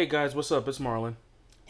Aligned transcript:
Hey 0.00 0.06
guys, 0.06 0.34
what's 0.34 0.50
up? 0.50 0.66
It's 0.66 0.78
Marlon. 0.78 1.16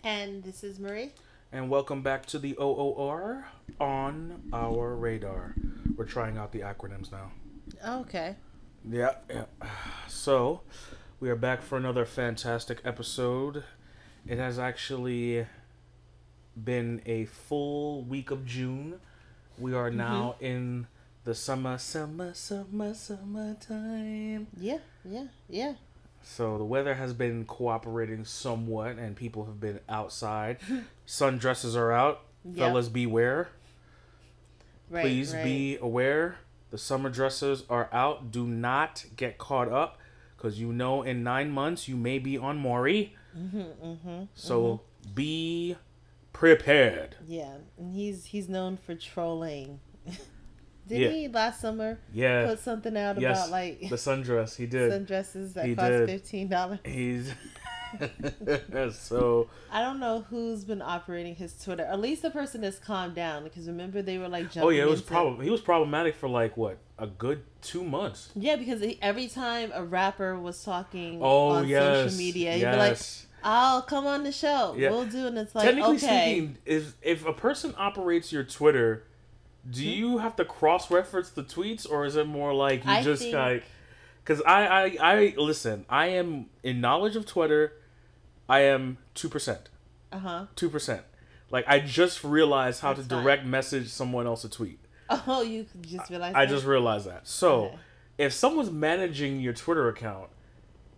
And 0.05 0.45
this 0.45 0.63
is 0.63 0.79
Marie. 0.79 1.11
And 1.51 1.69
welcome 1.69 2.01
back 2.01 2.27
to 2.27 2.39
the 2.39 2.55
OOR 2.61 3.45
on 3.81 4.41
our 4.53 4.95
radar. 4.95 5.57
We're 5.97 6.05
trying 6.05 6.39
out 6.39 6.53
the 6.53 6.61
acronyms 6.61 7.11
now. 7.11 7.33
Oh, 7.85 8.03
okay. 8.03 8.37
Yeah, 8.89 9.15
yeah. 9.29 9.47
So, 10.07 10.61
we 11.19 11.29
are 11.29 11.35
back 11.35 11.61
for 11.61 11.77
another 11.77 12.05
fantastic 12.05 12.81
episode. 12.85 13.65
It 14.25 14.39
has 14.39 14.61
actually 14.61 15.49
been 16.55 17.03
a 17.07 17.25
full 17.25 18.05
week 18.05 18.31
of 18.31 18.47
June. 18.47 19.01
We 19.59 19.75
are 19.75 19.89
mm-hmm. 19.89 19.99
now 19.99 20.37
in 20.39 20.87
the 21.25 21.35
summer, 21.35 21.79
summer, 21.79 22.33
summer, 22.35 22.95
summertime. 22.95 24.47
Yeah, 24.57 24.79
yeah, 25.05 25.27
yeah. 25.49 25.73
So 26.23 26.59
the 26.59 26.65
weather 26.65 26.95
has 26.95 27.13
been 27.13 27.45
cooperating 27.45 28.25
somewhat, 28.25 28.99
and 28.99 29.17
people 29.17 29.47
have 29.47 29.61
been 29.61 29.81
outside. 29.89 30.59
Sundresses 31.07 31.77
are 31.77 31.93
out. 31.93 32.23
Yep. 32.45 32.57
Fellas, 32.57 32.89
beware. 32.89 33.49
Right. 34.89 35.03
Please 35.03 35.35
right. 35.35 35.45
be 35.45 35.79
aware. 35.81 36.37
The 36.71 36.79
summer 36.79 37.11
dresses 37.11 37.65
are 37.69 37.89
out. 37.93 38.31
Do 38.31 38.47
not 38.47 39.05
get 39.17 39.39
caught 39.39 39.71
up, 39.71 39.99
because 40.37 40.61
you 40.61 40.73
know 40.73 41.03
in 41.03 41.23
nine 41.23 41.51
months 41.51 41.89
you 41.89 41.97
may 41.97 42.19
be 42.19 42.39
on 42.39 42.59
Maury. 42.59 43.15
Mm-hmm, 43.37 44.25
So 44.35 44.83
be 45.15 45.77
prepared. 46.33 47.17
Yeah, 47.27 47.55
and 47.79 47.95
he's 47.95 48.27
he's 48.27 48.49
known 48.49 48.77
for 48.77 48.95
trolling. 48.95 49.81
Did 50.91 51.01
Yeah. 51.01 51.09
he 51.11 51.29
last 51.29 51.61
summer 51.61 51.99
Yeah. 52.13 52.47
put 52.47 52.59
something 52.59 52.97
out 52.97 53.19
yes. 53.21 53.39
about 53.39 53.51
like 53.51 53.81
the 53.81 53.97
sundress. 53.97 54.57
He 54.57 54.67
did. 54.67 54.91
sundresses 54.93 55.55
that 55.55 55.65
He 55.67 55.75
cost 55.75 55.89
did. 55.89 56.09
fifteen 56.09 56.49
dollars? 56.49 56.81
He's 56.85 57.33
so 58.93 59.49
I 59.71 59.81
don't 59.83 59.99
know 60.01 60.25
who's 60.31 60.65
been 60.65 60.83
operating 60.83 61.35
his 61.35 61.53
Twitter. 61.63 61.85
At 61.85 62.01
least 62.01 62.23
the 62.23 62.31
person 62.31 62.61
that's 62.61 62.79
calmed 62.79 63.15
down 63.15 63.45
because 63.45 63.67
remember 63.67 64.03
they 64.03 64.19
were 64.19 64.29
like 64.29 64.45
jumping. 64.45 64.63
Oh 64.63 64.69
yeah, 64.71 64.83
it 64.83 64.89
was 64.89 65.03
problem. 65.03 65.41
He 65.41 65.51
was 65.51 65.61
problematic 65.61 66.15
for 66.15 66.29
like 66.29 66.57
what 66.57 66.79
a 66.99 67.07
good 67.07 67.43
two 67.63 67.85
months. 67.85 68.31
Yeah, 68.35 68.57
because 68.57 68.81
he, 68.81 68.99
every 69.03 69.29
time 69.29 69.71
a 69.75 69.85
rapper 69.85 70.39
was 70.39 70.63
talking 70.63 71.21
Oh 71.23 71.49
on 71.51 71.69
yes, 71.69 72.11
social 72.13 72.19
media, 72.19 72.53
he'd 72.53 72.65
be 72.71 72.77
like, 72.77 72.99
"I'll 73.43 73.83
come 73.83 74.07
on 74.07 74.23
the 74.23 74.33
show. 74.33 74.75
Yeah. 74.77 74.91
We'll 74.91 75.07
do," 75.07 75.25
it. 75.25 75.29
and 75.29 75.39
it's 75.39 75.55
like, 75.55 75.65
Technically 75.65 75.97
okay, 75.97 76.35
speaking, 76.37 76.59
if 76.65 76.97
if 77.03 77.27
a 77.27 77.33
person 77.33 77.75
operates 77.77 78.33
your 78.33 78.45
Twitter, 78.45 79.05
do 79.69 79.83
Hmm? 79.83 79.89
you 79.89 80.19
have 80.19 80.37
to 80.37 80.45
cross 80.45 80.91
reference 80.91 81.31
the 81.31 81.43
tweets, 81.43 81.91
or 81.91 82.05
is 82.05 82.17
it 82.17 82.27
more 82.27 82.55
like 82.55 82.85
you 82.85 82.91
I 82.91 83.03
just 83.03 83.23
think- 83.23 83.35
like? 83.35 83.65
Because 84.25 84.43
I, 84.43 84.67
I 84.67 84.97
I 85.01 85.35
listen, 85.39 85.85
I 85.89 86.09
am 86.09 86.47
in 86.63 86.81
knowledge 86.81 87.17
of 87.17 87.27
Twitter. 87.27 87.73
I 88.49 88.61
am 88.61 88.99
two 89.15 89.29
percent, 89.29 89.69
uh 90.13 90.19
huh. 90.19 90.47
two 90.57 90.69
percent. 90.69 91.03
Like 91.51 91.65
I 91.67 91.81
just 91.81 92.23
realized 92.23 92.81
how 92.81 92.93
That's 92.93 93.09
to 93.09 93.15
fine. 93.15 93.25
direct 93.25 93.47
message 93.47 93.89
someone 93.89 94.27
else 94.27 94.45
a 94.45 94.49
tweet. 94.49 94.79
Oh, 95.27 95.43
you 95.43 95.67
just 95.81 96.09
realized. 96.11 96.37
I 96.37 96.45
that? 96.47 96.53
just 96.53 96.65
realized 96.67 97.07
that. 97.09 97.27
So, 97.27 97.65
Okay. 97.65 97.79
if 98.19 98.33
someone's 98.33 98.71
managing 98.71 99.41
your 99.41 99.53
Twitter 99.53 99.89
account, 99.89 100.29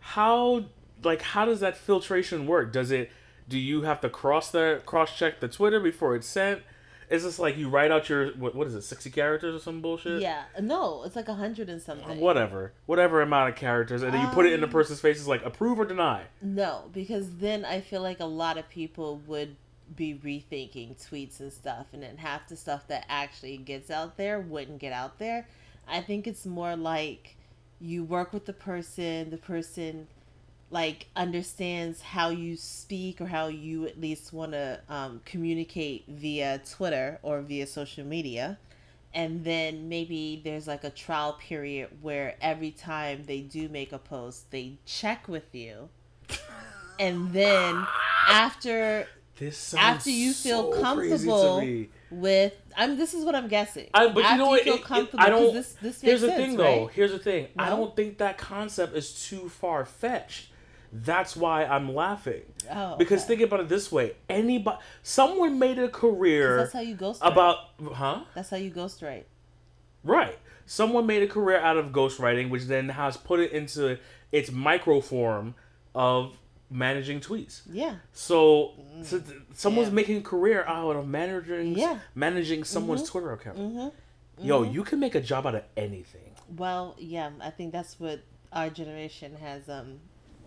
how 0.00 0.66
like 1.02 1.22
how 1.22 1.44
does 1.44 1.60
that 1.60 1.76
filtration 1.76 2.46
work? 2.46 2.72
Does 2.72 2.90
it 2.90 3.10
do 3.48 3.58
you 3.58 3.82
have 3.82 4.00
to 4.02 4.08
cross 4.10 4.50
the 4.50 4.82
cross 4.84 5.16
check 5.16 5.40
the 5.40 5.48
Twitter 5.48 5.80
before 5.80 6.14
it's 6.14 6.26
sent? 6.26 6.62
Is 7.12 7.24
this 7.24 7.38
like 7.38 7.58
you 7.58 7.68
write 7.68 7.90
out 7.90 8.08
your 8.08 8.30
what, 8.32 8.54
what 8.54 8.66
is 8.66 8.74
it, 8.74 8.82
60 8.82 9.10
characters 9.10 9.54
or 9.54 9.58
some 9.58 9.82
bullshit? 9.82 10.22
Yeah, 10.22 10.44
no, 10.60 11.02
it's 11.04 11.14
like 11.14 11.28
a 11.28 11.34
hundred 11.34 11.68
and 11.68 11.80
something. 11.80 12.18
Whatever. 12.18 12.72
Whatever 12.86 13.20
amount 13.20 13.50
of 13.50 13.56
characters 13.56 14.02
and 14.02 14.14
then 14.14 14.22
you 14.22 14.28
put 14.28 14.46
it 14.46 14.54
in 14.54 14.60
the 14.60 14.66
Um, 14.66 14.72
person's 14.72 15.00
face 15.00 15.20
is 15.20 15.28
like 15.28 15.44
approve 15.44 15.78
or 15.78 15.84
deny. 15.84 16.22
No, 16.40 16.88
because 16.92 17.36
then 17.36 17.66
I 17.66 17.80
feel 17.82 18.00
like 18.00 18.20
a 18.20 18.24
lot 18.24 18.56
of 18.56 18.66
people 18.70 19.20
would 19.26 19.56
be 19.94 20.14
rethinking 20.14 20.96
tweets 21.06 21.38
and 21.38 21.52
stuff, 21.52 21.88
and 21.92 22.02
then 22.02 22.16
half 22.16 22.48
the 22.48 22.56
stuff 22.56 22.88
that 22.88 23.04
actually 23.10 23.58
gets 23.58 23.90
out 23.90 24.16
there 24.16 24.40
wouldn't 24.40 24.78
get 24.78 24.94
out 24.94 25.18
there. 25.18 25.46
I 25.86 26.00
think 26.00 26.26
it's 26.26 26.46
more 26.46 26.76
like 26.76 27.36
you 27.78 28.04
work 28.04 28.32
with 28.32 28.46
the 28.46 28.54
person, 28.54 29.28
the 29.28 29.36
person 29.36 30.06
like 30.72 31.06
understands 31.14 32.00
how 32.00 32.30
you 32.30 32.56
speak 32.56 33.20
or 33.20 33.26
how 33.26 33.46
you 33.48 33.86
at 33.86 34.00
least 34.00 34.32
want 34.32 34.52
to 34.52 34.80
um, 34.88 35.20
communicate 35.24 36.04
via 36.08 36.60
Twitter 36.68 37.18
or 37.22 37.42
via 37.42 37.66
social 37.66 38.04
media. 38.04 38.58
And 39.14 39.44
then 39.44 39.90
maybe 39.90 40.40
there's 40.42 40.66
like 40.66 40.84
a 40.84 40.90
trial 40.90 41.34
period 41.34 41.90
where 42.00 42.36
every 42.40 42.70
time 42.70 43.24
they 43.26 43.40
do 43.40 43.68
make 43.68 43.92
a 43.92 43.98
post, 43.98 44.50
they 44.50 44.78
check 44.86 45.28
with 45.28 45.54
you. 45.54 45.90
And 46.98 47.32
then 47.32 47.86
after 48.28 49.06
This 49.38 49.74
after 49.74 50.08
you 50.10 50.32
feel 50.32 50.72
so 50.72 50.80
comfortable 50.80 51.62
with 52.10 52.54
I'm 52.76 52.96
this 52.96 53.12
is 53.12 53.24
what 53.24 53.34
I'm 53.34 53.48
guessing. 53.48 53.90
I, 53.92 54.08
but 54.08 54.24
after 54.24 54.32
you 54.32 54.38
know 54.38 54.46
what? 54.48 54.62
feel 54.62 54.74
It- 54.76 54.80
it- 54.90 55.08
I 55.18 55.28
don't. 55.28 55.52
this, 55.52 55.74
this 55.82 56.00
here's 56.00 56.20
the 56.22 56.28
makes 56.28 56.38
thing, 56.38 56.50
sense, 56.50 56.58
though. 56.58 56.86
Here's 56.86 57.10
the 57.12 57.18
thing. 57.18 57.48
I 57.58 57.68
don't 57.68 57.94
think 57.94 58.18
that 58.18 58.38
concept 58.38 58.96
is 58.96 59.26
too 59.28 59.48
far 59.50 59.84
fetched. 59.84 60.48
That's 60.92 61.34
why 61.34 61.64
I'm 61.64 61.94
laughing. 61.94 62.42
Oh, 62.70 62.96
Because 62.96 63.20
okay. 63.24 63.28
think 63.36 63.40
about 63.42 63.60
it 63.60 63.68
this 63.68 63.90
way: 63.90 64.12
anybody, 64.28 64.76
someone 65.02 65.58
made 65.58 65.78
a 65.78 65.88
career 65.88 66.58
that's 66.58 66.72
how 66.74 66.80
you 66.80 66.94
ghostwrite. 66.96 67.32
about, 67.32 67.56
huh? 67.94 68.24
That's 68.34 68.50
how 68.50 68.58
you 68.58 68.70
ghostwrite. 68.70 69.24
Right. 70.04 70.38
Someone 70.66 71.06
made 71.06 71.22
a 71.22 71.26
career 71.26 71.58
out 71.58 71.76
of 71.76 71.86
ghostwriting, 71.92 72.50
which 72.50 72.64
then 72.64 72.90
has 72.90 73.16
put 73.16 73.40
it 73.40 73.52
into 73.52 73.98
its 74.30 74.50
micro 74.52 75.00
form 75.00 75.54
of 75.94 76.36
managing 76.70 77.20
tweets. 77.20 77.62
Yeah. 77.70 77.96
So, 78.12 78.72
so 79.02 79.18
th- 79.20 79.38
someone's 79.54 79.88
Yeah. 79.88 79.94
making 79.94 80.16
a 80.18 80.22
career 80.22 80.64
out 80.64 80.96
of 80.96 81.06
managing 81.06 81.76
Yeah. 81.76 81.98
managing 82.14 82.64
someone's 82.64 83.08
Twitter 83.08 83.32
account. 83.32 83.58
Mm-hmm. 83.58 84.44
Yo, 84.46 84.62
you 84.62 84.82
can 84.82 84.98
make 85.00 85.14
a 85.14 85.20
job 85.20 85.46
out 85.46 85.54
of 85.54 85.64
anything. 85.76 86.34
Well, 86.56 86.96
yeah, 86.98 87.30
I 87.40 87.50
think 87.50 87.72
that's 87.72 87.98
what 88.00 88.20
our 88.52 88.70
generation 88.70 89.36
has. 89.36 89.68
Um, 89.68 90.00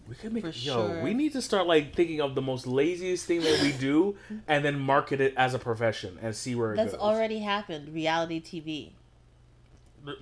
We 0.07 0.15
could 0.15 0.33
make 0.33 0.43
For 0.43 0.51
yo. 0.51 0.87
sure. 0.87 1.03
We 1.03 1.13
need 1.13 1.33
to 1.33 1.41
start 1.41 1.65
like 1.67 1.95
thinking 1.95 2.21
of 2.21 2.35
the 2.35 2.41
most 2.41 2.67
laziest 2.67 3.25
thing 3.25 3.41
that 3.41 3.61
we 3.61 3.71
do, 3.71 4.15
and 4.47 4.63
then 4.63 4.79
market 4.79 5.19
it 5.19 5.33
as 5.35 5.53
a 5.53 5.59
profession 5.59 6.19
and 6.21 6.35
see 6.35 6.53
where 6.55 6.73
it 6.73 6.77
that's 6.77 6.91
goes. 6.91 7.01
already 7.01 7.39
happened. 7.39 7.93
Reality 7.93 8.41
TV. 8.41 8.91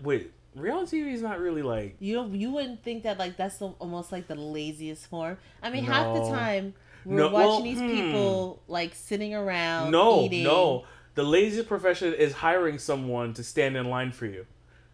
Wait, 0.01 0.31
reality 0.55 1.01
TV 1.01 1.13
is 1.13 1.21
not 1.21 1.39
really 1.39 1.61
like 1.61 1.95
You 1.99 2.15
don't. 2.15 2.33
You 2.33 2.51
wouldn't 2.51 2.83
think 2.83 3.03
that 3.03 3.19
like 3.19 3.35
that's 3.35 3.57
the, 3.57 3.67
almost 3.79 4.11
like 4.11 4.27
the 4.27 4.35
laziest 4.35 5.07
form. 5.07 5.37
I 5.61 5.69
mean, 5.69 5.83
half 5.83 6.13
the 6.15 6.29
time 6.29 6.73
we're 7.05 7.17
No, 7.17 7.29
watching 7.29 7.47
well, 7.49 7.61
these 7.63 7.79
hmm. 7.79 7.89
people 7.89 8.61
like 8.67 8.95
sitting 8.95 9.33
around. 9.35 9.91
no, 9.91 10.23
eating. 10.23 10.43
no. 10.43 10.85
The 11.15 11.23
laziest 11.23 11.67
profession 11.67 12.13
is 12.13 12.33
hiring 12.33 12.79
someone 12.79 13.33
to 13.35 13.43
stand 13.43 13.77
in 13.77 13.87
line 13.89 14.11
for 14.11 14.25
you. 14.25 14.47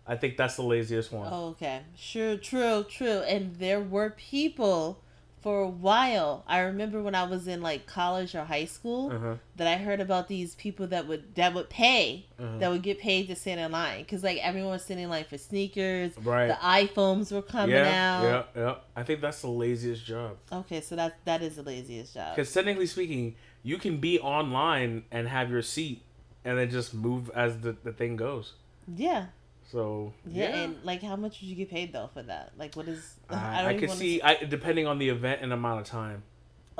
I 0.10 0.16
think 0.18 0.36
that's 0.38 0.56
the 0.56 0.64
laziest 0.64 1.12
one. 1.12 1.30
Oh, 1.32 1.50
okay. 1.50 1.82
Sure, 1.96 2.36
true, 2.36 2.84
true. 2.90 3.20
And 3.34 3.56
there 3.58 3.80
were 3.80 4.10
people 4.10 5.02
for 5.42 5.62
a 5.62 5.68
while. 5.70 6.44
I 6.48 6.60
remember 6.62 7.02
when 7.02 7.16
I 7.16 7.24
was 7.24 7.48
in 7.48 7.62
like 7.62 7.86
college 7.86 8.34
or 8.36 8.44
high 8.44 8.66
school 8.66 9.12
Uh-huh. 9.12 9.36
that 9.56 9.68
I 9.68 9.78
heard 9.78 10.02
about 10.02 10.28
these 10.28 10.56
people 10.56 10.88
that 10.88 11.08
would 11.08 11.36
that 11.36 11.54
would 11.54 11.70
pay 11.70 12.26
Uh-huh. 12.40 12.58
that 12.60 12.70
would 12.72 12.82
get 12.82 13.00
paid 13.00 13.28
to 13.28 13.36
stand 13.36 13.60
in 13.62 13.72
line 13.72 14.02
because 14.04 14.22
like 14.24 14.40
everyone 14.40 14.72
was 14.72 14.84
standing 14.84 15.06
in 15.06 15.10
line 15.12 15.26
for 15.26 15.38
sneakers. 15.38 16.12
Right. 16.18 16.48
The 16.48 16.56
iPhones 16.56 17.32
were 17.32 17.42
coming 17.44 17.76
yeah, 17.76 18.18
out. 18.18 18.24
yeah, 18.56 18.62
yeah. 18.64 18.76
I 18.96 19.04
think 19.04 19.22
that's 19.22 19.42
the 19.42 19.48
laziest 19.64 20.04
job. 20.06 20.38
Okay, 20.52 20.82
so 20.82 20.96
that 20.98 21.18
that 21.26 21.42
is 21.42 21.56
the 21.56 21.64
laziest 21.64 22.16
job. 22.16 22.36
Because 22.36 22.52
technically 22.52 22.88
speaking, 22.88 23.36
you 23.64 23.78
can 23.78 23.98
be 24.00 24.20
online 24.20 25.04
and 25.12 25.28
have 25.30 25.50
your 25.52 25.62
seat, 25.62 26.02
and 26.44 26.58
then 26.58 26.70
just 26.70 26.94
move 26.94 27.30
as 27.36 27.60
the, 27.62 27.78
the 27.84 27.94
thing 27.94 28.18
goes. 28.18 28.56
Yeah. 28.94 29.28
So 29.72 30.14
yeah, 30.26 30.50
yeah, 30.50 30.56
and 30.64 30.76
like, 30.84 31.04
how 31.04 31.16
much 31.16 31.42
would 31.42 31.48
you 31.50 31.56
get 31.56 31.70
paid 31.70 31.94
though 31.94 32.10
for 32.14 32.24
that? 32.24 32.54
Like, 32.58 32.76
what 32.76 32.88
is? 32.88 33.16
I, 33.30 33.62
don't 33.62 33.72
I 33.72 33.78
could 33.78 33.92
see. 33.92 34.22
I 34.22 34.36
depending 34.44 34.88
on 34.88 34.98
the 34.98 35.10
event 35.10 35.42
and 35.44 35.54
amount 35.54 35.82
of 35.82 35.86
time 35.88 36.24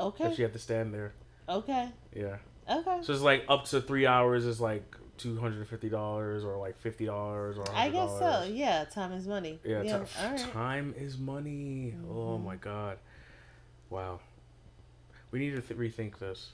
Okay. 0.00 0.24
If 0.24 0.38
you 0.38 0.44
have 0.44 0.52
to 0.54 0.58
stand 0.58 0.94
there. 0.94 1.12
Okay. 1.48 1.88
Yeah, 2.14 2.36
Okay. 2.70 2.98
so 3.02 3.12
it's 3.12 3.22
like 3.22 3.44
up 3.48 3.66
to 3.66 3.80
three 3.80 4.06
hours 4.06 4.44
is 4.46 4.60
like 4.60 4.82
two 5.18 5.36
hundred 5.38 5.58
and 5.58 5.68
fifty 5.68 5.88
dollars, 5.90 6.44
or 6.44 6.56
like 6.56 6.78
fifty 6.78 7.04
dollars, 7.06 7.58
or 7.58 7.64
$100. 7.64 7.74
I 7.74 7.88
guess 7.90 8.10
so. 8.18 8.48
Yeah, 8.50 8.84
time 8.84 9.12
is 9.12 9.26
money. 9.28 9.58
Yeah, 9.64 9.82
Yeah. 9.82 10.04
right. 10.22 10.38
time 10.38 10.94
is 10.96 11.18
money. 11.18 11.94
Oh 12.08 12.38
Mhm. 12.38 12.44
my 12.44 12.56
god, 12.56 12.98
wow. 13.90 14.20
We 15.30 15.38
need 15.38 15.54
to 15.54 15.60
th- 15.60 15.78
rethink 15.78 16.18
this. 16.18 16.50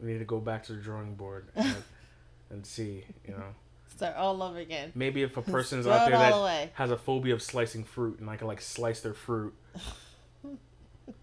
We 0.00 0.12
need 0.12 0.18
to 0.18 0.24
go 0.24 0.38
back 0.38 0.62
to 0.64 0.72
the 0.74 0.80
drawing 0.80 1.14
board 1.14 1.48
and, 1.56 1.74
and 2.50 2.64
see. 2.64 3.04
You 3.26 3.32
know, 3.34 3.54
Start 3.96 4.16
all 4.16 4.42
over 4.42 4.58
again. 4.58 4.92
maybe 4.94 5.22
if 5.22 5.36
a 5.36 5.42
person's 5.56 5.86
out 5.86 6.08
there 6.08 6.18
that 6.18 6.32
away. 6.32 6.70
has 6.74 6.90
a 6.90 6.96
phobia 6.96 7.34
of 7.34 7.42
slicing 7.42 7.84
fruit 7.84 8.20
and 8.20 8.30
I 8.30 8.36
can 8.36 8.46
like 8.46 8.60
slice 8.60 9.00
their 9.00 9.14
fruit. 9.14 9.54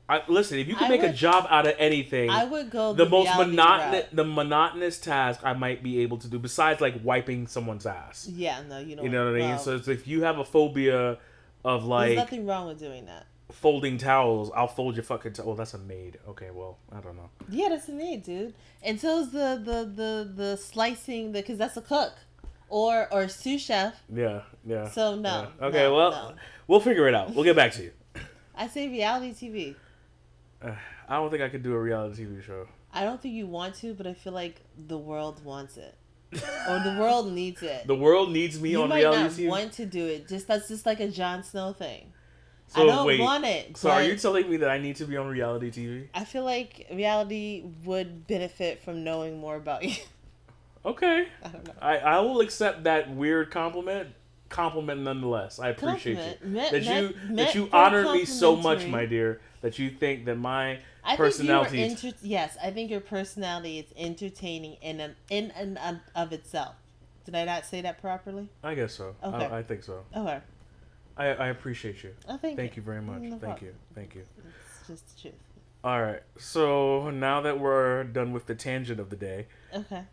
I, 0.07 0.21
listen, 0.27 0.59
if 0.59 0.67
you 0.67 0.75
can 0.75 0.85
I 0.85 0.89
make 0.89 1.03
a 1.03 1.13
job 1.13 1.47
out 1.49 1.67
of 1.67 1.73
anything, 1.79 2.29
I 2.29 2.45
would 2.45 2.69
go 2.69 2.93
the 2.93 3.05
the, 3.05 3.09
most 3.09 3.35
monotonous 3.37 4.05
the 4.11 4.23
monotonous 4.23 4.99
task 4.99 5.41
I 5.43 5.53
might 5.53 5.81
be 5.83 5.99
able 6.01 6.17
to 6.19 6.27
do 6.27 6.37
besides 6.37 6.79
like 6.79 6.95
wiping 7.03 7.47
someone's 7.47 7.85
ass. 7.87 8.27
Yeah, 8.31 8.61
no, 8.67 8.77
you 8.79 8.95
know. 8.95 9.03
You 9.03 9.09
know 9.09 9.31
what 9.31 9.41
I 9.41 9.47
mean? 9.47 9.59
So 9.59 9.75
it's 9.75 9.87
if 9.87 10.07
you 10.07 10.23
have 10.23 10.37
a 10.37 10.45
phobia 10.45 11.17
of 11.63 11.81
there's 11.81 11.83
like 11.83 12.15
nothing 12.15 12.45
wrong 12.45 12.67
with 12.67 12.77
doing 12.79 13.05
that. 13.07 13.25
folding 13.51 13.97
towels. 13.97 14.51
I'll 14.55 14.67
fold 14.67 14.95
your 14.95 15.03
fucking 15.03 15.33
towel. 15.33 15.51
Oh, 15.51 15.55
that's 15.55 15.73
a 15.73 15.79
maid. 15.79 16.19
Okay, 16.29 16.49
well, 16.51 16.77
I 16.91 16.99
don't 16.99 17.15
know. 17.15 17.29
Yeah, 17.49 17.69
that's 17.69 17.89
a 17.89 17.93
maid, 17.93 18.23
dude. 18.23 18.53
And 18.83 18.99
so 18.99 19.19
is 19.21 19.31
the 19.31 19.59
the 19.63 19.85
the 19.85 20.31
the 20.35 20.57
slicing 20.57 21.31
the 21.31 21.41
because 21.41 21.57
that's 21.57 21.77
a 21.77 21.81
cook, 21.81 22.13
or 22.69 23.07
or 23.11 23.27
sous 23.27 23.61
chef. 23.61 23.95
Yeah, 24.13 24.41
yeah. 24.65 24.89
So 24.89 25.15
no. 25.15 25.47
Yeah. 25.59 25.67
Okay, 25.67 25.83
no, 25.83 25.95
well, 25.95 26.11
no. 26.11 26.35
we'll 26.67 26.79
figure 26.79 27.07
it 27.07 27.15
out. 27.15 27.33
We'll 27.33 27.43
get 27.43 27.55
back 27.55 27.71
to 27.73 27.83
you. 27.83 27.91
I 28.55 28.67
say 28.67 28.87
reality 28.87 29.33
TV. 29.33 29.75
Uh, 30.61 30.75
I 31.07 31.17
don't 31.17 31.29
think 31.29 31.43
I 31.43 31.49
could 31.49 31.63
do 31.63 31.73
a 31.73 31.79
reality 31.79 32.25
TV 32.25 32.43
show. 32.43 32.67
I 32.91 33.03
don't 33.03 33.21
think 33.21 33.33
you 33.35 33.45
want 33.45 33.75
to, 33.75 33.93
but 33.93 34.07
I 34.07 34.13
feel 34.13 34.33
like 34.33 34.61
the 34.87 34.97
world 34.97 35.43
wants 35.43 35.75
it, 35.77 35.95
or 36.33 36.79
the 36.79 36.95
world 36.99 37.31
needs 37.31 37.61
it. 37.61 37.83
The 37.87 37.95
world 37.95 38.31
needs 38.31 38.59
me 38.59 38.71
you 38.71 38.81
on 38.83 38.89
might 38.89 38.99
reality 38.99 39.21
not 39.21 39.31
TV. 39.31 39.49
want 39.49 39.73
to 39.73 39.85
do 39.85 40.05
it. 40.05 40.27
Just 40.27 40.47
that's 40.47 40.67
just 40.69 40.85
like 40.85 40.99
a 41.01 41.09
Jon 41.09 41.43
Snow 41.43 41.73
thing. 41.73 42.13
so 42.67 42.81
I 42.81 42.85
don't 42.85 43.05
wait, 43.05 43.19
want 43.19 43.43
it. 43.45 43.77
so 43.77 43.91
are 43.91 44.01
you 44.01 44.15
telling 44.17 44.49
me 44.49 44.57
that 44.57 44.69
I 44.69 44.77
need 44.79 44.95
to 44.95 45.05
be 45.05 45.17
on 45.17 45.27
reality 45.27 45.69
TV? 45.71 46.07
I 46.15 46.23
feel 46.23 46.43
like 46.45 46.87
reality 46.91 47.63
would 47.83 48.25
benefit 48.27 48.81
from 48.81 49.03
knowing 49.03 49.39
more 49.39 49.57
about 49.57 49.83
you. 49.83 49.95
Okay, 50.85 51.27
I 51.43 51.47
don't 51.47 51.65
know. 51.67 51.73
I 51.81 51.97
I 51.97 52.19
will 52.19 52.41
accept 52.41 52.83
that 52.83 53.09
weird 53.13 53.51
compliment. 53.51 54.09
Compliment 54.47 55.01
nonetheless. 55.01 55.59
I 55.59 55.69
appreciate 55.69 56.17
Compliment. 56.17 56.39
you 56.43 56.49
Meant- 56.49 56.71
that 56.71 56.83
you 56.83 57.35
that 57.35 57.55
you 57.55 57.61
very 57.65 57.83
honor 57.83 58.13
me 58.13 58.25
so 58.25 58.55
much, 58.55 58.85
my 58.85 59.05
dear. 59.05 59.41
That 59.61 59.79
you 59.79 59.89
think 59.89 60.25
that 60.25 60.35
my 60.37 60.79
I 61.03 61.15
personality. 61.15 61.77
think 61.77 62.03
you 62.03 62.09
are 62.11 62.13
yes, 62.21 62.55
I 62.63 62.69
think 62.69 62.91
your 62.91 62.99
personality 63.01 63.79
is 63.79 63.85
entertaining 63.97 64.77
in 64.81 64.99
an 64.99 65.15
in 65.29 65.51
and 65.51 65.99
of- 66.15 66.31
itself. 66.31 66.75
Did 67.25 67.33
I 67.33 67.43
not 67.43 67.65
say 67.65 67.81
that 67.81 67.99
properly? 67.99 68.47
I 68.63 68.75
guess 68.75 68.93
so. 68.93 69.15
Okay. 69.23 69.45
I, 69.47 69.57
I 69.57 69.63
think 69.63 69.83
so. 69.83 70.03
Okay. 70.15 70.39
I, 71.17 71.25
I 71.27 71.47
appreciate 71.47 72.03
you. 72.03 72.11
Oh, 72.29 72.37
thank, 72.37 72.55
Thank 72.55 72.75
you 72.75 72.83
very 72.83 73.01
much. 73.01 73.21
No 73.21 73.29
Thank 73.31 73.41
problem. 73.41 73.65
you. 73.65 73.73
Thank 73.95 74.13
you. 74.13 74.21
It's 74.21 74.87
just 74.87 75.15
the 75.15 75.21
truth. 75.29 75.41
All 75.83 76.01
right. 76.01 76.21
So 76.37 77.09
now 77.09 77.41
that 77.41 77.59
we're 77.59 78.03
done 78.03 78.31
with 78.31 78.45
the 78.45 78.55
tangent 78.55 78.99
of 78.99 79.09
the 79.09 79.15
day, 79.15 79.47
Okay. 79.75 80.03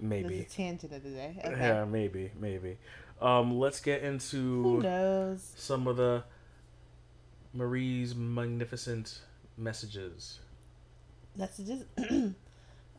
maybe. 0.00 0.28
This 0.38 0.46
is 0.48 0.54
tangent 0.54 0.92
of 0.92 1.02
the 1.02 1.10
day. 1.10 1.40
Okay. 1.44 1.60
Yeah, 1.60 1.84
maybe, 1.84 2.32
maybe. 2.38 2.78
Um, 3.20 3.56
let's 3.58 3.80
get 3.80 4.02
Who 4.02 4.08
into 4.08 4.82
knows? 4.82 5.52
some 5.56 5.86
of 5.86 5.96
the 5.96 6.24
Marie's 7.54 8.14
magnificent 8.14 9.20
messages. 9.56 10.40
Just 11.38 11.84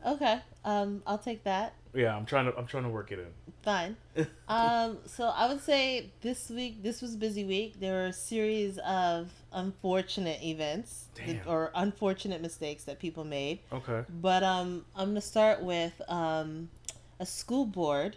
okay. 0.04 0.40
Um, 0.64 1.02
I'll 1.06 1.18
take 1.18 1.44
that. 1.44 1.74
Yeah, 1.94 2.16
I'm 2.16 2.26
trying 2.26 2.46
to 2.46 2.56
I'm 2.56 2.66
trying 2.66 2.82
to 2.84 2.88
work 2.88 3.12
it 3.12 3.18
in. 3.20 3.26
Fine. 3.62 3.96
um, 4.48 4.98
so 5.06 5.28
I 5.28 5.46
would 5.48 5.60
say 5.60 6.10
this 6.20 6.50
week, 6.50 6.82
this 6.82 7.00
was 7.00 7.14
a 7.14 7.18
busy 7.18 7.44
week. 7.44 7.80
There 7.80 7.92
were 7.94 8.06
a 8.06 8.12
series 8.12 8.78
of 8.78 9.30
unfortunate 9.52 10.42
events 10.42 11.06
that- 11.26 11.46
or 11.46 11.70
unfortunate 11.74 12.42
mistakes 12.42 12.84
that 12.84 12.98
people 12.98 13.24
made. 13.24 13.60
Okay. 13.72 14.02
But 14.20 14.42
um, 14.42 14.84
I'm 14.96 15.10
gonna 15.10 15.20
start 15.20 15.62
with 15.62 16.00
um, 16.08 16.68
a 17.20 17.26
school 17.26 17.64
board 17.64 18.16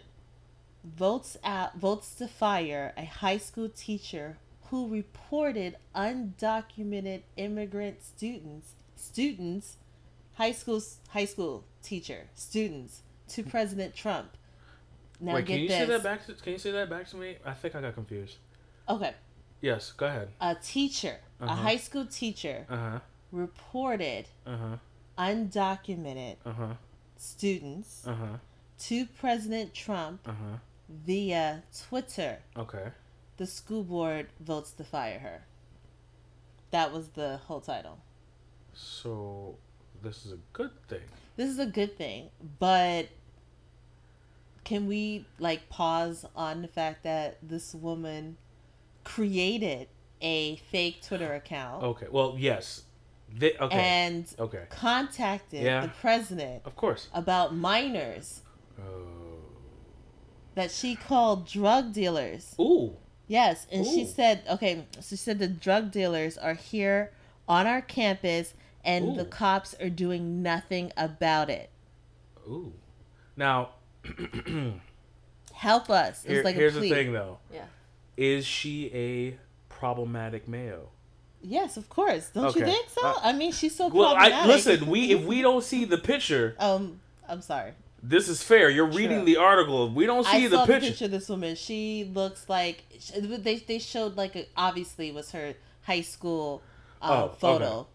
votes 0.84 1.36
out 1.44 1.76
votes 1.78 2.14
to 2.16 2.26
fire 2.28 2.92
a 2.96 3.04
high 3.04 3.36
school 3.38 3.68
teacher 3.68 4.38
who 4.70 4.88
reported 4.88 5.76
undocumented 5.94 7.22
immigrant 7.36 8.02
students 8.02 8.72
students 8.96 9.76
high 10.38 10.52
school 10.52 10.80
high 11.08 11.24
school 11.26 11.64
teacher 11.82 12.28
students 12.34 13.02
to 13.28 13.42
President 13.42 13.94
Trump. 13.94 14.30
Now 15.20 15.34
Wait, 15.34 15.46
get 15.46 15.54
can 15.54 15.62
you 15.62 15.68
this. 15.68 15.76
say 15.78 15.84
that 15.86 16.02
back? 16.02 16.24
To, 16.26 16.32
can 16.34 16.52
you 16.52 16.58
say 16.58 16.70
that 16.70 16.88
back 16.88 17.08
to 17.10 17.16
me? 17.16 17.36
I 17.44 17.52
think 17.52 17.74
I 17.74 17.80
got 17.80 17.94
confused. 17.94 18.36
Okay, 18.88 19.14
Yes, 19.60 19.92
go 19.92 20.06
ahead. 20.06 20.28
a 20.40 20.54
teacher, 20.54 21.16
a 21.40 21.44
Uh-huh. 21.44 21.62
high 21.62 21.76
school 21.76 22.06
teacher, 22.06 22.66
Uh 22.70 22.76
huh. 22.76 22.98
reported 23.32 24.26
Uh 24.46 24.56
huh. 24.56 24.76
undocumented 25.18 26.36
Uh 26.46 26.52
huh. 26.52 26.74
students 27.16 28.06
Uh 28.06 28.14
huh. 28.14 28.36
to 28.86 29.06
President 29.06 29.74
Trump 29.74 30.20
Uh 30.26 30.32
huh. 30.32 30.56
via 30.88 31.62
Twitter. 31.88 32.38
Okay. 32.56 32.92
The 33.38 33.46
school 33.46 33.82
board 33.84 34.28
votes 34.40 34.70
to 34.72 34.84
fire 34.84 35.18
her. 35.18 35.44
That 36.70 36.92
was 36.92 37.08
the 37.08 37.38
whole 37.46 37.60
title. 37.60 37.98
So 38.72 39.58
this 40.02 40.24
is 40.26 40.32
a 40.32 40.38
good 40.52 40.70
thing. 40.88 41.00
This 41.36 41.48
is 41.50 41.58
a 41.58 41.66
good 41.66 41.96
thing, 41.96 42.30
but 42.58 43.08
can 44.64 44.86
we 44.86 45.24
like 45.38 45.68
pause 45.68 46.24
on 46.36 46.62
the 46.62 46.68
fact 46.68 47.02
that 47.04 47.38
this 47.42 47.74
woman 47.74 48.36
created 49.04 49.88
a 50.20 50.56
fake 50.70 51.00
Twitter 51.06 51.32
account 51.34 51.82
Okay. 51.82 52.06
Well, 52.10 52.34
yes. 52.38 52.82
Thi- 53.38 53.56
okay. 53.60 53.78
and 53.78 54.26
okay. 54.38 54.64
contacted 54.70 55.62
Yeah. 55.62 55.82
the 55.82 55.88
president 55.88 56.62
Of 56.64 56.76
course. 56.76 57.08
about 57.14 57.54
minors 57.54 58.42
Oh. 58.78 59.06
that 60.54 60.70
she 60.70 60.94
called 60.96 61.46
drug 61.46 61.92
dealers. 61.92 62.54
Ooh. 62.60 62.96
Yes, 63.26 63.66
and 63.70 63.84
she 63.86 64.06
said, 64.06 64.42
okay, 64.48 64.86
so 64.94 65.00
she 65.10 65.16
said 65.16 65.38
the 65.38 65.46
drug 65.48 65.90
dealers 65.90 66.38
are 66.38 66.54
here 66.54 67.12
on 67.46 67.66
our 67.66 67.82
campus 67.82 68.54
and 68.88 69.16
the 69.16 69.24
cops 69.24 69.74
are 69.80 69.88
doing 69.90 70.42
nothing 70.42 70.92
about 70.96 71.50
it. 71.50 71.70
Ooh. 72.48 72.72
Now, 73.36 73.70
Help 75.52 75.90
us. 75.90 76.24
It 76.24 76.30
here, 76.30 76.42
like 76.44 76.54
here's 76.54 76.76
a 76.76 76.80
the 76.80 76.88
thing, 76.90 77.12
though. 77.12 77.38
Yeah. 77.52 77.64
Is 78.16 78.46
she 78.46 78.86
a 78.94 79.38
problematic 79.68 80.46
Mayo? 80.48 80.88
Yes, 81.40 81.76
of 81.76 81.88
course. 81.88 82.30
Don't 82.30 82.54
you 82.56 82.64
think 82.64 82.88
so? 82.90 83.06
Uh, 83.06 83.14
I 83.22 83.32
mean, 83.32 83.52
she's 83.52 83.74
so 83.74 83.88
Well, 83.88 84.14
I 84.16 84.30
problematic. 84.30 84.46
listen. 84.66 84.90
We 84.90 85.12
if 85.12 85.24
we 85.24 85.42
don't 85.42 85.62
see 85.64 85.84
the 85.84 85.98
picture, 85.98 86.54
Um, 86.60 87.00
I'm 87.28 87.40
sorry. 87.42 87.72
this 88.02 88.28
is 88.28 88.42
fair. 88.42 88.70
You're 88.70 88.86
reading 88.90 89.24
the 89.24 89.36
article. 89.36 89.90
We 89.90 90.06
don't 90.06 90.24
see 90.24 90.44
I 90.46 90.48
the 90.48 90.56
saw 90.58 90.66
picture, 90.66 90.80
the 90.80 90.86
picture 90.90 91.04
of 91.06 91.10
this 91.12 91.28
woman. 91.28 91.54
She 91.56 92.10
looks 92.12 92.48
like 92.48 92.84
they 93.16 93.56
they 93.58 93.78
showed 93.78 94.16
like 94.16 94.36
a, 94.36 94.46
obviously 94.56 95.10
was 95.12 95.30
her 95.32 95.54
high 95.82 96.02
school 96.02 96.62
uh, 97.02 97.24
Oh, 97.24 97.28
photo. 97.30 97.64
okay. 97.66 97.88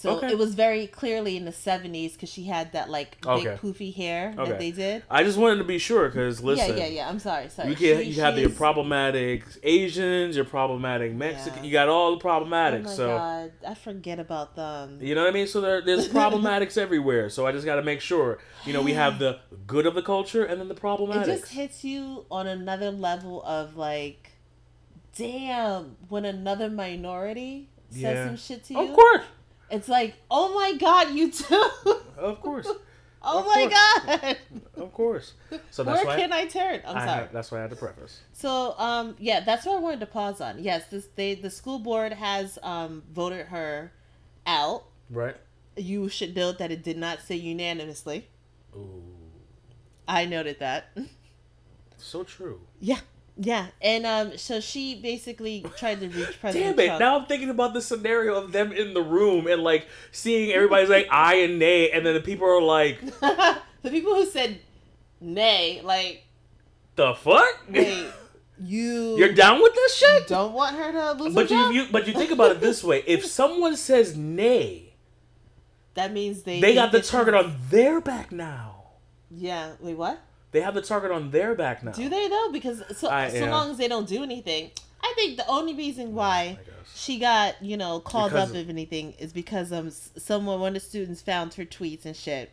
So 0.00 0.16
Okay. 0.16 0.28
it 0.28 0.38
was 0.38 0.54
very 0.54 0.86
clearly 0.86 1.36
in 1.36 1.44
the 1.44 1.50
70s 1.52 2.14
because 2.14 2.30
she 2.30 2.44
had 2.44 2.72
that 2.72 2.88
like 2.88 3.20
big 3.20 3.28
Okay. 3.46 3.56
poofy 3.60 3.94
hair 3.94 4.32
Okay. 4.38 4.50
that 4.50 4.58
they 4.58 4.70
did. 4.70 5.02
I 5.10 5.22
just 5.24 5.36
wanted 5.36 5.56
to 5.56 5.64
be 5.64 5.76
sure 5.76 6.08
because 6.08 6.42
listen. 6.42 6.74
yeah, 6.74 6.84
yeah, 6.84 6.90
yeah. 6.90 7.08
I'm 7.10 7.18
sorry, 7.18 7.50
sorry. 7.50 7.68
You 7.68 7.76
can 7.76 7.98
She- 8.02 8.12
you 8.12 8.22
have 8.22 8.38
your 8.38 8.48
problematic 8.48 9.44
Asians, 9.62 10.36
your 10.36 10.46
problematic 10.46 11.12
Mexican. 11.12 11.58
Yeah. 11.64 11.66
You 11.68 11.72
got 11.72 11.88
all 11.90 12.16
the 12.16 12.26
Oh 12.26 12.46
my 12.46 12.82
so 12.86 13.08
god, 13.08 13.52
I 13.68 13.74
forget 13.74 14.18
about 14.18 14.56
them. 14.56 15.00
you 15.02 15.14
know 15.14 15.22
what 15.24 15.28
I 15.28 15.34
mean. 15.34 15.46
So 15.46 15.60
there, 15.60 15.82
there's 15.82 16.08
problematics 16.20 16.78
everywhere. 16.78 17.28
So 17.28 17.46
I 17.46 17.52
just 17.52 17.66
got 17.66 17.76
to 17.76 17.82
make 17.82 18.00
sure. 18.00 18.38
You 18.64 18.72
know, 18.72 18.80
we 18.80 18.94
have 18.94 19.18
the 19.18 19.40
good 19.66 19.84
of 19.84 19.94
the 19.94 20.02
culture 20.02 20.44
and 20.44 20.58
then 20.58 20.68
the 20.68 20.74
problematics. 20.74 21.22
It 21.28 21.40
just 21.40 21.52
hits 21.52 21.84
you 21.84 22.24
on 22.30 22.46
another 22.46 22.90
level 22.90 23.42
of 23.42 23.76
like, 23.76 24.30
damn, 25.14 25.96
when 26.08 26.24
another 26.24 26.70
minority 26.70 27.68
says 27.90 28.00
Yeah. 28.00 28.26
some 28.28 28.36
shit 28.38 28.64
to 28.64 28.74
you. 28.74 28.80
of 28.80 28.94
course, 28.94 29.24
It's 29.70 29.88
like, 29.88 30.14
oh 30.30 30.54
my 30.54 30.74
god, 30.78 31.10
you 31.14 31.30
too. 31.30 31.70
of 32.18 32.40
course, 32.40 32.66
oh 33.22 33.38
Of 33.40 33.46
my 33.46 33.68
course. 33.68 33.74
god. 34.22 34.36
of 34.82 34.92
course. 34.92 35.34
So 35.70 35.84
that's 35.84 35.98
Where 35.98 36.06
why 36.06 36.16
can 36.20 36.32
I 36.32 36.46
turn? 36.46 36.80
I'm 36.86 36.96
I 36.96 37.06
sorry. 37.06 37.28
that's 37.32 37.50
why 37.50 37.58
I 37.58 37.60
had 37.62 37.70
to 37.70 37.76
preface. 37.76 38.20
So, 38.32 38.74
um, 38.78 39.16
yeah, 39.18 39.40
that's 39.40 39.66
what 39.66 39.76
I 39.76 39.80
wanted 39.80 40.00
to 40.00 40.06
pause 40.06 40.40
on. 40.40 40.62
Yes, 40.62 40.86
this 40.90 41.06
they 41.16 41.34
the 41.34 41.50
school 41.50 41.78
board 41.78 42.12
has 42.12 42.58
um 42.62 43.02
voted 43.12 43.46
her 43.46 43.92
out. 44.46 44.84
Right. 45.10 45.36
You 45.76 46.08
should 46.08 46.34
note 46.36 46.58
that 46.58 46.70
it 46.72 46.82
did 46.82 46.98
not 46.98 47.20
say 47.20 47.36
unanimously. 47.36 48.28
Ooh, 48.76 49.02
I 50.08 50.24
noted 50.24 50.58
that. 50.60 50.96
so 51.96 52.24
true. 52.24 52.60
yeah, 52.80 52.98
yeah, 53.42 53.68
and 53.80 54.04
um, 54.04 54.36
so 54.36 54.60
she 54.60 55.00
basically 55.00 55.64
tried 55.78 56.00
to 56.00 56.08
reach 56.08 56.38
President 56.40 56.76
Damn 56.76 56.84
it! 56.84 56.86
Trump. 56.88 57.00
Now 57.00 57.18
I'm 57.18 57.24
thinking 57.24 57.48
about 57.48 57.72
the 57.72 57.80
scenario 57.80 58.34
of 58.34 58.52
them 58.52 58.70
in 58.70 58.92
the 58.92 59.00
room 59.00 59.46
and 59.46 59.62
like 59.62 59.88
seeing 60.12 60.52
everybody's 60.52 60.90
like 60.90 61.08
I 61.10 61.36
and 61.36 61.58
nay, 61.58 61.90
and 61.90 62.04
then 62.04 62.12
the 62.12 62.20
people 62.20 62.46
are 62.46 62.60
like, 62.60 63.00
the 63.20 63.90
people 63.90 64.14
who 64.14 64.26
said 64.26 64.60
nay, 65.22 65.80
like, 65.82 66.24
"The 66.96 67.14
fuck? 67.14 67.64
wait, 67.70 68.08
you 68.62 69.16
You're 69.16 69.32
down 69.32 69.62
with 69.62 69.74
this 69.74 69.96
shit?" 69.96 70.26
don't 70.28 70.52
want 70.52 70.76
her 70.76 70.92
to 70.92 71.12
lose 71.12 71.34
But 71.34 71.48
her 71.48 71.54
you, 71.56 71.62
job? 71.62 71.72
you 71.72 71.86
but 71.90 72.06
you 72.06 72.12
think 72.12 72.32
about 72.32 72.50
it 72.50 72.60
this 72.60 72.84
way: 72.84 73.02
if 73.06 73.24
someone 73.24 73.74
says 73.76 74.18
nay, 74.18 74.92
that 75.94 76.12
means 76.12 76.42
they 76.42 76.60
they 76.60 76.74
got 76.74 76.92
the 76.92 77.00
target 77.00 77.32
on 77.32 77.56
their 77.70 78.02
back 78.02 78.32
now. 78.32 78.76
Yeah, 79.30 79.72
wait, 79.80 79.96
what? 79.96 80.20
They 80.52 80.60
have 80.60 80.74
the 80.74 80.82
target 80.82 81.10
on 81.12 81.30
their 81.30 81.54
back 81.54 81.82
now. 81.84 81.92
Do 81.92 82.08
they 82.08 82.28
though? 82.28 82.50
Because 82.52 82.82
so 82.96 83.08
I- 83.08 83.28
so 83.28 83.36
yeah. 83.44 83.50
long 83.50 83.70
as 83.70 83.78
they 83.78 83.88
don't 83.88 84.08
do 84.08 84.22
anything, 84.22 84.70
I 85.02 85.12
think 85.14 85.36
the 85.36 85.46
only 85.46 85.74
reason 85.74 86.14
why 86.14 86.58
she 86.94 87.18
got 87.18 87.62
you 87.62 87.76
know 87.76 88.00
called 88.00 88.32
Because 88.32 88.50
up 88.50 88.56
of- 88.56 88.62
if 88.62 88.68
anything 88.68 89.12
is 89.18 89.32
because 89.32 89.72
um 89.72 89.90
someone 89.90 90.60
one 90.60 90.68
of 90.68 90.74
the 90.74 90.80
students 90.80 91.22
found 91.22 91.54
her 91.54 91.64
tweets 91.64 92.04
and 92.04 92.16
shit, 92.16 92.50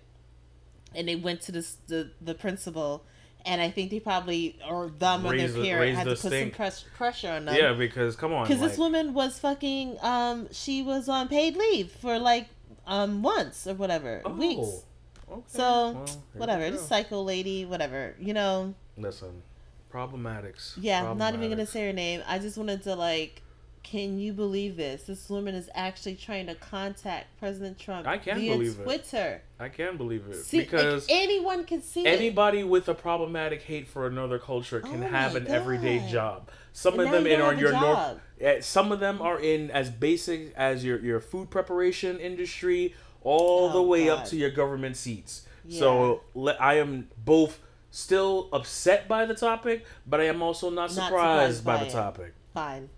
and 0.94 1.08
they 1.08 1.16
went 1.16 1.42
to 1.42 1.52
the 1.52 1.68
the, 1.88 2.12
the 2.22 2.36
principal, 2.36 3.04
and 3.46 3.62
I 3.62 3.72
think 3.72 3.90
they 3.90 4.00
probably 4.00 4.60
or 4.70 4.90
them 4.90 5.26
or 5.26 5.36
their 5.36 5.48
the- 5.48 5.64
parent 5.64 5.96
had 5.96 6.04
to 6.04 6.10
put 6.12 6.20
some 6.20 6.52
press, 6.52 6.86
pressure 6.96 7.32
on 7.32 7.46
them. 7.46 7.56
Yeah, 7.56 7.74
because 7.74 8.16
come 8.16 8.32
on, 8.32 8.46
because 8.46 8.62
like, 8.62 8.70
this 8.72 8.78
woman 8.78 9.14
was 9.16 9.40
fucking. 9.40 9.98
Um, 10.02 10.48
she 10.52 10.84
was 10.84 11.10
on 11.10 11.30
paid 11.30 11.58
leave 11.58 11.92
for 11.92 12.20
like 12.20 12.48
um 12.86 13.22
months 13.22 13.66
or 13.66 13.74
whatever 13.74 14.22
oh, 14.24 14.34
weeks. 14.34 14.84
Okay, 15.30 15.42
So 15.48 15.92
well, 15.94 16.24
whatever, 16.34 16.64
go. 16.66 16.72
this 16.72 16.88
psycho 16.88 17.22
lady, 17.22 17.66
whatever. 17.66 18.16
You 18.20 18.34
know, 18.34 18.74
Listen, 18.98 19.42
problematics. 19.92 20.74
yeah. 20.78 21.10
I'm 21.10 21.18
not 21.18 21.34
even 21.34 21.50
gonna 21.50 21.66
say 21.66 21.86
her 21.88 21.94
name. 21.94 22.22
I 22.28 22.40
just 22.40 22.58
wanted 22.58 22.84
to 22.84 22.96
like. 22.96 23.42
Can 23.84 24.20
you 24.20 24.34
believe 24.34 24.76
this? 24.76 25.04
This 25.04 25.30
woman 25.30 25.56
is 25.56 25.70
actually 25.74 26.16
trying 26.16 26.48
to 26.48 26.56
contact 26.56 27.28
President 27.40 27.80
Trump 27.80 28.06
I 28.06 28.18
can 28.18 28.38
via 28.38 28.52
believe 28.52 28.78
it. 28.82 28.84
Twitter. 28.84 29.42
I 29.62 29.70
can 29.70 29.96
believe 29.96 30.28
it 30.28 30.44
See, 30.44 30.60
because 30.60 31.08
like, 31.08 31.18
anyone 31.18 31.64
can 31.64 31.82
see 31.82 32.02
it. 32.02 32.08
anybody 32.08 32.66
with 32.66 32.90
a 32.90 32.94
problematic 32.94 33.62
hate 33.62 33.88
for 33.88 34.06
another 34.06 34.40
culture 34.40 34.82
can 34.82 35.04
Oh 35.04 35.08
have 35.08 35.32
my 35.32 35.40
an 35.40 35.48
everyday 35.48 36.00
job. 36.00 36.50
Some 36.74 37.00
And 37.00 37.04
of 37.04 37.12
them 37.12 37.28
you 37.28 37.32
in 37.34 37.40
don't 37.40 37.56
are 37.56 37.60
your 37.62 37.72
norm. 37.72 37.84
job. 37.96 38.20
eh, 38.42 38.60
Some 38.60 38.92
of 38.92 39.00
them 39.00 39.22
are 39.22 39.40
in 39.40 39.72
as 39.72 39.90
basic 39.90 40.54
as 40.58 40.84
your 40.84 41.00
your 41.00 41.22
food 41.22 41.50
preparation 41.50 42.20
industry, 42.20 42.94
all 43.24 43.70
the 43.70 43.80
Oh, 43.80 43.84
way 43.84 44.10
up 44.10 44.26
to 44.26 44.36
your 44.38 44.50
government 44.52 44.96
seats. 44.98 45.44
So 45.70 46.22
le- 46.34 46.54
I 46.60 46.76
am 46.76 47.10
both 47.26 47.60
still 47.92 48.48
upset 48.54 49.08
by 49.08 49.26
the 49.26 49.34
topic, 49.36 49.86
but 50.06 50.22
I 50.22 50.26
am 50.26 50.42
also 50.42 50.70
not 50.70 50.76
Not 50.76 50.92
surprised, 50.92 51.58
surprised 51.58 51.66
by, 51.66 51.78
by 51.78 51.84
the 51.84 51.92
topic. 51.92 52.34
Fine. 52.54 52.90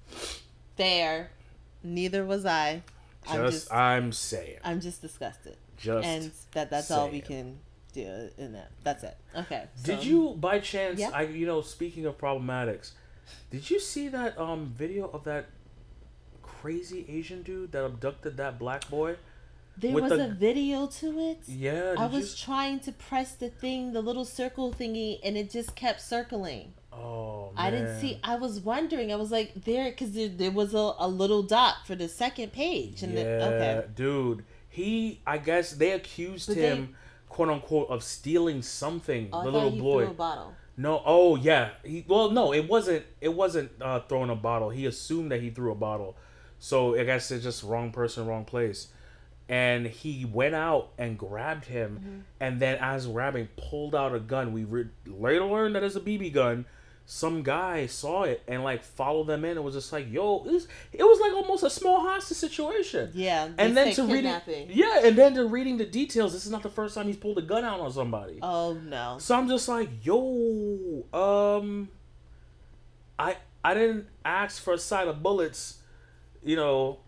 Fair. 0.77 1.31
Neither 1.83 2.25
was 2.25 2.45
I. 2.45 2.83
I'm 3.27 3.41
Just, 3.45 3.57
just 3.65 3.73
I'm 3.73 4.11
saying, 4.11 4.57
I'm 4.63 4.79
just 4.81 5.01
disgusted. 5.01 5.57
just. 5.77 6.05
and 6.05 6.31
that 6.53 6.69
that's 6.69 6.89
all 6.91 7.09
we 7.09 7.21
can 7.21 7.59
do 7.93 8.29
in 8.37 8.53
that. 8.53 8.71
That's 8.83 9.03
it. 9.03 9.17
Okay. 9.35 9.65
Did 9.83 10.03
you, 10.03 10.35
by 10.39 10.59
chance, 10.59 10.99
Yeah. 10.99 11.11
I 11.13 11.23
you 11.23 11.45
know, 11.45 11.61
speaking 11.61 12.05
of 12.05 12.17
problematics, 12.17 12.91
did 13.51 13.69
you 13.69 13.79
see 13.79 14.07
that 14.09 14.37
um 14.39 14.73
video 14.77 15.09
of 15.11 15.23
that 15.25 15.47
crazy 16.41 17.05
Asian 17.09 17.41
dude 17.43 17.71
that 17.71 17.83
abducted 17.85 18.37
that 18.37 18.57
black 18.59 18.89
boy? 18.89 19.15
There 19.79 19.93
was 19.93 20.09
the- 20.09 20.25
a 20.25 20.27
video 20.29 20.87
to 20.87 21.19
it. 21.19 21.39
Yeah, 21.47 21.95
I 21.97 22.05
was 22.07 22.31
you? 22.39 22.45
trying 22.45 22.79
to 22.81 22.91
press 22.91 23.33
the 23.33 23.49
thing, 23.49 23.93
the 23.93 24.01
little 24.01 24.25
circle 24.25 24.73
thingy, 24.73 25.19
and 25.23 25.37
it 25.37 25.49
just 25.51 25.75
kept 25.75 26.01
circling. 26.01 26.73
Oh 26.91 27.51
man. 27.55 27.65
I 27.65 27.71
didn't 27.71 27.99
see. 28.01 28.19
I 28.23 28.35
was 28.35 28.59
wondering. 28.59 29.11
I 29.13 29.15
was 29.15 29.31
like, 29.31 29.53
there, 29.63 29.89
because 29.89 30.11
there, 30.11 30.27
there 30.27 30.51
was 30.51 30.73
a, 30.73 30.93
a 30.99 31.07
little 31.07 31.43
dot 31.43 31.75
for 31.85 31.95
the 31.95 32.07
second 32.09 32.51
page, 32.51 33.03
and 33.03 33.13
yeah, 33.13 33.23
the, 33.23 33.45
okay, 33.45 33.87
dude. 33.95 34.43
He, 34.71 35.21
I 35.25 35.37
guess 35.39 35.71
they 35.73 35.91
accused 35.91 36.47
But 36.47 36.55
they- 36.57 36.61
him, 36.67 36.95
quote 37.27 37.49
unquote, 37.49 37.89
of 37.89 38.03
stealing 38.03 38.61
something. 38.61 39.29
oh, 39.33 39.43
the 39.43 39.51
little 39.51 39.71
he 39.71 39.79
boy. 39.79 40.03
threw 40.03 40.11
a 40.11 40.15
bottle. 40.15 40.53
No, 40.77 41.01
oh 41.05 41.35
yeah. 41.35 41.69
He 41.83 42.05
well, 42.07 42.31
no, 42.31 42.53
it 42.53 42.67
wasn't. 42.67 43.05
It 43.21 43.33
wasn't 43.33 43.71
uh, 43.81 43.99
throwing 44.01 44.29
a 44.29 44.35
bottle. 44.35 44.69
He 44.69 44.85
assumed 44.85 45.31
that 45.31 45.41
he 45.41 45.49
threw 45.49 45.71
a 45.71 45.75
bottle, 45.75 46.15
so 46.59 46.97
I 46.97 47.03
guess 47.03 47.31
it's 47.31 47.43
just 47.43 47.63
wrong 47.63 47.91
person, 47.91 48.25
wrong 48.27 48.45
place. 48.45 48.87
And 49.49 49.87
he 49.87 50.25
went 50.25 50.53
out 50.55 50.91
and 50.99 51.17
grabbed 51.17 51.65
him, 51.65 51.99
Mm-hmm. 51.99 52.19
and 52.39 52.59
then 52.61 52.77
as 52.79 53.07
grabbing, 53.07 53.49
pulled 53.57 53.95
out 53.95 54.13
a 54.13 54.19
gun. 54.19 54.53
We 54.53 54.63
re- 54.63 54.89
later 55.07 55.43
learned 55.45 55.73
that 55.75 55.83
it's 55.83 55.95
a 55.95 55.99
BB 56.01 56.31
gun. 56.33 56.65
Some 57.11 57.41
guy 57.41 57.87
saw 57.87 58.21
it 58.21 58.43
and 58.47 58.63
like 58.63 58.83
followed 58.83 59.25
them 59.25 59.43
in 59.43 59.57
and 59.57 59.63
was 59.65 59.73
just 59.73 59.91
like, 59.91 60.11
"Yo, 60.11 60.43
it 60.45 60.51
was, 60.51 60.67
it 60.93 61.01
was 61.03 61.19
like 61.19 61.33
almost 61.33 61.63
a 61.63 61.69
small 61.71 62.01
hostage 62.01 62.37
situation." 62.37 63.09
Yeah, 63.15 63.49
And 63.57 63.75
then 63.75 63.91
to 63.95 64.03
reading, 64.03 64.31
yeah, 64.69 64.99
and 65.03 65.15
then 65.17 65.33
to 65.33 65.45
reading 65.47 65.77
the 65.77 65.87
details, 65.87 66.33
this 66.33 66.45
is 66.45 66.51
not 66.51 66.61
the 66.61 66.69
first 66.69 66.93
time 66.93 67.07
he's 67.07 67.17
pulled 67.17 67.39
a 67.39 67.41
gun 67.41 67.65
out 67.65 67.79
on 67.79 67.91
somebody. 67.91 68.37
Oh 68.43 68.73
no. 68.73 69.15
So 69.17 69.35
I'm 69.35 69.47
just 69.49 69.67
like, 69.67 69.89
yo, 70.05 71.03
um, 71.11 71.89
I 73.17 73.37
I 73.63 73.73
didn't 73.73 74.05
ask 74.23 74.61
for 74.61 74.73
a 74.73 74.77
side 74.77 75.07
of 75.07 75.23
bullets, 75.23 75.79
you 76.43 76.55
know, 76.55 76.99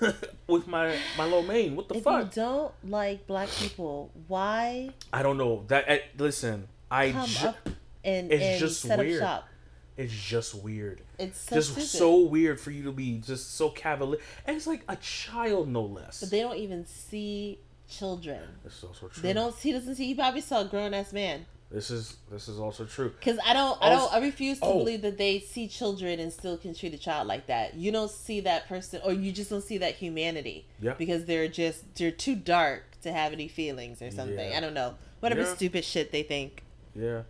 with 0.46 0.66
my 0.66 0.96
my 1.16 1.24
lo 1.24 1.42
mein. 1.42 1.76
What 1.76 1.88
the 1.88 1.96
if 1.96 2.04
fuck? 2.04 2.24
you 2.24 2.30
don't 2.42 2.72
like 2.84 3.26
black 3.26 3.48
people, 3.48 4.10
why 4.28 4.90
I 5.12 5.22
don't 5.22 5.38
know. 5.38 5.64
That 5.68 5.84
eh, 5.88 6.00
listen, 6.18 6.68
I 6.90 7.12
come 7.12 7.26
ju- 7.26 7.46
up 7.48 7.68
and, 8.04 8.32
it's 8.32 8.42
and 8.42 8.60
just 8.60 8.82
set 8.82 8.98
weird. 8.98 9.22
up 9.22 9.42
shop? 9.42 9.48
it's 9.96 10.12
just 10.12 10.54
weird. 10.54 11.00
It's 11.18 11.38
so 11.38 11.56
just 11.56 11.70
stupid. 11.70 11.88
so 11.88 12.18
weird 12.20 12.60
for 12.60 12.70
you 12.70 12.84
to 12.84 12.92
be 12.92 13.18
just 13.18 13.54
so 13.54 13.70
cavalier. 13.70 14.20
And 14.46 14.56
it's 14.56 14.66
like 14.66 14.82
a 14.88 14.96
child, 14.96 15.68
no 15.68 15.82
less. 15.82 16.20
But 16.20 16.30
they 16.30 16.40
don't 16.40 16.58
even 16.58 16.86
see 16.86 17.60
children. 17.88 18.42
this 18.64 18.78
is 18.78 18.84
also 18.84 19.08
true. 19.08 19.22
They 19.22 19.32
don't. 19.32 19.54
He 19.56 19.72
doesn't 19.72 19.94
see. 19.94 20.06
He 20.06 20.14
probably 20.14 20.40
saw 20.42 20.60
a 20.60 20.64
grown 20.64 20.94
ass 20.94 21.12
man. 21.12 21.46
This 21.70 21.90
is 21.90 22.16
this 22.30 22.46
is 22.46 22.60
also 22.60 22.84
true. 22.84 23.10
Because 23.10 23.38
I 23.44 23.52
don't. 23.52 23.76
I 23.82 23.90
don't. 23.90 24.12
I 24.12 24.20
refuse 24.20 24.60
to 24.60 24.66
oh. 24.66 24.78
believe 24.78 25.02
that 25.02 25.18
they 25.18 25.40
see 25.40 25.66
children 25.66 26.20
and 26.20 26.32
still 26.32 26.56
can 26.56 26.74
treat 26.74 26.94
a 26.94 26.98
child 26.98 27.26
like 27.26 27.48
that. 27.48 27.74
You 27.74 27.90
don't 27.90 28.10
see 28.10 28.40
that 28.40 28.68
person, 28.68 29.00
or 29.04 29.12
you 29.12 29.32
just 29.32 29.50
don't 29.50 29.64
see 29.64 29.78
that 29.78 29.96
humanity. 29.96 30.66
Yeah. 30.80 30.94
Because 30.96 31.24
they're 31.24 31.48
just 31.48 31.82
they're 31.96 32.12
too 32.12 32.36
dark 32.36 33.00
to 33.02 33.12
have 33.12 33.32
any 33.32 33.48
feelings 33.48 34.00
or 34.00 34.12
something. 34.12 34.50
Yeah. 34.50 34.56
I 34.56 34.60
don't 34.60 34.74
know. 34.74 34.94
Whatever 35.20 35.42
Yeah. 35.42 35.54
stupid 35.54 35.84
shit 35.84 36.12
they 36.12 36.22
think. 36.22 36.62
Yeah, 36.94 37.22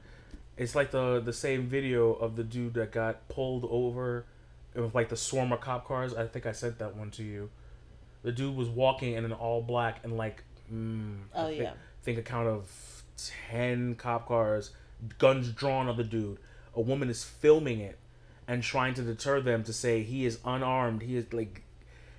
it's 0.58 0.74
like 0.74 0.90
the 0.90 1.20
the 1.20 1.32
same 1.32 1.66
video 1.66 2.12
of 2.12 2.36
the 2.36 2.44
dude 2.44 2.74
that 2.74 2.92
got 2.92 3.28
pulled 3.28 3.64
over 3.70 4.26
with 4.74 4.94
like 4.94 5.08
the 5.08 5.16
swarm 5.16 5.50
of 5.52 5.60
cop 5.60 5.86
cars. 5.86 6.12
I 6.14 6.26
think 6.26 6.44
I 6.44 6.52
sent 6.52 6.78
that 6.78 6.94
one 6.94 7.10
to 7.12 7.22
you. 7.22 7.48
The 8.22 8.32
dude 8.32 8.54
was 8.54 8.68
walking 8.68 9.14
in 9.14 9.24
an 9.24 9.32
all 9.32 9.62
black 9.62 10.04
and 10.04 10.16
like, 10.16 10.42
mm, 10.72 11.20
I 11.34 11.38
Oh, 11.38 11.48
thi- 11.48 11.56
yeah. 11.56 11.72
think 12.02 12.18
a 12.18 12.22
count 12.22 12.48
of 12.48 12.95
ten 13.16 13.94
cop 13.94 14.28
cars, 14.28 14.70
guns 15.18 15.50
drawn 15.50 15.88
on 15.88 15.96
the 15.96 16.04
dude. 16.04 16.38
A 16.74 16.80
woman 16.80 17.08
is 17.08 17.24
filming 17.24 17.80
it 17.80 17.98
and 18.46 18.62
trying 18.62 18.94
to 18.94 19.02
deter 19.02 19.40
them 19.40 19.64
to 19.64 19.72
say 19.72 20.02
he 20.02 20.24
is 20.26 20.38
unarmed. 20.44 21.02
He 21.02 21.16
is 21.16 21.32
like. 21.32 21.62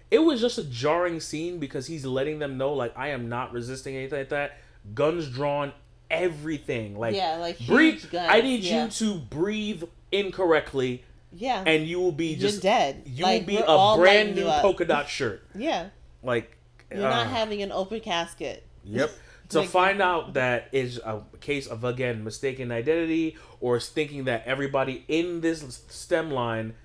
It 0.10 0.20
was 0.20 0.40
just 0.40 0.58
a 0.58 0.64
jarring 0.64 1.20
scene 1.20 1.60
because 1.60 1.88
he's 1.88 2.06
letting 2.06 2.40
them 2.40 2.58
know 2.58 2.74
like 2.74 2.98
I 2.98 3.10
am 3.10 3.28
not 3.28 3.52
resisting 3.52 3.96
anything 3.96 4.20
like 4.20 4.30
that. 4.30 4.58
Guns 4.96 5.28
drawn, 5.30 5.74
everything 6.10 6.98
like 6.98 7.16
Yeah, 7.16 7.38
like 7.38 7.60
breathe. 7.68 8.04
I 8.16 8.42
need 8.42 8.64
yeah. 8.64 8.86
you 8.86 8.92
to 8.92 9.16
breathe 9.16 9.84
incorrectly, 10.12 11.04
Yeah. 11.34 11.64
and 11.66 11.86
you 11.86 12.00
will 12.00 12.12
be 12.14 12.28
You're 12.28 12.40
just 12.40 12.62
dead. 12.62 13.04
You 13.06 13.26
Like, 13.26 13.42
will 13.42 13.48
be 13.48 13.58
a 13.58 13.96
brand 13.98 14.36
new 14.36 14.46
polka 14.46 14.86
dot 14.86 15.10
shirt. 15.10 15.46
Yeah. 15.56 15.90
Like 16.24 16.56
You're 16.90 17.02
not 17.02 17.28
uh, 17.28 17.30
having 17.30 17.62
an 17.62 17.72
open 17.72 18.00
casket. 18.00 18.66
Yep. 18.86 19.12
To 19.50 19.60
Like- 19.60 19.70
find 19.70 20.02
out 20.02 20.34
that 20.34 20.68
is 20.74 20.98
a 20.98 21.22
case 21.40 21.68
of 21.68 21.84
again 21.84 22.24
mistaken 22.24 22.72
identity 22.72 23.38
or 23.62 23.78
is 23.78 23.88
thinking 23.88 24.26
that 24.26 24.46
everybody 24.46 25.06
in 25.08 25.40
this 25.42 25.84
stem 25.88 26.32
line 26.32 26.76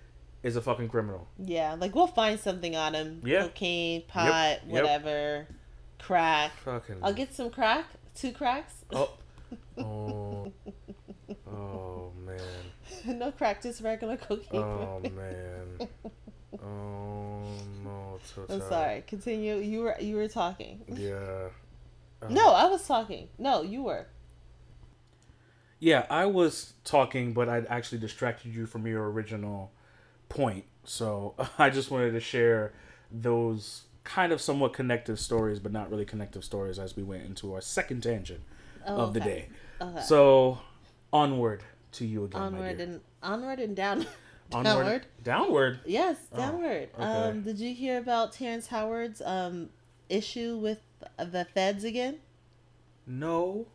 is 0.44 0.54
a 0.56 0.60
fucking 0.62 0.88
criminal. 0.88 1.26
Yeah, 1.38 1.74
like 1.78 1.94
we'll 1.94 2.06
find 2.06 2.38
something 2.38 2.76
on 2.76 2.94
him. 2.94 3.20
Yeah. 3.24 3.42
Cocaine, 3.44 4.02
pot, 4.02 4.26
yep. 4.26 4.64
whatever. 4.66 5.46
Crack. 5.98 6.52
Fucking. 6.64 6.96
I'll 7.02 7.12
get 7.14 7.34
some 7.34 7.50
crack. 7.50 7.86
Two 8.14 8.32
cracks. 8.32 8.74
Oh. 8.92 9.10
Oh. 9.78 10.50
Oh 11.46 12.12
man. 12.24 12.38
no 13.18 13.32
crack, 13.32 13.62
just 13.62 13.82
regular 13.82 14.16
cocaine. 14.16 14.60
Oh 14.60 15.00
man. 15.14 15.88
Oh 16.62 17.42
no. 17.84 18.18
I'm 18.48 18.60
sorry. 18.60 19.02
Continue. 19.06 19.56
You 19.56 19.80
were 19.80 19.96
you 20.00 20.16
were 20.16 20.28
talking. 20.28 20.82
Yeah. 20.88 21.48
Uh, 22.22 22.28
No, 22.28 22.52
I 22.52 22.66
was 22.66 22.86
talking. 22.86 23.28
No, 23.38 23.62
you 23.62 23.82
were. 23.82 24.06
Yeah, 25.78 26.06
I 26.08 26.26
was 26.26 26.74
talking, 26.84 27.32
but 27.32 27.48
I 27.48 27.58
actually 27.68 27.98
distracted 27.98 28.54
you 28.54 28.66
from 28.66 28.86
your 28.86 29.10
original 29.10 29.72
point. 30.28 30.64
So 30.84 31.34
I 31.58 31.70
just 31.70 31.90
wanted 31.90 32.12
to 32.12 32.20
share 32.20 32.72
those 33.10 33.82
kind 34.04 34.32
of 34.32 34.40
somewhat 34.40 34.72
connective 34.72 35.18
stories, 35.18 35.58
but 35.58 35.72
not 35.72 35.90
really 35.90 36.04
connective 36.04 36.44
stories 36.44 36.78
as 36.78 36.96
we 36.96 37.02
went 37.02 37.24
into 37.24 37.52
our 37.54 37.60
second 37.60 38.02
tangent 38.02 38.40
Oh, 38.86 38.96
of 38.96 39.14
the 39.14 39.20
day. 39.20 39.48
Okay. 39.80 40.00
So 40.02 40.58
onward 41.12 41.62
to 41.92 42.04
you 42.06 42.24
again, 42.24 42.40
my 42.40 42.46
onward 42.46 42.76
dear. 42.78 42.86
and 42.86 43.00
onward 43.22 43.58
and 43.60 43.76
down. 43.76 44.06
Onward, 44.52 44.64
downward. 44.74 45.06
downward. 45.22 45.80
Yes, 45.86 46.16
Oh, 46.32 46.36
downward. 46.36 46.88
okay. 46.94 47.02
Um, 47.02 47.40
did 47.42 47.58
you 47.58 47.72
hear 47.74 47.96
about 47.96 48.32
Terrence 48.32 48.66
Howard's 48.66 49.22
um 49.22 49.70
issue 50.10 50.58
with 50.58 50.78
the 51.18 51.46
feds 51.54 51.84
again? 51.84 52.18
No. 53.06 53.66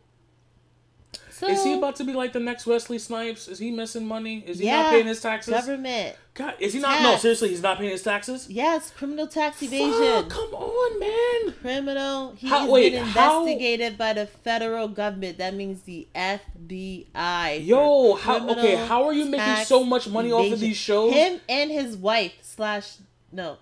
So 1.30 1.46
Is 1.46 1.62
he 1.62 1.74
about 1.74 1.96
to 1.96 2.04
be 2.04 2.12
like 2.12 2.32
the 2.32 2.40
next 2.40 2.66
Wesley 2.66 2.98
Snipes? 2.98 3.46
Is 3.48 3.58
he 3.60 3.70
missing 3.70 4.06
money? 4.06 4.42
Is 4.46 4.58
he 4.58 4.66
Yeah, 4.66 4.82
not 4.82 4.90
paying 4.90 5.06
his 5.06 5.20
taxes? 5.20 5.54
government? 5.54 6.16
God, 6.34 6.54
is 6.58 6.72
he 6.74 6.80
not? 6.80 7.00
No, 7.00 7.16
seriously, 7.16 7.48
he's 7.50 7.62
not 7.62 7.78
paying 7.78 7.90
his 7.92 8.02
taxes. 8.02 8.46
Yes, 8.50 8.90
criminal 8.90 9.26
tax 9.28 9.62
evasion. 9.62 9.90
Fuck, 9.92 10.28
come 10.28 10.52
on, 10.54 10.98
man. 11.00 11.54
criminal. 11.62 12.34
He 12.36 12.48
How- 12.48 12.64
is 12.66 12.70
wait, 12.70 12.90
being 12.90 13.04
how- 13.04 13.40
investigated 13.46 13.96
by 13.96 14.12
the 14.14 14.26
federal 14.26 14.88
government. 14.88 15.38
That 15.38 15.54
means 15.54 15.82
the 15.82 16.08
FBI. 16.14 17.64
Yo, 17.64 18.14
how 18.14 18.48
okay? 18.50 18.74
How 18.74 19.04
are 19.04 19.12
you 19.12 19.24
making 19.24 19.64
so 19.64 19.84
much 19.84 20.08
money 20.08 20.32
off 20.32 20.52
of 20.52 20.60
these 20.60 20.76
shows? 20.76 21.12
Him 21.12 21.40
and 21.48 21.70
his 21.70 21.96
wife 21.96 22.34
slash 22.42 22.96
no, 23.32 23.58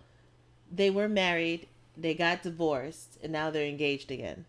they 0.72 0.90
were 0.90 1.08
married. 1.08 1.68
They 1.98 2.12
got 2.14 2.42
divorced, 2.42 3.15
and 3.26 3.32
now 3.32 3.50
they're 3.50 3.66
engaged 3.66 4.10
again. 4.12 4.44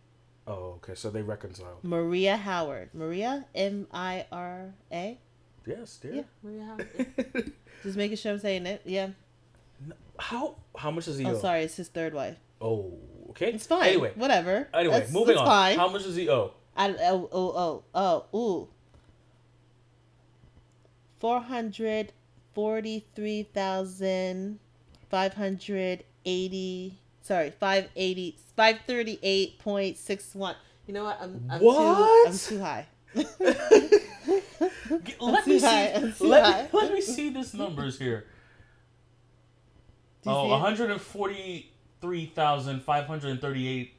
Oh, 0.46 0.76
okay. 0.78 0.94
So 0.96 1.10
they 1.10 1.24
reconciled. 1.24 1.84
Maria 1.84 2.38
Howard. 2.38 2.90
Maria 2.94 3.46
M 3.56 3.88
I 3.92 4.26
R 4.32 4.74
A. 4.92 5.18
Yes, 5.66 5.98
dear. 5.98 6.14
Yeah, 6.14 6.22
Maria 6.44 6.64
Howard. 6.64 7.52
Just 7.84 7.98
making 7.98 8.18
sure 8.18 8.34
I'm 8.34 8.40
saying 8.40 8.66
it. 8.68 8.82
Yeah. 8.86 9.10
How 10.20 10.56
how 10.78 10.92
much 10.92 11.06
does 11.06 11.18
he 11.18 11.26
Oh, 11.26 11.32
owe? 11.32 11.40
sorry, 11.40 11.64
it's 11.64 11.76
his 11.76 11.88
third 11.90 12.14
wife. 12.14 12.38
Oh, 12.62 12.94
okay. 13.32 13.52
It's 13.52 13.66
fine. 13.68 13.88
Anyway, 13.90 14.12
whatever. 14.16 14.68
anyway, 14.74 14.94
That's- 14.94 15.12
moving 15.12 15.36
that's 15.36 15.40
on. 15.42 15.46
Fine. 15.48 15.78
How 15.80 15.90
much 15.90 16.04
does 16.04 16.16
he 16.16 16.30
owe? 16.30 16.54
I, 16.76 16.92
oh, 16.92 17.30
oh, 17.32 17.84
oh, 17.96 18.26
oh, 18.32 18.38
ooh. 18.38 18.68
Four 21.20 21.40
hundred 21.42 22.14
forty-three 22.54 23.44
thousand 23.54 24.60
five 25.10 25.34
hundred 25.34 26.04
eighty. 26.26 27.00
Sorry, 27.28 27.52
five 27.52 27.90
eighty, 27.98 28.38
five 28.56 28.78
thirty-eight 28.88 29.60
point 29.60 29.98
six 29.98 30.34
one. 30.34 30.56
You 30.88 30.94
know 30.94 31.04
what? 31.04 31.18
I'm, 31.22 31.46
I'm 31.52 31.60
What? 31.62 32.24
too. 32.24 32.30
I'm 32.30 32.38
too 32.38 32.60
high. 32.64 32.86
let 35.20 35.44
too 35.44 35.50
me 35.52 35.60
high, 35.60 36.12
see. 36.12 36.26
Let, 36.26 36.44
high. 36.46 36.70
let 36.72 36.94
me 36.94 37.02
see 37.02 37.30
this 37.30 37.54
numbers 37.54 38.00
here. 38.00 38.28
Oh, 40.26 40.44
see 40.44 40.48
it? 40.48 40.52
one 40.52 40.62
hundred 40.62 40.92
and 40.92 41.02
forty-three 41.02 42.28
thousand 42.28 42.82
five 42.84 43.08
hundred 43.08 43.32
and 43.32 43.42
thirty-eight 43.42 43.94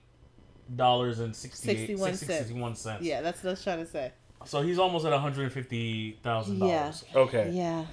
dollars 0.75 1.19
and 1.21 1.37
61 1.37 2.15
cents. 2.15 2.21
sixty-one 2.39 2.77
cents. 2.77 3.03
Yeah, 3.05 3.21
that's 3.21 3.43
what 3.45 3.51
I 3.51 3.53
was 3.53 3.63
trying 3.63 3.85
to 3.85 3.91
say. 3.91 4.11
So 4.47 4.63
he's 4.63 4.79
almost 4.79 5.05
at 5.05 5.13
one 5.13 5.21
hundred 5.21 5.43
and 5.45 5.53
fifty 5.53 6.19
thousand 6.23 6.61
Yeah. 6.61 6.79
dollars. 6.79 7.05
Okay. 7.15 7.51
Yeah. 7.53 7.85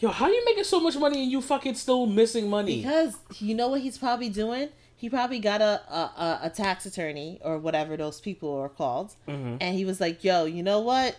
Yo, 0.00 0.08
how 0.08 0.28
you 0.28 0.42
making 0.46 0.64
so 0.64 0.80
much 0.80 0.96
money 0.96 1.22
and 1.22 1.30
you 1.30 1.42
fucking 1.42 1.74
still 1.74 2.06
missing 2.06 2.48
money? 2.48 2.78
Because 2.80 3.16
you 3.38 3.54
know 3.54 3.68
what 3.68 3.82
he's 3.82 3.98
probably 3.98 4.30
doing? 4.30 4.70
He 4.96 5.10
probably 5.10 5.38
got 5.38 5.60
a 5.60 5.80
a, 5.94 6.40
a, 6.44 6.50
tax 6.50 6.86
attorney 6.86 7.38
or 7.44 7.58
whatever 7.58 7.96
those 7.98 8.20
people 8.20 8.54
are 8.58 8.68
called, 8.70 9.14
Mhm. 9.28 9.58
and 9.60 9.76
he 9.76 9.84
was 9.84 10.00
like, 10.00 10.24
"Yo, 10.24 10.46
you 10.46 10.62
know 10.62 10.80
what? 10.80 11.16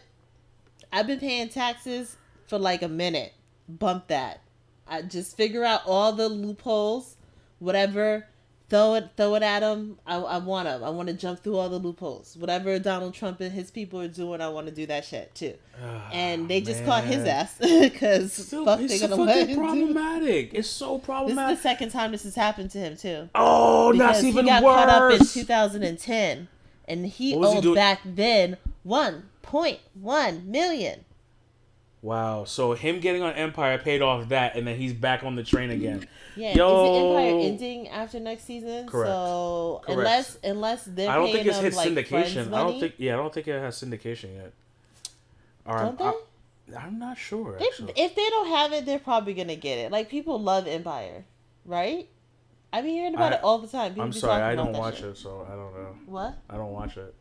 I've 0.92 1.06
been 1.08 1.20
paying 1.20 1.50
taxes 1.50 2.18
for 2.48 2.58
like 2.58 2.82
a 2.82 2.88
minute. 2.88 3.34
Bump 3.70 4.08
that. 4.08 4.42
I 4.88 5.04
just 5.04 5.38
figure 5.38 5.64
out 5.64 5.82
all 5.86 6.12
the 6.12 6.28
loopholes, 6.28 7.16
whatever. 7.60 8.28
Throw 8.72 8.94
it, 8.94 9.10
throw 9.18 9.36
it 9.36 9.44
at 9.44 9.64
him. 9.64 10.00
I, 10.08 10.16
I 10.16 10.38
want 10.38 10.66
to. 10.66 10.76
I 10.76 10.90
want 10.92 11.10
to 11.10 11.14
jump 11.14 11.44
through 11.44 11.58
all 11.58 11.68
the 11.68 11.78
loopholes. 11.78 12.38
Whatever 12.38 12.80
Donald 12.80 13.14
Trump 13.14 13.42
and 13.42 13.52
his 13.52 13.70
people 13.70 14.00
are 14.00 14.08
doing, 14.08 14.40
I 14.40 14.48
want 14.48 14.68
to 14.68 14.74
do 14.74 14.86
that 14.86 15.04
shit 15.04 15.36
too. 15.36 15.56
Ah, 15.84 16.10
and 16.14 16.48
they 16.48 16.62
just 16.62 16.86
caught 16.86 17.04
his 17.04 17.26
ass 17.26 17.58
because 17.60 18.34
fuck, 18.50 18.80
it's 18.80 18.98
they're 18.98 19.10
gonna 19.10 19.26
fucking 19.26 19.48
him 19.50 19.58
problematic. 19.58 20.54
It's 20.54 20.70
so 20.70 21.00
problematic. 21.00 21.50
This 21.50 21.58
is 21.58 21.64
the 21.64 21.70
second 21.70 21.90
time 21.90 22.12
this 22.14 22.24
has 22.24 22.36
happened 22.36 22.72
to 22.72 22.78
him 22.78 22.96
too. 22.96 23.28
oh, 23.36 23.92
Because 23.92 24.08
that's 24.08 24.24
even 24.24 24.46
he 24.46 24.50
got 24.52 24.64
worse. 24.64 24.74
caught 24.74 24.90
up 24.90 25.20
in 25.20 25.28
2010, 25.28 26.48
and 26.88 27.06
he 27.08 27.36
was 27.36 27.62
he 27.62 27.68
owed 27.68 27.76
back 27.76 28.00
then 28.06 28.56
1.1 28.88 30.46
million. 30.46 31.04
Wow. 32.02 32.46
So 32.46 32.74
him 32.74 33.00
getting 33.00 33.22
on 33.22 33.34
Empire 33.34 33.78
paid 33.78 34.02
off 34.02 34.30
that, 34.30 34.56
and 34.56 34.66
then 34.68 34.78
he's 34.78 34.94
back 34.94 35.24
on 35.24 35.36
the 35.36 35.44
train 35.44 35.70
again. 35.70 36.08
Yeah, 36.36 36.56
Yo. 36.56 36.86
is 36.86 36.90
the 36.92 37.08
Empire 37.08 37.48
ending 37.48 37.88
after 37.90 38.20
next 38.20 38.46
season? 38.46 38.88
Correct. 38.88 39.10
So 39.10 39.82
Correct. 39.84 40.00
unless 40.00 40.38
unless 40.44 40.84
they're 40.86 41.10
I 41.10 41.16
don't 41.16 41.32
think 41.32 41.46
it's 41.46 41.58
them, 41.58 41.66
hit 41.66 41.74
like, 41.76 41.90
syndication. 41.90 42.54
I 42.54 42.64
don't 42.64 42.80
think. 42.80 42.96
Yeah, 42.98 43.14
I 43.14 43.18
don't 43.18 43.34
think 43.34 43.48
it 43.48 43.60
has 43.60 43.82
syndication 43.82 44.36
yet. 44.36 44.54
All 45.66 45.76
right. 45.76 45.98
Don't 45.98 46.00
they? 46.68 46.76
I, 46.76 46.88
am 46.88 46.98
not 46.98 47.18
sure. 47.18 47.58
They- 47.60 47.66
if 47.96 48.16
they 48.16 48.30
don't 48.30 48.48
have 48.48 48.72
it, 48.74 48.86
they're 48.86 48.98
probably 49.00 49.34
gonna 49.34 49.56
get 49.56 49.78
it. 49.78 49.92
Like 49.92 50.10
people 50.10 50.40
love 50.40 50.68
Empire, 50.68 51.26
right? 51.66 52.08
I've 52.74 52.86
been 52.86 52.94
hearing 52.94 53.14
about 53.14 53.34
I- 53.34 53.36
it 53.36 53.44
all 53.44 53.60
the 53.60 53.68
time. 53.68 53.92
People 53.92 54.04
I'm 54.06 54.14
sorry, 54.14 54.42
I 54.42 54.56
don't 54.56 54.74
watch 54.74 54.98
shit. 54.98 55.06
it, 55.06 55.18
so 55.18 55.46
I 55.48 55.52
don't 55.56 55.74
know. 55.74 55.96
What? 56.06 56.36
I 56.50 56.56
don't 56.56 56.72
watch 56.72 56.98
it. 56.98 57.14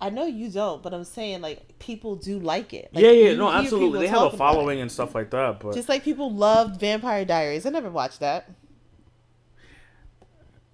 I 0.00 0.10
know 0.10 0.24
you 0.24 0.50
don't, 0.50 0.82
but 0.82 0.94
I'm 0.94 1.04
saying 1.04 1.42
like 1.42 1.78
people 1.78 2.16
do 2.16 2.38
like 2.38 2.72
it. 2.72 2.90
Like, 2.94 3.04
yeah, 3.04 3.10
yeah, 3.10 3.34
no, 3.34 3.50
absolutely. 3.50 4.00
They 4.00 4.06
have 4.06 4.16
a 4.16 4.20
talking 4.20 4.34
about 4.38 4.50
it. 4.50 4.54
following 4.54 4.80
and 4.80 4.90
stuff 4.90 5.14
like 5.14 5.30
that, 5.30 5.60
but 5.60 5.74
Just 5.74 5.88
like 5.88 6.02
people 6.02 6.32
loved 6.32 6.80
Vampire 6.80 7.24
Diaries. 7.24 7.66
I 7.66 7.70
never 7.70 7.90
watched 7.90 8.20
that. 8.20 8.50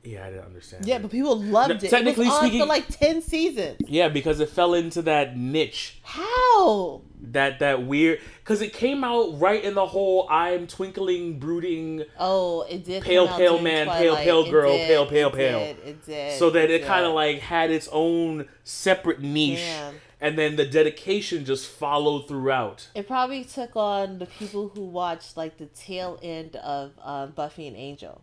Yeah, 0.06 0.26
I 0.26 0.30
didn't 0.30 0.44
understand. 0.46 0.86
Yeah, 0.86 0.96
it. 0.96 1.02
but 1.02 1.10
people 1.10 1.38
loved 1.40 1.68
No, 1.70 1.74
it. 1.76 1.90
technically 1.90 2.26
it 2.26 2.28
was 2.28 2.36
on 2.38 2.40
speaking- 2.44 2.60
for 2.60 2.66
like 2.66 2.88
ten 2.88 3.20
seasons. 3.22 3.76
yeah, 3.86 4.08
because 4.08 4.40
it 4.40 4.48
fell 4.48 4.74
into 4.74 5.02
that 5.02 5.36
niche, 5.36 5.98
How? 6.02 7.02
that 7.32 7.58
that 7.60 7.86
weird, 7.86 8.20
because 8.44 8.60
it 8.62 8.72
came 8.72 9.02
out 9.02 9.40
right 9.40 9.62
in 9.64 9.74
the 9.74 9.86
whole 9.86 10.26
"I'm 10.30 10.66
twinkling, 10.66 11.38
brooding," 11.38 12.04
Oh, 12.18 12.62
it 12.62 12.84
did. 12.84 13.02
Pale, 13.02 13.26
come 13.26 13.32
out 13.34 13.38
pale 13.38 13.58
man, 13.60 13.86
pale, 13.88 14.12
Twilight. 14.12 14.24
pale 14.24 14.44
It 14.44 14.50
girl, 14.50 14.72
did, 14.72 14.86
pale, 14.86 15.06
pale, 15.06 15.28
it 15.28 15.34
pale. 15.34 15.58
Did, 15.58 15.78
it 15.84 16.06
did. 16.06 16.38
so 16.38 16.50
that 16.50 16.64
it 16.70 16.78
did. 16.78 16.86
kind 16.86 17.04
of 17.06 17.12
like 17.14 17.40
had 17.40 17.70
its 17.70 17.88
own 17.90 18.46
separate 18.64 19.20
niche, 19.20 19.58
Damn. 19.60 19.94
and 20.20 20.38
then 20.38 20.56
the 20.56 20.66
dedication 20.66 21.44
just 21.44 21.66
followed 21.66 22.28
throughout. 22.28 22.88
It 22.94 23.06
probably 23.08 23.44
took 23.44 23.74
on 23.76 24.18
the 24.18 24.26
people 24.26 24.68
who 24.74 24.82
watched 24.84 25.36
like 25.36 25.56
the 25.58 25.66
tail 25.66 26.18
end 26.22 26.56
of 26.56 26.92
um, 27.02 27.30
Buffy 27.32 27.66
and 27.66 27.76
Angel, 27.76 28.20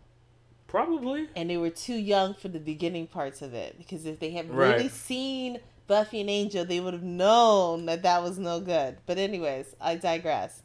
Probably. 0.74 1.28
and 1.36 1.48
they 1.48 1.56
were 1.56 1.70
too 1.70 1.94
young 1.94 2.34
for 2.34 2.48
the 2.48 2.58
beginning 2.58 3.06
parts 3.06 3.42
of 3.42 3.54
it. 3.54 3.78
Because 3.78 4.06
if 4.06 4.18
they 4.18 4.30
had 4.30 4.52
really 4.52 4.88
seen 4.88 5.60
Buffy 5.86 6.20
and 6.20 6.28
Angel, 6.28 6.64
they 6.64 6.80
would 6.80 6.94
have 6.94 7.02
known 7.02 7.86
that 7.86 8.02
that 8.02 8.22
was 8.24 8.38
no 8.40 8.58
good. 8.58 8.96
But 9.06 9.18
anyways, 9.18 9.76
I 9.80 9.94
digress. 9.94 10.62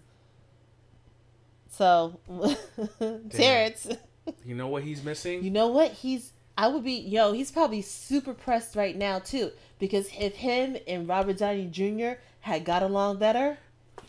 So, 1.70 2.20
Terrence, 3.30 3.88
You 4.44 4.56
know 4.56 4.68
what 4.68 4.84
he's 4.84 5.04
missing? 5.04 5.44
you 5.44 5.52
know 5.52 5.68
what? 5.68 5.92
He's 5.92 6.34
I 6.58 6.68
would 6.68 6.84
be 6.84 6.94
yo. 6.94 7.32
He's 7.32 7.52
probably 7.52 7.82
super 7.82 8.34
pressed 8.34 8.76
right 8.76 8.98
now 8.98 9.20
too 9.20 9.52
because 9.78 10.10
if 10.20 10.36
him 10.36 10.76
and 10.88 11.08
Robert 11.08 11.38
Downey 11.38 11.68
Jr. 11.68 12.20
had 12.42 12.66
got 12.66 12.84
along 12.84 13.18
better, 13.20 13.60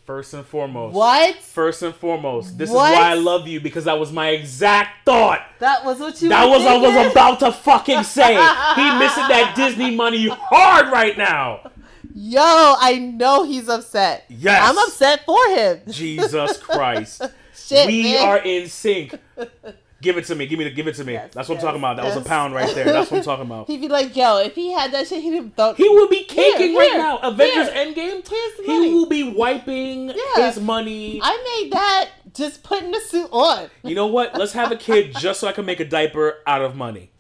First 0.04 0.34
and 0.34 0.44
foremost. 0.44 0.94
what? 0.94 1.36
First 1.36 1.82
and 1.82 1.94
foremost, 1.94 2.58
this 2.58 2.68
What? 2.70 2.92
is 2.92 2.98
why 2.98 3.10
I 3.10 3.14
love 3.14 3.46
you 3.46 3.60
because 3.60 3.84
that 3.84 3.98
was 3.98 4.10
my 4.12 4.30
exact 4.30 5.04
thought. 5.04 5.40
That 5.60 5.84
was 5.84 6.00
what 6.00 6.20
you. 6.20 6.28
That 6.30 6.46
was 6.48 6.66
I 6.66 6.76
was 6.78 7.12
about 7.12 7.38
to 7.40 7.52
fucking 7.52 8.02
say. 8.02 8.34
He 8.74 8.98
missing 8.98 9.28
that 9.28 9.52
Disney 9.56 9.94
money 9.94 10.28
hard 10.28 10.90
right 10.92 11.16
now. 11.16 11.70
Yo, 12.12 12.40
I 12.42 12.98
know 12.98 13.44
he's 13.44 13.68
upset. 13.68 14.24
Yes. 14.28 14.60
I'm 14.68 14.76
upset 14.78 15.24
for 15.24 15.46
him. 15.54 15.80
Jesus 15.88 16.56
Christ. 16.58 17.22
Shit, 17.54 17.86
we 17.86 18.02
man. 18.14 18.28
are 18.28 18.38
in 18.38 18.68
sync. 18.68 19.14
Give 20.02 20.16
it 20.16 20.24
to 20.26 20.34
me. 20.34 20.46
Give 20.46 20.58
me 20.58 20.64
the 20.64 20.70
give 20.70 20.86
it 20.86 20.94
to 20.94 21.04
me. 21.04 21.12
Yes, 21.12 21.34
That's 21.34 21.48
what 21.48 21.56
yes, 21.56 21.62
I'm 21.64 21.68
talking 21.68 21.80
about. 21.80 21.96
That 21.96 22.06
was 22.06 22.16
a 22.16 22.26
pound 22.26 22.54
right 22.54 22.74
there. 22.74 22.86
That's 22.86 23.10
what 23.10 23.18
I'm 23.18 23.24
talking 23.24 23.44
about. 23.46 23.66
He'd 23.68 23.80
be 23.82 23.88
like, 23.88 24.16
"Yo, 24.16 24.38
if 24.38 24.54
he 24.54 24.72
had 24.72 24.92
that 24.92 25.06
shit, 25.06 25.22
he'd 25.22 25.34
have 25.34 25.52
thought 25.54 25.76
He 25.76 25.88
will 25.88 26.08
be 26.08 26.24
caking 26.24 26.68
Here, 26.70 26.78
right 26.78 26.90
here, 26.90 26.98
now. 26.98 27.18
Avengers 27.18 27.70
here. 27.70 27.86
Endgame. 27.86 28.26
He 28.64 28.66
money. 28.66 28.94
will 28.94 29.06
be 29.06 29.22
wiping 29.24 30.08
Yeah. 30.08 30.46
his 30.46 30.58
money. 30.58 31.20
I 31.22 31.60
made 31.62 31.72
that 31.72 32.08
just 32.34 32.62
putting 32.62 32.92
the 32.92 33.00
suit 33.00 33.28
on. 33.30 33.68
You 33.82 33.94
know 33.94 34.06
what? 34.06 34.36
Let's 34.38 34.52
have 34.54 34.72
a 34.72 34.76
kid 34.76 35.14
just 35.18 35.40
so 35.40 35.48
I 35.48 35.52
can 35.52 35.66
make 35.66 35.80
a 35.80 35.84
diaper 35.84 36.38
out 36.46 36.62
of 36.62 36.74
money. 36.76 37.10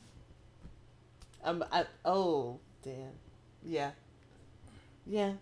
Um, 1.44 1.64
I, 1.72 1.84
oh 2.04 2.60
damn, 2.82 3.12
yeah, 3.62 3.90
yeah, 5.06 5.32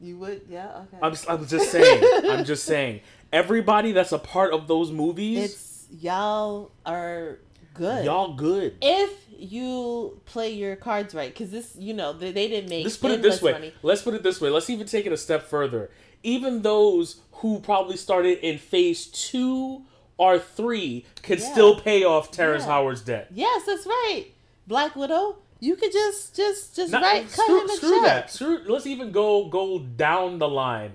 you 0.00 0.18
would, 0.18 0.42
yeah, 0.48 0.82
okay. 0.82 0.98
I'm, 1.02 1.14
I'm 1.28 1.46
just 1.46 1.70
saying. 1.70 2.02
I'm 2.28 2.44
just 2.44 2.64
saying. 2.64 3.00
Everybody 3.32 3.92
that's 3.92 4.12
a 4.12 4.18
part 4.18 4.52
of 4.52 4.66
those 4.68 4.90
movies, 4.90 5.44
it's 5.52 5.73
y'all 6.00 6.70
are 6.84 7.38
good. 7.74 8.04
y'all 8.04 8.34
good. 8.34 8.76
if 8.80 9.10
you 9.36 10.20
play 10.26 10.50
your 10.52 10.76
cards 10.76 11.14
right, 11.14 11.32
because 11.32 11.50
this, 11.50 11.76
you 11.76 11.94
know, 11.94 12.12
they, 12.12 12.32
they 12.32 12.48
didn't 12.48 12.70
make. 12.70 12.84
Let's 12.84 12.96
put 12.96 13.10
it 13.10 13.22
this 13.22 13.42
way. 13.42 13.52
Money. 13.52 13.74
Let's 13.82 14.02
put 14.02 14.14
it 14.14 14.22
this 14.22 14.40
way. 14.40 14.50
Let's 14.50 14.70
even 14.70 14.86
take 14.86 15.06
it 15.06 15.12
a 15.12 15.16
step 15.16 15.44
further. 15.44 15.90
Even 16.22 16.62
those 16.62 17.20
who 17.32 17.60
probably 17.60 17.96
started 17.96 18.38
in 18.38 18.58
phase 18.58 19.06
two 19.06 19.82
or 20.16 20.38
three 20.38 21.04
can 21.22 21.38
Yeah. 21.38 21.52
still 21.52 21.80
pay 21.80 22.04
off 22.04 22.30
Terrence 22.30 22.64
Yeah. 22.64 22.70
Howard's 22.70 23.02
debt. 23.02 23.28
Yes, 23.34 23.64
that's 23.66 23.86
right. 23.86 24.26
Black 24.66 24.96
Widow. 24.96 25.36
You 25.60 25.76
could 25.76 25.92
just, 25.92 26.36
just, 26.36 26.76
just 26.76 26.92
Not- 26.92 27.02
write, 27.02 27.22
cut 27.30 27.44
screw 27.44 27.60
him 27.62 27.70
a 27.70 27.76
screw 27.76 28.00
that. 28.02 28.30
Screw, 28.30 28.60
let's 28.66 28.86
even 28.86 29.12
go 29.12 29.46
go 29.48 29.78
down 29.78 30.38
the 30.38 30.48
line. 30.48 30.92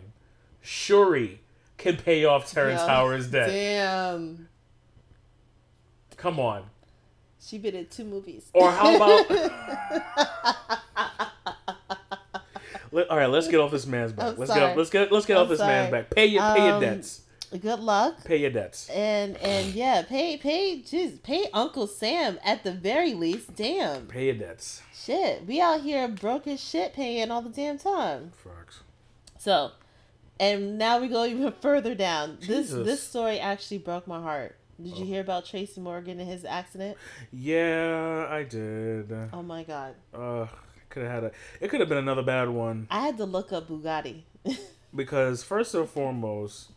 Shuri 0.62 1.40
can 1.78 1.98
pay 1.98 2.26
off 2.26 2.52
Terrence 2.52 2.82
Yo, 2.82 2.88
Howard's 2.88 3.28
debt. 3.28 3.50
Damn. 3.50 4.49
Come 6.20 6.40
on. 6.40 6.64
She 7.42 7.58
been 7.58 7.76
in 7.76 7.86
two 7.88 8.04
movies. 8.04 8.50
Or 8.54 8.70
how 8.70 8.96
about? 8.96 9.32
All 13.10 13.18
right, 13.18 13.30
let's 13.30 13.48
get 13.48 13.60
off 13.60 13.72
this 13.72 13.86
man's 13.86 14.12
back. 14.12 14.34
I'm 14.34 14.38
let's 14.38 14.50
sorry. 14.50 14.62
get 14.62 14.70
off, 14.72 14.78
let's 14.78 14.90
get 14.90 15.12
let's 15.12 15.26
get 15.26 15.38
I'm 15.38 15.44
off 15.44 15.50
this 15.50 15.60
man's 15.60 15.92
back. 15.92 16.10
Pay 16.10 16.26
your 16.26 16.42
pay 16.42 16.66
your 16.66 16.76
Um, 16.76 16.82
debts. 16.82 17.22
Good 17.52 17.80
luck. 17.80 18.24
Pay 18.26 18.38
your 18.38 18.50
debts. 18.50 18.90
And 18.90 19.38
and 19.38 19.68
yeah, 19.74 20.02
pay 20.02 20.36
pay 20.38 20.82
jeez, 20.82 21.22
pay 21.24 21.48
Uncle 21.54 21.88
Sam 21.88 22.40
at 22.44 22.64
the 22.64 22.74
very 22.74 23.14
least. 23.14 23.56
Damn. 23.56 24.08
Pay 24.08 24.26
your 24.26 24.36
debts. 24.36 24.82
Shit. 24.94 25.46
We 25.46 25.62
out 25.62 25.82
here 25.82 26.08
broke 26.10 26.46
as 26.48 26.62
shit 26.62 26.94
paying 26.94 27.32
all 27.32 27.42
the 27.42 27.50
damn 27.50 27.78
time. 27.78 28.32
Fucks. 28.44 28.80
So 29.38 29.72
and 30.40 30.78
now 30.78 31.00
we 31.00 31.08
go 31.08 31.26
even 31.26 31.54
further 31.62 31.96
down. 31.96 32.40
This 32.42 32.72
this 32.72 33.02
story 33.04 33.40
actually 33.40 33.78
broke 33.78 34.08
my 34.08 34.22
heart. 34.22 34.58
Did 34.82 34.98
you 34.98 35.06
hear 35.06 35.22
about 35.22 35.46
Tracy 35.46 35.82
Morgan 35.82 36.20
and 36.20 36.30
his 36.30 36.46
accident? 36.46 36.98
Yeah, 37.34 38.28
I 38.30 38.44
did. 38.44 39.12
Oh 39.34 39.44
my 39.44 39.64
god. 39.64 39.96
Uh, 40.14 40.48
could 40.90 41.04
have 41.04 41.12
had 41.12 41.24
a. 41.26 41.32
It 41.60 41.70
could 41.70 41.82
have 41.82 41.90
been 41.90 41.98
another 41.98 42.24
bad 42.24 42.50
one 42.50 42.88
I 42.90 43.02
had 43.02 43.18
to 43.18 43.26
look 43.26 43.52
up 43.52 43.68
Bugatti. 43.68 44.24
because 44.96 45.44
first 45.44 45.76
and 45.76 45.88
foremost, 45.88 46.72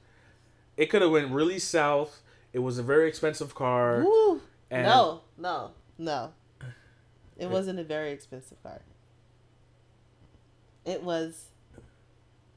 it 0.76 0.86
could 0.86 1.02
have 1.02 1.12
went 1.12 1.30
really 1.30 1.58
south. 1.58 2.22
It 2.52 2.58
was 2.58 2.78
a 2.78 2.82
very 2.82 3.08
expensive 3.08 3.54
car. 3.54 4.02
Woo. 4.04 4.40
No, 4.70 5.20
no, 5.38 5.70
no. 5.98 6.32
It 7.36 7.50
wasn't 7.50 7.78
a 7.78 7.84
very 7.84 8.10
expensive 8.12 8.62
car. 8.62 8.82
It 10.84 11.02
was 11.02 11.46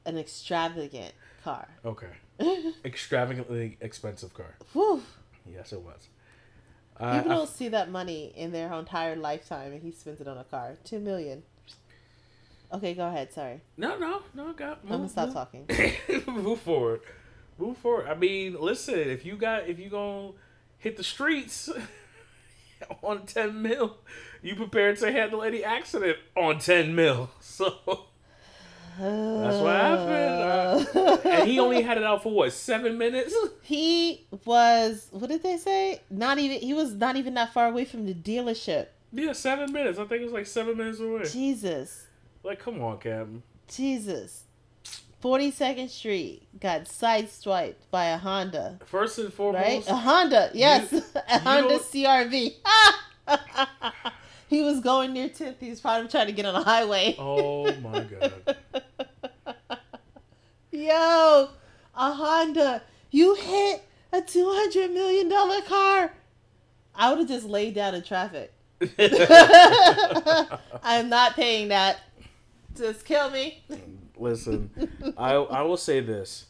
an 0.06 0.18
extravagant 0.18 1.14
car. 1.44 1.68
Okay. 1.84 2.08
Extravagantly 2.86 3.78
expensive 3.82 4.34
car. 4.34 4.56
Whew. 4.74 5.02
Yes, 5.52 5.74
it 5.74 5.82
was. 5.82 6.10
Uh, 7.00 7.04
I, 7.06 7.18
People 7.20 7.36
don't 7.38 7.50
see 7.50 7.68
that 7.70 7.90
money 7.92 8.32
in 8.36 8.52
their 8.52 8.72
entire 8.74 9.16
lifetime, 9.16 9.74
and 9.74 9.82
he 9.84 9.92
spends 9.92 10.22
it 10.22 10.28
on 10.28 10.38
a 10.38 10.44
car. 10.46 10.78
Two 10.84 11.00
million. 11.00 11.44
Okay, 12.74 12.94
go 12.94 13.08
ahead. 13.08 13.32
Sorry, 13.34 13.62
no, 13.78 13.98
no, 13.98 14.22
no. 14.34 14.54
Got. 14.54 14.80
I'm 14.84 14.90
gonna 14.90 15.10
stop 15.10 15.28
move- 15.28 15.34
talking. 15.36 15.68
move 16.28 16.60
forward. 16.62 17.02
Move 17.58 17.78
forward. 17.78 18.08
I 18.08 18.16
mean, 18.16 18.58
listen. 18.60 18.96
If 19.00 19.26
you 19.26 19.36
got, 19.36 19.68
if 19.70 19.80
you 19.80 19.90
gonna 19.90 20.32
hit 20.78 20.98
the 20.98 21.04
streets 21.04 21.70
on 23.04 23.26
ten 23.26 23.62
mil, 23.62 23.98
you 24.42 24.56
prepared 24.56 24.98
to 25.00 25.12
handle 25.12 25.44
any 25.44 25.64
accident 25.64 26.18
on 26.36 26.60
ten 26.60 26.96
mil. 26.96 27.30
So 27.40 28.06
that's 29.00 29.58
what 29.62 29.76
happened. 29.76 30.96
Uh, 30.96 31.18
and 31.30 31.50
he 31.50 31.60
only 31.60 31.82
had 31.82 31.98
it 31.98 32.04
out 32.04 32.24
for 32.24 32.32
what 32.32 32.52
seven 32.54 32.98
minutes. 32.98 33.36
he 33.62 34.26
was. 34.46 35.08
What 35.12 35.30
did 35.30 35.44
they 35.44 35.58
say? 35.58 36.02
Not 36.10 36.38
even. 36.40 36.60
He 36.60 36.74
was 36.74 36.94
not 36.94 37.16
even 37.16 37.34
that 37.36 37.54
far 37.54 37.68
away 37.68 37.86
from 37.86 38.06
the 38.06 38.14
dealership. 38.14 38.88
Yeah, 39.12 39.34
seven 39.34 39.72
minutes. 39.72 39.98
I 40.00 40.06
think 40.06 40.22
it 40.22 40.26
was 40.26 40.34
like 40.34 40.48
seven 40.48 40.78
minutes 40.78 41.00
away. 41.00 41.24
Jesus, 41.32 42.08
Like, 42.44 42.60
come 42.60 42.82
on, 42.82 42.98
Captain. 42.98 43.44
Jesus. 43.68 44.44
Forty 45.22 45.50
Second 45.52 45.90
Street 45.90 46.44
got 46.60 46.84
sideswiped 46.84 47.76
by 47.90 48.06
a 48.08 48.18
Honda. 48.18 48.80
First 48.86 49.18
and 49.18 49.28
Right? 49.28 49.34
foremost, 49.34 49.90
A 49.90 49.96
Honda, 49.96 50.52
yes, 50.54 50.92
a 51.30 51.40
Honda 51.40 51.80
CRV. 51.80 52.56
he 54.48 54.62
was 54.62 54.80
going 54.82 55.14
near 55.14 55.30
10th. 55.30 55.56
He 55.60 55.70
was 55.72 55.80
probably 55.82 56.08
trying 56.10 56.28
to 56.28 56.32
get 56.34 56.46
on 56.46 56.54
a 56.56 56.64
highway. 56.64 57.16
oh 57.18 57.74
my 57.78 58.02
god. 58.02 58.56
Yo, 60.76 61.50
a 61.96 62.12
Honda. 62.12 62.84
You 63.10 63.36
hit 63.36 63.82
a 64.12 64.22
$200 64.22 64.94
million 64.94 65.32
car. 65.64 66.14
I 66.94 67.10
would 67.10 67.20
have 67.20 67.28
just 67.28 67.46
laid 67.46 67.76
down 67.76 67.96
in 67.96 68.04
traffic. 68.04 68.52
I'm 70.84 71.10
not 71.10 71.36
paying 71.36 71.70
that. 71.70 72.02
Just 72.76 73.06
kill 73.06 73.30
me. 73.30 73.64
Listen, 74.18 74.70
I 75.18 75.34
I 75.36 75.62
will 75.62 75.78
say 75.78 76.02
this, 76.02 76.46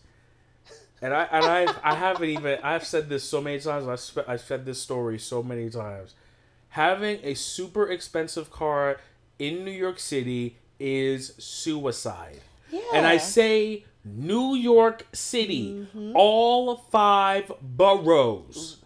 and 1.01 1.13
I 1.13 1.23
and 1.31 1.45
I 1.45 1.67
I 1.83 1.95
haven't 1.95 2.29
even 2.29 2.59
I've 2.63 2.85
said 2.85 3.09
this 3.09 3.23
so 3.23 3.41
many 3.41 3.59
times. 3.59 3.87
I've 3.87 3.99
spe- 3.99 4.27
I've 4.27 4.41
said 4.41 4.65
this 4.65 4.81
story 4.81 5.19
so 5.19 5.43
many 5.43 5.69
times. 5.69 6.15
Having 6.69 7.19
a 7.23 7.35
super 7.35 7.89
expensive 7.89 8.51
car 8.51 8.99
in 9.37 9.63
New 9.63 9.71
York 9.71 9.99
City 9.99 10.57
is 10.79 11.33
suicide. 11.37 12.41
Yeah. 12.71 12.81
And 12.93 13.05
I 13.05 13.17
say 13.17 13.85
New 14.05 14.55
York 14.55 15.07
City, 15.13 15.71
mm-hmm. 15.71 16.11
all 16.15 16.77
five 16.77 17.51
boroughs. 17.61 18.77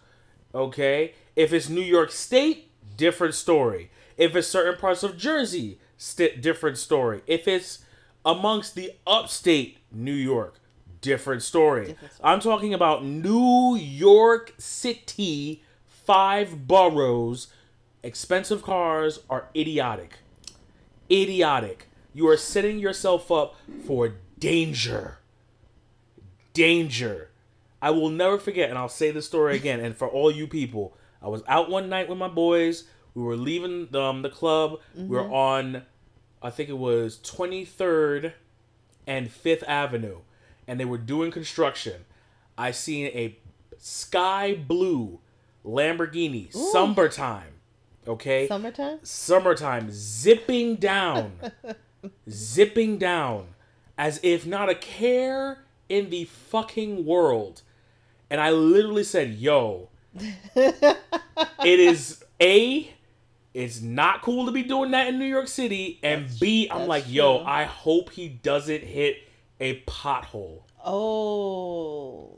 Okay? 0.56 1.14
If 1.36 1.54
it's 1.54 1.70
New 1.70 1.82
York 1.82 2.12
State, 2.12 2.72
different 2.98 3.36
story. 3.36 3.92
If 4.18 4.36
it's 4.36 4.48
certain 4.48 4.80
parts 4.80 5.04
of 5.04 5.18
Jersey, 5.18 5.80
st- 5.98 6.42
different 6.42 6.78
story. 6.78 7.22
If 7.28 7.48
it's 7.48 7.80
amongst 8.26 8.76
the 8.76 8.94
upstate 9.06 9.78
New 9.92 10.14
York, 10.14 10.60
different 11.02 11.44
story. 11.44 11.88
Different 11.88 12.14
story. 12.14 12.32
I'm 12.32 12.40
talking 12.40 12.74
about 12.74 13.06
New 13.06 13.76
York 13.76 14.54
City, 14.58 15.64
five 15.86 16.68
boroughs. 16.68 17.48
Expensive 18.02 18.64
cars 18.64 19.20
are 19.30 19.50
idiotic 19.56 20.20
idiotic. 21.12 21.88
You 22.14 22.28
are 22.28 22.38
setting 22.38 22.80
yourself 22.80 23.32
up 23.32 23.56
for 23.86 24.16
danger. 24.40 25.20
Danger. 26.54 27.30
I 27.82 27.92
will 27.92 28.10
never 28.10 28.38
forget, 28.38 28.70
and 28.70 28.78
I'll 28.78 28.90
say 28.90 29.12
the 29.12 29.22
story 29.22 29.56
again. 29.56 29.80
And 29.80 29.96
for 29.96 30.08
all 30.08 30.32
you 30.32 30.48
people, 30.48 30.96
I 31.22 31.28
was 31.28 31.44
out 31.48 31.70
one 31.70 31.90
night 31.90 32.10
with 32.10 32.18
my 32.18 32.28
boys. 32.28 32.86
We 33.14 33.24
were 33.24 33.38
leaving 33.38 33.94
um, 33.96 34.22
the 34.22 34.30
club. 34.30 34.80
We 34.96 35.08
were 35.08 35.30
on, 35.32 35.84
I 36.42 36.50
think 36.50 36.70
it 36.70 36.78
was 36.78 37.18
23rd 37.24 38.34
and 39.08 39.30
5th 39.30 39.64
Avenue, 39.68 40.20
and 40.68 40.80
they 40.80 40.86
were 40.86 40.98
doing 40.98 41.32
construction. 41.32 42.06
I 42.58 42.72
seen 42.72 43.08
a 43.08 43.38
sky 43.78 44.54
blue 44.56 45.20
Lamborghini, 45.66 46.52
summertime. 46.54 47.54
Okay, 48.08 48.48
Summertime? 48.48 49.00
summertime 49.04 49.90
zipping 49.92 50.76
down 50.78 51.34
zipping 52.30 52.98
down 52.98 53.48
as 54.00 54.20
if 54.24 54.48
not 54.48 54.68
a 54.70 54.74
care 54.76 55.64
in 55.90 56.10
the 56.10 56.24
fucking 56.26 57.06
world 57.06 57.62
and 58.32 58.42
i 58.42 58.50
literally 58.50 59.04
said 59.04 59.34
yo 59.36 59.90
it 60.56 61.00
is 61.64 62.24
a 62.42 62.92
it's 63.54 63.82
not 63.82 64.22
cool 64.24 64.46
to 64.48 64.52
be 64.52 64.64
doing 64.64 64.90
that 64.92 65.08
in 65.08 65.20
new 65.20 65.26
york 65.26 65.48
city 65.48 66.00
and 66.02 66.28
b 66.40 66.68
i'm 66.72 66.80
that's 66.80 66.90
like 66.90 67.04
yo 67.08 67.38
true. 67.38 67.48
i 67.48 67.64
hope 67.66 68.10
he 68.12 68.28
doesn't 68.28 68.84
hit 68.84 69.18
a 69.60 69.80
pothole 69.82 70.62
Oh. 70.84 72.38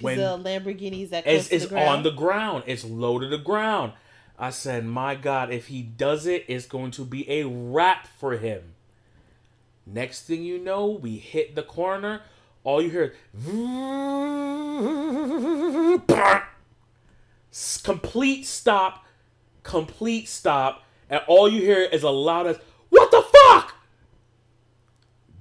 When- 0.00 0.16
the 0.18 0.38
Lamborghinis 0.38 1.10
that 1.10 1.26
it's 1.26 1.48
the 1.48 1.86
on 1.86 2.02
the 2.02 2.10
ground. 2.10 2.64
It's 2.66 2.84
low 2.84 3.18
to 3.18 3.26
the 3.26 3.38
ground. 3.38 3.92
I 4.38 4.50
said, 4.50 4.84
my 4.84 5.14
God, 5.14 5.52
if 5.52 5.68
he 5.68 5.82
does 5.82 6.26
it, 6.26 6.44
it's 6.48 6.66
going 6.66 6.90
to 6.92 7.04
be 7.04 7.30
a 7.30 7.44
wrap 7.46 8.08
for 8.18 8.36
him. 8.36 8.73
Next 9.86 10.22
thing 10.22 10.42
you 10.44 10.58
know, 10.58 10.86
we 10.86 11.16
hit 11.18 11.54
the 11.54 11.62
corner. 11.62 12.22
All 12.62 12.80
you 12.80 12.88
hear 12.90 13.14
is 17.52 17.80
complete 17.84 18.46
stop, 18.46 19.04
complete 19.62 20.28
stop, 20.28 20.82
and 21.10 21.20
all 21.26 21.48
you 21.48 21.60
hear 21.60 21.82
is 21.82 22.02
a 22.02 22.10
loud 22.10 22.46
as 22.46 22.58
"What 22.88 23.10
the 23.10 23.22
fuck!" 23.22 23.74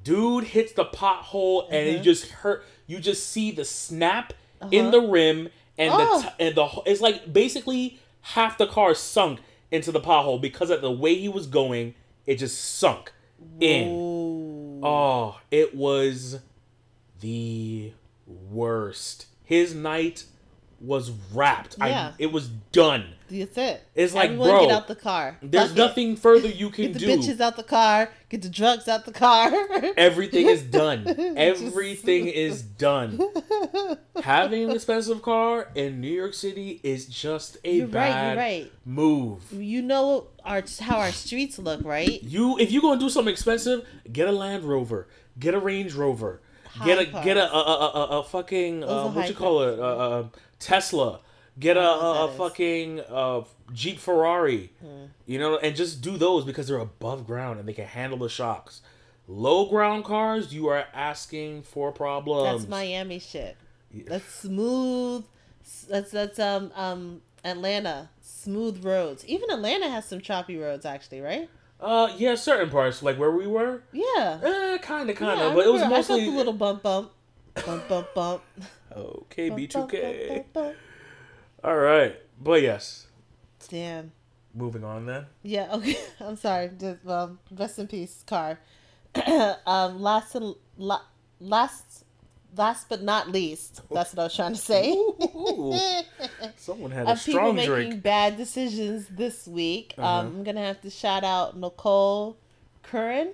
Dude 0.03 0.43
hits 0.45 0.73
the 0.73 0.83
pothole, 0.85 1.67
and 1.71 1.89
you 1.93 1.99
Mhm. 1.99 2.03
just 2.03 2.25
hurt. 2.27 2.65
You 2.87 2.99
just 2.99 3.29
see 3.29 3.51
the 3.51 3.63
snap 3.63 4.33
in 4.71 4.87
Uh-huh. 4.87 4.91
the 4.91 5.01
rim, 5.01 5.49
and 5.77 5.93
Oh. 5.93 6.21
the 6.21 6.27
t- 6.27 6.35
and 6.39 6.55
the 6.55 6.67
it's 6.85 6.99
like 7.01 7.31
basically 7.31 7.99
half 8.21 8.57
the 8.57 8.67
car 8.67 8.93
sunk 8.93 9.39
into 9.71 9.91
the 9.93 10.01
pothole 10.01 10.39
because 10.41 10.69
of 10.69 10.81
the 10.81 10.91
way 10.91 11.15
he 11.15 11.29
was 11.29 11.47
going. 11.47 11.95
It 12.25 12.35
just 12.35 12.59
sunk 12.77 13.13
in. 13.61 13.87
Ooh. 13.89 14.22
Oh, 14.85 15.39
it 15.49 15.73
was 15.73 16.39
the 17.21 17.93
worst. 18.27 19.27
His 19.45 19.73
night 19.73 20.25
was 20.83 21.11
wrapped. 21.33 21.77
Yeah. 21.79 22.09
I 22.09 22.13
it 22.19 22.31
was 22.31 22.49
done. 22.71 23.05
That's 23.29 23.57
it. 23.57 23.83
It's 23.95 24.13
like, 24.13 24.25
Everyone 24.25 24.49
bro, 24.49 24.59
get 24.67 24.71
out 24.75 24.87
the 24.87 24.95
car. 24.95 25.37
There's 25.41 25.69
Fuck 25.69 25.77
it. 25.77 25.79
nothing 25.79 26.15
further 26.17 26.49
you 26.49 26.69
can 26.75 26.91
Get 26.91 26.93
the 26.93 26.99
do. 26.99 27.07
bitches 27.17 27.39
out 27.39 27.55
the 27.55 27.63
car. 27.63 28.09
Get 28.29 28.41
the 28.43 28.49
drugs 28.49 28.87
out 28.87 29.05
the 29.05 29.11
car. 29.11 29.51
Everything 29.97 30.47
is 30.47 30.61
done. 30.61 31.03
Just- 31.05 31.19
Everything 31.63 32.27
is 32.27 32.61
done. 32.61 33.19
Having 34.23 34.65
an 34.65 34.71
expensive 34.71 35.21
car 35.21 35.69
in 35.75 35.99
New 35.99 36.11
York 36.11 36.33
City 36.33 36.79
is 36.83 37.07
just 37.07 37.57
a 37.63 37.77
You're 37.77 37.87
right. 37.87 37.91
bad 37.91 38.27
You're 38.35 38.43
right. 38.43 38.71
move. 38.85 39.51
You 39.51 39.81
know 39.81 40.27
our 40.45 40.63
how 40.79 40.97
our 40.97 41.11
streets 41.11 41.57
look, 41.57 41.83
right? 41.83 42.21
You 42.23 42.57
if 42.59 42.71
you're 42.71 42.81
gonna 42.81 42.99
do 42.99 43.09
something 43.09 43.31
expensive, 43.31 43.85
get 44.11 44.27
a 44.27 44.31
Land 44.31 44.63
Rover, 44.63 45.07
get 45.39 45.53
a 45.55 45.59
Range 45.59 45.93
Rover, 45.93 46.41
get 46.85 46.99
a 46.99 47.09
High 47.09 47.23
get 47.23 47.37
a 47.37 47.51
a, 47.51 47.57
a, 47.57 47.89
a, 47.89 48.19
a 48.19 48.23
fucking 48.23 48.83
uh, 48.83 49.07
what 49.09 49.27
you 49.27 49.35
call 49.35 49.63
it 49.63 49.79
uh, 49.79 49.83
uh, 49.83 50.27
Tesla, 50.63 51.19
get 51.59 51.77
a, 51.77 51.79
I 51.79 51.83
a, 51.83 51.87
a 51.87 51.91
what 51.97 52.13
that 52.27 52.31
is. 52.31 52.37
fucking 52.37 52.99
uh, 53.01 53.41
Jeep 53.73 53.99
Ferrari, 53.99 54.71
Hmm. 54.81 55.05
you 55.25 55.39
know, 55.39 55.57
and 55.57 55.75
just 55.75 56.01
do 56.01 56.17
those 56.17 56.45
because 56.45 56.67
they're 56.67 56.77
above 56.79 57.25
ground 57.27 57.59
and 57.59 57.67
they 57.67 57.73
can 57.73 57.85
handle 57.85 58.17
the 58.19 58.29
shocks. 58.29 58.81
Low 59.27 59.67
ground 59.69 60.03
cars, 60.03 60.53
you 60.53 60.67
are 60.67 60.85
asking 60.93 61.63
for 61.63 61.91
problems. 61.91 62.61
That's 62.63 62.69
Miami 62.69 63.19
shit. 63.19 63.55
That's 64.05 64.25
smooth. 64.25 65.23
That's 65.89 66.11
that's 66.11 66.39
um 66.39 66.71
um 66.75 67.21
Atlanta 67.45 68.09
smooth 68.21 68.83
roads. 68.83 69.25
Even 69.25 69.49
Atlanta 69.49 69.89
has 69.89 70.05
some 70.05 70.19
choppy 70.19 70.57
roads, 70.57 70.85
actually, 70.85 71.21
right? 71.21 71.49
Uh, 71.79 72.13
yeah, 72.17 72.35
certain 72.35 72.69
parts 72.69 73.01
like 73.03 73.17
where 73.17 73.31
we 73.31 73.45
were, 73.47 73.83
Yeah. 73.91 74.39
eh, 74.43 74.77
kind 74.79 75.09
of, 75.09 75.15
kind 75.17 75.39
of, 75.41 75.51
I 75.51 75.55
but 75.55 75.65
it 75.65 75.71
was 75.71 75.81
remember- 75.81 75.95
I 75.97 76.01
felt 76.01 76.19
mostly 76.19 76.25
the 76.31 76.37
little 76.37 76.53
bump 76.53 76.81
bump, 76.83 77.11
bump 77.65 77.87
bump 77.87 78.07
bump. 78.13 78.41
okay. 78.95 79.49
B2K. 79.49 79.73
bump, 79.73 79.91
bump, 79.91 80.27
bump, 80.29 80.53
bump. 80.53 80.75
All 81.63 81.77
right, 81.77 82.15
but 82.41 82.61
yes, 82.61 83.07
Damn. 83.69 84.11
moving 84.53 84.83
on 84.83 85.05
then. 85.05 85.25
Yeah, 85.43 85.69
okay. 85.73 85.97
I'm 86.19 86.35
sorry. 86.35 86.69
Just, 86.77 87.03
well, 87.05 87.37
rest 87.51 87.79
in 87.79 87.87
peace, 87.87 88.23
Car. 88.27 88.59
um, 89.65 90.01
last 90.01 90.35
and 90.35 90.55
la- 90.77 91.03
last, 91.39 92.03
last 92.57 92.89
but 92.89 93.01
not 93.01 93.31
least. 93.31 93.81
That's 93.91 94.13
what 94.13 94.21
I 94.21 94.23
was 94.25 94.35
trying 94.35 94.53
to 94.53 94.59
say. 94.59 94.91
Ooh, 94.91 95.73
someone 96.57 96.91
had 96.91 97.07
a 97.07 97.11
of 97.11 97.23
people 97.23 97.39
strong 97.39 97.55
making 97.55 97.71
drink. 97.71 98.03
bad 98.03 98.37
decisions 98.37 99.07
this 99.07 99.47
week. 99.47 99.93
Uh-huh. 99.97 100.19
Um, 100.19 100.27
I'm 100.27 100.43
gonna 100.43 100.65
have 100.65 100.81
to 100.81 100.89
shout 100.89 101.23
out 101.23 101.57
Nicole 101.57 102.37
Curran, 102.81 103.31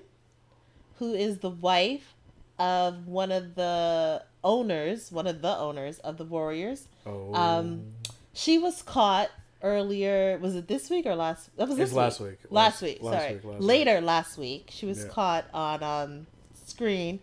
who 0.97 1.13
is 1.13 1.39
the 1.39 1.49
wife 1.49 2.13
of 2.59 3.07
one 3.07 3.31
of 3.31 3.55
the 3.55 4.21
owners, 4.43 5.11
one 5.11 5.27
of 5.27 5.41
the 5.41 5.55
owners 5.57 5.99
of 5.99 6.17
the 6.17 6.25
Warriors. 6.25 6.87
Oh, 7.05 7.33
Um, 7.33 7.93
She 8.33 8.57
was 8.57 8.81
caught 8.81 9.29
earlier. 9.61 10.37
Was 10.41 10.55
it 10.55 10.67
this 10.67 10.89
week 10.89 11.05
or 11.05 11.15
last? 11.15 11.49
That 11.57 11.67
was 11.67 11.77
this 11.77 11.91
last 11.93 12.19
week. 12.19 12.29
week. 12.29 12.39
Last, 12.49 12.51
Last- 12.51 12.81
week. 12.81 13.03
last 13.03 13.21
sorry, 13.21 13.33
week, 13.35 13.43
last 13.45 13.61
later 13.61 14.01
last 14.01 14.37
week. 14.37 14.69
She 14.71 14.85
was 14.85 15.03
Yeah. 15.03 15.09
caught 15.09 15.45
on 15.53 15.83
um, 15.83 16.27
screen 16.65 17.19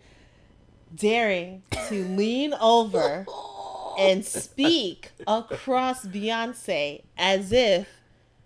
daring 0.93 1.63
to 1.89 2.03
lean 2.05 2.53
over 2.55 3.25
and 3.99 4.23
speak 4.23 5.11
across 5.25 6.05
Beyonce 6.05 7.01
as 7.17 7.51
if 7.51 7.87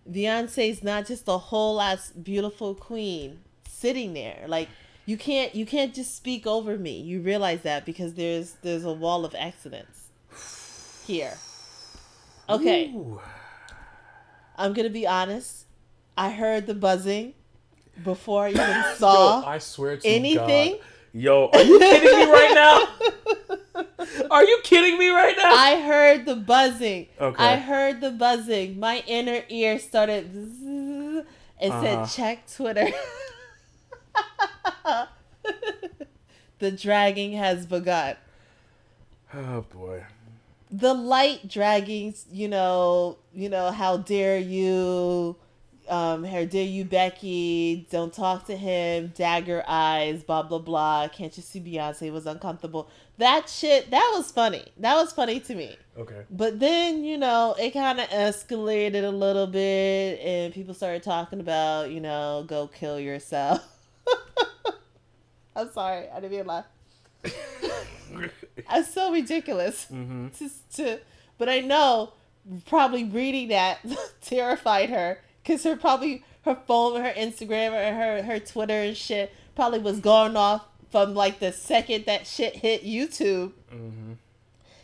Beyonce's 0.10 0.82
not 0.84 1.06
just 1.06 1.28
a 1.28 1.38
whole 1.38 1.80
ass 1.82 2.12
beautiful 2.12 2.74
queen 2.74 3.42
sitting 3.68 4.14
there. 4.14 4.46
Like 4.48 4.70
you 5.06 5.18
can't 5.18 5.56
you 5.56 5.66
can't 5.66 5.94
just 5.94 6.16
speak 6.16 6.46
over 6.48 6.78
me. 6.78 7.00
You 7.02 7.22
realize 7.22 7.62
that 7.62 7.86
because 7.86 8.14
there's 8.14 8.54
there's 8.62 8.84
a 8.86 8.94
wall 8.94 9.26
of 9.26 9.36
accidents 9.36 10.08
here. 11.04 11.38
Okay, 12.50 12.88
Ooh. 12.88 13.20
I'm 14.58 14.74
gonna 14.74 14.90
be 14.90 15.08
honest. 15.08 15.66
I 16.18 16.32
heard 16.32 16.68
the 16.68 16.74
buzzing 16.76 17.34
before 18.04 18.46
I 18.46 18.50
even 18.52 18.60
Yo, 18.68 18.96
saw 18.98 19.46
I 19.46 19.58
swear 19.58 19.98
to 19.98 20.08
anything. 20.08 20.72
God. 20.74 20.80
Yo, 21.14 21.50
are 21.52 21.64
you 21.64 21.80
kidding 21.80 22.18
me 22.20 22.26
right 22.26 22.52
now? 22.54 22.88
Are 24.32 24.44
you 24.44 24.60
kidding 24.64 24.98
me 24.98 25.10
right 25.10 25.36
now? 25.38 25.54
I 25.56 25.80
heard 25.82 26.26
the 26.26 26.36
buzzing. 26.36 27.08
Okay. 27.20 27.44
I 27.44 27.58
heard 27.58 28.02
the 28.02 28.12
buzzing. 28.12 28.80
My 28.80 29.04
inner 29.08 29.44
ear 29.50 29.78
started 29.80 30.34
and 30.34 31.26
Uh-huh. 31.62 31.82
said, 31.82 32.10
check 32.10 32.50
Twitter. 32.52 32.88
the 36.60 36.72
dragging 36.72 37.34
has 37.34 37.66
begun. 37.66 38.16
oh 39.34 39.62
boy. 39.62 40.04
The 40.72 40.94
light 40.94 41.50
dragging, 41.50 42.16
you 42.32 42.48
know, 42.48 43.18
you 43.34 43.50
know, 43.50 43.72
how 43.72 43.98
dare 43.98 44.38
you, 44.38 45.36
um, 45.90 46.24
how 46.24 46.46
dare 46.46 46.66
you, 46.66 46.86
Becky, 46.86 47.86
don't 47.92 48.14
talk 48.14 48.46
to 48.46 48.56
him, 48.56 49.12
dagger 49.14 49.66
eyes, 49.68 50.24
blah, 50.24 50.44
blah, 50.44 50.60
blah. 50.60 51.10
Can't 51.10 51.36
you 51.36 51.44
see 51.44 51.60
Beyonce 51.60 52.10
was 52.10 52.26
uncomfortable? 52.26 52.90
That 53.18 53.50
shit, 53.50 53.92
that 53.92 54.14
was 54.16 54.32
funny. 54.32 54.64
That 54.78 54.96
was 54.96 55.12
funny 55.12 55.42
to 55.42 55.56
me. 55.56 55.78
Okay. 55.98 56.22
But 56.30 56.62
then, 56.62 57.04
you 57.04 57.18
know, 57.18 57.54
it 57.60 57.72
kind 57.72 58.00
of 58.00 58.08
escalated 58.10 59.04
a 59.04 59.12
little 59.12 59.48
bit, 59.48 60.20
and 60.22 60.54
people 60.54 60.74
started 60.74 61.04
talking 61.04 61.42
about, 61.42 61.92
you 61.92 62.00
know, 62.00 62.46
go 62.48 62.68
kill 62.68 62.98
yourself. 62.98 63.62
I'm 65.56 65.72
sorry, 65.72 66.10
I 66.10 66.20
didn't 66.20 66.32
mean 66.32 66.44
to 66.44 66.48
laugh. 66.48 66.66
That's 68.70 68.94
so 68.94 69.12
ridiculous. 69.12 69.86
mm-hmm. 69.92 70.28
Just 70.38 70.76
to, 70.78 71.00
but 71.38 71.50
I 71.50 71.60
know 71.60 72.14
probably 72.66 73.04
reading 73.04 73.50
that 73.50 73.80
terrified 74.22 74.90
her 74.90 75.20
because 75.44 75.64
her 75.64 75.76
probably 75.76 76.24
her 76.44 76.58
phone, 76.68 77.02
her 77.02 77.14
Instagram, 77.14 77.72
or 77.72 77.96
her 77.96 78.24
her 78.24 78.40
Twitter 78.40 78.74
and 78.74 78.98
shit 78.98 79.34
probably 79.56 79.80
was 79.80 80.00
going 80.00 80.36
off 80.36 80.66
from 80.92 81.14
like 81.14 81.40
the 81.40 81.52
second 81.52 82.06
that 82.06 82.26
shit 82.26 82.56
hit 82.58 82.84
YouTube. 82.84 83.52
Mm-hmm. 83.74 84.14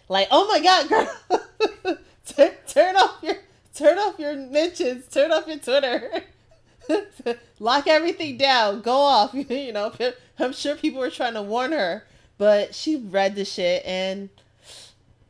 Like, 0.10 0.28
oh 0.32 0.48
my 0.48 0.60
god, 0.62 0.90
girl, 0.90 1.98
turn, 2.26 2.52
turn 2.68 2.96
off 2.96 3.18
your 3.22 3.38
turn 3.74 3.98
off 3.98 4.20
your 4.20 4.36
mentions, 4.36 5.08
turn 5.08 5.32
off 5.32 5.48
your 5.48 5.58
Twitter, 5.58 6.24
lock 7.60 7.88
everything 7.88 8.38
down, 8.38 8.82
go 8.82 8.96
off. 8.96 9.34
You 9.50 9.74
know, 9.74 9.92
I'm 10.40 10.54
sure 10.54 10.76
people 10.76 11.00
were 11.00 11.10
trying 11.10 11.34
to 11.34 11.42
warn 11.42 11.72
her, 11.72 12.06
but 12.38 12.76
she 12.76 12.96
read 12.98 13.36
the 13.36 13.46
shit 13.46 13.84
and. 13.86 14.30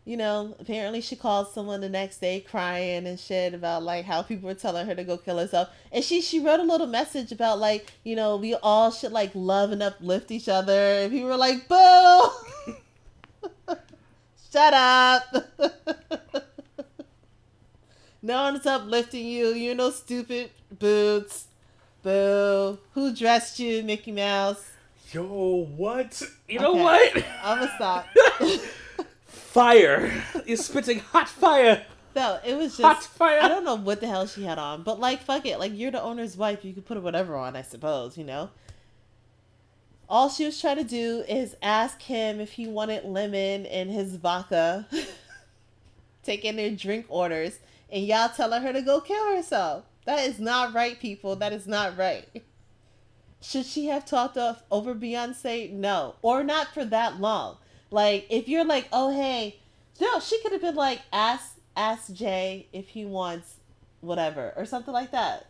You 0.05 0.15
know, 0.15 0.55
apparently 0.57 1.01
she 1.01 1.17
called 1.17 1.49
someone 1.49 1.81
the 1.81 1.89
next 1.89 2.19
day 2.19 2.39
crying 2.39 3.05
and 3.05 3.19
shit 3.19 3.53
about 3.53 3.83
like 3.83 4.05
how 4.05 4.21
people 4.21 4.47
were 4.47 4.55
telling 4.55 4.87
her 4.87 4.95
to 4.95 5.03
go 5.03 5.17
kill 5.17 5.37
herself. 5.37 5.67
And 5.91 6.01
she 6.01 6.21
she 6.21 6.39
wrote 6.39 6.61
a 6.61 6.63
little 6.63 6.87
message 6.87 7.33
about 7.33 7.59
like, 7.59 7.91
you 8.05 8.15
know, 8.15 8.37
we 8.37 8.55
all 8.55 8.89
should 8.89 9.11
like 9.11 9.31
love 9.33 9.73
and 9.73 9.83
uplift 9.83 10.31
each 10.31 10.47
other. 10.47 10.71
And 10.71 11.11
people 11.11 11.27
were 11.27 11.35
like, 11.35 11.67
boo! 11.67 12.21
Shut 14.49 14.73
up. 14.73 16.43
No 18.27 18.43
one's 18.43 18.65
uplifting 18.65 19.25
you. 19.25 19.47
You're 19.49 19.75
no 19.75 19.89
stupid 19.89 20.51
boots. 20.77 21.45
Boo. 22.03 22.77
Who 22.93 23.15
dressed 23.15 23.59
you, 23.59 23.81
Mickey 23.83 24.11
Mouse? 24.11 24.63
Yo, 25.11 25.23
what? 25.77 26.21
You 26.47 26.59
know 26.59 26.71
Okay. 26.73 26.83
what? 26.83 27.25
I'm 27.43 27.59
gonna 27.59 27.71
stop. 27.75 28.05
Fire. 29.25 30.11
You're 30.45 30.57
spitting 30.57 30.99
hot 30.99 31.27
fire. 31.29 31.83
no, 32.15 32.39
it 32.45 32.55
was 32.55 32.77
just 32.77 32.81
Hot 32.81 33.03
fire. 33.03 33.39
I 33.41 33.47
don't 33.47 33.63
know 33.63 33.75
what 33.75 34.01
the 34.01 34.07
hell 34.07 34.27
she 34.27 34.43
had 34.43 34.59
on, 34.59 34.83
but 34.83 34.99
like, 34.99 35.21
fuck 35.23 35.45
it. 35.45 35.57
Like, 35.59 35.71
you're 35.75 35.91
the 35.91 36.01
owner's 36.01 36.37
wife. 36.37 36.63
You 36.63 36.73
could 36.73 36.85
put 36.85 37.01
whatever 37.01 37.35
on, 37.35 37.55
I 37.55 37.61
suppose, 37.63 38.17
you 38.17 38.23
know? 38.23 38.49
All 40.09 40.29
she 40.29 40.45
was 40.45 40.59
trying 40.61 40.77
to 40.77 40.83
do 40.83 41.23
is 41.27 41.55
ask 41.61 42.01
him 42.01 42.39
if 42.39 42.51
he 42.53 42.67
wanted 42.67 43.03
lemon 43.03 43.65
in 43.65 43.89
his 43.89 44.15
vodka, 44.15 44.87
taking 46.23 46.55
their 46.55 46.71
drink 46.71 47.05
orders, 47.09 47.59
and 47.89 48.05
y'all 48.05 48.29
telling 48.29 48.61
her 48.61 48.73
to 48.73 48.81
go 48.81 49.01
kill 49.01 49.35
herself. 49.35 49.85
That 50.05 50.27
is 50.27 50.39
not 50.39 50.73
right, 50.73 50.99
people. 50.99 51.35
That 51.35 51.53
is 51.53 51.67
not 51.67 51.97
right. 51.97 52.25
Should 53.41 53.65
she 53.65 53.87
have 53.87 54.05
talked 54.05 54.37
off 54.37 54.63
over 54.71 54.95
Beyonce? 54.95 55.71
No. 55.71 56.15
Or 56.21 56.43
not 56.43 56.73
for 56.73 56.85
that 56.85 57.19
long. 57.19 57.57
Like, 57.91 58.25
if 58.29 58.47
you're 58.47 58.65
like, 58.65 58.87
oh, 58.91 59.11
hey, 59.11 59.59
no, 59.99 60.19
she 60.19 60.41
could 60.41 60.51
have 60.53 60.61
been 60.61 60.75
like, 60.75 61.01
ask, 61.11 61.57
ask 61.75 62.13
Jay 62.13 62.67
if 62.73 62.89
he 62.89 63.05
wants 63.05 63.55
whatever, 64.01 64.53
or 64.55 64.65
something 64.65 64.93
like 64.93 65.11
that. 65.11 65.47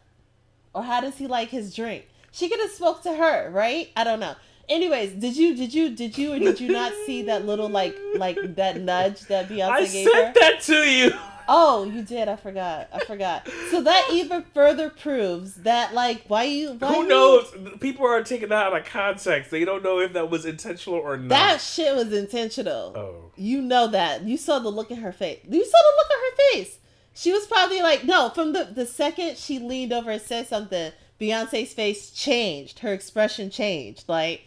Or 0.73 0.84
how 0.84 1.02
does 1.02 1.17
he 1.17 1.28
like 1.28 1.50
his 1.50 1.73
drink? 1.73 2.08
She 2.32 2.50
could 2.50 2.60
have 2.60 2.71
spoke 2.71 3.04
to 3.04 3.13
her, 3.13 3.50
right? 3.52 3.89
I 3.95 4.04
don't 4.04 4.19
know. 4.19 4.36
Anyways, 4.69 5.13
did 5.13 5.38
you 5.38 5.56
did 5.56 5.73
you 5.73 5.95
did 5.95 6.17
you 6.17 6.34
or 6.34 6.39
did 6.39 6.60
you 6.60 6.69
not 6.69 6.91
see 7.06 7.23
that 7.23 7.45
little 7.45 7.69
like 7.69 7.95
like 8.15 8.38
that 8.56 8.82
nudge 8.82 9.21
that 9.21 9.47
Beyonce 9.47 9.69
I 9.69 9.86
gave 9.86 10.06
her? 10.06 10.12
sent 10.12 10.36
that 10.36 10.62
to 10.63 10.89
you. 10.89 11.13
Oh, 11.49 11.86
you 11.86 12.01
did. 12.01 12.27
I 12.27 12.36
forgot. 12.36 12.89
I 12.93 12.99
forgot. 13.05 13.47
So 13.71 13.81
that 13.81 14.10
even 14.12 14.43
further 14.53 14.89
proves 14.89 15.55
that 15.55 15.93
like 15.93 16.23
why 16.27 16.43
you 16.43 16.73
why 16.73 16.88
Who 16.93 17.01
you- 17.03 17.07
knows? 17.07 17.53
People 17.79 18.05
are 18.05 18.21
taking 18.23 18.49
that 18.49 18.67
out 18.67 18.77
of 18.77 18.86
context. 18.86 19.49
They 19.51 19.63
don't 19.63 19.83
know 19.83 19.99
if 19.99 20.13
that 20.13 20.29
was 20.29 20.45
intentional 20.45 20.99
or 20.99 21.15
not. 21.17 21.29
that 21.29 21.62
shit 21.62 21.95
was 21.95 22.12
intentional. 22.12 22.93
oh. 22.97 23.31
You 23.38 23.62
know 23.62 23.88
that. 23.88 24.23
You 24.23 24.38
saw 24.38 24.60
the 24.60 24.69
look 24.69 24.91
in 24.91 24.97
her 24.97 25.12
face. 25.13 25.39
You 25.47 25.63
saw 25.63 25.77
the 25.77 25.95
look 25.97 26.12
on 26.12 26.17
her 26.19 26.36
face. 26.53 26.79
She 27.13 27.31
was 27.31 27.47
probably 27.47 27.81
like, 27.81 28.03
no, 28.03 28.29
from 28.29 28.53
the, 28.53 28.65
the 28.65 28.86
second 28.86 29.38
she 29.38 29.57
leaned 29.60 29.91
over 29.93 30.12
and 30.12 30.21
said 30.21 30.47
something, 30.47 30.91
Beyonce's 31.19 31.73
face 31.73 32.12
changed. 32.12 32.79
Her 32.79 32.93
expression 32.93 33.49
changed. 33.49 34.03
Like, 34.07 34.41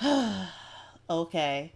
okay. 1.10 1.72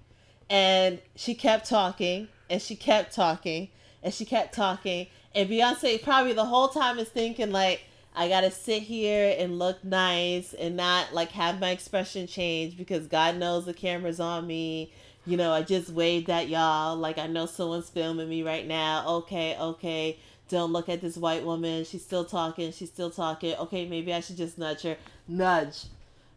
And 0.49 1.01
she 1.17 1.35
kept 1.35 1.69
talking 1.69 2.29
and 2.51 2.61
she 2.61 2.77
kept 2.77 3.15
talking 3.15 3.69
and 4.03 4.13
she 4.13 4.25
kept 4.25 4.55
talking. 4.55 5.07
And 5.35 5.49
Beyonce 5.49 6.03
probably 6.03 6.33
the 6.33 6.45
whole 6.45 6.69
time 6.69 6.99
is 6.99 7.09
thinking, 7.09 7.53
like, 7.53 7.85
I 8.15 8.29
gotta 8.29 8.51
sit 8.51 8.83
here 8.83 9.35
and 9.39 9.59
look 9.59 9.83
nice 9.83 10.53
and 10.53 10.77
not 10.77 11.15
like 11.15 11.31
have 11.31 11.61
my 11.61 11.71
expression 11.71 12.27
change 12.27 12.77
because 12.77 13.07
God 13.07 13.37
knows 13.37 13.65
the 13.65 13.73
camera's 13.73 14.21
on 14.21 14.47
me. 14.47 14.93
You 15.25 15.37
know, 15.37 15.53
I 15.53 15.63
just 15.63 15.91
waved 15.91 16.29
at 16.29 16.49
y'all. 16.49 16.97
Like, 16.97 17.17
I 17.17 17.27
know 17.27 17.47
someone's 17.47 17.89
filming 17.89 18.29
me 18.29 18.43
right 18.43 18.67
now. 18.67 19.07
Okay, 19.07 19.57
okay. 19.57 20.19
Don't 20.49 20.73
look 20.73 20.91
at 20.91 21.01
this 21.01 21.17
white 21.17 21.45
woman. 21.45 21.85
She's 21.85 22.03
still 22.03 22.25
talking. 22.25 22.73
She's 22.73 22.91
still 22.91 23.11
talking. 23.11 23.55
Okay, 23.55 23.87
maybe 23.87 24.13
I 24.13 24.21
should 24.21 24.37
just 24.37 24.59
nudge 24.59 24.83
her. 24.83 24.97
Nudge. 25.29 25.85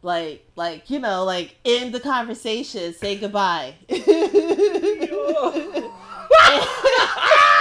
Like, 0.02 0.46
like, 0.56 0.90
you 0.90 1.00
know, 1.00 1.26
like 1.26 1.56
end 1.66 1.94
the 1.94 2.00
conversation. 2.00 2.94
Say 2.94 3.18
goodbye. 3.18 3.74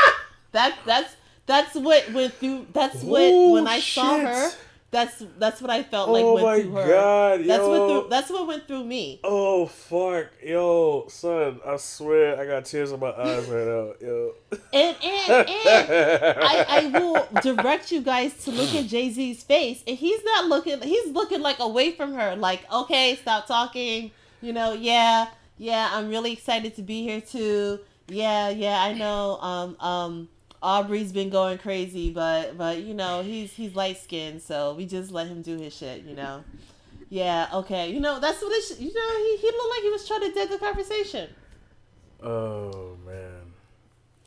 that 0.54 0.78
that's 0.86 1.16
that's 1.46 1.74
what 1.74 2.10
went 2.12 2.32
through 2.34 2.66
that's 2.72 3.02
what 3.02 3.20
Oh, 3.22 3.52
when 3.52 3.66
I 3.66 3.80
saw 3.80 4.18
her 4.18 4.50
That's 4.90 5.24
that's 5.38 5.60
what 5.60 5.70
I 5.70 5.82
felt 5.82 6.08
like 6.08 6.22
oh 6.24 6.34
went 6.34 6.62
through 6.62 6.72
her. 6.76 6.86
god, 6.88 7.40
That's 7.40 7.66
yo. 7.66 7.68
what 7.68 7.88
through, 7.90 8.10
that's 8.10 8.30
what 8.30 8.46
went 8.46 8.68
through 8.68 8.84
me. 8.84 9.18
Oh 9.24 9.66
fuck, 9.66 10.28
yo, 10.40 11.06
son! 11.08 11.58
I 11.66 11.76
swear, 11.78 12.38
I 12.40 12.46
got 12.46 12.64
tears 12.64 12.92
in 12.92 13.00
my 13.00 13.10
eyes 13.10 13.44
right 13.48 13.66
now, 13.66 13.92
yo. 14.00 14.34
And 14.72 14.96
and 15.02 15.48
and 15.48 16.38
I, 16.40 16.64
I 16.68 16.86
will 16.94 17.26
direct 17.42 17.90
you 17.90 18.02
guys 18.02 18.32
to 18.44 18.52
look 18.52 18.72
at 18.74 18.86
Jay 18.86 19.10
Z's 19.10 19.42
face, 19.42 19.82
and 19.86 19.96
he's 19.98 20.22
not 20.24 20.46
looking. 20.46 20.80
He's 20.82 21.08
looking 21.12 21.40
like 21.42 21.58
away 21.58 21.90
from 21.90 22.14
her, 22.14 22.36
like 22.36 22.60
okay, 22.72 23.16
stop 23.20 23.48
talking. 23.48 24.12
You 24.40 24.52
know, 24.52 24.74
yeah, 24.74 25.26
yeah. 25.58 25.90
I'm 25.92 26.08
really 26.08 26.32
excited 26.32 26.76
to 26.76 26.82
be 26.82 27.02
here 27.02 27.20
too. 27.20 27.80
Yeah, 28.06 28.50
yeah. 28.50 28.80
I 28.80 28.92
know. 28.92 29.38
Um, 29.40 29.76
um. 29.80 30.28
Aubrey's 30.64 31.12
been 31.12 31.28
going 31.28 31.58
crazy, 31.58 32.10
but 32.10 32.56
but 32.56 32.78
you 32.82 32.94
know 32.94 33.22
he's 33.22 33.52
he's 33.52 33.76
light 33.76 33.98
skinned, 33.98 34.40
so 34.40 34.72
we 34.74 34.86
just 34.86 35.12
let 35.12 35.26
him 35.26 35.42
do 35.42 35.58
his 35.58 35.76
shit. 35.76 36.04
You 36.04 36.16
know. 36.16 36.42
Yeah. 37.10 37.48
Okay. 37.52 37.92
You 37.92 38.00
know 38.00 38.18
that's 38.18 38.40
what 38.40 38.50
it. 38.50 38.62
Sh- 38.62 38.80
you 38.80 38.94
know 38.94 39.16
he 39.18 39.36
he 39.36 39.46
looked 39.46 39.70
like 39.70 39.82
he 39.82 39.90
was 39.90 40.08
trying 40.08 40.22
to 40.22 40.32
dead 40.32 40.50
the 40.50 40.58
conversation. 40.58 41.28
Oh 42.22 42.96
man. 43.04 43.52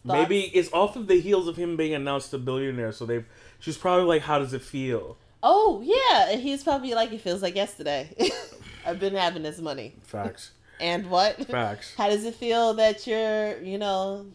Thoughts? 0.06 0.20
Maybe 0.30 0.42
it's 0.42 0.72
off 0.72 0.96
of 0.96 1.08
the 1.08 1.20
heels 1.20 1.48
of 1.48 1.58
him 1.58 1.76
being 1.76 1.96
announced 1.96 2.32
a 2.34 2.38
billionaire, 2.38 2.92
so 2.92 3.06
they've. 3.06 3.26
She's 3.60 3.78
probably 3.78 4.06
like, 4.06 4.22
"How 4.22 4.38
does 4.38 4.54
it 4.54 4.62
feel?" 4.62 5.18
Oh 5.42 5.82
yeah, 5.84 6.30
and 6.32 6.40
he's 6.40 6.64
probably 6.64 6.94
like 6.94 7.12
it 7.12 7.22
feels 7.22 7.42
like 7.42 7.56
yesterday. 7.56 8.16
I've 8.86 9.00
been 9.00 9.16
having 9.16 9.42
this 9.42 9.60
money. 9.60 9.96
Facts. 10.04 10.52
And 10.80 11.10
what? 11.10 11.46
Facts. 11.48 11.96
How 11.98 12.10
does 12.10 12.24
it 12.26 12.36
feel 12.36 12.76
that 12.76 13.08
you're, 13.08 13.60
you 13.62 13.80
know, 13.80 14.28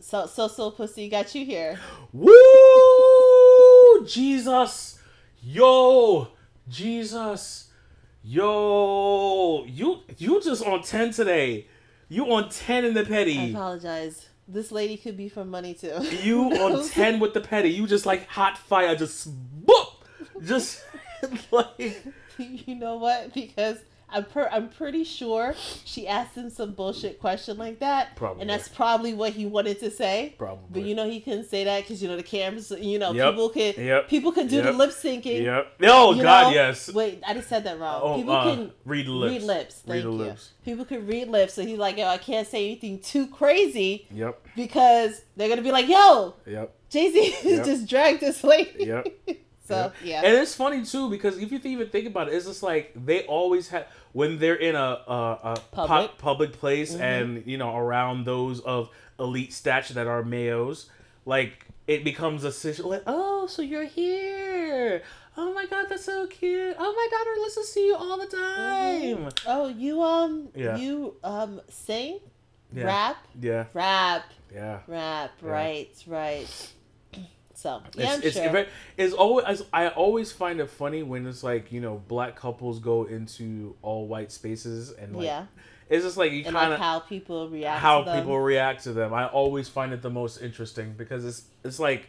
so 0.00 0.26
so 0.26 0.48
so 0.48 0.70
pussy 0.70 1.08
got 1.08 1.34
you 1.34 1.44
here? 1.44 1.78
Woo! 2.12 4.06
Jesus, 4.06 4.98
yo, 5.42 6.28
Jesus, 6.68 7.70
yo, 8.22 9.64
you 9.66 10.00
you 10.18 10.40
just 10.42 10.64
on 10.64 10.82
ten 10.82 11.10
today. 11.12 11.66
You 12.08 12.24
on 12.32 12.48
ten 12.48 12.84
in 12.84 12.94
the 12.94 13.02
I 13.02 13.04
petty. 13.04 13.50
apologize. 13.50 14.28
This 14.48 14.72
lady 14.72 14.96
could 14.96 15.16
be 15.16 15.28
for 15.28 15.44
money 15.44 15.74
too. 15.74 15.96
You 16.22 16.50
on 16.60 16.88
ten 16.90 17.20
with 17.20 17.34
the 17.34 17.40
petty. 17.40 17.70
You 17.70 17.86
just 17.86 18.06
like 18.06 18.26
hot 18.26 18.58
fire. 18.58 18.96
Just 18.96 19.28
boop. 19.64 19.94
Just 20.44 20.82
like 21.50 22.04
you 22.38 22.74
know 22.74 22.96
what? 22.96 23.32
Because 23.34 23.78
I'm 24.12 24.24
per- 24.24 24.48
I'm 24.50 24.68
pretty 24.68 25.04
sure 25.04 25.54
she 25.84 26.06
asked 26.08 26.34
him 26.34 26.50
some 26.50 26.72
bullshit 26.72 27.18
question 27.20 27.56
like 27.58 27.78
that, 27.80 28.16
Probably. 28.16 28.40
and 28.42 28.50
that's 28.50 28.68
probably 28.68 29.14
what 29.14 29.32
he 29.32 29.46
wanted 29.46 29.80
to 29.80 29.90
say. 29.90 30.34
Probably. 30.38 30.64
But 30.70 30.82
you 30.82 30.94
know 30.94 31.08
he 31.08 31.20
couldn't 31.20 31.44
say 31.48 31.64
that 31.64 31.82
because 31.82 32.02
you 32.02 32.08
know 32.08 32.16
the 32.16 32.22
cameras. 32.22 32.70
You 32.78 32.98
know 32.98 33.12
Yep. 33.12 33.30
people 33.32 33.48
could 33.50 33.76
Yep. 33.76 34.08
people 34.08 34.32
could 34.32 34.48
do 34.48 34.62
the 34.62 34.72
lip 34.72 34.90
syncing. 34.90 35.42
Yep. 35.42 35.72
Oh 35.84 36.14
you 36.14 36.22
God, 36.22 36.44
know? 36.48 36.50
yes. 36.50 36.92
Wait, 36.92 37.22
I 37.26 37.34
just 37.34 37.48
said 37.48 37.64
that 37.64 37.78
wrong. 37.78 38.00
Oh, 38.04 38.16
people 38.16 38.34
uh, 38.34 38.44
can 38.54 38.72
read 38.84 39.06
lips. 39.08 39.32
read 39.32 39.42
lips. 39.42 39.74
Thank 39.86 40.02
the 40.04 40.10
you. 40.10 40.14
lips. 40.16 40.50
People 40.64 40.84
can 40.84 41.06
read 41.06 41.28
lips, 41.28 41.54
so 41.54 41.62
he's 41.64 41.78
like, 41.78 41.96
"Yo, 41.96 42.06
I 42.06 42.18
can't 42.18 42.46
say 42.46 42.64
anything 42.66 42.98
too 43.00 43.26
crazy 43.28 44.06
Yep. 44.12 44.46
because 44.56 45.22
they're 45.36 45.48
gonna 45.48 45.62
be 45.62 45.72
like, 45.72 45.88
yo, 45.88 46.34
Yep. 46.46 46.74
Jay 46.90 47.10
Z 47.10 47.34
Yep. 47.48 47.64
just 47.64 47.86
dragged 47.88 48.20
this 48.20 48.42
lady." 48.44 48.84
Yep. 48.86 49.06
so 49.70 49.76
Yep. 49.76 49.94
yeah, 50.04 50.22
And 50.24 50.36
it's 50.42 50.54
funny 50.54 50.84
too 50.84 51.08
because 51.10 51.38
if 51.38 51.50
you 51.52 51.60
even 51.64 51.88
think 51.88 52.06
about 52.06 52.28
it, 52.28 52.34
it's 52.34 52.46
just 52.46 52.62
like 52.62 52.92
they 52.94 53.20
always 53.26 53.68
have 53.68 53.86
when 54.12 54.38
they're 54.38 54.56
in 54.68 54.74
a 54.74 54.90
a, 55.06 55.20
a 55.54 55.60
Public. 55.72 56.10
pu- 56.10 56.16
public 56.28 56.52
place 56.62 56.94
Mhm. 56.94 57.00
and 57.12 57.26
you 57.46 57.56
know 57.58 57.76
around 57.76 58.24
those 58.26 58.60
of 58.60 58.90
elite 59.18 59.52
stature 59.52 59.94
that 59.94 60.06
are 60.06 60.22
mayos, 60.22 60.86
like 61.24 61.66
it 61.86 62.04
becomes 62.04 62.44
a 62.44 62.52
situation 62.52 62.90
like, 62.90 63.02
oh, 63.06 63.46
so 63.46 63.62
you're 63.62 63.84
here. 64.00 65.02
Oh 65.36 65.52
my 65.54 65.66
god, 65.66 65.86
that's 65.88 66.04
so 66.04 66.26
cute. 66.26 66.76
Oh 66.78 66.92
my 67.00 67.06
daughter 67.14 67.34
listens 67.40 67.70
to 67.74 67.80
you 67.80 67.94
all 67.96 68.18
the 68.18 68.26
time. 68.26 69.28
oh, 69.46 69.68
you 69.68 70.02
um, 70.02 70.48
Yeah. 70.54 70.76
you 70.76 71.14
um, 71.24 71.60
sing, 71.68 72.18
Yeah. 72.74 72.84
rap, 72.84 73.16
Yeah, 73.40 73.64
rap, 73.74 74.24
yeah. 74.54 74.78
rap, 74.86 75.30
Yeah. 75.42 75.50
right, 75.50 75.90
right. 76.06 76.48
So 77.60 77.82
yeah, 77.94 78.16
it's, 78.16 78.24
it's, 78.24 78.36
sure. 78.36 78.50
very- 78.50 78.68
it's 78.96 79.12
always 79.12 79.62
I 79.70 79.88
always 79.88 80.32
find 80.32 80.60
it 80.60 80.70
funny 80.70 81.02
when 81.02 81.26
it's 81.26 81.42
like 81.44 81.70
you 81.70 81.82
know 81.82 82.00
black 82.08 82.34
couples 82.34 82.78
go 82.78 83.04
into 83.04 83.76
all 83.82 84.06
white 84.08 84.32
spaces 84.32 84.92
and 84.92 85.14
like 85.14 85.26
yeah, 85.26 85.44
it's 85.90 86.02
just 86.02 86.16
like 86.16 86.32
you 86.32 86.42
kind 86.42 86.54
like 86.54 86.70
of 86.72 86.78
how 86.78 87.00
people 87.00 87.50
react. 87.50 87.80
how 87.82 87.98
to 87.98 88.06
them. 88.06 88.18
people 88.20 88.40
react 88.40 88.84
to 88.84 88.94
them. 88.94 89.12
I 89.12 89.26
always 89.26 89.68
find 89.68 89.92
it 89.92 90.00
the 90.00 90.08
most 90.08 90.40
interesting 90.40 90.94
because 90.96 91.22
it's 91.26 91.42
it's 91.62 91.78
like 91.78 92.08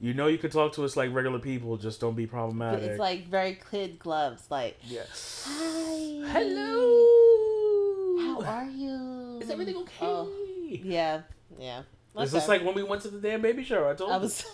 you 0.00 0.12
know 0.12 0.26
you 0.26 0.38
could 0.38 0.50
talk 0.50 0.72
to 0.72 0.84
us 0.84 0.96
like 0.96 1.14
regular 1.14 1.38
people, 1.38 1.76
just 1.76 2.00
don't 2.00 2.16
be 2.16 2.24
But 2.26 2.32
problematic. 2.32 2.82
it's 2.82 2.98
like 2.98 3.28
very 3.28 3.60
kid 3.70 4.00
gloves, 4.00 4.50
like 4.50 4.76
yes. 4.82 5.44
hi, 5.48 6.32
Hello. 6.32 8.18
How 8.18 8.42
are 8.42 8.68
you? 8.68 9.38
Is 9.40 9.50
everything 9.50 9.76
okay? 9.76 9.92
Oh, 10.00 10.28
yeah, 10.68 11.20
yeah. 11.60 11.82
It's 12.16 12.32
just 12.32 12.48
like 12.48 12.64
when 12.64 12.74
we 12.74 12.82
went 12.82 13.02
to 13.02 13.08
the 13.08 13.18
damn 13.20 13.40
baby 13.40 13.62
shower. 13.62 13.88
I 13.90 13.94
told 13.94 14.10
I 14.10 14.16
you. 14.16 14.22
was, 14.22 14.44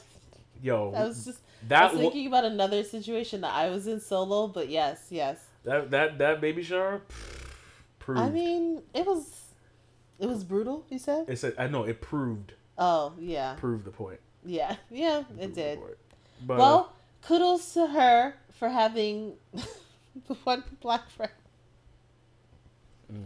yo 0.62 0.92
I 0.94 1.04
was 1.04 1.24
just, 1.24 1.40
I 1.70 1.84
was 1.86 1.94
wa- 1.94 2.00
thinking 2.00 2.26
about 2.26 2.44
another 2.44 2.82
situation 2.84 3.40
that 3.42 3.52
I 3.52 3.68
was 3.70 3.86
in 3.86 4.00
solo, 4.00 4.46
but 4.48 4.68
yes, 4.68 5.06
yes. 5.10 5.38
that 5.64 5.90
that 5.90 6.18
that 6.18 6.40
baby 6.40 6.62
shower 6.62 7.02
proved. 7.98 8.20
I 8.20 8.30
mean, 8.30 8.82
it 8.94 9.04
was, 9.06 9.52
it 10.18 10.26
was 10.26 10.44
brutal. 10.44 10.84
You 10.90 10.98
said? 10.98 11.26
it 11.28 11.38
said 11.38 11.54
I 11.58 11.66
know 11.66 11.84
it 11.84 12.00
proved 12.00 12.52
Oh 12.78 13.14
yeah, 13.18 13.54
proved 13.54 13.84
the 13.84 13.90
point. 13.90 14.20
yeah, 14.44 14.76
yeah. 14.90 15.20
It 15.40 15.54
the 15.54 15.60
did. 15.60 15.78
But 16.46 16.58
Well, 16.58 16.92
kudos 17.22 17.72
to 17.74 17.86
her 17.86 18.34
for 18.52 18.68
having 18.68 19.34
the 20.28 20.34
one 20.44 20.62
black 20.80 21.08
friend. 21.10 21.32
Mm. 23.12 23.24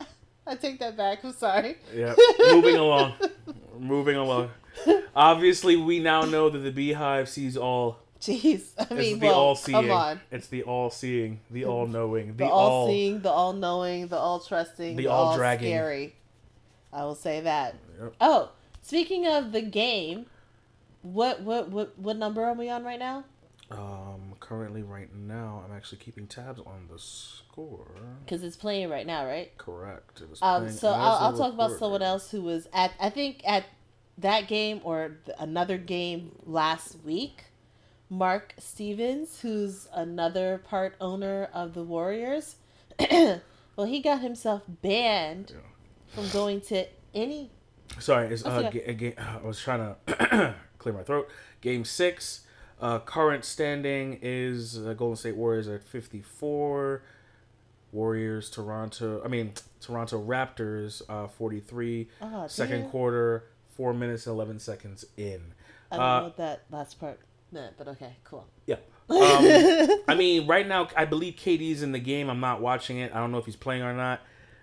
I 0.46 0.54
take 0.56 0.78
that 0.80 0.96
back. 0.96 1.24
I'm 1.24 1.32
sorry. 1.32 1.76
Yeah, 1.94 2.14
moving 2.50 2.76
along. 2.76 3.14
Moving 3.78 4.16
along. 4.16 4.50
Obviously, 5.16 5.76
we 5.76 5.98
now 6.00 6.22
know 6.22 6.48
that 6.50 6.58
the 6.58 6.72
BeyHive 6.92 7.28
sees 7.28 7.56
all. 7.56 7.98
Jeez, 8.20 8.70
I 8.78 8.82
It's 8.82 8.90
mean, 8.92 9.18
the 9.18 9.26
well, 9.26 9.34
all-seeing. 9.38 9.82
come 9.82 9.90
on. 9.90 10.20
It's 10.30 10.46
the 10.48 10.62
all-seeing, 10.62 11.40
the 11.50 11.66
all-knowing, 11.66 12.28
The, 12.36 12.44
the, 12.44 12.50
all 12.50 12.70
all. 12.70 12.86
seeing, 12.88 13.20
the 13.20 13.30
all 13.30 13.52
knowing, 13.52 14.08
the 14.08 14.16
all 14.16 14.40
trusting, 14.40 14.96
The 14.96 15.04
the, 15.04 15.08
all 15.10 15.28
all-dragging. 15.30 15.68
scary. 15.68 16.14
I 16.92 17.04
will 17.04 17.14
say 17.16 17.40
that. 17.42 17.74
Yep. 18.00 18.14
Oh, 18.20 18.50
speaking 18.80 19.26
of 19.26 19.52
the 19.52 19.60
game, 19.60 20.26
what 21.02 21.42
what 21.42 21.68
what 21.68 21.98
what 21.98 22.16
number 22.16 22.42
are 22.44 22.54
we 22.54 22.70
on 22.70 22.82
right 22.84 22.98
now? 22.98 23.24
Um, 23.70 24.34
currently, 24.40 24.82
right 24.82 25.12
now, 25.14 25.62
I'm 25.66 25.74
actually 25.76 25.98
keeping 25.98 26.26
tabs 26.26 26.60
on 26.60 26.88
the 26.90 26.98
score. 26.98 27.90
Because 28.24 28.42
it's 28.44 28.56
playing 28.56 28.88
right 28.90 29.06
now, 29.06 29.26
right? 29.26 29.56
Correct. 29.58 30.22
Um, 30.40 30.70
so 30.70 30.88
I'll, 30.88 31.16
I'll 31.26 31.36
talk 31.36 31.52
about 31.52 31.72
someone 31.78 32.02
else 32.02 32.30
who 32.30 32.42
was 32.42 32.68
at 32.72 32.92
I 33.00 33.10
think 33.10 33.42
at 33.46 33.64
that 34.18 34.46
game 34.48 34.80
or 34.84 35.16
another 35.38 35.78
game 35.78 36.32
last 36.46 36.96
week. 37.04 37.44
Mark 38.10 38.54
Stevens, 38.58 39.40
who's 39.40 39.88
another 39.92 40.58
part 40.58 40.94
owner 41.00 41.48
of 41.52 41.74
the 41.74 41.82
Warriors. 41.82 42.56
well, 43.10 43.40
he 43.86 44.00
got 44.00 44.20
himself 44.20 44.62
banned 44.68 45.52
Yeah. 45.54 45.60
from 46.14 46.28
going 46.30 46.60
to 46.62 46.86
any. 47.14 47.50
Sorry, 47.98 48.28
it's 48.28 48.44
uh, 48.44 48.62
okay. 48.66 48.94
ga- 48.94 49.12
ga- 49.12 49.16
I 49.18 49.44
was 49.46 49.60
trying 49.60 49.94
to 50.06 50.54
clear 50.78 50.94
my 50.94 51.02
throat. 51.02 51.28
Game 51.60 51.84
six. 51.84 52.42
Uh, 52.80 52.98
current 52.98 53.44
standing 53.44 54.18
is 54.20 54.76
uh, 54.78 54.92
Golden 54.94 55.16
State 55.16 55.36
Warriors 55.36 55.66
at 55.68 55.82
54. 55.82 57.02
Warriors, 57.92 58.50
Toronto. 58.50 59.22
I 59.24 59.28
mean, 59.28 59.52
Toronto 59.80 60.22
Raptors, 60.22 61.00
uh, 61.08 61.28
43. 61.28 62.08
Oh, 62.20 62.46
Second 62.48 62.90
quarter, 62.90 63.44
four 63.76 63.92
minutes 63.94 64.26
and 64.26 64.34
11 64.34 64.58
seconds 64.60 65.04
in. 65.16 65.40
I 65.90 65.96
don't 65.96 66.04
Uh, 66.04 66.18
know 66.18 66.24
what 66.24 66.36
that 66.38 66.62
last 66.70 66.98
part 67.00 67.20
meant, 67.52 67.74
but 67.78 67.88
okay, 67.88 68.16
cool. 68.24 68.46
Yeah. 68.66 68.76
Um, 69.10 69.18
I 70.08 70.14
mean, 70.16 70.46
right 70.46 70.66
now, 70.66 70.88
I 70.96 71.04
believe 71.04 71.34
KD's 71.34 71.82
in 71.82 71.92
the 71.92 71.98
game. 71.98 72.30
I'm 72.30 72.40
not 72.40 72.62
watching 72.62 72.98
it. 73.00 73.12
I 73.14 73.18
don't 73.18 73.32
know 73.32 73.36
if 73.38 73.44
he's 73.44 73.54
playing 73.54 73.82
or 73.82 73.92
not. 73.92 74.20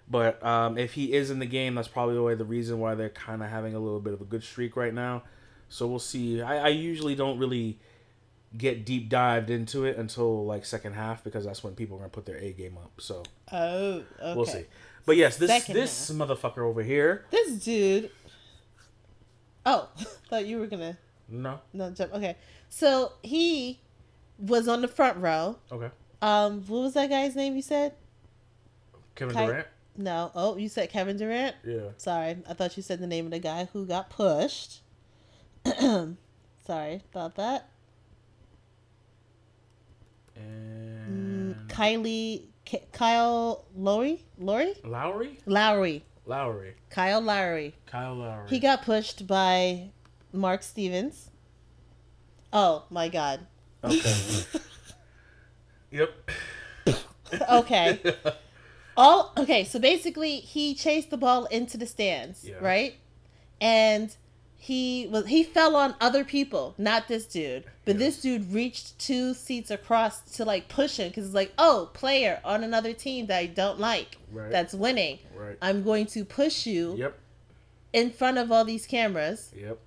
But 0.10 0.44
um, 0.44 0.80
if 0.80 0.94
he 0.94 1.14
is 1.14 1.30
in 1.30 1.38
the 1.38 1.46
game, 1.46 1.76
that's 1.76 1.88
probably 1.88 2.34
the 2.34 2.44
reason 2.44 2.80
why 2.80 2.96
they're 2.96 3.10
kind 3.10 3.44
of 3.44 3.50
having 3.52 3.76
a 3.76 3.80
little 3.80 4.00
bit 4.00 4.14
of 4.14 4.20
a 4.22 4.26
good 4.26 4.44
streak 4.44 4.76
right 4.76 4.94
now. 4.96 5.22
So 5.70 5.86
we'll 5.86 6.00
see. 6.00 6.42
I, 6.42 6.58
I 6.66 6.68
usually 6.70 7.14
don't 7.14 7.38
really 7.38 7.78
get 8.58 8.84
deep 8.84 9.10
dived 9.10 9.50
into 9.52 9.86
it 9.86 9.96
until 9.98 10.44
like 10.46 10.66
second 10.66 10.94
half 10.94 11.24
because 11.24 11.46
that's 11.46 11.64
when 11.64 11.76
people 11.76 11.96
are 11.98 12.00
gonna 12.00 12.10
put 12.10 12.26
their 12.26 12.38
A 12.38 12.52
game 12.52 12.78
up. 12.78 13.00
So 13.00 13.24
Oh, 13.52 14.04
okay. 14.20 14.36
we'll 14.36 14.46
see. 14.46 14.66
But 15.06 15.18
yes, 15.18 15.38
this 15.38 15.50
Second 15.52 15.76
this 15.76 16.12
motherfucker 16.12 16.60
over 16.68 16.82
here. 16.84 17.26
This 17.30 17.52
dude. 17.64 18.10
Oh, 19.66 19.90
thought 20.30 20.46
you 20.46 20.60
were 20.60 20.68
gonna 20.68 20.98
No. 21.30 21.60
no 21.74 21.92
jump. 21.92 22.14
Okay, 22.14 22.36
so 22.70 23.14
he 23.22 23.80
was 24.40 24.68
on 24.68 24.82
the 24.82 24.88
front 24.88 25.18
row. 25.18 25.58
Okay. 25.72 25.90
Um, 26.22 26.62
what 26.68 26.80
was 26.82 26.94
that 26.96 27.10
guy's 27.10 27.36
name? 27.36 27.56
You 27.56 27.62
said 27.62 27.94
Kevin 29.16 29.34
Kai- 29.36 29.46
Durant. 29.48 29.68
no. 29.98 30.32
Oh, 30.36 30.58
you 30.58 30.70
said 30.70 30.90
Kevin 30.90 31.18
Durant. 31.18 31.56
Yeah. 31.66 31.90
Sorry, 31.98 32.38
I 32.48 32.54
thought 32.54 32.76
you 32.78 32.84
said 32.84 33.00
the 33.00 33.08
name 33.08 33.26
of 33.26 33.32
the 33.32 33.40
guy 33.40 33.68
who 33.74 33.86
got 33.86 34.10
pushed. 34.10 34.82
Sorry 35.66 37.02
about 37.14 37.36
that. 37.36 37.68
And 40.36 41.56
Kylie, 41.68 42.44
K- 42.66 42.84
Kyle 42.92 43.66
Lowry, 43.76 44.24
Lowry, 44.38 44.76
Lowry, 44.84 45.40
Lowry, 45.46 46.04
Lowry, 46.26 46.76
Kyle 46.90 47.22
Lowry. 47.22 47.76
Kyle 47.86 48.16
Lowry. 48.16 48.48
He 48.50 48.60
got 48.60 48.84
pushed 48.84 49.26
by 49.28 49.90
Mark 50.32 50.64
Stevens. 50.64 51.30
Oh 52.54 52.84
my 52.90 53.10
God. 53.10 53.48
okay. 53.84 54.16
yep. 55.92 56.12
Okay. 57.50 58.00
All 58.98 59.34
okay. 59.38 59.64
So 59.64 59.80
basically, 59.80 60.38
he 60.38 60.76
chased 60.76 61.10
the 61.10 61.18
ball 61.18 61.46
into 61.46 61.78
the 61.78 61.86
stands, 61.88 62.44
Yeah. 62.48 62.56
right? 62.62 62.96
And 63.60 64.16
he 64.64 65.08
was 65.12 65.26
he 65.26 65.44
fell 65.44 65.76
on 65.76 65.96
other 66.00 66.24
people, 66.24 66.76
not 66.78 67.08
this 67.08 67.26
dude. 67.26 67.64
But 67.84 67.98
this 67.98 68.22
dude 68.22 68.54
reached 68.54 69.00
two 69.00 69.34
seats 69.34 69.72
across 69.72 70.22
to 70.38 70.46
like 70.46 70.70
push 70.70 70.98
him 70.98 71.10
because 71.10 71.26
it's 71.26 71.34
like, 71.34 71.52
oh, 71.58 71.90
player 71.94 72.40
on 72.46 72.64
another 72.64 72.94
team 72.94 73.26
that 73.26 73.38
I 73.40 73.48
don't 73.48 73.80
like, 73.80 74.18
Right. 74.32 74.52
that's 74.52 74.74
winning. 74.76 75.18
right. 75.36 75.58
I'm 75.64 75.84
going 75.84 76.06
to 76.08 76.24
push 76.24 76.68
you 76.68 76.94
Yep. 76.96 77.18
in 77.92 78.12
front 78.12 78.38
of 78.38 78.52
all 78.52 78.64
these 78.64 78.86
cameras 78.86 79.52
Yep. 79.58 79.80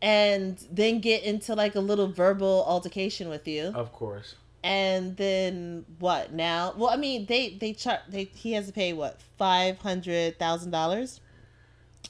and 0.00 0.58
then 0.72 1.00
get 1.00 1.22
into 1.24 1.54
like 1.54 1.74
a 1.74 1.80
little 1.80 2.08
verbal 2.10 2.64
altercation 2.66 3.28
with 3.28 3.46
you. 3.46 3.64
Of 3.74 3.92
course. 3.92 4.34
and 4.62 5.16
then 5.16 5.86
what 6.00 6.34
now 6.34 6.74
well 6.76 6.90
i 6.90 6.96
mean 6.96 7.24
they 7.26 7.56
they 7.58 7.72
chart 7.72 8.00
they 8.10 8.24
he 8.24 8.52
has 8.52 8.66
to 8.66 8.72
pay 8.74 8.92
what 8.92 9.18
five 9.38 9.78
hundred 9.78 10.38
thousand 10.38 10.70
dollars 10.70 11.20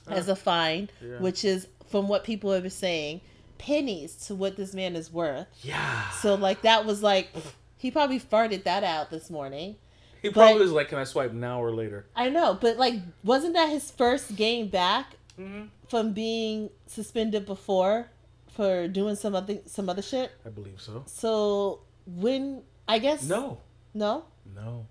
uh, 0.09 0.14
as 0.14 0.28
a 0.28 0.34
fine 0.34 0.91
Yeah. 1.01 1.20
which 1.20 1.45
is 1.45 1.68
from 1.91 2.09
what 2.09 2.24
people 2.24 2.53
have 2.53 2.62
been 2.62 2.70
saying 2.70 3.20
pennies 3.59 4.14
to 4.26 4.34
what 4.34 4.57
this 4.57 4.72
man 4.72 4.97
is 4.97 5.12
worth 5.12 5.47
Yeah. 5.62 6.09
so 6.22 6.34
like 6.34 6.62
that 6.62 6.86
was 6.86 7.03
like 7.03 7.28
he 7.76 7.91
probably 7.91 8.18
farted 8.18 8.64
that 8.64 8.82
out 8.84 9.11
this 9.11 9.28
morning 9.28 9.76
he 10.22 10.28
but- 10.28 10.34
probably 10.34 10.61
was 10.62 10.72
like, 10.72 10.88
"Can 10.88 10.99
I 10.99 11.05
swipe 11.05 11.32
now 11.32 11.62
or 11.62 11.72
later?" 11.72 12.07
i 12.16 12.28
know 12.30 12.57
but 12.61 12.76
like 12.78 12.95
wasn't 13.24 13.55
that 13.55 13.68
his 13.68 13.91
first 13.91 14.36
game 14.36 14.68
back 14.68 15.16
Mm-hmm. 15.38 15.66
from 15.88 16.12
being 16.12 16.68
suspended 16.86 17.47
before 17.47 18.09
for 18.49 18.88
doing 18.88 19.14
some 19.16 19.34
other 19.34 19.59
some 19.64 19.88
other 19.88 20.03
shit 20.03 20.30
I 20.45 20.51
believe 20.51 20.78
so. 20.80 21.05
so 21.07 21.80
when 22.07 22.62
i 22.86 22.99
guess 22.99 23.22
No. 23.26 23.59
no 23.95 24.24
No. 24.57 24.86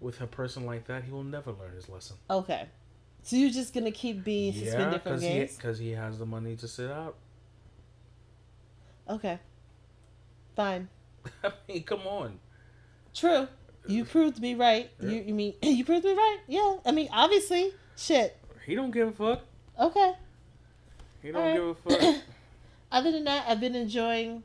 With 0.00 0.20
a 0.20 0.26
person 0.28 0.64
like 0.64 0.86
that, 0.86 1.02
he 1.04 1.10
will 1.10 1.24
never 1.24 1.50
learn 1.50 1.74
his 1.74 1.88
lesson. 1.88 2.16
Okay. 2.30 2.66
So 3.28 3.36
you're 3.36 3.50
just 3.50 3.74
gonna 3.74 3.90
keep 3.90 4.24
being 4.24 4.54
Yeah, 4.54 4.64
suspended 4.64 5.02
from 5.02 5.12
because 5.12 5.22
he 5.22 5.28
games? 5.28 5.56
because 5.56 5.78
he 5.78 5.90
has 5.90 6.18
the 6.18 6.24
money 6.24 6.56
to 6.56 6.66
sit 6.66 6.90
out. 6.90 7.14
Okay. 9.06 9.38
Fine. 10.56 10.88
I 11.44 11.52
mean, 11.68 11.82
come 11.82 12.06
on. 12.06 12.38
True. 13.14 13.46
You 13.86 14.06
proved 14.06 14.40
me 14.40 14.54
right. 14.54 14.90
Yeah. 14.98 15.10
You 15.10 15.22
you 15.26 15.34
mean 15.34 15.52
you 15.62 15.84
proved 15.84 16.06
me 16.06 16.12
right? 16.14 16.38
Yeah. 16.46 16.78
I 16.86 16.90
mean 16.92 17.10
obviously. 17.12 17.74
Shit. 17.98 18.34
He 18.64 18.74
don't 18.74 18.92
give 18.92 19.08
a 19.08 19.12
fuck. 19.12 19.42
Okay. 19.78 20.14
He 21.20 21.30
don't 21.30 21.42
Alright. 21.42 21.54
give 21.84 21.98
a 21.98 21.98
fuck. 22.14 22.22
Other 22.90 23.12
than 23.12 23.24
that, 23.24 23.44
I've 23.46 23.60
been 23.60 23.74
enjoying 23.74 24.42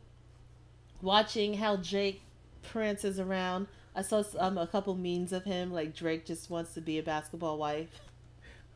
watching 1.02 1.54
how 1.54 1.78
Drake 1.78 2.22
prances 2.64 3.18
around. 3.18 3.68
I 3.96 4.02
saw 4.02 4.26
um, 4.40 4.58
a 4.58 4.68
couple 4.68 4.94
memes 4.96 5.32
of 5.32 5.46
him 5.46 5.72
like 5.72 5.96
Drake 5.96 6.26
just 6.26 6.50
wants 6.50 6.74
to 6.74 6.82
be 6.82 7.00
a 7.00 7.04
basketball 7.04 7.58
wife. 7.58 7.88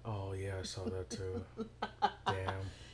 oh 0.08 0.34
yeah, 0.34 0.54
I 0.60 0.64
saw 0.64 0.86
that 0.86 1.10
too. 1.10 1.44
Damn. 2.26 2.54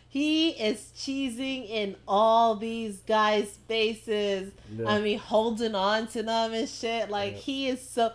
He 0.09 0.49
is 0.51 0.91
cheesing 0.95 1.67
in 1.69 1.95
all 2.07 2.55
these 2.55 2.97
guys' 2.99 3.57
faces. 3.67 4.51
Yeah. 4.77 4.87
I 4.89 4.99
mean, 5.01 5.17
holding 5.17 5.73
on 5.75 6.07
to 6.07 6.21
them 6.23 6.53
and 6.53 6.67
shit. 6.69 7.09
Like 7.09 7.33
Yeah. 7.33 7.39
he 7.39 7.67
is 7.69 7.81
so, 7.89 8.11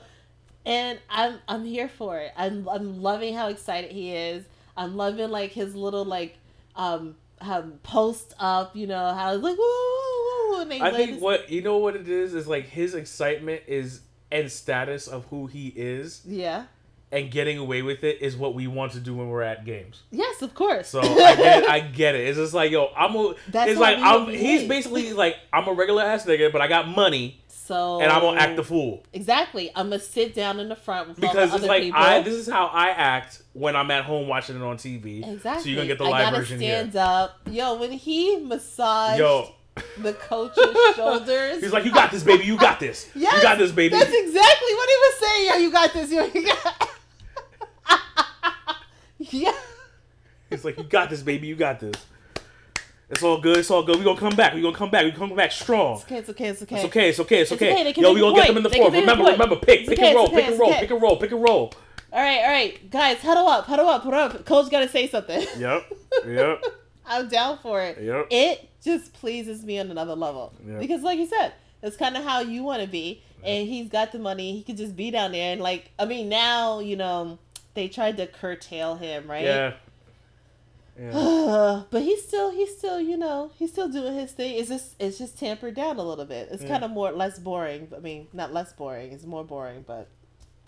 and 0.67 0.99
I'm 1.11 1.39
I'm 1.49 1.65
here 1.65 1.89
for 1.89 2.19
it. 2.19 2.33
I'm 2.37 2.69
I'm 2.69 3.03
loving 3.03 3.35
how 3.35 3.49
excited 3.49 3.91
he 3.91 4.13
is. 4.15 4.45
I'm 4.77 4.97
loving 4.97 5.31
like 5.31 5.51
his 5.53 5.75
little 5.75 6.05
like 6.05 6.37
um 6.77 7.17
um 7.41 7.81
post 7.83 8.35
up. 8.39 8.77
You 8.77 8.87
know 8.87 9.13
how 9.15 9.33
it's 9.35 9.43
like 9.43 9.59
woo 9.59 9.65
woo 9.65 10.51
woo. 10.57 10.61
And 10.63 10.71
they 10.71 10.81
I 10.81 10.93
think 10.93 11.13
this- 11.15 11.21
what 11.23 11.51
you 11.51 11.63
know 11.63 11.79
what 11.79 11.97
it 11.97 12.09
is 12.09 12.33
is 12.35 12.47
like 12.47 12.67
his 12.67 12.95
excitement 12.95 13.63
is 13.67 14.03
and 14.31 14.53
status 14.53 15.09
of 15.09 15.25
who 15.31 15.47
he 15.47 15.69
is 15.75 16.21
yeah. 16.27 16.67
And 17.11 17.31
getting 17.31 17.59
away 17.59 17.83
with 17.83 18.05
it 18.05 18.21
is 18.21 18.37
what 18.37 18.55
we 18.55 18.67
want 18.67 18.93
to 18.93 19.01
do 19.01 19.15
when 19.15 19.29
we're 19.29 19.43
at 19.43 19.65
games. 19.65 20.03
Yes, 20.11 20.43
of 20.43 20.55
course. 20.55 20.89
So 20.89 21.01
I 21.01 21.37
get 21.37 21.63
it. 21.63 21.69
I 21.69 21.81
get 22.01 22.15
it. 22.15 22.29
It's 22.29 22.39
just 22.39 22.55
like 22.55 22.71
yo, 22.71 22.91
I'm 22.97 23.15
a. 23.17 23.35
That's 23.49 23.73
it's 23.73 23.81
like 23.81 23.99
I'm. 23.99 24.27
He's 24.27 24.63
behave. 24.63 24.69
basically 24.69 25.13
like 25.13 25.37
I'm 25.53 25.67
a 25.69 25.73
regular 25.73 26.03
ass 26.03 26.27
nigga, 26.27 26.53
but 26.53 26.61
I 26.61 26.69
got 26.69 26.89
money 26.89 27.41
so 27.69 28.01
and 28.01 28.11
I'm 28.11 28.23
gonna 28.23 28.41
act 28.41 28.57
the 28.57 28.65
fool 28.65 29.03
exactly. 29.13 29.71
I'm 29.77 29.91
gonna 29.91 30.01
sit 30.01 30.35
down 30.35 30.59
in 30.59 30.71
the 30.71 30.75
front 30.75 31.09
with 31.09 31.21
because 31.21 31.51
all 31.51 31.59
it's 31.59 31.67
like 31.67 31.83
people. 31.83 32.01
I. 32.01 32.23
This 32.23 32.35
is 32.35 32.49
how 32.49 32.67
I 32.69 32.89
act 32.89 33.43
when 33.53 33.77
I'm 33.77 33.91
at 33.91 34.05
home 34.05 34.27
watching 34.27 34.57
it 34.57 34.63
on 34.63 34.79
TV. 34.79 35.19
Exactly. 35.31 35.63
So 35.63 35.69
you're 35.69 35.77
gonna 35.77 35.89
get 35.89 35.99
the 35.99 36.05
I 36.05 36.09
live 36.09 36.35
version 36.35 36.59
stand 36.59 36.93
here. 36.93 37.03
up. 37.03 37.41
Yo, 37.51 37.75
when 37.75 37.93
he 37.93 38.37
massaged 38.39 39.19
Yo. 39.19 39.55
the 39.99 40.15
coach's 40.15 40.65
shoulders, 40.97 41.61
He's 41.61 41.73
like, 41.73 41.85
you 41.85 41.93
got 41.93 42.11
this, 42.11 42.23
baby. 42.23 42.45
You 42.45 42.57
got 42.57 42.81
this. 42.81 43.11
Yes, 43.15 43.35
you 43.37 43.43
got 43.43 43.59
this, 43.59 43.71
baby. 43.71 43.95
That's 43.95 44.15
exactly 44.15 44.75
what 44.75 44.89
he 44.89 44.97
was 44.97 45.15
saying. 45.21 45.49
Yo, 45.49 45.57
you 45.57 45.71
got 45.71 45.93
this. 45.93 46.11
Yo, 46.11 46.25
you 46.25 46.47
got. 46.47 46.91
yeah. 49.33 49.53
He's 50.51 50.64
like, 50.64 50.79
you 50.79 50.85
got 50.85 51.11
this, 51.11 51.22
baby. 51.22 51.47
You 51.47 51.57
got 51.57 51.81
this. 51.81 51.95
It's 53.11 53.22
all 53.22 53.41
good. 53.41 53.57
It's 53.59 53.70
all 53.70 53.83
good. 53.83 53.97
We 53.97 54.05
gonna 54.05 54.20
come 54.20 54.37
back. 54.37 54.55
We 54.55 54.61
gonna 54.61 54.76
come 54.76 54.91
back. 54.91 55.05
We 55.05 55.12
come 55.12 55.35
back 55.35 55.51
strong. 55.53 55.97
It's 55.97 56.05
okay. 56.05 56.18
It's 56.18 56.31
okay. 56.31 56.49
It's 56.49 56.62
okay. 56.62 56.76
It's 56.76 56.85
okay. 56.85 57.09
It's 57.09 57.20
okay. 57.20 57.41
It's 57.41 57.53
It's 57.53 57.62
okay. 57.62 57.72
okay, 57.72 57.85
they 57.85 57.93
can 57.95 58.03
Yo, 58.03 58.12
we 58.12 58.20
gonna 58.20 58.35
get 58.35 58.49
them 58.49 58.59
in 58.59 58.62
the 58.62 58.70
fourth. 58.70 58.93
Remember, 58.93 59.24
remember, 59.24 59.57
pick, 59.57 59.87
pick 59.87 59.99
okay, 59.99 60.09
and 60.09 60.16
roll, 60.16 60.26
it's 60.26 60.33
okay, 60.35 60.41
pick 60.43 60.45
and 60.45 60.53
it's 60.55 60.61
roll, 60.61 60.72
pick 60.81 60.91
and 60.91 61.03
roll, 61.03 61.16
pick 61.16 61.33
and 61.33 61.43
roll. 61.43 61.72
All 62.12 62.20
right. 62.20 62.39
All 62.41 62.49
right, 62.51 62.91
guys, 62.91 63.18
huddle 63.18 63.47
up. 63.49 63.64
Huddle 63.66 63.89
up. 63.89 64.03
Huddle 64.03 64.18
up. 64.20 64.45
Coach 64.45 64.70
got 64.70 64.81
to 64.81 64.89
say 64.89 65.09
something. 65.09 65.47
Yep. 65.59 65.93
Yep. 66.26 66.64
I'm 67.07 67.29
down 67.29 67.59
for 67.59 67.81
it. 67.83 67.99
Yep. 68.03 68.26
It 68.31 68.68
just 68.85 69.14
pleases 69.14 69.64
me 69.64 69.79
on 69.79 69.91
another 69.91 70.14
level 70.14 70.53
Yeah. 70.66 70.79
because, 70.79 71.03
like 71.03 71.18
you 71.18 71.26
said, 71.26 71.55
that's 71.81 71.97
kind 71.97 72.14
of 72.16 72.24
how 72.24 72.41
you 72.41 72.62
want 72.62 72.83
to 72.83 72.89
be. 72.89 73.22
And 73.43 73.66
he's 73.68 73.89
got 73.89 74.12
the 74.12 74.18
money. 74.18 74.53
He 74.53 74.62
could 74.62 74.76
just 74.76 74.95
be 74.97 75.11
down 75.11 75.33
there 75.33 75.53
and 75.53 75.62
like. 75.62 75.91
I 75.99 76.05
mean, 76.05 76.29
now 76.29 76.81
you 76.81 76.97
know 76.97 77.39
they 77.75 77.89
tried 77.89 78.16
to 78.16 78.27
curtail 78.27 78.97
him, 78.97 79.31
right? 79.31 79.45
Yeah. 79.45 79.75
Yeah. 81.01 81.83
but 81.91 82.03
he's 82.03 82.27
still 82.27 82.51
he's 82.51 82.77
still 82.77 83.01
you 83.01 83.16
know 83.16 83.53
he's 83.57 83.71
still 83.71 83.89
doing 83.89 84.14
his 84.14 84.33
thing. 84.33 84.57
It's 84.59 84.69
just 84.69 84.95
it's 84.99 85.19
just 85.19 85.39
tampered 85.39 85.75
down 85.75 85.97
a 85.99 86.03
little 86.03 86.25
bit. 86.25 86.49
It's 86.51 86.62
Yeah. 86.62 86.71
kind 86.71 86.85
of 86.85 86.91
more 86.91 87.12
less 87.12 87.39
boring. 87.39 87.89
I 87.97 88.01
mean, 88.01 88.27
not 88.33 88.53
less 88.53 88.73
boring. 88.73 89.12
It's 89.12 89.25
more 89.25 89.45
boring, 89.45 89.85
but 89.87 90.09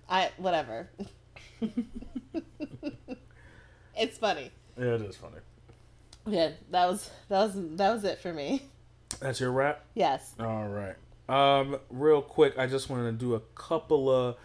I 0.09 0.31
whatever. 0.37 0.89
it's 3.97 4.19
funny. 4.19 4.51
Yeah, 4.79 4.95
it 4.95 5.03
is 5.03 5.17
funny. 5.17 5.39
Yeah, 6.27 6.51
that 6.71 6.89
was 6.89 7.11
that 7.29 7.41
was 7.41 7.53
that 7.77 7.93
was 7.93 8.05
it 8.05 8.21
for 8.21 8.33
me. 8.33 8.63
That's 9.21 9.41
your 9.41 9.51
wrap. 9.51 9.85
Yes. 9.95 10.35
All 10.39 10.69
right. 10.69 10.95
Um, 11.29 11.79
real 11.91 12.23
quick, 12.23 12.59
I 12.59 12.67
just 12.67 12.89
wanted 12.91 13.05
to 13.13 13.13
do 13.13 13.35
a 13.35 13.41
couple 13.55 14.09
of 14.11 14.37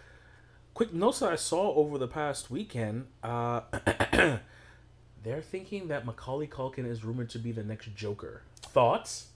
quick 0.76 0.92
notes 0.92 1.20
that 1.20 1.32
I 1.32 1.36
saw 1.36 1.72
over 1.72 1.96
the 1.96 2.06
past 2.06 2.50
weekend. 2.50 3.06
Uh, 3.22 3.62
they're 5.24 5.40
thinking 5.40 5.88
that 5.88 6.04
Macaulay 6.04 6.46
Culkin 6.46 6.86
is 6.86 7.02
rumored 7.02 7.30
to 7.30 7.38
be 7.38 7.50
the 7.50 7.62
next 7.62 7.96
Joker. 7.96 8.42
Thoughts? 8.60 9.28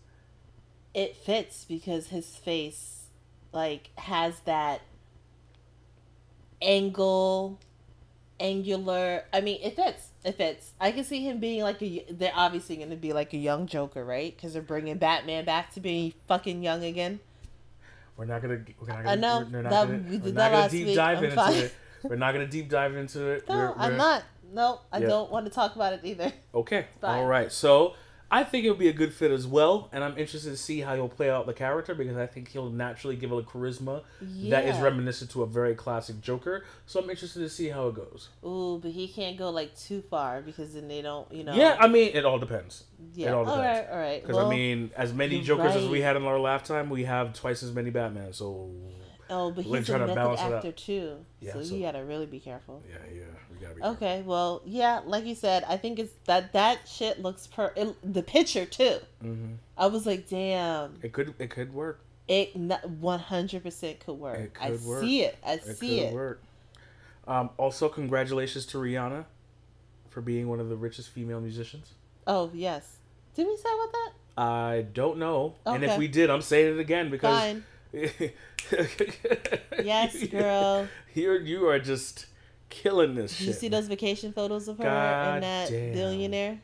It 0.93 1.17
fits 1.17 1.65
because 1.65 2.09
his 2.09 2.37
face 2.37 3.05
like 3.55 3.89
has 3.97 4.41
that 4.41 4.83
angle 6.61 7.59
angular 8.39 9.25
I 9.33 9.41
mean 9.41 9.61
it 9.63 9.75
fits 9.75 10.09
it 10.23 10.37
fits 10.37 10.73
I 10.79 10.93
can 10.93 11.05
see 11.05 11.25
him 11.25 11.41
being 11.41 11.63
like 11.63 11.83
a 11.83 12.05
they're 12.11 12.33
obviously 12.35 12.77
going 12.77 12.91
to 12.91 12.97
be 12.97 13.15
like 13.15 13.33
a 13.33 13.39
young 13.39 13.67
Joker 13.67 14.05
right 14.05 14.37
because 14.37 14.53
they're 14.53 14.63
bringing 14.63 14.99
Batman 14.99 15.47
back 15.47 15.73
to 15.73 15.81
being 15.81 16.13
fucking 16.29 16.63
young 16.63 16.85
again 16.85 17.21
We're 18.21 18.27
not 18.27 18.43
gonna. 18.43 18.59
We're 18.79 18.87
not 18.87 18.97
gonna. 18.99 19.09
I 19.11 19.15
know. 19.15 19.47
We're 19.51 19.63
not 19.63 19.71
That- 19.71 19.87
gonna, 19.87 19.99
we 19.99 20.19
we're 20.19 20.25
did 20.25 20.35
not 20.35 20.35
that 20.35 20.51
gonna 20.51 20.61
last 20.65 20.71
deep 20.73 20.87
week. 20.89 20.97
dive 20.97 21.19
I'm 21.19 21.25
into 21.25 21.37
fine. 21.37 21.55
it. 21.55 21.75
We're 22.03 22.17
not 22.17 22.33
gonna 22.33 22.47
deep 22.47 22.69
dive 22.69 22.95
into 22.97 23.27
it. 23.31 23.49
no 23.49 23.55
We're- 23.57 23.73
I'm 23.79 23.97
not 23.97 24.23
no 24.53 24.81
I 24.93 24.99
Yeah. 24.99 25.07
don't 25.07 25.31
want 25.31 25.47
to 25.47 25.51
talk 25.53 25.75
about 25.75 25.95
it 25.95 26.01
either 26.05 26.31
Okay. 26.55 26.85
All 27.03 27.25
right. 27.25 27.51
So 27.51 27.95
I 28.33 28.45
think 28.45 28.65
it'll 28.65 28.77
be 28.77 28.89
a 28.89 28.93
good 28.93 29.13
fit 29.13 29.33
as 29.33 29.45
well, 29.47 29.89
and 29.93 30.05
I'm 30.05 30.17
interested 30.17 30.51
to 30.51 30.57
see 30.57 30.81
how 30.83 30.95
he'll 30.95 31.09
play 31.09 31.29
out 31.29 31.47
the 31.47 31.53
character 31.53 31.95
because 31.97 32.17
I 32.17 32.27
think 32.27 32.49
he'll 32.49 32.71
naturally 32.71 33.17
give 33.17 33.33
it 33.33 33.39
a 33.39 33.43
charisma 33.43 34.03
that 34.51 34.67
is 34.67 34.79
reminiscent 34.79 35.31
to 35.33 35.43
a 35.43 35.47
very 35.47 35.75
classic 35.75 36.21
Joker. 36.21 36.65
So 36.87 37.01
I'm 37.01 37.11
interested 37.11 37.41
to 37.41 37.49
see 37.49 37.69
how 37.71 37.89
it 37.89 37.95
goes. 37.97 38.29
ooh 38.45 38.79
but 38.81 38.93
he 38.93 39.09
can't 39.09 39.37
go 39.37 39.51
like 39.51 39.77
too 39.77 40.01
far 40.03 40.43
because 40.43 40.75
then 40.75 40.87
they 40.87 41.03
don't 41.03 41.31
you 41.33 41.43
know 41.43 41.55
Yeah, 41.55 41.77
I 41.81 41.89
mean, 41.89 42.13
it 42.15 42.25
all 42.25 42.39
depends. 42.39 42.85
yeah 43.15 43.33
all 43.33 43.39
all 43.49 43.57
depends. 43.57 43.89
right 43.89 43.93
all 43.93 43.99
right 43.99 44.23
Because 44.23 44.37
well, 44.37 44.47
I 44.47 44.51
mean, 44.51 44.91
as 44.97 45.13
many 45.13 45.41
Jokers 45.41 45.75
as 45.75 45.89
we 45.89 46.01
had 46.01 46.17
in 46.17 46.23
our 46.25 46.39
lifetime, 46.39 46.89
we 46.89 47.05
have 47.05 47.33
twice 47.35 47.63
as 47.65 47.73
many 47.73 47.91
Batman. 47.91 48.33
So 48.33 48.71
Oh, 49.31 49.51
but 49.51 49.65
he's 49.65 49.89
a 49.89 49.99
method 49.99 50.39
actor 50.39 50.73
too, 50.73 51.17
Yeah, 51.41 51.53
so, 51.55 51.63
so- 51.63 51.75
you 51.75 51.83
gotta 51.83 52.05
really 52.05 52.27
be 52.27 52.41
careful. 52.41 52.83
yeah, 52.89 52.97
yeah, 53.13 53.23
we 53.53 53.57
gotta 53.61 53.75
be. 53.75 53.81
careful. 53.81 53.97
Okay, 53.97 54.23
well, 54.23 54.63
yeah, 54.65 55.01
like 55.07 55.25
you 55.27 55.35
said, 55.35 55.65
I 55.69 55.77
think 55.77 55.99
it's 55.99 56.13
that 56.27 56.53
that 56.53 56.81
shit 56.89 57.21
looks 57.21 57.47
per 57.47 57.73
it, 57.77 57.95
the 58.15 58.23
picture 58.23 58.65
too. 58.67 58.99
Mhm. 59.25 59.57
I 59.79 59.87
was 59.87 60.05
like, 60.07 60.29
damn, 60.29 60.99
It 61.03 61.13
could, 61.13 61.35
it 61.39 61.51
could 61.51 61.73
work. 61.73 62.01
It 62.29 62.55
one 62.57 63.19
hundred 63.19 63.63
percent 63.65 64.01
could 64.01 64.15
work. 64.15 64.39
It 64.39 64.53
I 64.61 64.71
work. 64.73 65.01
see 65.03 65.23
it. 65.23 65.37
I 65.45 65.55
It 65.55 65.77
see 65.79 65.99
could 66.01 66.07
it. 66.09 66.15
work. 66.15 66.43
Um, 67.27 67.51
also, 67.57 67.89
congratulations 67.89 68.67
to 68.67 68.79
Rihanna 68.79 69.25
for 70.11 70.21
being 70.21 70.49
one 70.49 70.61
of 70.61 70.69
the 70.69 70.77
richest 70.77 71.11
female 71.11 71.41
musicians. 71.41 71.93
Oh 72.27 72.51
yes. 72.55 72.97
Did 73.35 73.47
we 73.47 73.57
say 73.57 73.69
about 73.75 73.93
that? 73.93 74.13
I 74.37 74.87
don't 74.95 75.19
know, 75.19 75.55
and 75.67 75.85
if 75.85 75.99
we 75.99 76.09
did, 76.09 76.31
I'm 76.31 76.41
saying 76.43 76.75
it 76.77 76.81
again 76.81 77.11
because 77.11 77.37
Fine. 77.39 77.65
Yes, 79.83 80.25
girl. 80.29 80.89
You're 81.15 81.41
you 81.41 81.67
are 81.69 81.79
just 81.79 82.27
killing 82.69 83.15
this 83.15 83.33
Did 83.33 83.39
shit. 83.39 83.47
you 83.49 83.53
see 83.55 83.69
man. 83.69 83.81
those 83.81 83.89
vacation 83.89 84.33
photos 84.33 84.69
of 84.69 84.79
her 84.79 84.85
God 84.85 85.35
and 85.35 85.43
that 85.43 85.71
damn. 85.71 85.93
billionaire? 85.93 86.61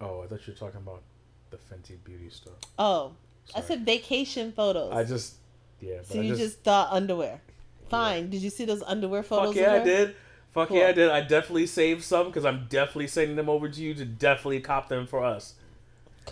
Oh, 0.00 0.22
I 0.22 0.26
thought 0.26 0.46
you 0.46 0.52
were 0.52 0.58
talking 0.58 0.80
about 0.80 1.02
the 1.50 1.56
Fenty 1.58 1.96
Beauty 2.02 2.30
stuff. 2.30 2.54
Oh, 2.78 3.12
I 3.54 3.60
said 3.60 3.84
vacation 3.84 4.52
photos. 4.52 4.92
I 4.92 5.04
just 5.04 5.34
yeah. 5.80 5.98
But 5.98 6.06
so 6.06 6.18
I 6.20 6.22
you 6.22 6.36
just, 6.36 6.62
thought 6.62 6.88
underwear. 6.90 7.40
Fine. 7.88 8.30
Did 8.30 8.42
you 8.42 8.50
see 8.50 8.64
those 8.64 8.82
underwear 8.82 9.22
photos? 9.22 9.54
fuck 9.54 9.56
yeah, 9.56 9.72
I 9.72 9.76
of 9.76 9.80
her? 9.80 9.84
did. 10.06 10.16
Fuck 10.52 10.68
Cool. 10.68 10.78
yeah, 10.78 10.86
I 10.88 10.92
did. 10.92 11.10
I 11.10 11.20
definitely 11.20 11.66
saved 11.66 12.02
some 12.02 12.26
because 12.26 12.44
I'm 12.44 12.66
definitely 12.68 13.06
sending 13.08 13.36
them 13.36 13.48
over 13.48 13.68
to 13.68 13.80
you 13.80 13.94
to 13.94 14.04
definitely 14.04 14.60
cop 14.60 14.88
them 14.88 15.06
for 15.06 15.24
us. 15.24 15.54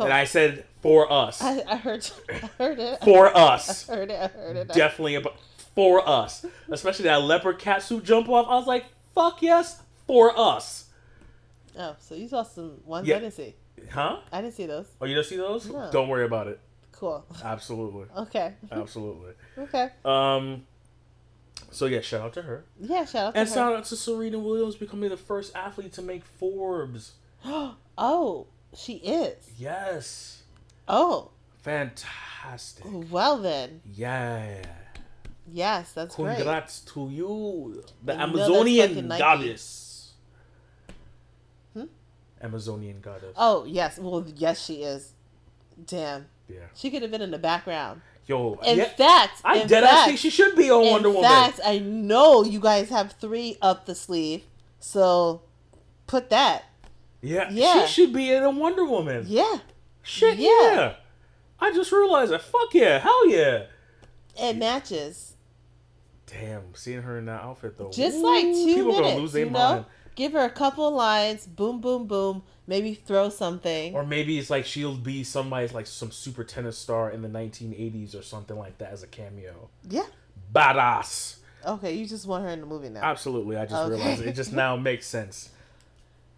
And 0.04 0.12
I 0.12 0.24
said 0.24 0.64
for 0.82 1.10
us, 1.12 1.42
I, 1.42 1.62
I 1.68 1.76
heard. 1.76 2.08
I 2.30 2.34
heard 2.58 2.78
it. 2.78 2.98
for 3.04 3.28
I 3.28 3.32
us, 3.32 3.86
heard 3.88 4.10
it. 4.10 4.18
I 4.20 4.26
heard 4.28 4.56
it. 4.56 4.68
definitely 4.68 5.16
ab- 5.16 5.32
for 5.74 6.06
us. 6.08 6.44
Especially 6.70 7.04
that 7.04 7.22
leopard 7.22 7.58
cat 7.58 7.82
suit 7.82 8.04
jump 8.04 8.28
off. 8.28 8.46
I 8.48 8.54
was 8.56 8.66
like, 8.66 8.84
fuck 9.14 9.42
yes, 9.42 9.80
for 10.06 10.32
us. 10.38 10.86
Oh, 11.78 11.94
so 12.00 12.14
you 12.14 12.28
saw 12.28 12.42
some 12.42 12.80
ones 12.84 13.06
Yeah. 13.06 13.16
I 13.16 13.20
didn't 13.20 13.34
see. 13.34 13.54
Huh? 13.90 14.18
I 14.32 14.40
didn't 14.42 14.54
see 14.54 14.66
those. 14.66 14.86
Oh, 15.00 15.04
you 15.06 15.14
don't 15.14 15.24
see 15.24 15.36
those? 15.36 15.66
No. 15.68 15.88
Don't 15.92 16.08
worry 16.08 16.24
about 16.24 16.48
it. 16.48 16.58
Cool. 16.92 17.24
Absolutely, 17.44 18.06
Okay. 18.16 18.54
absolutely. 18.72 19.32
Okay. 19.56 19.90
Um. 20.04 20.66
So 21.70 21.86
yeah, 21.86 22.00
shout 22.00 22.22
out 22.22 22.32
to 22.34 22.42
her, 22.42 22.64
Yeah. 22.80 23.04
Shout 23.04 23.26
out 23.28 23.34
to 23.34 23.40
and 23.40 23.48
her. 23.48 23.54
shout 23.54 23.72
out 23.74 23.84
to 23.84 23.96
Serena 23.96 24.38
Williams 24.38 24.74
becoming 24.74 25.10
the 25.10 25.16
first 25.16 25.54
athlete 25.54 25.92
to 25.92 26.02
make 26.02 26.24
Forbes. 26.24 27.12
oh, 27.44 28.46
she 28.76 28.94
is. 28.94 29.50
Yes, 29.56 30.42
Oh, 30.86 31.30
fantastic. 31.62 32.84
well 33.10 33.38
then. 33.38 33.80
Yeah. 33.94 34.62
Yes, 35.50 35.92
that's 35.92 36.14
great. 36.16 36.36
Congrats 36.36 36.80
to 36.80 37.08
you, 37.10 37.82
the 38.04 38.12
You 38.14 38.18
Amazonian 38.20 39.08
goddess. 39.08 40.12
Hmm? 41.74 41.84
Amazonian 42.42 43.00
goddess. 43.00 43.32
Oh 43.36 43.64
yes. 43.64 43.98
Well, 43.98 44.24
yes, 44.36 44.62
she 44.64 44.82
is. 44.82 45.12
Damn. 45.86 46.26
Yeah. 46.48 46.56
She 46.74 46.90
could 46.90 47.02
have 47.02 47.10
been 47.10 47.22
in 47.22 47.30
the 47.30 47.38
background. 47.38 48.02
Yo, 48.26 48.58
In 48.66 48.76
yeah, 48.76 48.84
fact, 48.84 49.40
I 49.42 49.60
in 49.60 49.72
ass 49.72 49.90
fact, 49.90 50.06
think 50.08 50.18
she 50.18 50.28
should 50.28 50.54
be 50.54 50.70
on 50.70 50.84
Wonder 50.86 51.08
Woman. 51.08 51.24
In 51.24 51.30
fact, 51.30 51.60
I 51.64 51.78
know 51.78 52.44
you 52.44 52.60
guys 52.60 52.90
have 52.90 53.12
three 53.12 53.56
up 53.62 53.86
the 53.86 53.94
sleeve, 53.94 54.42
so 54.78 55.40
put 56.06 56.28
that. 56.28 56.64
Yeah, 57.22 57.48
yeah. 57.50 57.86
she 57.86 57.92
should 57.92 58.12
be 58.12 58.30
in 58.32 58.42
a 58.42 58.50
Wonder 58.50 58.84
Woman. 58.84 59.24
Yeah, 59.28 59.58
Shit, 60.02 60.38
Yeah. 60.38 60.48
yeah. 60.62 60.94
I 61.60 61.72
just 61.72 61.90
realized 61.92 62.32
that. 62.32 62.42
Fuck 62.42 62.72
yeah, 62.74 62.98
hell 62.98 63.28
yeah. 63.28 63.64
it 64.40 64.56
matches. 64.56 65.34
Damn, 66.26 66.74
seeing 66.74 67.02
her 67.02 67.18
in 67.18 67.24
that 67.26 67.42
outfit 67.42 67.76
though. 67.78 67.90
Just 67.90 68.18
Ooh, 68.18 68.26
like 68.26 68.44
two 68.44 68.64
people 68.66 68.92
minutes, 68.92 69.00
gonna 69.08 69.20
lose 69.20 69.32
their 69.32 69.44
you 69.46 69.50
know. 69.50 69.58
mind. 69.58 69.84
Give 70.14 70.32
her 70.32 70.44
a 70.44 70.50
couple 70.50 70.90
lines, 70.90 71.46
boom, 71.46 71.80
boom, 71.80 72.06
boom. 72.06 72.42
Maybe 72.66 72.92
throw 72.94 73.28
something. 73.30 73.94
Or 73.94 74.04
maybe 74.04 74.38
it's 74.38 74.50
like 74.50 74.64
she'll 74.66 74.96
be 74.96 75.24
somebody's 75.24 75.72
like 75.72 75.86
some 75.86 76.10
super 76.10 76.44
tennis 76.44 76.76
star 76.76 77.10
in 77.10 77.22
the 77.22 77.28
1980s 77.28 78.18
or 78.18 78.22
something 78.22 78.58
like 78.58 78.78
that 78.78 78.90
as 78.92 79.02
a 79.02 79.06
cameo. 79.06 79.70
yeah. 79.88 80.06
Badass. 80.54 81.36
Okay, 81.66 81.94
you 81.94 82.06
just 82.06 82.26
want 82.26 82.44
her 82.44 82.50
in 82.50 82.60
the 82.60 82.66
movie 82.66 82.88
now. 82.88 83.02
Absolutely, 83.02 83.56
I 83.56 83.64
just 83.64 83.74
Okay. 83.74 83.94
realized 83.96 84.22
it. 84.22 84.28
it 84.28 84.32
just 84.36 84.52
now 84.52 84.76
makes 84.76 85.06
sense. 85.06 85.50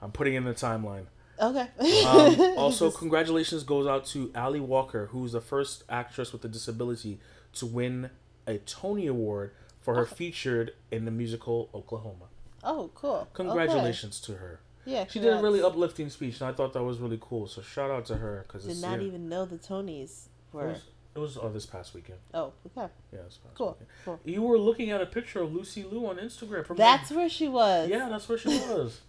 I'm 0.03 0.13
putting 0.13 0.35
in 0.35 0.45
the 0.45 0.55
timeline. 0.55 1.07
Okay. 1.41 1.69
Um, 2.07 2.41
also, 2.59 2.91
congratulations 2.91 3.63
goes 3.63 3.87
out 3.87 4.05
to 4.07 4.31
Ali 4.35 4.61
Stroker, 4.61 5.09
who's 5.09 5.33
the 5.33 5.41
first 5.41 5.85
actress 5.89 6.33
with 6.33 6.45
a 6.45 6.49
disability 6.49 7.19
to 7.55 7.67
win 7.67 8.11
a 8.47 8.59
Tony 8.59 9.07
Award 9.07 9.53
for 9.81 9.95
her 9.95 10.05
featured 10.07 10.73
in 10.91 11.05
the 11.07 11.11
musical 11.11 11.71
Oklahoma. 11.75 12.27
oh, 12.63 12.91
cool. 12.95 13.29
Congratulations 13.33 14.21
to 14.21 14.35
her. 14.35 14.61
Yeah. 14.85 15.07
She 15.09 15.21
did 15.21 15.33
a 15.33 15.43
really 15.43 15.63
uplifting 15.63 16.11
speech, 16.11 16.41
and 16.41 16.49
I 16.51 16.53
thought 16.53 16.73
that 16.73 16.83
was 16.83 16.99
really 16.99 17.19
cool. 17.21 17.47
So 17.47 17.63
shout 17.63 17.91
out 17.91 18.07
to 18.07 18.17
her 18.17 18.45
because 18.47 18.67
Did 18.67 18.81
not 18.83 19.01
yeah, 19.01 19.07
even 19.07 19.29
know 19.29 19.45
the 19.45 19.57
Tonys 19.57 20.27
it 20.53 20.57
were. 20.57 20.69
was, 20.69 20.83
it 21.15 21.19
was 21.19 21.39
oh, 21.39 21.49
this 21.51 21.67
past 21.67 21.95
weekend. 21.95 22.19
Oh, 22.35 22.53
okay. 22.67 22.91
Yeah, 23.13 23.21
Cool. 23.55 23.69
weekend. 23.73 23.87
Cool. 24.05 24.21
You 24.25 24.43
were 24.43 24.59
looking 24.59 24.91
at 24.91 25.01
a 25.01 25.07
picture 25.07 25.43
of 25.43 25.53
Lucy 25.53 25.85
Liu 25.85 26.07
on 26.07 26.17
Instagram. 26.17 26.67
From 26.67 26.77
That's 26.77 27.11
where 27.11 27.29
she 27.29 27.49
was. 27.49 27.89
yeah, 27.89 28.09
that's 28.09 28.29
where 28.29 28.39
she 28.39 28.49
was. 28.49 29.01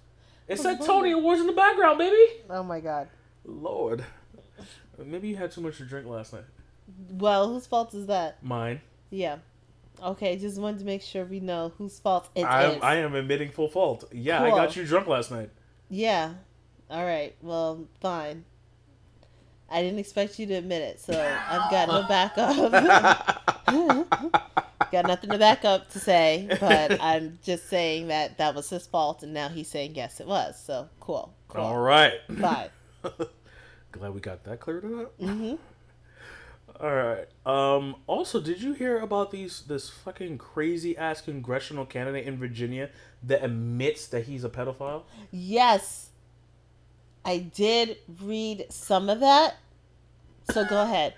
It 0.51 0.59
I 0.59 0.63
said 0.63 0.79
Tony 0.79 0.89
wondering. 0.89 1.13
Awards 1.13 1.41
in 1.41 1.47
the 1.47 1.53
background, 1.53 1.97
baby. 1.97 2.43
Oh 2.49 2.61
my 2.61 2.81
god. 2.81 3.07
Lord, 3.45 4.03
maybe 4.97 5.29
you 5.29 5.37
had 5.37 5.51
too 5.51 5.61
much 5.61 5.77
to 5.77 5.85
drink 5.85 6.05
last 6.05 6.33
night. 6.33 6.43
Well, 7.09 7.47
whose 7.47 7.65
fault 7.65 7.93
is 7.93 8.07
that? 8.07 8.43
Mine. 8.43 8.81
Yeah. 9.09 9.37
Okay, 10.03 10.37
just 10.37 10.59
wanted 10.59 10.79
to 10.79 10.85
make 10.85 11.01
sure 11.03 11.23
we 11.23 11.39
know 11.39 11.71
whose 11.77 11.99
fault 11.99 12.27
it 12.35 12.41
is. 12.41 12.45
I, 12.45 12.77
I 12.81 12.95
am 12.97 13.15
admitting 13.15 13.51
full 13.51 13.69
fault. 13.69 14.03
Yeah, 14.11 14.43
I 14.43 14.49
got 14.49 14.75
you 14.75 14.83
drunk 14.85 15.07
last 15.07 15.31
night. 15.31 15.51
Yeah. 15.89 16.33
All 16.89 17.05
right. 17.05 17.33
Well, 17.41 17.87
fine. 18.01 18.43
I 19.69 19.81
didn't 19.81 19.99
expect 19.99 20.37
you 20.37 20.47
to 20.47 20.55
admit 20.55 20.81
it, 20.81 20.99
so 20.99 21.13
I've 21.13 21.71
got 21.71 21.87
no 21.87 22.03
backup. 22.09 22.57
Got 24.91 25.05
nothing 25.05 25.31
to 25.31 25.37
back 25.37 25.65
up 25.65 25.89
to 25.91 25.99
say, 25.99 26.51
but 26.59 26.95
I'm 26.99 27.39
just 27.43 27.69
saying 27.69 28.07
that 28.07 28.37
that 28.37 28.55
was 28.55 28.69
his 28.69 28.87
fault, 28.87 29.23
and 29.23 29.33
now 29.33 29.49
he's 29.49 29.69
saying 29.69 29.95
yes, 29.95 30.19
it 30.19 30.27
was. 30.27 30.61
So 30.61 30.89
cool. 30.99 31.33
Cool. 31.47 31.61
All 31.61 31.77
right. 31.77 32.19
Bye. 32.29 32.69
Glad 33.91 34.13
we 34.13 34.21
got 34.21 34.43
that 34.45 34.59
cleared 34.59 34.85
up. 34.85 35.13
hmm 35.19 35.55
All 36.79 36.93
right. 36.93 37.27
Um. 37.45 37.95
Also, 38.07 38.39
did 38.41 38.61
you 38.61 38.73
hear 38.73 38.99
about 38.99 39.31
these 39.31 39.61
this 39.63 39.89
fucking 39.89 40.37
crazy 40.37 40.97
ass 40.97 41.21
congressional 41.21 41.85
candidate 41.85 42.25
in 42.25 42.37
Virginia 42.37 42.89
that 43.23 43.43
admits 43.43 44.07
that 44.07 44.25
he's 44.25 44.43
a 44.43 44.49
pedophile? 44.49 45.03
Yes, 45.31 46.09
I 47.25 47.37
did 47.39 47.97
read 48.21 48.65
some 48.69 49.09
of 49.09 49.19
that. 49.19 49.55
So 50.51 50.65
go 50.65 50.81
ahead. 50.83 51.13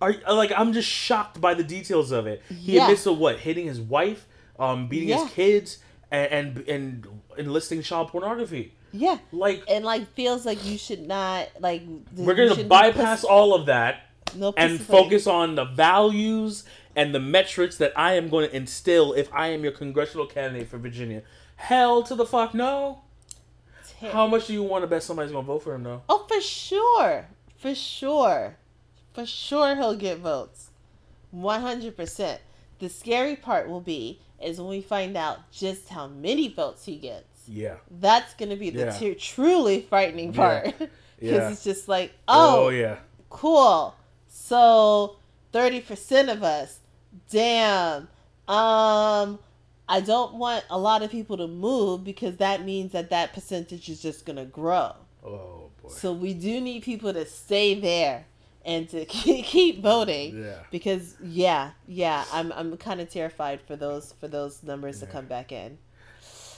Are 0.00 0.14
like 0.32 0.52
I'm 0.56 0.72
just 0.72 0.88
shocked 0.88 1.40
by 1.40 1.54
the 1.54 1.64
details 1.64 2.12
of 2.12 2.26
it. 2.26 2.42
He 2.48 2.74
Yeah. 2.76 2.84
admits 2.84 3.04
to 3.04 3.12
what 3.12 3.38
hitting 3.40 3.66
his 3.66 3.80
wife, 3.80 4.26
um, 4.58 4.88
beating 4.88 5.08
Yeah. 5.08 5.24
his 5.24 5.32
kids, 5.32 5.78
and, 6.10 6.32
and 6.56 6.68
and 6.68 7.06
enlisting 7.36 7.82
child 7.82 8.08
pornography. 8.08 8.74
Yeah, 8.92 9.18
Like 9.32 9.62
and 9.68 9.84
like 9.84 10.12
feels 10.14 10.46
like 10.46 10.64
you 10.64 10.78
should 10.78 11.06
not 11.06 11.48
like. 11.60 11.82
we're 12.16 12.34
gonna 12.34 12.64
bypass 12.64 13.20
puss- 13.20 13.24
all 13.24 13.52
of 13.54 13.66
that 13.66 14.04
no 14.34 14.54
and 14.56 14.80
focus 14.80 15.26
on 15.26 15.56
the 15.56 15.64
values 15.64 16.64
and 16.96 17.14
the 17.14 17.20
metrics 17.20 17.76
that 17.78 17.92
I 17.96 18.14
am 18.14 18.28
going 18.28 18.48
to 18.48 18.54
instill 18.56 19.12
if 19.12 19.28
I 19.32 19.48
am 19.48 19.62
your 19.62 19.72
congressional 19.72 20.26
candidate 20.26 20.68
for 20.68 20.78
Virginia. 20.78 21.22
Hell 21.56 22.02
to 22.04 22.14
the 22.14 22.24
fuck 22.26 22.54
no. 22.54 23.02
Ter- 24.00 24.10
How 24.10 24.26
much 24.26 24.46
do 24.46 24.52
you 24.52 24.62
want 24.62 24.82
to 24.84 24.86
bet 24.86 25.02
somebody's 25.02 25.32
gonna 25.32 25.46
vote 25.46 25.62
for 25.62 25.74
him 25.74 25.82
though? 25.82 26.02
Oh, 26.08 26.24
for 26.28 26.40
sure. 26.40 27.26
For 27.58 27.74
sure. 27.74 28.56
For 29.18 29.26
sure 29.26 29.74
he'll 29.74 29.96
get 29.96 30.18
votes. 30.18 30.70
100%. 31.34 32.38
The 32.78 32.88
scary 32.88 33.34
part 33.34 33.68
will 33.68 33.80
be 33.80 34.20
is 34.40 34.60
when 34.60 34.68
we 34.68 34.80
find 34.80 35.16
out 35.16 35.50
just 35.50 35.88
how 35.88 36.06
many 36.06 36.46
votes 36.46 36.84
he 36.84 36.94
gets. 36.94 37.48
Yeah. 37.48 37.78
That's 37.90 38.34
going 38.34 38.50
to 38.50 38.54
be 38.56 38.70
the 38.70 38.84
Yeah. 38.84 38.90
t- 38.96 39.14
truly 39.16 39.80
frightening 39.82 40.32
Yeah. 40.34 40.36
part. 40.36 40.64
Because 41.18 41.36
Yeah. 41.36 41.50
it's 41.50 41.64
just 41.64 41.88
like, 41.88 42.12
oh, 42.28 42.66
oh 42.66 42.68
yeah. 42.68 42.98
cool. 43.28 43.96
So 44.28 45.16
30% 45.52 46.28
of 46.30 46.44
us. 46.44 46.78
Damn. 47.28 48.02
Um 48.46 49.40
I 49.88 50.00
don't 50.00 50.34
want 50.34 50.64
a 50.70 50.78
lot 50.78 51.02
of 51.02 51.10
people 51.10 51.36
to 51.38 51.48
move 51.48 52.04
because 52.04 52.36
that 52.36 52.64
means 52.64 52.92
that 52.92 53.10
that 53.10 53.32
percentage 53.32 53.88
is 53.88 54.00
just 54.00 54.24
going 54.26 54.36
to 54.36 54.44
grow. 54.44 54.92
Oh 55.26 55.70
boy. 55.82 55.88
So 55.88 56.12
we 56.12 56.34
do 56.34 56.60
need 56.60 56.84
people 56.84 57.12
to 57.12 57.26
stay 57.26 57.74
there 57.80 58.26
and 58.64 58.88
to 58.90 59.04
keep 59.16 59.44
keep 59.44 59.82
voting 59.82 60.42
yeah. 60.42 60.58
because 60.70 61.16
yeah, 61.22 61.70
yeah, 61.86 62.24
I'm 62.32 62.52
I'm 62.52 62.76
kind 62.76 63.00
of 63.00 63.10
terrified 63.10 63.60
for 63.60 63.76
those 63.76 64.12
for 64.20 64.28
those 64.28 64.62
numbers 64.62 65.00
to 65.00 65.06
come 65.06 65.26
back 65.26 65.52
in. 65.52 65.78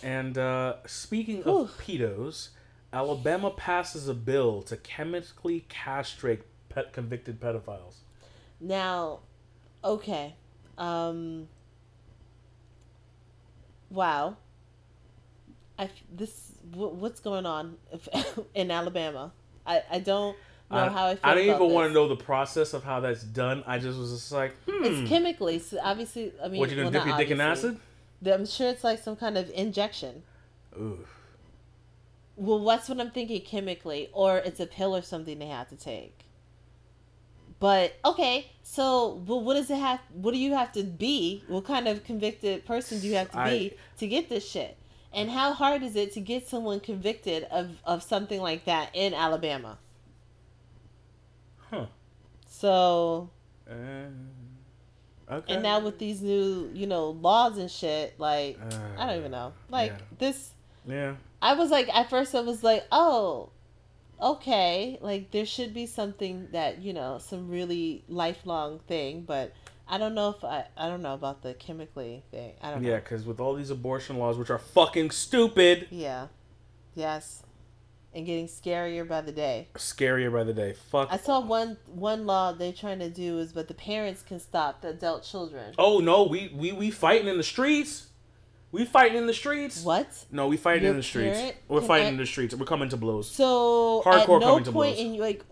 And 0.03 0.39
uh, 0.39 0.77
speaking 0.87 1.43
Whew. 1.43 1.61
of 1.63 1.79
pedos, 1.79 2.49
Alabama 2.93 3.51
passes 3.51 4.09
a 4.09 4.15
bill 4.15 4.63
to 4.63 4.77
chemically 4.77 5.67
castrate 5.69 6.43
pet 6.69 6.93
convicted 6.93 7.41
pedophiles. 7.41 7.97
Now, 8.61 9.21
okay. 9.85 10.37
Um 10.79 11.49
Wow. 13.91 14.37
I, 15.79 15.91
this 16.13 16.53
wh- 16.73 16.95
what's 16.95 17.21
going 17.21 17.47
on 17.47 17.77
if- 17.93 18.09
in 18.55 18.71
Alabama? 18.71 19.33
I 19.67 19.83
I 19.91 19.99
don't 19.99 20.37
know 20.71 20.79
I, 20.79 20.89
how 20.89 21.07
I 21.07 21.15
feel. 21.15 21.21
I 21.23 21.33
about 21.33 21.63
even 21.63 21.75
want 21.75 21.89
to 21.89 21.95
know 21.95 22.09
the 22.09 22.17
process 22.17 22.75
of 22.75 22.85
how 22.85 23.01
that's 23.01 23.23
done. 23.23 23.65
I 23.67 23.79
just 23.79 23.99
was 23.99 24.13
just 24.13 24.33
like, 24.33 24.55
hmm. 24.69 24.85
It's 24.85 25.09
chemically. 25.09 25.59
So 25.59 25.79
obviously, 25.83 26.33
I 26.43 26.49
mean, 26.49 26.61
what 26.61 26.71
you 26.71 26.77
gonna 26.77 26.91
well, 26.91 27.05
dip 27.05 27.07
your 27.07 27.17
dick 27.17 27.31
in 27.31 27.41
acid? 27.41 27.79
I'm 28.25 28.47
sure 28.47 28.69
it's 28.69 28.85
like 28.85 28.99
some 28.99 29.17
kind 29.17 29.39
of 29.39 29.51
injection. 29.51 30.23
Ooh. 30.79 31.05
Well, 32.37 32.65
that's 32.65 32.89
what 32.89 33.01
I'm 33.01 33.11
thinking 33.11 33.41
chemically, 33.43 34.09
or 34.13 34.39
it's 34.39 34.61
a 34.61 34.67
pill 34.67 34.97
or 34.97 35.03
something 35.03 35.39
they 35.39 35.47
have 35.47 35.69
to 35.69 35.77
take. 35.77 36.25
But 37.59 37.95
okay, 38.05 38.51
so 38.63 39.23
well, 39.27 39.43
what 39.43 39.55
does 39.55 39.71
it 39.71 39.79
have? 39.79 40.01
What 40.15 40.33
do 40.33 40.39
you 40.39 40.55
have 40.55 40.73
to 40.73 40.83
be? 40.83 41.45
What 41.47 41.65
kind 41.65 41.87
of 41.87 42.05
convicted 42.05 42.65
person 42.65 43.01
do 43.01 43.07
you 43.07 43.17
have 43.17 43.31
to 43.33 43.45
be 43.45 43.75
to 43.99 44.07
get 44.07 44.29
this 44.31 44.49
shit? 44.49 44.77
And 45.13 45.29
how 45.29 45.53
hard 45.53 45.83
is 45.83 45.97
it 45.97 46.13
to 46.15 46.21
get 46.21 46.49
someone 46.49 46.81
convicted 46.81 47.45
of 47.51 47.77
of 47.85 48.03
something 48.03 48.41
like 48.41 48.65
that 48.65 48.91
in 48.95 49.13
Alabama? 49.13 49.77
Huh. 51.71 51.87
So 52.47 53.31
Uh, 53.71 54.09
okay. 55.31 55.55
and 55.55 55.63
now 55.63 55.81
with 55.81 55.99
these 55.99 56.21
new, 56.21 56.71
you 56.75 56.87
know, 56.87 57.11
laws 57.11 57.59
and 57.59 57.71
shit, 57.71 58.19
like 58.19 58.59
I 58.99 59.07
don't 59.07 59.19
even 59.19 59.31
know. 59.31 59.53
Like 59.69 59.93
yeah. 59.93 59.99
this 60.19 60.53
Yeah. 60.87 61.15
I 61.43 61.55
was 61.55 61.71
like, 61.71 61.89
at 61.95 62.11
first, 62.11 62.35
I 62.35 62.41
was 62.41 62.63
like, 62.63 62.85
oh, 62.93 63.51
okay, 64.21 64.99
like 65.01 65.31
there 65.31 65.47
should 65.47 65.73
be 65.73 65.87
something 65.87 66.49
that 66.53 66.79
you 66.83 66.93
know, 66.93 67.19
some 67.19 67.49
really 67.49 68.05
lifelong 68.09 68.81
thing, 68.81 69.23
but 69.23 69.55
I 69.89 69.99
don't 69.99 70.15
know 70.15 70.31
if 70.31 70.45
I, 70.45 70.67
I 70.77 70.89
don't 70.89 71.03
know 71.03 71.15
about 71.15 71.43
the 71.43 71.55
chemically 71.55 72.23
thing. 72.31 72.53
I 72.63 72.71
don't 72.71 72.83
Yeah, 72.83 72.91
know. 72.91 72.97
because 72.97 73.25
with 73.25 73.41
all 73.41 73.55
these 73.55 73.71
abortion 73.71 74.19
laws, 74.19 74.37
which 74.39 74.51
are 74.51 74.59
fucking 74.59 75.11
stupid, 75.11 75.89
Yeah, 75.91 76.29
yes, 76.95 77.43
and 78.15 78.27
getting 78.27 78.47
scarier 78.49 79.07
by 79.07 79.21
the 79.21 79.33
day. 79.33 79.69
scarier 79.75 80.33
by 80.33 80.45
the 80.45 80.53
day. 80.53 80.73
Fuck. 80.91 81.09
I 81.11 81.17
saw 81.17 81.41
one 81.41 81.77
one 81.87 82.27
law 82.27 82.53
they're 82.53 82.73
trying 82.73 82.99
to 83.01 83.11
do 83.11 83.39
is, 83.39 83.53
but 83.53 83.69
the 83.69 83.75
parents 83.75 84.23
can 84.23 84.41
stop 84.41 84.83
the 84.83 84.89
adult 84.89 85.23
children. 85.23 85.75
Oh 85.79 85.99
no, 86.01 86.25
we 86.25 86.51
we 86.55 86.73
we 86.73 86.91
fighting 86.91 87.29
in 87.29 87.37
the 87.37 87.43
streets. 87.43 88.07
We 88.73 88.85
fighting 88.85 89.19
in 89.19 89.27
the 89.27 89.35
streets. 89.35 89.83
What? 89.83 90.27
No, 90.31 90.47
we 90.47 90.57
fighting 90.57 90.85
Your 90.85 90.93
in 90.93 90.97
the 90.97 91.03
streets. 91.03 91.41
We're 91.67 91.81
fighting 91.81 92.07
act- 92.07 92.13
in 92.13 92.19
the 92.19 92.27
streets. 92.27 92.55
We're 92.55 92.67
coming 92.67 92.89
to 92.91 92.97
blows. 92.97 93.29
So 93.29 94.01
Hardcore 94.05 94.37
at 94.37 94.41
no 94.41 94.41
coming 94.41 94.65
to 94.65 94.71
point 94.73 94.97
blows. 94.97 95.07
in 95.07 95.19
like. 95.19 95.45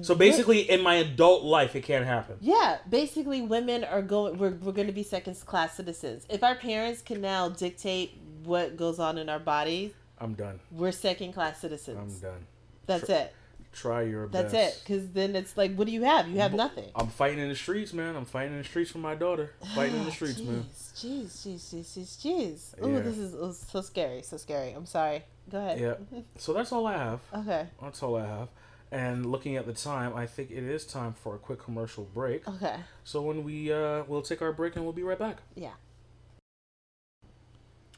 So 0.00 0.14
what- 0.14 0.18
basically, 0.18 0.60
in 0.70 0.80
my 0.82 0.94
adult 0.94 1.44
life, 1.44 1.76
it 1.76 1.82
can't 1.82 2.06
happen. 2.06 2.36
Yeah, 2.40 2.78
basically, 2.88 3.42
women 3.42 3.84
are 3.84 4.00
going. 4.00 4.38
We're 4.38 4.52
we're 4.54 4.72
going 4.72 4.86
to 4.86 4.92
be 4.94 5.02
second 5.02 5.38
class 5.44 5.74
citizens. 5.74 6.24
If 6.30 6.42
our 6.42 6.54
parents 6.54 7.02
can 7.02 7.20
now 7.20 7.50
dictate 7.50 8.18
what 8.44 8.78
goes 8.78 8.98
on 8.98 9.18
in 9.18 9.28
our 9.28 9.38
bodies, 9.38 9.92
I'm 10.22 10.34
done. 10.34 10.60
we're 10.70 10.92
second 10.92 11.32
class 11.32 11.60
citizens. 11.60 11.98
I'm 12.22 12.30
done. 12.30 12.46
That's 12.86 13.06
Tr- 13.06 13.12
it. 13.12 13.34
Try 13.72 14.02
your 14.02 14.26
best. 14.26 14.32
That's 14.32 14.52
best. 14.52 14.76
it. 14.76 14.84
Because 14.84 15.10
then 15.12 15.34
it's 15.34 15.56
like, 15.56 15.74
what 15.74 15.86
do 15.86 15.92
you 15.92 16.02
have? 16.02 16.28
You 16.28 16.38
have 16.40 16.52
nothing. 16.52 16.90
I'm 16.94 17.06
fighting 17.08 17.38
in 17.38 17.48
the 17.48 17.54
streets, 17.56 17.92
man. 17.94 18.14
I'm 18.16 18.26
fighting 18.26 18.52
in 18.52 18.58
the 18.58 18.64
streets 18.64 18.90
for 18.90 18.98
my 18.98 19.14
daughter. 19.14 19.52
Fighting 19.74 19.96
in 19.98 20.04
the 20.04 20.10
streets, 20.18 20.38
man. 20.40 20.66
Jeez, 20.94 21.24
jeez, 21.26 21.74
jeez, 21.74 21.98
jeez, 21.98 22.18
jeez. 22.22 22.84
Ooh, 22.86 22.92
Yeah. 22.92 23.00
this 23.00 23.16
is 23.18 23.34
oh, 23.34 23.50
so 23.52 23.80
scary. 23.80 24.22
So 24.22 24.36
scary. 24.36 24.72
I'm 24.72 24.84
sorry. 24.86 25.24
Go 25.50 25.58
ahead. 25.58 25.80
Yeah. 25.80 26.20
So 26.36 26.52
that's 26.52 26.70
all 26.70 26.86
I 26.86 26.98
have. 26.98 27.20
Okay. 27.34 27.66
That's 27.80 28.02
all 28.02 28.16
I 28.16 28.26
have. 28.26 28.48
And 28.90 29.24
looking 29.24 29.56
at 29.56 29.64
the 29.66 29.72
time, 29.72 30.14
I 30.14 30.26
think 30.26 30.50
it 30.50 30.62
is 30.64 30.84
time 30.84 31.14
for 31.14 31.34
a 31.34 31.38
quick 31.38 31.58
commercial 31.58 32.04
break. 32.04 32.46
Okay. 32.46 32.76
So 33.04 33.22
when 33.22 33.42
we 33.42 33.72
uh, 33.72 34.02
we'll 34.06 34.20
take 34.22 34.42
our 34.42 34.52
break 34.52 34.76
and 34.76 34.84
we'll 34.84 34.92
be 34.92 35.02
right 35.02 35.18
back. 35.18 35.38
Yeah. 35.54 35.70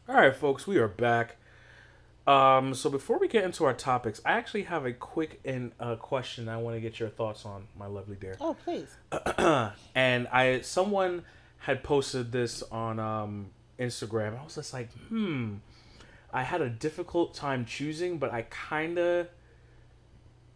All 0.08 0.14
right, 0.14 0.36
folks, 0.36 0.66
we 0.66 0.76
are 0.78 0.86
back. 0.88 1.36
Um, 2.26 2.72
so 2.74 2.88
before 2.88 3.18
we 3.18 3.28
get 3.28 3.44
into 3.44 3.64
our 3.64 3.74
topics, 3.74 4.20
I 4.24 4.32
actually 4.32 4.62
have 4.62 4.86
a 4.86 4.92
quick 4.92 5.40
and 5.44 5.72
uh, 5.78 5.96
question 5.96 6.48
I 6.48 6.56
want 6.56 6.76
to 6.76 6.80
get 6.80 6.98
your 6.98 7.10
thoughts 7.10 7.44
on, 7.44 7.68
my 7.78 7.86
lovely 7.86 8.16
dear. 8.16 8.36
Oh, 8.40 8.56
please. 8.64 8.88
and 9.94 10.26
I 10.28 10.60
someone 10.62 11.24
had 11.58 11.82
posted 11.82 12.32
this 12.32 12.62
on 12.70 12.98
um, 12.98 13.50
Instagram. 13.78 14.38
I 14.40 14.44
was 14.44 14.54
just 14.54 14.72
like, 14.72 14.90
hmm. 15.08 15.56
I 16.32 16.42
had 16.42 16.62
a 16.62 16.68
difficult 16.68 17.34
time 17.34 17.64
choosing, 17.64 18.18
but 18.18 18.32
I 18.32 18.42
kind 18.42 18.98
of 18.98 19.28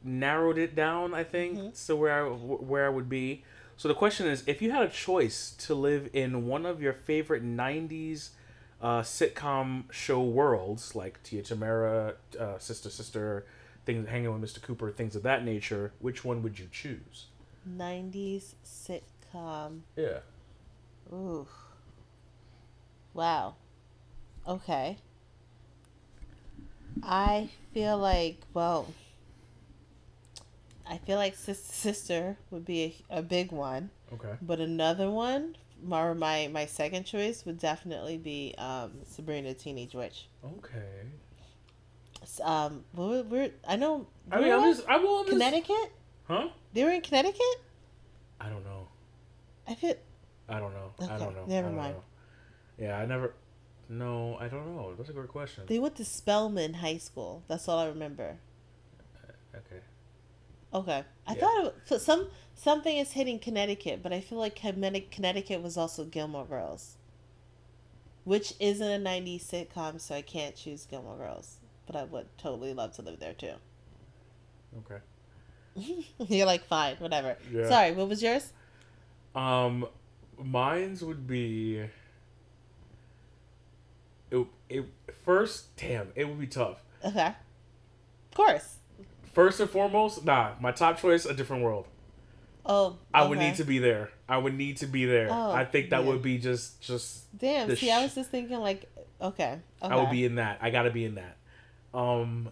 narrowed 0.02 0.58
it 0.58 0.74
down. 0.74 1.14
I 1.14 1.22
think 1.22 1.74
to 1.86 1.96
where 1.96 2.26
I, 2.26 2.28
where 2.28 2.86
I 2.86 2.88
would 2.88 3.08
be. 3.08 3.44
So 3.76 3.86
the 3.86 3.94
question 3.94 4.26
is, 4.26 4.42
if 4.46 4.60
you 4.60 4.72
had 4.72 4.82
a 4.82 4.88
choice 4.88 5.52
to 5.58 5.74
live 5.74 6.08
in 6.12 6.46
one 6.46 6.66
of 6.66 6.82
your 6.82 6.94
favorite 6.94 7.44
'90s 7.44 8.30
uh, 8.80 9.00
sitcom 9.02 9.90
show 9.92 10.20
worlds, 10.22 10.94
like 10.94 11.22
Tia 11.22 11.42
Tamera, 11.42 12.14
uh, 12.38 12.58
Sister 12.58 12.90
Sister, 12.90 13.46
things 13.84 14.08
hanging 14.08 14.32
with 14.38 14.50
Mr. 14.50 14.62
Cooper, 14.62 14.90
things 14.90 15.16
of 15.16 15.22
that 15.24 15.44
nature, 15.44 15.92
which 16.00 16.24
one 16.24 16.42
would 16.42 16.58
you 16.58 16.68
choose? 16.70 17.26
90s 17.66 18.54
sitcom. 18.64 19.80
Yeah. 19.96 20.20
Ooh. 21.12 21.46
Wow. 23.14 23.56
Okay. 24.46 24.98
I 27.02 27.48
feel 27.72 27.98
like, 27.98 28.38
well, 28.54 28.92
I 30.88 30.98
feel 30.98 31.16
like 31.16 31.34
Sister 31.34 31.72
Sister 31.72 32.36
would 32.50 32.64
be 32.64 33.04
a, 33.10 33.18
a 33.18 33.22
big 33.22 33.52
one, 33.52 33.90
Okay. 34.12 34.34
but 34.40 34.58
another 34.60 35.10
one, 35.10 35.56
my 35.82 36.12
my 36.14 36.48
my 36.48 36.66
second 36.66 37.04
choice 37.04 37.44
would 37.44 37.58
definitely 37.58 38.18
be 38.18 38.54
um, 38.58 38.92
Sabrina 39.04 39.54
Teenage 39.54 39.94
Witch. 39.94 40.28
Okay. 40.44 41.06
S- 42.22 42.40
Um, 42.44 42.84
we're, 42.94 43.22
we're 43.22 43.50
I 43.66 43.76
know. 43.76 44.06
I 44.30 44.40
mean, 44.40 44.52
I'm 44.52 44.62
just, 44.62 44.86
I 44.88 44.96
will. 44.98 45.20
I'm 45.20 45.26
just, 45.26 45.32
Connecticut. 45.32 45.92
Huh? 46.26 46.48
They 46.72 46.84
were 46.84 46.90
in 46.90 47.00
Connecticut. 47.00 47.40
I 48.40 48.48
don't 48.48 48.64
know. 48.64 48.88
I 49.66 49.74
feel. 49.74 49.94
I 50.48 50.58
don't 50.58 50.72
know. 50.72 50.92
I 51.02 51.18
don't 51.18 51.34
know. 51.34 51.44
never 51.46 51.68
don't 51.68 51.76
mind. 51.76 51.94
know. 51.94 52.02
Yeah, 52.78 52.98
I 52.98 53.06
never. 53.06 53.34
No, 53.88 54.36
I 54.38 54.48
don't 54.48 54.76
know. 54.76 54.94
That's 54.96 55.08
a 55.08 55.12
good 55.14 55.28
question. 55.28 55.64
They 55.66 55.78
went 55.78 55.96
to 55.96 56.04
Spelman 56.04 56.74
High 56.74 56.98
School. 56.98 57.42
That's 57.48 57.68
all 57.68 57.78
I 57.78 57.86
remember. 57.86 58.36
Okay. 59.54 59.80
Okay, 60.72 61.04
I 61.26 61.34
Yeah. 61.34 61.40
thought 61.40 61.64
it, 61.66 61.74
so 61.84 61.98
some 61.98 62.30
something 62.54 62.96
is 62.96 63.12
hitting 63.12 63.38
Connecticut, 63.38 64.02
but 64.02 64.12
I 64.12 64.20
feel 64.20 64.38
like 64.38 64.56
Connecticut 64.56 65.10
Connecticut 65.10 65.62
was 65.62 65.76
also 65.76 66.04
Gilmore 66.04 66.44
Girls, 66.46 66.96
which 68.24 68.54
isn't 68.60 68.86
a 68.90 68.98
'90s 68.98 69.44
sitcom, 69.44 70.00
so 70.00 70.14
I 70.14 70.22
can't 70.22 70.54
choose 70.54 70.86
Gilmore 70.86 71.16
Girls. 71.16 71.58
But 71.86 71.96
I 71.96 72.04
would 72.04 72.26
totally 72.38 72.74
love 72.74 72.92
to 72.96 73.02
live 73.02 73.18
there 73.18 73.34
too. 73.34 73.54
Okay. 74.78 75.00
You're 76.18 76.46
like 76.46 76.64
fine, 76.64 76.96
whatever. 76.96 77.36
Yeah. 77.52 77.68
Sorry, 77.68 77.92
what 77.92 78.08
was 78.08 78.22
yours? 78.22 78.52
Um, 79.34 79.86
mine's 80.36 81.04
would 81.04 81.26
be. 81.26 81.84
It, 84.30 84.46
it 84.68 84.86
first, 85.24 85.74
damn, 85.76 86.12
it 86.14 86.28
would 86.28 86.38
be 86.38 86.46
tough. 86.46 86.78
Okay, 87.04 87.28
of 87.28 87.34
course. 88.34 88.77
First 89.38 89.60
and 89.60 89.70
foremost, 89.70 90.24
nah, 90.24 90.54
my 90.60 90.72
top 90.72 90.98
choice, 90.98 91.24
a 91.24 91.32
different 91.32 91.62
world. 91.62 91.86
Oh, 92.66 92.96
I 93.14 93.24
would 93.24 93.38
need 93.38 93.54
to 93.54 93.64
be 93.64 93.78
there. 93.78 94.10
I 94.28 94.36
would 94.36 94.54
need 94.54 94.78
to 94.78 94.86
be 94.86 95.04
there. 95.04 95.28
Oh, 95.30 95.52
I 95.52 95.64
think 95.64 95.90
that 95.90 96.02
yeah. 96.02 96.08
would 96.08 96.22
be 96.22 96.38
just, 96.38 96.80
just. 96.80 97.38
Damn. 97.38 97.76
See, 97.76 97.88
I 97.92 98.02
was 98.02 98.16
just 98.16 98.32
thinking 98.32 98.58
like, 98.58 98.90
okay, 99.22 99.60
okay. 99.80 99.94
I 99.94 99.94
would 99.94 100.10
be 100.10 100.24
in 100.24 100.34
that. 100.34 100.58
I 100.60 100.70
gotta 100.70 100.90
be 100.90 101.04
in 101.04 101.14
that. 101.14 101.36
Um, 101.94 102.48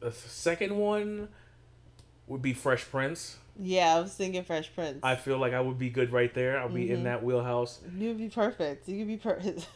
the 0.00 0.10
second 0.10 0.74
one 0.74 1.28
would 2.28 2.40
be 2.40 2.54
Fresh 2.54 2.86
Prince. 2.90 3.36
Yeah, 3.60 3.96
I 3.96 4.00
was 4.00 4.14
thinking 4.14 4.42
Fresh 4.42 4.74
Prince. 4.74 5.00
I 5.02 5.16
feel 5.16 5.36
like 5.36 5.52
I 5.52 5.60
would 5.60 5.78
be 5.78 5.90
good 5.90 6.14
right 6.14 6.32
there. 6.32 6.58
I'll 6.58 6.70
be 6.70 6.90
in 6.90 7.00
Mhm. 7.00 7.04
that 7.04 7.24
wheelhouse. 7.24 7.80
You 7.94 8.08
would 8.08 8.18
be 8.18 8.30
perfect. 8.30 8.88
You 8.88 9.00
could 9.00 9.08
be 9.08 9.18
per- 9.18 9.38
his, 9.40 9.66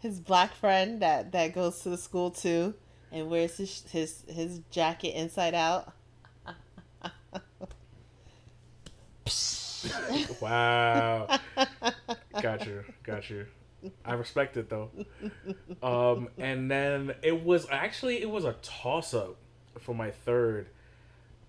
his 0.00 0.20
black 0.20 0.54
friend 0.54 1.00
that 1.00 1.32
that 1.32 1.54
goes 1.54 1.80
to 1.80 1.88
the 1.88 1.96
school 1.96 2.30
too, 2.30 2.74
and 3.12 3.28
wears 3.30 3.56
his 3.56 3.82
his 3.90 4.24
his 4.28 4.60
jacket 4.70 5.10
inside 5.10 5.54
out. 5.54 5.92
Wow. 10.40 11.38
got 12.40 12.66
you. 12.66 12.84
Got 13.04 13.30
you. 13.30 13.46
I 14.04 14.14
respect 14.14 14.56
it 14.56 14.68
though. 14.68 14.90
Um, 15.82 16.28
and 16.38 16.70
then 16.70 17.14
it 17.22 17.44
was 17.44 17.66
actually 17.70 18.20
it 18.20 18.28
was 18.30 18.44
a 18.44 18.54
toss 18.62 19.14
up 19.14 19.36
for 19.78 19.94
my 19.94 20.10
third. 20.10 20.68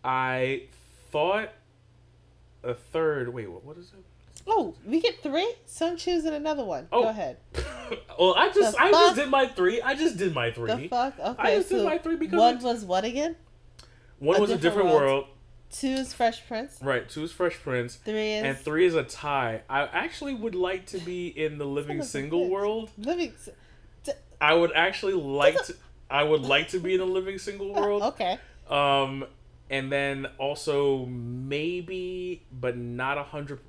I 0.03 0.63
thought 1.11 1.49
a 2.63 2.73
third. 2.73 3.29
Wait, 3.33 3.49
what? 3.49 3.63
What 3.65 3.77
is 3.77 3.91
it? 3.97 4.05
Oh, 4.51 4.73
we 4.85 4.99
get 4.99 5.21
three. 5.21 5.53
So 5.65 5.87
I'm 5.87 5.95
choosing 5.97 6.33
another 6.33 6.63
one. 6.65 6.87
Oh. 6.91 7.03
Go 7.03 7.09
ahead. 7.09 7.37
well, 8.19 8.33
I 8.35 8.49
just 8.51 8.75
The 8.75 8.81
I 8.81 8.91
fuck? 8.91 9.01
just 9.01 9.15
did 9.17 9.29
my 9.29 9.45
three. 9.47 9.79
I 9.81 9.93
just 9.95 10.17
did 10.17 10.33
my 10.33 10.51
three. 10.51 10.73
The 10.73 10.87
fuck. 10.87 11.19
Okay. 11.19 11.35
I 11.41 11.55
just 11.57 11.69
so 11.69 11.77
did 11.77 11.85
my 11.85 11.97
three 11.99 12.15
because 12.15 12.37
one 12.39 12.59
was 12.63 12.83
what 12.83 13.05
again? 13.05 13.35
One 14.17 14.37
A 14.37 14.41
was 14.41 14.49
a 14.49 14.55
Different 14.55 14.61
different 14.87 14.89
World. 14.89 15.11
world. 15.23 15.25
Two 15.71 15.87
is 15.89 16.13
Fresh 16.13 16.47
Prince. 16.47 16.79
Right. 16.81 17.07
Two 17.07 17.23
is 17.23 17.31
Fresh 17.31 17.57
Prince. 17.61 17.95
Three 17.95 18.33
is 18.33 18.43
And 18.43 18.57
three 18.57 18.85
is 18.87 18.95
a 18.95 19.03
tie. 19.03 19.61
I 19.69 19.83
actually 19.83 20.33
would 20.33 20.55
like 20.55 20.87
to 20.87 20.97
be 20.97 21.27
in 21.27 21.59
the 21.59 21.65
living 21.65 21.97
Son 21.97 22.01
of 22.01 22.05
a 22.05 22.09
single 22.09 22.45
bitch. 22.45 22.49
world. 22.49 22.91
living. 22.97 23.33
I 24.41 24.53
would 24.55 24.71
actually 24.73 25.13
like 25.13 25.63
to. 25.65 25.75
I 26.09 26.23
would 26.23 26.41
like 26.41 26.69
to 26.69 26.79
be 26.79 26.93
in 26.95 26.99
the 26.99 27.05
living 27.05 27.37
single 27.37 27.71
world. 27.75 28.01
Okay. 28.01 28.39
Um, 28.67 29.25
and 29.69 29.91
then 29.91 30.27
also 30.39 31.05
maybe, 31.05 32.41
but 32.51 32.75
not 32.77 33.17
a 33.17 33.23
hundred. 33.23 33.59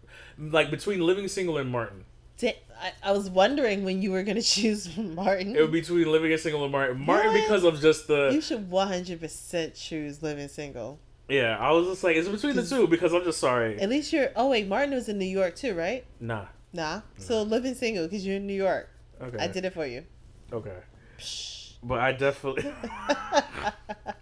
Like 0.41 0.70
between 0.70 1.01
living 1.01 1.28
single 1.28 1.59
and 1.59 1.70
Martin, 1.70 2.05
I, 2.43 2.93
I 3.03 3.12
was 3.12 3.28
wondering 3.28 3.84
when 3.84 4.01
you 4.01 4.11
were 4.11 4.22
gonna 4.22 4.41
choose 4.57 4.97
Martin. 4.97 5.55
it 5.55 5.61
would 5.61 5.70
be 5.72 5.80
between 5.80 6.11
living 6.11 6.34
single 6.38 6.62
and 6.64 6.72
Martin. 6.72 6.99
Martin 7.05 7.32
What? 7.32 7.43
because 7.43 7.64
of 7.64 7.80
just 7.80 8.09
the 8.09 8.30
you 8.32 8.41
should 8.41 8.70
one 8.70 8.88
hundred 8.88 9.20
percent 9.20 9.74
choose 9.74 10.22
living 10.22 10.49
single. 10.49 10.99
yeah. 11.28 11.59
I 11.59 11.72
was 11.72 11.86
just 11.88 12.03
like, 12.05 12.16
it's 12.16 12.28
between 12.28 12.57
the 12.57 12.64
two 12.64 12.86
because 12.88 13.12
I'm 13.12 13.22
just 13.24 13.38
sorry. 13.38 13.78
At 13.80 13.91
least 13.91 14.12
you're. 14.12 14.30
Oh 14.34 14.49
wait, 14.49 14.66
Martin 14.66 14.95
was 14.95 15.09
in 15.11 15.18
New 15.18 15.26
York 15.26 15.57
too, 15.57 15.74
right? 15.74 16.05
Nah. 16.20 16.47
Nah. 16.72 17.03
So 17.18 17.43
living 17.43 17.74
single 17.74 18.05
because 18.07 18.24
you're 18.26 18.36
in 18.36 18.47
New 18.47 18.55
York. 18.55 18.88
Okay. 19.20 19.36
I 19.38 19.47
did 19.49 19.64
it 19.66 19.74
for 19.74 19.84
you. 19.84 20.05
Okay. 20.53 20.78
Psh. 21.18 21.74
But 21.82 22.01
I 22.01 22.12
definitely. 22.12 22.64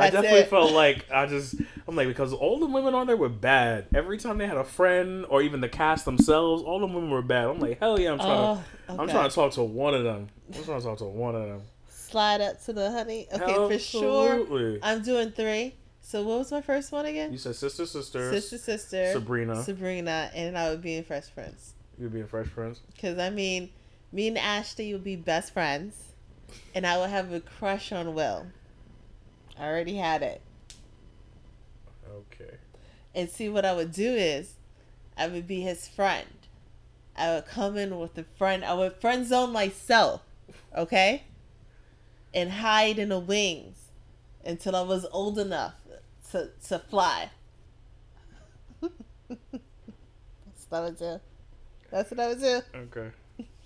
I 0.00 0.10
definitely 0.10 0.40
it. 0.40 0.48
felt 0.48 0.72
like 0.72 1.06
I 1.10 1.26
just 1.26 1.54
I'm 1.88 1.96
like 1.96 2.08
because 2.08 2.32
all 2.32 2.58
the 2.58 2.66
women 2.66 2.94
on 2.94 3.06
there 3.06 3.16
were 3.16 3.28
bad. 3.28 3.86
Every 3.94 4.18
time 4.18 4.38
they 4.38 4.46
had 4.46 4.56
a 4.56 4.64
friend 4.64 5.26
or 5.28 5.42
even 5.42 5.60
the 5.60 5.68
cast 5.68 6.04
themselves, 6.04 6.62
all 6.62 6.78
the 6.80 6.86
women 6.86 7.10
were 7.10 7.22
bad. 7.22 7.46
I'm 7.46 7.58
like 7.60 7.78
hell 7.78 7.98
yeah, 8.00 8.12
I'm 8.12 8.18
trying 8.18 8.30
Oh, 8.30 8.64
to 8.86 9.00
I'm 9.02 9.08
trying 9.08 9.28
to 9.28 9.34
talk 9.34 9.52
to 9.52 9.62
one 9.62 9.94
of 9.94 10.04
them. 10.04 10.28
I'm 10.54 10.64
trying 10.64 10.80
to 10.80 10.86
talk 10.86 10.98
to 10.98 11.04
one 11.04 11.34
of 11.34 11.42
them. 11.48 11.62
Slide 11.88 12.40
up 12.40 12.62
to 12.64 12.72
the 12.72 12.90
honey. 12.90 13.28
Okay, 13.32 13.54
for 13.54 13.78
sure. 13.78 14.78
I'm 14.82 15.02
doing 15.02 15.30
three. 15.30 15.74
So 16.02 16.24
what 16.24 16.38
was 16.38 16.50
my 16.50 16.60
first 16.60 16.90
one 16.90 17.06
again? 17.06 17.30
You 17.30 17.38
said 17.38 17.54
sister, 17.54 17.86
sister, 17.86 18.32
Sister, 18.32 18.58
sister, 18.58 19.12
Sabrina. 19.12 19.62
Sabrina, 19.62 20.30
and 20.34 20.58
I 20.58 20.70
would 20.70 20.82
be 20.82 20.96
in 20.96 21.04
Fresh 21.04 21.32
Prince. 21.34 21.74
You'd 21.98 22.12
be 22.12 22.18
in 22.20 22.26
Fresh 22.26 22.48
Prince. 22.48 22.80
Because 22.92 23.18
I 23.18 23.30
mean, 23.30 23.70
me 24.10 24.26
and 24.26 24.36
Ashley 24.36 24.92
would 24.92 25.04
be 25.04 25.14
best 25.14 25.52
friends, 25.52 25.94
and 26.74 26.84
I 26.84 26.98
would 26.98 27.10
have 27.10 27.32
a 27.32 27.38
crush 27.38 27.92
on 27.92 28.14
Will. 28.14 28.46
I 29.60 29.66
already 29.66 29.96
had 29.96 30.22
it. 30.22 30.40
Okay. 32.10 32.54
And 33.14 33.28
see, 33.28 33.48
what 33.50 33.66
I 33.66 33.74
would 33.74 33.92
do 33.92 34.08
is, 34.10 34.54
I 35.18 35.26
would 35.28 35.46
be 35.46 35.60
his 35.60 35.86
friend. 35.86 36.26
I 37.14 37.34
would 37.34 37.46
come 37.46 37.76
in 37.76 37.98
with 37.98 38.16
a 38.16 38.24
friend. 38.38 38.64
I 38.64 38.72
would 38.72 38.94
friend 38.94 39.26
zone 39.26 39.52
myself, 39.52 40.22
okay, 40.74 41.24
and 42.32 42.50
hide 42.50 42.98
in 42.98 43.10
the 43.10 43.18
wings 43.18 43.90
until 44.44 44.74
I 44.74 44.82
was 44.82 45.04
old 45.12 45.38
enough 45.38 45.74
to 46.30 46.50
to 46.68 46.78
fly. 46.78 47.30
That's 48.80 48.90
what 50.70 50.78
I 50.78 50.80
would 50.80 50.98
do. 50.98 51.20
That's 51.90 52.10
what 52.10 52.20
I 52.20 52.28
would 52.28 52.40
do. 52.40 52.60
Okay. 52.74 53.10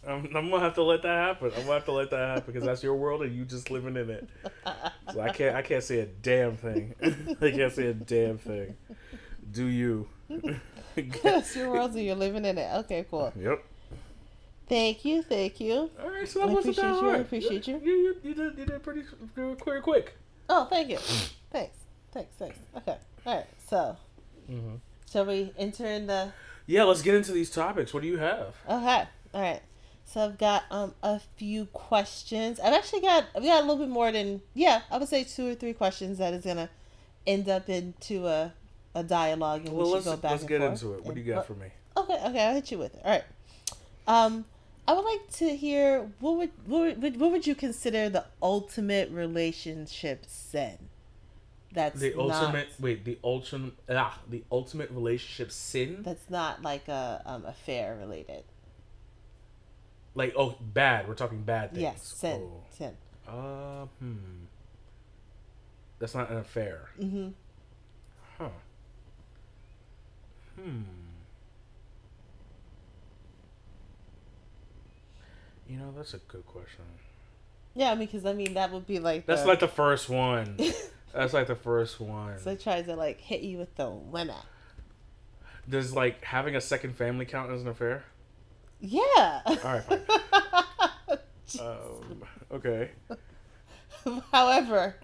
I'm, 0.07 0.25
I'm 0.37 0.51
gonna 0.51 0.61
have 0.61 0.75
to 0.75 0.83
let 0.83 1.03
that 1.03 1.09
happen. 1.29 1.49
I'm 1.57 1.63
gonna 1.63 1.73
have 1.75 1.85
to 1.87 1.93
let 1.93 2.11
that 2.11 2.19
happen 2.19 2.45
because 2.47 2.65
that's 2.65 2.83
your 2.83 2.95
world 2.95 3.23
and 3.23 3.35
you 3.35 3.45
just 3.45 3.71
living 3.71 3.97
in 3.97 4.11
it. 4.11 4.29
So 5.13 5.21
I 5.21 5.31
can't 5.31 5.57
I 5.57 5.63
can't 5.63 5.83
say 5.83 6.01
a 6.01 6.07
damn 6.07 6.57
thing. 6.57 6.95
I 7.41 7.51
can't 7.51 7.73
say 7.73 7.87
a 7.87 7.95
damn 7.95 8.39
thing. 8.39 8.77
Do 9.51 9.67
you? 9.67 10.09
That's 11.23 11.55
your 11.57 11.71
world 11.71 11.93
and 11.95 12.05
you're 12.05 12.15
living 12.15 12.45
in 12.45 12.57
it. 12.59 12.75
Okay, 12.81 13.05
cool. 13.11 13.33
Yep. 13.39 13.65
Thank 14.69 15.05
you, 15.05 15.23
thank 15.23 15.61
you. 15.61 15.91
All 16.03 16.11
right, 16.11 16.27
so 16.27 16.43
I 16.43 16.47
wasn't 16.47 16.79
appreciate 16.79 16.93
that 16.93 17.03
you, 17.03 17.11
I 17.11 17.17
appreciate 17.19 17.69
you. 17.69 17.81
You, 17.85 17.93
you, 17.93 18.17
you 18.23 18.35
did 18.35 18.59
you 18.59 18.65
did 18.65 18.83
pretty 18.83 19.03
quick, 19.35 19.59
quick, 19.61 19.83
quick. 19.83 20.17
Oh, 20.49 20.65
thank 20.67 20.89
you. 20.89 20.99
Thanks, 21.51 21.77
thanks, 22.13 22.35
thanks. 22.39 22.59
Okay, 22.77 22.97
all 23.27 23.37
right. 23.37 23.47
So, 23.69 23.97
Mm-hmm. 24.51 24.77
shall 25.11 25.27
we 25.27 25.53
enter 25.59 25.87
in 25.87 26.07
the? 26.07 26.33
Yeah, 26.67 26.85
let's 26.85 27.03
get 27.03 27.15
into 27.15 27.33
these 27.33 27.51
topics. 27.51 27.93
What 27.93 28.03
do 28.03 28.09
you 28.09 28.17
have? 28.19 28.55
Okay, 28.69 29.05
all 29.35 29.41
right. 29.43 29.61
So 30.05 30.21
I've 30.25 30.39
got 30.39 30.65
um 30.71 30.95
a 31.03 31.19
few 31.37 31.67
questions. 31.67 32.61
I've 32.61 32.73
actually 32.75 33.01
got 33.01 33.25
I've 33.35 33.43
got 33.43 33.59
a 33.63 33.67
little 33.67 33.79
bit 33.85 33.89
more 33.89 34.13
than 34.13 34.43
yeah 34.55 34.83
I 34.91 34.99
would 34.99 35.09
say 35.09 35.25
two 35.25 35.49
or 35.49 35.55
three 35.55 35.73
questions 35.73 36.19
that 36.19 36.35
is 36.35 36.45
gonna 36.45 36.69
end 37.27 37.49
up 37.49 37.69
into 37.69 38.27
a 38.27 38.53
a 38.95 39.03
dialogue 39.03 39.67
and 39.67 39.75
Well, 39.77 39.87
we 39.87 39.93
let's 39.95 40.05
should 40.05 40.11
go 40.13 40.17
back 40.19 40.31
let's 40.33 40.43
and 40.43 40.49
get 40.49 40.61
forth. 40.61 40.73
into 40.83 40.95
it. 40.95 41.05
What 41.05 41.15
do 41.15 41.21
you 41.21 41.33
got 41.35 41.47
for 41.47 41.55
me? 41.55 41.67
Okay, 41.97 42.19
okay, 42.27 42.45
I'll 42.47 42.55
hit 42.55 42.71
you 42.71 42.79
with 42.79 42.95
it. 42.95 43.01
All 43.05 43.11
right. 43.11 43.25
Um, 44.07 44.45
I 44.87 44.93
would 44.93 45.05
like 45.05 45.31
to 45.39 45.57
hear 45.57 46.11
what 46.21 46.37
would 46.37 46.51
what 46.67 46.99
would, 47.01 47.19
what 47.21 47.31
would 47.33 47.47
you 47.47 47.55
consider 47.55 48.09
the 48.09 48.25
ultimate 48.43 49.11
relationship 49.11 50.27
sin? 50.27 50.91
That's 51.73 51.99
The 51.99 52.11
not, 52.11 52.19
ultimate 52.45 52.69
wait, 52.79 53.05
the 53.05 53.19
ultimate 53.25 53.73
ah, 53.89 54.21
the 54.29 54.45
ultimate 54.53 54.91
relationship 54.91 55.51
sin? 55.51 56.03
That's 56.03 56.29
not 56.31 56.63
like 56.63 56.87
a 56.87 57.23
um 57.25 57.45
affair 57.47 57.97
related. 57.99 58.45
Like 60.15 60.35
oh, 60.37 60.57
bad. 60.61 61.09
We're 61.09 61.15
talking 61.15 61.43
bad 61.43 61.71
things. 61.71 61.83
Yes, 61.83 62.03
sin, 62.03 62.41
Oh. 62.43 62.63
sin. 62.71 62.97
Uh, 63.27 63.87
hmm. 63.99 64.15
That's 65.99 66.15
not 66.15 66.31
an 66.31 66.39
affair. 66.39 66.91
Mm-hmm. 67.01 67.29
Huh. 68.39 68.49
Hmm. 70.61 70.83
You 75.69 75.79
know, 75.79 75.93
that's 75.97 76.15
a 76.15 76.19
good 76.19 76.47
question. 76.47 76.85
Yeah, 77.75 77.95
because 77.95 78.25
I 78.25 78.33
mean 78.33 78.55
that 78.55 78.71
would 78.73 78.87
be 78.87 78.99
like 79.01 79.27
That's 79.27 79.43
the, 79.43 79.49
like 79.49 79.61
the 79.61 79.69
first 79.69 80.09
one. 80.09 80.59
That's 81.13 81.33
like 81.33 81.47
the 81.47 81.55
first 81.55 82.01
one. 82.01 82.41
so 82.41 82.51
it 82.51 82.61
tries 82.61 82.87
to 82.87 82.97
like 82.97 83.21
hit 83.21 83.43
you 83.43 83.59
with 83.59 83.75
the 83.77 83.89
women. 83.89 84.35
Does 85.69 85.95
like 85.95 86.25
having 86.25 86.57
a 86.57 86.61
second 86.61 86.97
family 86.97 87.25
count 87.25 87.53
as 87.53 87.63
an 87.63 87.69
affair? 87.69 88.05
Yeah. 88.81 89.41
All 89.47 89.57
right. 89.65 90.01
Um, 91.61 92.23
okay. 92.53 92.91
However, 94.33 94.97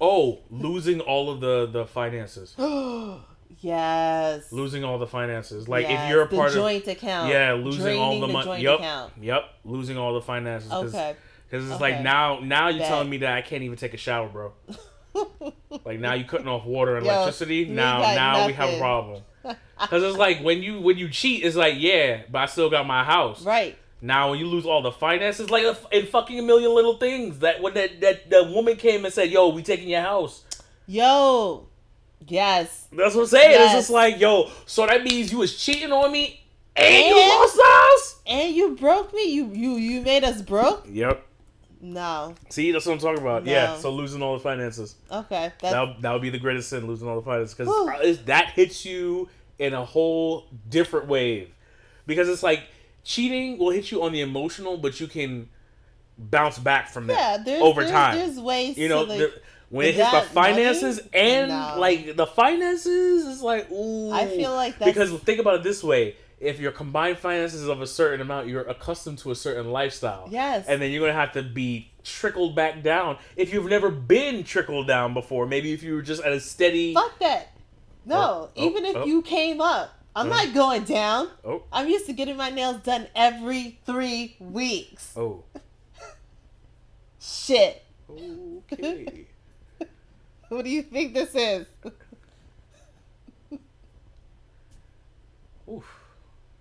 Oh, 0.00 0.40
losing 0.50 1.00
all 1.00 1.30
of 1.30 1.40
the 1.40 1.66
the 1.66 1.86
finances. 1.86 2.54
yes. 3.60 4.52
Losing 4.52 4.84
all 4.84 4.98
the 4.98 5.06
finances. 5.06 5.66
Like 5.68 5.88
Yes, 5.88 6.02
if 6.04 6.10
you're 6.10 6.24
a 6.24 6.28
the 6.28 6.36
part 6.36 6.48
of 6.50 6.54
joint 6.56 6.86
account. 6.88 7.30
yeah, 7.30 7.52
losing 7.54 7.96
all 7.98 8.20
the 8.20 8.26
the 8.26 8.32
money. 8.32 8.62
Yep, 8.62 8.80
account. 8.80 9.12
yep. 9.20 9.44
Losing 9.64 9.96
all 9.96 10.12
the 10.14 10.20
finances. 10.20 10.68
Cause, 10.70 10.94
Okay. 10.94 11.16
'cause 11.50 11.64
it's 11.64 11.74
Okay. 11.74 11.80
like 11.94 12.02
now, 12.02 12.40
now 12.40 12.68
you're 12.68 12.80
Bet. 12.80 12.88
telling 12.88 13.08
me 13.08 13.18
that 13.18 13.32
I 13.32 13.40
can't 13.42 13.62
even 13.62 13.78
take 13.78 13.94
a 13.94 13.98
shower, 13.98 14.28
bro. 14.28 14.52
Like 15.84 16.00
now 16.00 16.14
you're 16.14 16.26
cutting 16.28 16.48
off 16.48 16.64
water 16.66 16.96
and 16.96 17.06
Yo, 17.06 17.12
electricity. 17.12 17.64
Now, 17.66 18.00
now 18.14 18.46
we 18.46 18.52
have 18.52 18.68
a 18.74 18.78
problem. 18.78 19.22
Cause 19.78 20.02
it's 20.02 20.16
like 20.16 20.40
when 20.40 20.62
you 20.62 20.80
when 20.80 20.98
you 20.98 21.08
cheat, 21.08 21.44
it's 21.44 21.56
like 21.56 21.74
yeah, 21.78 22.22
but 22.30 22.38
I 22.38 22.46
still 22.46 22.70
got 22.70 22.86
my 22.86 23.04
house. 23.04 23.44
right. 23.44 23.76
Now 24.00 24.30
when 24.30 24.38
you 24.38 24.46
lose 24.46 24.66
all 24.66 24.82
the 24.82 24.92
finances, 24.92 25.50
like 25.50 25.64
in 25.90 26.06
fucking 26.06 26.38
a 26.38 26.42
million 26.42 26.74
little 26.74 26.98
things. 26.98 27.38
That 27.38 27.62
when 27.62 27.74
that 27.74 28.00
that 28.02 28.30
the 28.30 28.44
woman 28.44 28.76
came 28.76 29.04
and 29.04 29.12
said, 29.14 29.30
"Yo, 29.30 29.48
we 29.48 29.62
taking 29.62 29.88
your 29.88 30.02
house." 30.02 30.44
Yo. 30.86 31.66
Yes. 32.26 32.88
That's 32.92 33.14
what 33.14 33.22
I'm 33.22 33.26
saying. 33.28 33.60
It's 33.60 33.72
just 33.72 33.90
like, 33.90 34.18
yo, 34.18 34.50
so 34.66 34.86
that 34.86 35.02
means 35.02 35.30
you 35.30 35.38
was 35.38 35.58
cheating 35.58 35.92
on 35.92 36.10
me 36.10 36.44
and, 36.76 37.06
you 37.06 37.16
lost 37.16 37.58
house. 37.62 38.20
And 38.26 38.54
you 38.54 38.76
broke 38.76 39.12
me. 39.14 39.24
You 39.24 39.50
you 39.52 39.76
you 39.76 40.00
made 40.00 40.24
us 40.24 40.42
broke. 40.42 40.86
Yep. 40.90 41.26
No. 41.80 42.34
See, 42.48 42.72
that's 42.72 42.86
what 42.86 42.92
I'm 42.94 42.98
talking 42.98 43.20
about. 43.20 43.46
Yeah. 43.46 43.76
So 43.76 43.90
losing 43.90 44.22
all 44.22 44.34
the 44.34 44.42
finances. 44.42 44.96
Okay. 45.10 45.52
That 45.60 46.00
that 46.00 46.12
would 46.12 46.22
be 46.22 46.30
the 46.30 46.38
greatest 46.38 46.70
sin, 46.70 46.86
losing 46.86 47.08
all 47.08 47.16
the 47.16 47.22
finances, 47.22 47.54
because 47.54 48.22
that 48.24 48.50
hits 48.50 48.84
you 48.84 49.28
in 49.58 49.74
a 49.74 49.84
whole 49.84 50.46
different 50.68 51.06
wave. 51.06 51.50
Because 52.06 52.28
it's 52.28 52.42
like 52.42 52.64
cheating 53.02 53.58
will 53.58 53.70
hit 53.70 53.90
you 53.90 54.02
on 54.02 54.12
the 54.12 54.20
emotional, 54.20 54.76
but 54.76 55.00
you 55.00 55.06
can 55.06 55.48
bounce 56.16 56.58
back 56.58 56.88
from 56.88 57.06
that 57.08 57.18
yeah. 57.18 57.44
There's 57.44 57.62
over 57.62 57.82
there's, 57.82 57.92
time. 57.92 58.16
There's 58.16 58.38
ways. 58.38 58.78
you 58.78 58.88
know, 58.88 59.02
like, 59.02 59.18
the- 59.18 59.40
when 59.70 59.86
it 59.86 59.94
hits 59.94 60.10
the 60.10 60.12
that 60.12 60.34
money, 60.34 60.54
finances 60.54 61.00
and 61.12 61.48
no. 61.48 61.74
like 61.78 62.16
the 62.16 62.26
finances 62.26 63.26
is 63.26 63.42
like 63.42 63.70
ooh. 63.72 64.12
I 64.12 64.26
feel 64.26 64.52
like 64.52 64.78
that's 64.78 64.90
because 64.90 65.12
think 65.22 65.40
about 65.40 65.56
it 65.56 65.62
this 65.64 65.82
way: 65.82 66.16
if 66.38 66.60
your 66.60 66.70
combined 66.70 67.18
finances 67.18 67.62
is 67.62 67.68
of 67.68 67.80
a 67.80 67.86
certain 67.86 68.20
amount, 68.20 68.46
you're 68.46 68.62
accustomed 68.62 69.18
to 69.18 69.30
a 69.30 69.34
certain 69.34 69.72
lifestyle. 69.72 70.28
Yes. 70.30 70.66
and 70.68 70.80
then 70.80 70.90
you're 70.90 71.00
gonna 71.00 71.18
have 71.18 71.32
to 71.32 71.42
be 71.42 71.90
trickled 72.04 72.54
back 72.54 72.82
down 72.82 73.16
if 73.34 73.52
you've 73.52 73.68
never 73.68 73.90
been 73.90 74.44
trickled 74.44 74.86
down 74.86 75.14
before. 75.14 75.46
Maybe 75.46 75.72
if 75.72 75.82
you 75.82 75.94
were 75.94 76.02
just 76.02 76.22
at 76.22 76.32
a 76.32 76.40
steady. 76.40 76.94
fuck 76.94 77.18
that. 77.18 77.53
No. 78.04 78.16
Oh, 78.16 78.50
oh, 78.56 78.66
even 78.66 78.84
if 78.84 78.96
oh. 78.96 79.04
you 79.06 79.22
came 79.22 79.60
up, 79.60 79.94
I'm 80.16 80.26
Oh. 80.26 80.30
not 80.30 80.44
uh-huh. 80.44 80.54
going 80.54 80.84
down. 80.84 81.28
Oh, 81.44 81.62
I'm 81.72 81.88
used 81.88 82.06
to 82.06 82.12
getting 82.12 82.36
my 82.36 82.50
nails 82.50 82.82
done 82.82 83.08
every 83.14 83.78
three 83.86 84.36
weeks. 84.38 85.12
oh, 85.16 85.44
Shit. 87.20 87.82
okay. 88.10 89.26
What 90.50 90.64
do 90.64 90.70
you 90.70 90.82
think 90.82 91.14
this 91.14 91.34
is? 91.34 91.66
Oof. 95.68 95.84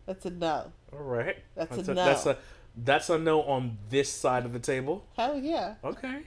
That's 0.05 0.25
a 0.25 0.29
no. 0.31 0.71
All 0.91 0.99
right. 0.99 1.37
That's 1.55 1.77
a 1.77 1.91
a, 1.91 1.93
no. 1.93 2.05
That's 2.05 2.25
a 2.25 2.37
that's 2.75 3.09
a 3.09 3.19
no 3.19 3.43
on 3.43 3.77
this 3.89 4.09
side 4.11 4.45
of 4.45 4.53
the 4.53 4.59
table. 4.59 5.05
Hell 5.15 5.37
yeah. 5.37 5.75
Okay. 5.83 6.21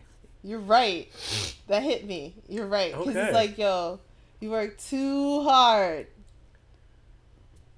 You're 0.44 0.60
right. 0.60 1.08
That 1.66 1.82
hit 1.82 2.06
me. 2.06 2.34
You're 2.48 2.66
right. 2.66 2.92
Because 2.92 3.08
Okay. 3.08 3.24
it's 3.24 3.34
like, 3.34 3.58
yo, 3.58 3.98
you 4.40 4.50
work 4.50 4.78
too 4.78 5.42
hard. 5.42 6.06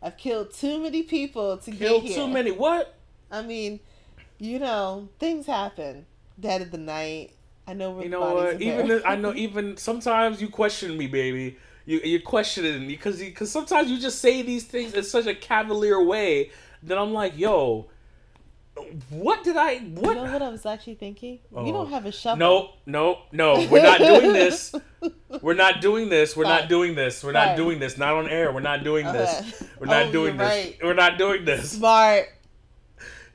I've 0.02 0.16
killed 0.16 0.52
too 0.52 0.80
many 0.80 1.02
people 1.02 1.56
to 1.58 1.70
Killed 1.70 1.78
get 1.78 1.90
here. 2.02 2.16
Killed 2.16 2.28
too 2.28 2.32
many. 2.34 2.50
What? 2.52 2.94
I 3.30 3.42
mean, 3.42 3.80
you 4.38 4.58
know, 4.58 5.08
things 5.18 5.46
happen. 5.46 6.06
Dead 6.38 6.62
of 6.62 6.70
the 6.70 6.78
night. 6.78 7.32
I 7.66 7.74
know 7.74 7.90
we're 7.90 8.04
You 8.04 8.08
know 8.08 8.34
what? 8.34 8.62
Even 8.62 8.90
if- 8.90 9.04
I 9.04 9.16
know 9.16 9.34
even 9.34 9.76
sometimes 9.76 10.40
you 10.40 10.48
question 10.48 10.96
me, 10.96 11.06
baby. 11.06 11.56
You 11.84 12.00
you're 12.04 12.20
questioning 12.20 12.82
me 12.82 12.88
because 12.88 13.18
because 13.18 13.50
sometimes 13.50 13.90
you 13.90 13.98
just 13.98 14.20
say 14.20 14.42
these 14.42 14.64
things 14.64 14.94
in 14.94 15.02
such 15.04 15.26
a 15.26 15.34
cavalier 15.34 16.02
way 16.02 16.50
that 16.84 16.96
I'm 16.98 17.12
like, 17.12 17.36
yo, 17.36 17.86
what 19.10 19.44
did 19.44 19.56
I 19.56 19.78
what? 19.78 20.16
You 20.16 20.24
know 20.24 20.32
what 20.32 20.42
I 20.42 20.48
was 20.48 20.66
actually 20.66 20.94
thinking? 20.94 21.38
Oh. 21.54 21.66
You 21.66 21.72
don't 21.72 21.90
have 21.90 22.06
a 22.06 22.12
shovel. 22.12 22.38
No, 22.38 22.70
no, 22.86 23.18
no. 23.32 23.66
We're 23.68 23.82
not 23.82 23.98
doing 23.98 24.32
this. 24.32 24.74
We're 25.42 25.54
not 25.54 25.80
doing 25.80 26.08
this. 26.08 26.36
We're 26.36 26.44
not 26.44 26.68
doing 26.68 26.94
this. 26.94 27.22
We're 27.22 27.32
not 27.32 27.56
doing 27.56 27.78
this. 27.78 27.98
Not 27.98 28.14
on 28.14 28.28
air. 28.28 28.52
We're 28.52 28.60
not 28.60 28.84
doing 28.84 29.06
this. 29.06 29.62
We're 29.78 29.86
not 29.86 30.06
Oh, 30.06 30.12
doing 30.12 30.36
this. 30.36 30.48
right. 30.48 30.78
We're 30.82 30.94
not 30.94 31.18
doing 31.18 31.44
this. 31.44 31.72
Smart. 31.72 32.26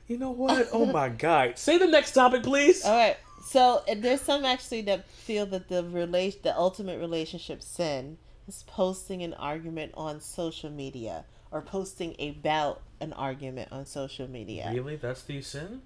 You 0.06 0.18
know 0.18 0.30
what? 0.30 0.68
Oh 0.72 0.84
my 0.86 1.08
god. 1.08 1.58
Say 1.58 1.78
the 1.78 1.86
next 1.86 2.12
topic, 2.12 2.42
please. 2.42 2.84
All 2.84 2.96
right. 2.96 3.16
So 3.46 3.82
there's 3.96 4.20
some 4.20 4.44
actually 4.44 4.82
that 4.82 5.08
feel 5.08 5.46
that 5.46 5.68
the 5.68 5.84
relation, 5.84 6.40
the 6.42 6.56
ultimate 6.56 6.98
relationship 6.98 7.62
sin, 7.62 8.18
is 8.48 8.64
posting 8.66 9.22
an 9.22 9.32
argument 9.34 9.92
on 9.94 10.20
social 10.20 10.70
media 10.70 11.24
or 11.54 11.62
posting 11.62 12.16
about 12.20 12.82
an 13.00 13.12
argument 13.12 13.70
on 13.70 13.86
social 13.86 14.28
media. 14.28 14.70
Really? 14.74 14.96
That's 14.96 15.22
the 15.22 15.40
sin? 15.40 15.82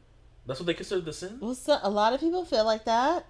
That's 0.46 0.58
what 0.58 0.66
they 0.66 0.72
consider 0.74 1.02
the 1.02 1.12
sin? 1.12 1.36
Well, 1.40 1.54
so, 1.54 1.78
a 1.82 1.90
lot 1.90 2.14
of 2.14 2.20
people 2.20 2.44
feel 2.46 2.64
like 2.64 2.86
that. 2.86 3.26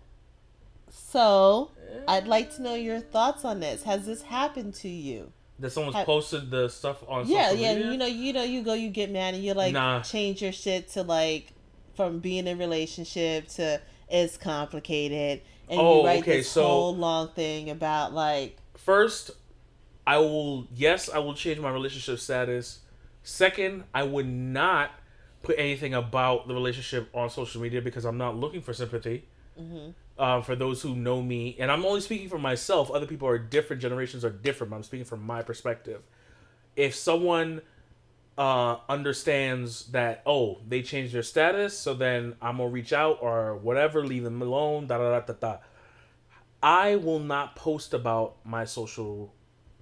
So 0.91 1.72
eh. 1.91 2.01
I'd 2.07 2.28
like 2.28 2.55
to 2.57 2.62
know 2.62 2.74
your 2.74 3.01
thoughts 3.01 3.45
on 3.45 3.61
this. 3.61 3.82
Has 3.82 4.07
this 4.07 4.22
happened 4.22 4.74
to 4.74 4.89
you? 4.89 5.32
That 5.59 5.70
someone's 5.72 5.97
Have- 5.97 6.07
posted 6.07 6.51
the 6.51 6.68
stuff 6.68 7.03
on 7.09 7.26
yeah, 7.26 7.49
social 7.51 7.62
yeah. 7.64 7.74
media? 7.74 7.91
You 7.93 7.99
know, 7.99 8.07
you 8.07 8.32
know, 8.32 8.43
you 8.45 8.62
go, 8.62 8.74
you 8.74 8.89
get 8.89 9.11
mad, 9.11 9.34
and 9.34 9.43
you 9.43 9.53
like 9.55 9.72
Nah. 9.72 10.01
change 10.03 10.41
your 10.41 10.53
shit 10.53 10.89
to 10.91 11.03
like 11.03 11.53
from 11.95 12.20
being 12.20 12.47
in 12.47 12.55
a 12.55 12.57
relationship 12.57 13.49
to 13.49 13.80
it's 14.09 14.36
complicated, 14.36 15.43
and 15.68 15.80
Oh, 15.80 16.01
you 16.01 16.07
write 16.07 16.22
okay, 16.22 16.36
this 16.39 16.51
so- 16.53 16.64
whole 16.64 16.97
long 16.97 17.28
thing 17.30 17.68
about 17.68 18.14
like 18.14 18.57
First, 18.76 19.32
I 20.09 20.16
will 20.16 20.66
yes, 20.74 21.11
I 21.11 21.18
will 21.18 21.34
change 21.34 21.61
my 21.61 21.70
relationship 21.70 22.18
status. 22.18 22.78
Second, 23.22 23.84
I 23.92 24.04
would 24.04 24.26
not 24.26 24.92
put 25.42 25.56
anything 25.59 25.92
about 25.92 26.48
the 26.48 26.54
relationship 26.54 27.11
on 27.12 27.28
social 27.28 27.61
media 27.61 27.82
because 27.82 28.06
I'm 28.06 28.16
not 28.16 28.34
looking 28.34 28.62
for 28.62 28.72
sympathy. 28.72 29.26
Mm-hmm. 29.61 29.90
Uh, 30.18 30.40
for 30.40 30.56
those 30.56 30.80
who 30.80 30.96
know 30.96 31.20
me, 31.20 31.56
and 31.61 31.70
I'm 31.70 31.84
only 31.84 32.00
speaking 32.00 32.30
for 32.30 32.38
myself. 32.38 32.90
Other 32.90 33.04
people 33.04 33.28
are 33.28 33.36
different. 33.36 33.82
Generations 33.82 34.24
are 34.24 34.30
different. 34.30 34.70
But 34.70 34.76
I'm 34.76 34.82
speaking 34.82 35.04
from 35.04 35.26
my 35.26 35.42
perspective. 35.42 36.00
If 36.74 36.94
someone 36.94 37.61
uh, 38.38 38.78
understands 38.88 39.88
that, 39.88 40.22
oh, 40.24 40.61
they 40.66 40.80
changed 40.80 41.12
their 41.12 41.22
status, 41.22 41.78
so 41.78 41.92
then 41.92 42.34
I'm 42.40 42.56
gonna 42.56 42.70
reach 42.70 42.94
out 42.94 43.18
or 43.20 43.56
whatever, 43.56 44.02
leave 44.06 44.24
them 44.24 44.40
alone. 44.40 44.86
Da 44.86 44.96
da 44.96 45.20
da 45.20 45.20
da 45.20 45.34
da. 45.34 45.59
I 46.62 46.96
will 46.96 47.20
not 47.20 47.56
post 47.56 47.92
about 47.92 48.36
my 48.44 48.64
social, 48.64 49.34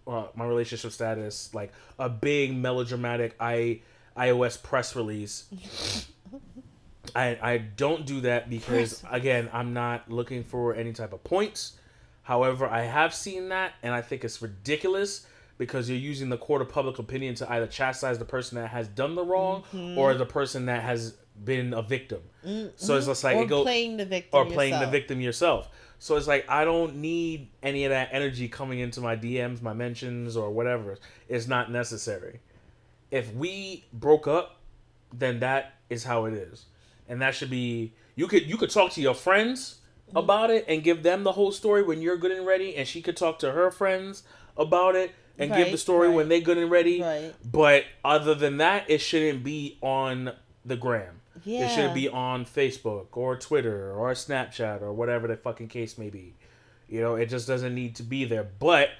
uh, 0.06 0.26
my 0.34 0.46
relationship 0.46 0.92
status 0.92 1.52
like 1.54 1.72
a 1.98 2.08
big 2.08 2.54
melodramatic 2.54 3.34
i 3.40 3.80
iOS 4.16 4.62
press 4.62 4.96
release. 4.96 5.44
I 7.14 7.38
I 7.40 7.58
don't 7.58 8.06
do 8.06 8.22
that 8.22 8.50
because 8.50 9.04
again 9.10 9.48
I'm 9.52 9.72
not 9.72 10.10
looking 10.10 10.42
for 10.44 10.74
any 10.74 10.92
type 10.92 11.12
of 11.12 11.22
points. 11.22 11.78
However, 12.22 12.66
I 12.66 12.82
have 12.82 13.14
seen 13.14 13.50
that 13.50 13.74
and 13.82 13.94
I 13.94 14.02
think 14.02 14.24
it's 14.24 14.42
ridiculous 14.42 15.26
because 15.58 15.88
you're 15.88 15.98
using 15.98 16.28
the 16.28 16.36
court 16.36 16.60
of 16.60 16.68
public 16.68 16.98
opinion 16.98 17.34
to 17.36 17.50
either 17.50 17.66
chastise 17.66 18.18
the 18.18 18.24
person 18.24 18.56
that 18.58 18.68
has 18.68 18.88
done 18.88 19.14
the 19.14 19.24
wrong 19.24 19.64
or 19.96 20.12
the 20.14 20.26
person 20.26 20.66
that 20.66 20.82
has 20.82 21.14
been 21.44 21.74
a 21.74 21.82
victim. 21.82 22.20
Mm-hmm. 22.44 22.68
So 22.76 22.96
it's 22.96 23.06
just 23.06 23.24
like 23.24 23.36
or 23.36 23.42
it 23.42 23.48
goes 23.48 23.64
playing 23.64 23.96
the 23.96 24.04
victim 24.04 24.40
or 24.40 24.46
playing 24.46 24.78
the 24.78 24.86
victim 24.86 25.20
yourself. 25.20 25.68
So 25.98 26.16
it's 26.16 26.26
like 26.26 26.48
I 26.48 26.64
don't 26.64 26.96
need 26.96 27.50
any 27.62 27.84
of 27.84 27.90
that 27.90 28.10
energy 28.12 28.48
coming 28.48 28.80
into 28.80 29.00
my 29.00 29.16
DMs, 29.16 29.62
my 29.62 29.72
mentions, 29.72 30.36
or 30.36 30.50
whatever. 30.50 30.98
It's 31.28 31.46
not 31.46 31.70
necessary. 31.70 32.40
If 33.10 33.32
we 33.34 33.84
broke 33.92 34.26
up, 34.26 34.60
then 35.12 35.40
that 35.40 35.74
is 35.88 36.04
how 36.04 36.26
it 36.26 36.34
is, 36.34 36.66
and 37.08 37.22
that 37.22 37.34
should 37.34 37.50
be. 37.50 37.94
You 38.14 38.26
could 38.26 38.46
you 38.46 38.56
could 38.56 38.70
talk 38.70 38.92
to 38.92 39.00
your 39.00 39.14
friends 39.14 39.80
mm-hmm. 40.08 40.18
about 40.18 40.50
it 40.50 40.64
and 40.68 40.82
give 40.82 41.02
them 41.02 41.22
the 41.22 41.32
whole 41.32 41.52
story 41.52 41.82
when 41.82 42.02
you're 42.02 42.16
good 42.16 42.32
and 42.32 42.46
ready, 42.46 42.76
and 42.76 42.86
she 42.86 43.00
could 43.00 43.16
talk 43.16 43.38
to 43.40 43.52
her 43.52 43.70
friends 43.70 44.22
about 44.56 44.96
it 44.96 45.12
and 45.38 45.50
give 45.52 45.66
the 45.66 45.72
Right, 45.72 45.78
story 45.78 46.08
when 46.08 46.28
they're 46.28 46.40
good 46.40 46.58
and 46.58 46.70
ready. 46.70 47.02
Right. 47.02 47.34
But 47.44 47.84
other 48.04 48.34
than 48.34 48.58
that, 48.58 48.88
it 48.88 48.98
shouldn't 48.98 49.44
be 49.44 49.78
on 49.82 50.32
the 50.64 50.76
gram. 50.76 51.20
It 51.44 51.70
should 51.70 51.94
be 51.94 52.08
on 52.08 52.44
Facebook 52.44 53.06
or 53.12 53.36
Twitter 53.36 53.92
or 53.92 54.10
Snapchat 54.12 54.82
or 54.82 54.92
whatever 54.92 55.26
the 55.28 55.36
fucking 55.36 55.68
case 55.68 55.98
may 55.98 56.10
be. 56.10 56.34
You 56.88 57.00
know, 57.00 57.16
it 57.16 57.26
just 57.26 57.46
doesn't 57.48 57.74
need 57.74 57.96
to 57.96 58.02
be 58.02 58.24
there. 58.24 58.44
But 58.44 58.90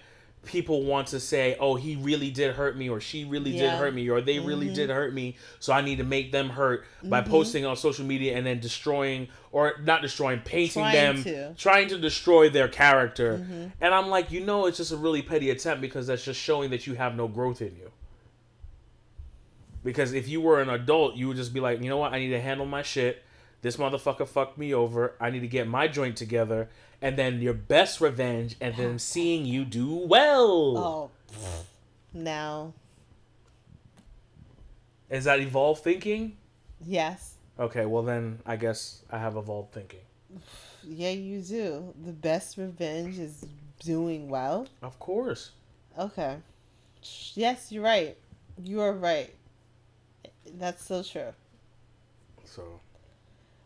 people 0.45 0.84
want 0.84 1.09
to 1.09 1.20
say, 1.20 1.57
"Oh, 1.59 1.74
he 1.74 1.97
really 1.97 2.30
did 2.30 2.55
hurt 2.55 2.76
me," 2.76 2.89
or 2.89 3.01
"She 3.01 3.24
really 3.24 3.53
did 3.53 3.61
Yeah. 3.61 3.70
Mm-hmm. 3.70 3.78
hurt 3.78 3.95
me," 3.95 4.09
or 4.09 4.20
"They 4.20 4.39
really 4.39 4.72
did 4.72 4.91
hurt 4.91 5.12
me," 5.12 5.37
so 5.61 5.72
I 5.72 5.80
need 5.82 5.99
to 5.99 6.05
make 6.05 6.32
them 6.32 6.51
hurt 6.51 6.84
by 7.03 7.20
posting 7.20 7.64
on 7.64 7.76
social 7.76 8.05
media 8.05 8.37
and 8.37 8.47
then 8.47 8.61
destroying 8.61 9.28
or 9.53 9.74
not 9.82 10.03
destroying, 10.03 10.41
painting 10.41 10.82
Trying 10.82 10.95
them, 10.95 11.22
to. 11.22 11.30
Mm-hmm. 11.30 11.55
trying 11.55 11.89
to 11.89 11.99
destroy 11.99 12.49
their 12.49 12.68
character. 12.68 13.45
And 13.80 13.95
I'm 13.95 14.09
like, 14.09 14.30
you 14.30 14.41
know, 14.45 14.66
it's 14.66 14.76
just 14.76 14.93
a 14.93 14.97
really 14.97 15.22
petty 15.22 15.51
attempt 15.51 15.80
because 15.80 16.07
that's 16.09 16.24
just 16.24 16.41
showing 16.41 16.70
that 16.70 16.87
you 16.87 16.95
have 16.95 17.14
no 17.16 17.28
growth 17.28 17.61
in 17.62 17.74
you. 17.76 17.91
Because 19.87 20.12
if 20.12 20.26
you 20.26 20.41
were 20.41 20.61
an 20.61 20.68
adult, 20.68 21.14
you 21.14 21.28
would 21.28 21.37
just 21.37 21.55
be 21.55 21.61
like, 21.61 21.80
you 21.80 21.89
know 21.89 21.99
what? 21.99 22.12
I 22.12 22.18
need 22.18 22.30
to 22.30 22.41
handle 22.41 22.66
my 22.66 22.82
shit. 22.82 23.22
This 23.62 23.76
motherfucker 23.76 24.26
fucked 24.26 24.59
me 24.59 24.74
over. 24.74 25.14
I 25.20 25.30
need 25.30 25.43
to 25.43 25.47
get 25.47 25.68
my 25.68 25.87
joint 25.87 26.16
together. 26.16 26.68
And 27.01 27.16
then 27.16 27.41
your 27.41 27.55
best 27.55 28.01
revenge, 28.01 28.57
and 28.61 28.74
then 28.74 28.99
seeing 29.12 29.47
you 29.47 29.64
do 29.64 29.95
well. 29.95 30.76
Oh, 30.76 31.11
now 32.12 32.72
Is 35.09 35.22
that 35.22 35.39
evolved 35.39 35.84
thinking? 35.84 36.37
yes, 36.84 37.34
Okay, 37.59 37.87
well 37.87 38.03
then 38.03 38.41
I 38.45 38.57
guess 38.57 39.03
I 39.09 39.18
have 39.18 39.37
evolved 39.37 39.72
thinking. 39.72 40.01
yeah, 40.82 41.11
you 41.11 41.41
do. 41.41 41.95
The 42.05 42.12
best 42.12 42.57
revenge 42.57 43.20
is 43.20 43.47
doing 43.78 44.28
well. 44.28 44.66
Of 44.82 44.99
course. 44.99 45.53
Okay. 45.97 46.39
Yes, 47.34 47.70
you're 47.70 47.84
right. 47.84 48.16
You 48.61 48.80
are 48.80 48.93
right. 48.93 49.32
That's 50.59 50.84
so 50.84 51.03
true. 51.03 51.32
So 52.44 52.80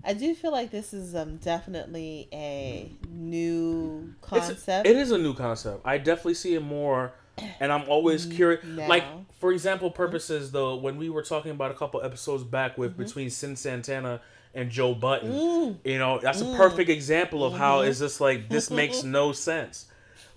I 0.05 0.15
do 0.15 0.35
feel 0.35 0.51
like 0.53 0.71
this 0.71 0.93
is 0.95 1.15
um 1.15 1.37
definitely 1.37 2.29
a 2.33 2.91
new 3.11 4.15
It's- 4.33 4.47
concept. 4.49 4.87
it 4.87 4.97
is 4.97 5.11
a 5.11 5.19
new 5.19 5.35
concept. 5.35 5.83
I 5.85 5.99
definitely 5.99 6.35
see 6.35 6.55
it 6.55 6.63
more, 6.63 7.13
and 7.61 7.71
I'm 7.73 7.89
always 7.89 8.27
curious. 8.27 8.65
Now. 8.65 8.89
Like 8.89 9.05
for 9.35 9.53
example, 9.53 9.91
purposes 9.91 10.53
though, 10.53 10.77
when 10.77 10.97
we 10.97 11.11
were 11.11 11.23
talking 11.23 11.51
about 11.51 11.71
a 11.71 11.75
couple 11.75 12.03
episodes 12.03 12.45
back 12.45 12.79
with 12.79 12.97
between 12.97 13.29
Cyn 13.29 13.57
Santana 13.57 14.21
and 14.55 14.71
Joe 14.71 14.95
Budden, 14.95 15.31
Mm. 15.33 15.77
you 15.85 15.99
know, 15.99 16.19
that's 16.19 16.41
a 16.41 16.57
perfect 16.57 16.91
example 16.91 17.45
of 17.45 17.53
how 17.53 17.81
it's 17.83 17.99
just 18.01 18.21
like 18.21 18.49
this 18.49 18.71
makes 18.71 19.03
no 19.05 19.33
sense. 19.33 19.87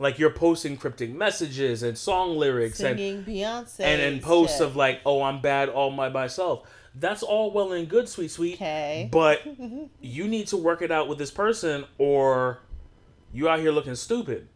Like 0.03 0.19
you're 0.19 0.31
posting 0.31 0.75
cryptic 0.75 1.13
messages 1.13 1.81
and 1.81 1.97
song 1.97 2.35
lyrics 2.35 2.81
and 2.81 2.99
Beyonce 2.99 3.79
and 3.79 4.01
and 4.01 4.21
posts 4.21 4.57
shit. 4.57 4.67
of 4.67 4.75
like, 4.75 4.99
oh, 5.05 5.23
I'm 5.23 5.39
bad 5.39 5.69
all 5.69 5.95
by 5.95 6.09
myself. 6.09 6.67
That's 6.93 7.23
all 7.23 7.51
well 7.51 7.71
and 7.71 7.87
good, 7.87 8.09
sweet 8.09 8.29
sweet. 8.29 8.55
Okay. 8.55 9.07
But 9.09 9.47
you 10.01 10.27
need 10.27 10.47
to 10.47 10.57
work 10.57 10.81
it 10.81 10.91
out 10.91 11.07
with 11.07 11.19
this 11.19 11.31
person, 11.31 11.85
or 11.97 12.59
you 13.31 13.47
out 13.47 13.61
here 13.61 13.71
looking 13.71 13.95
stupid. 13.95 14.49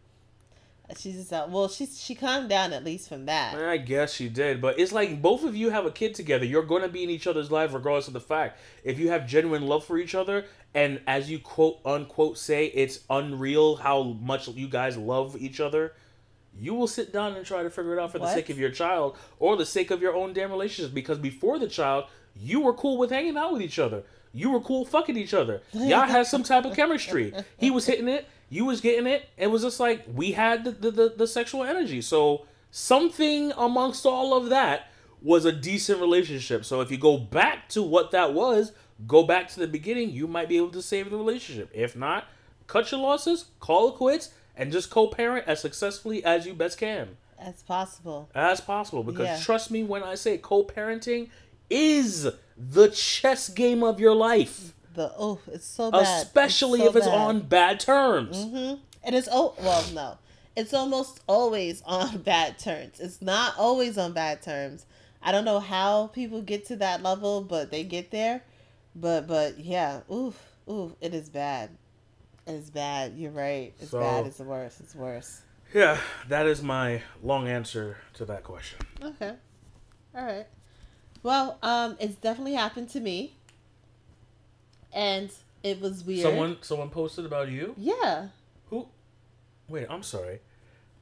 She's 0.96 1.16
just 1.16 1.32
out. 1.32 1.50
Well, 1.50 1.68
she's 1.68 2.00
she 2.00 2.14
calmed 2.14 2.48
down 2.48 2.72
at 2.72 2.82
least 2.82 3.08
from 3.08 3.26
that. 3.26 3.54
I 3.56 3.76
guess 3.76 4.12
she 4.12 4.28
did, 4.28 4.60
but 4.60 4.78
it's 4.78 4.92
like 4.92 5.20
both 5.20 5.44
of 5.44 5.54
you 5.54 5.70
have 5.70 5.84
a 5.84 5.90
kid 5.90 6.14
together. 6.14 6.44
You're 6.44 6.62
going 6.62 6.82
to 6.82 6.88
be 6.88 7.02
in 7.02 7.10
each 7.10 7.26
other's 7.26 7.50
life 7.50 7.74
regardless 7.74 8.08
of 8.08 8.14
the 8.14 8.20
fact. 8.20 8.58
If 8.84 8.98
you 8.98 9.10
have 9.10 9.26
genuine 9.26 9.66
love 9.66 9.84
for 9.84 9.98
each 9.98 10.14
other, 10.14 10.46
and 10.74 11.00
as 11.06 11.30
you 11.30 11.40
quote 11.40 11.80
unquote 11.84 12.38
say, 12.38 12.66
it's 12.66 13.00
unreal 13.10 13.76
how 13.76 14.02
much 14.02 14.48
you 14.48 14.68
guys 14.68 14.96
love 14.96 15.36
each 15.36 15.60
other. 15.60 15.92
You 16.58 16.74
will 16.74 16.88
sit 16.88 17.12
down 17.12 17.34
and 17.34 17.46
try 17.46 17.62
to 17.62 17.70
figure 17.70 17.96
it 17.96 18.02
out 18.02 18.10
for 18.10 18.18
the 18.18 18.32
sake 18.32 18.50
of 18.50 18.58
your 18.58 18.70
child 18.70 19.16
or 19.38 19.56
the 19.56 19.66
sake 19.66 19.92
of 19.92 20.02
your 20.02 20.16
own 20.16 20.32
damn 20.32 20.50
relationship. 20.50 20.92
Because 20.92 21.18
before 21.18 21.58
the 21.58 21.68
child, 21.68 22.06
you 22.34 22.60
were 22.60 22.72
cool 22.72 22.98
with 22.98 23.10
hanging 23.10 23.36
out 23.36 23.52
with 23.52 23.62
each 23.62 23.78
other. 23.78 24.02
You 24.32 24.50
were 24.50 24.60
cool 24.60 24.84
fucking 24.84 25.16
each 25.16 25.34
other. 25.34 25.62
Y'all 25.72 26.06
had 26.06 26.26
some 26.26 26.42
type 26.42 26.64
of 26.64 26.76
chemistry. 26.76 27.32
He 27.56 27.70
was 27.70 27.86
hitting 27.86 28.08
it, 28.08 28.26
you 28.50 28.64
was 28.64 28.80
getting 28.80 29.06
it. 29.06 29.28
It 29.36 29.48
was 29.48 29.62
just 29.62 29.80
like 29.80 30.04
we 30.12 30.32
had 30.32 30.64
the, 30.64 30.70
the, 30.72 30.90
the, 30.90 31.14
the 31.18 31.26
sexual 31.26 31.64
energy. 31.64 32.00
So 32.00 32.46
something 32.70 33.52
amongst 33.56 34.06
all 34.06 34.34
of 34.36 34.50
that 34.50 34.90
was 35.22 35.44
a 35.44 35.52
decent 35.52 36.00
relationship. 36.00 36.64
So 36.64 36.80
if 36.80 36.90
you 36.90 36.96
go 36.98 37.18
back 37.18 37.68
to 37.70 37.82
what 37.82 38.10
that 38.12 38.32
was, 38.34 38.72
go 39.06 39.22
back 39.24 39.48
to 39.48 39.60
the 39.60 39.66
beginning, 39.66 40.10
you 40.10 40.26
might 40.26 40.48
be 40.48 40.56
able 40.56 40.70
to 40.70 40.82
save 40.82 41.10
the 41.10 41.16
relationship. 41.16 41.70
If 41.74 41.96
not, 41.96 42.24
cut 42.66 42.90
your 42.92 43.00
losses, 43.00 43.46
call 43.60 43.88
it 43.88 43.94
quits, 43.96 44.30
and 44.56 44.72
just 44.72 44.90
co-parent 44.90 45.46
as 45.46 45.60
successfully 45.60 46.24
as 46.24 46.46
you 46.46 46.54
best 46.54 46.78
can. 46.78 47.16
As 47.38 47.62
possible. 47.62 48.28
As 48.34 48.60
possible. 48.60 49.02
Because 49.02 49.26
Yeah. 49.26 49.40
trust 49.40 49.70
me 49.70 49.84
when 49.84 50.02
I 50.02 50.14
say 50.14 50.38
co-parenting 50.38 51.28
is 51.70 52.28
the 52.58 52.88
chess 52.88 53.48
game 53.48 53.82
of 53.84 54.00
your 54.00 54.14
life. 54.14 54.74
the 54.94 55.12
oh, 55.18 55.38
it's 55.52 55.66
so 55.66 55.90
bad. 55.90 56.02
especially 56.24 56.80
so 56.80 56.88
if 56.88 56.96
it's 56.96 57.06
bad. 57.06 57.14
on 57.18 57.40
bad 57.40 57.80
terms. 57.80 58.42
hmm 58.44 58.74
And 59.04 59.14
it's 59.14 59.28
oh 59.30 59.54
well 59.60 59.84
no, 59.94 60.18
it's 60.56 60.74
almost 60.74 61.20
always 61.28 61.82
on 61.86 62.18
bad 62.22 62.58
terms. 62.58 62.98
It's 63.00 63.22
not 63.22 63.54
always 63.58 63.96
on 63.96 64.12
bad 64.12 64.42
terms. 64.42 64.86
I 65.22 65.32
don't 65.32 65.44
know 65.44 65.60
how 65.60 66.08
people 66.08 66.42
get 66.42 66.66
to 66.66 66.76
that 66.76 67.02
level, 67.02 67.40
but 67.42 67.70
they 67.70 67.84
get 67.84 68.10
there. 68.10 68.42
But 68.94 69.26
but 69.28 69.58
yeah, 69.60 70.00
oof, 70.12 70.36
oof, 70.68 70.92
it 71.00 71.14
is 71.14 71.28
bad. 71.28 71.70
It 72.46 72.52
is 72.52 72.70
bad. 72.70 73.14
You're 73.16 73.30
right. 73.30 73.72
It's 73.80 73.90
So- 73.92 74.00
bad. 74.00 74.26
It's 74.26 74.40
worse. 74.40 74.80
It's 74.80 74.94
worse. 74.94 75.42
Yeah, 75.74 75.98
that 76.28 76.46
is 76.46 76.62
my 76.62 77.02
long 77.22 77.46
answer 77.46 77.98
to 78.14 78.24
that 78.24 78.42
question. 78.42 78.78
Okay. 79.02 79.34
All 80.14 80.24
right. 80.24 80.46
Well, 81.22 81.58
um, 81.62 81.96
it's 82.00 82.14
definitely 82.14 82.54
happened 82.54 82.88
to 82.90 83.00
me, 83.00 83.34
and 84.92 85.30
it 85.62 85.80
was 85.80 86.04
weird. 86.04 86.22
Someone 86.22 86.56
someone 86.60 86.90
posted 86.90 87.26
about 87.26 87.48
you. 87.50 87.74
Yeah. 87.76 88.28
Who? 88.70 88.88
Wait, 89.68 89.86
I'm 89.90 90.02
sorry. 90.02 90.40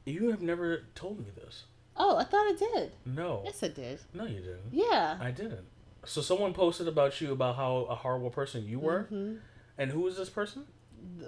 You 0.05 0.29
have 0.31 0.41
never 0.41 0.83
told 0.95 1.19
me 1.19 1.25
this. 1.35 1.63
Oh, 1.95 2.17
I 2.17 2.23
thought 2.23 2.47
I 2.47 2.55
did. 2.57 2.91
No. 3.05 3.41
Yes, 3.45 3.63
I 3.63 3.69
did. 3.69 3.99
No, 4.13 4.25
you 4.25 4.39
didn't. 4.39 4.71
Yeah. 4.71 5.17
I 5.19 5.31
didn't. 5.31 5.65
So 6.05 6.21
someone 6.21 6.53
posted 6.53 6.87
about 6.87 7.19
you 7.19 7.31
about 7.31 7.55
how 7.55 7.87
a 7.89 7.95
horrible 7.95 8.29
person 8.29 8.65
you 8.65 8.79
were, 8.79 9.03
hmm 9.03 9.35
and 9.79 9.91
who 9.91 10.07
is 10.07 10.17
this 10.17 10.29
person? 10.29 10.65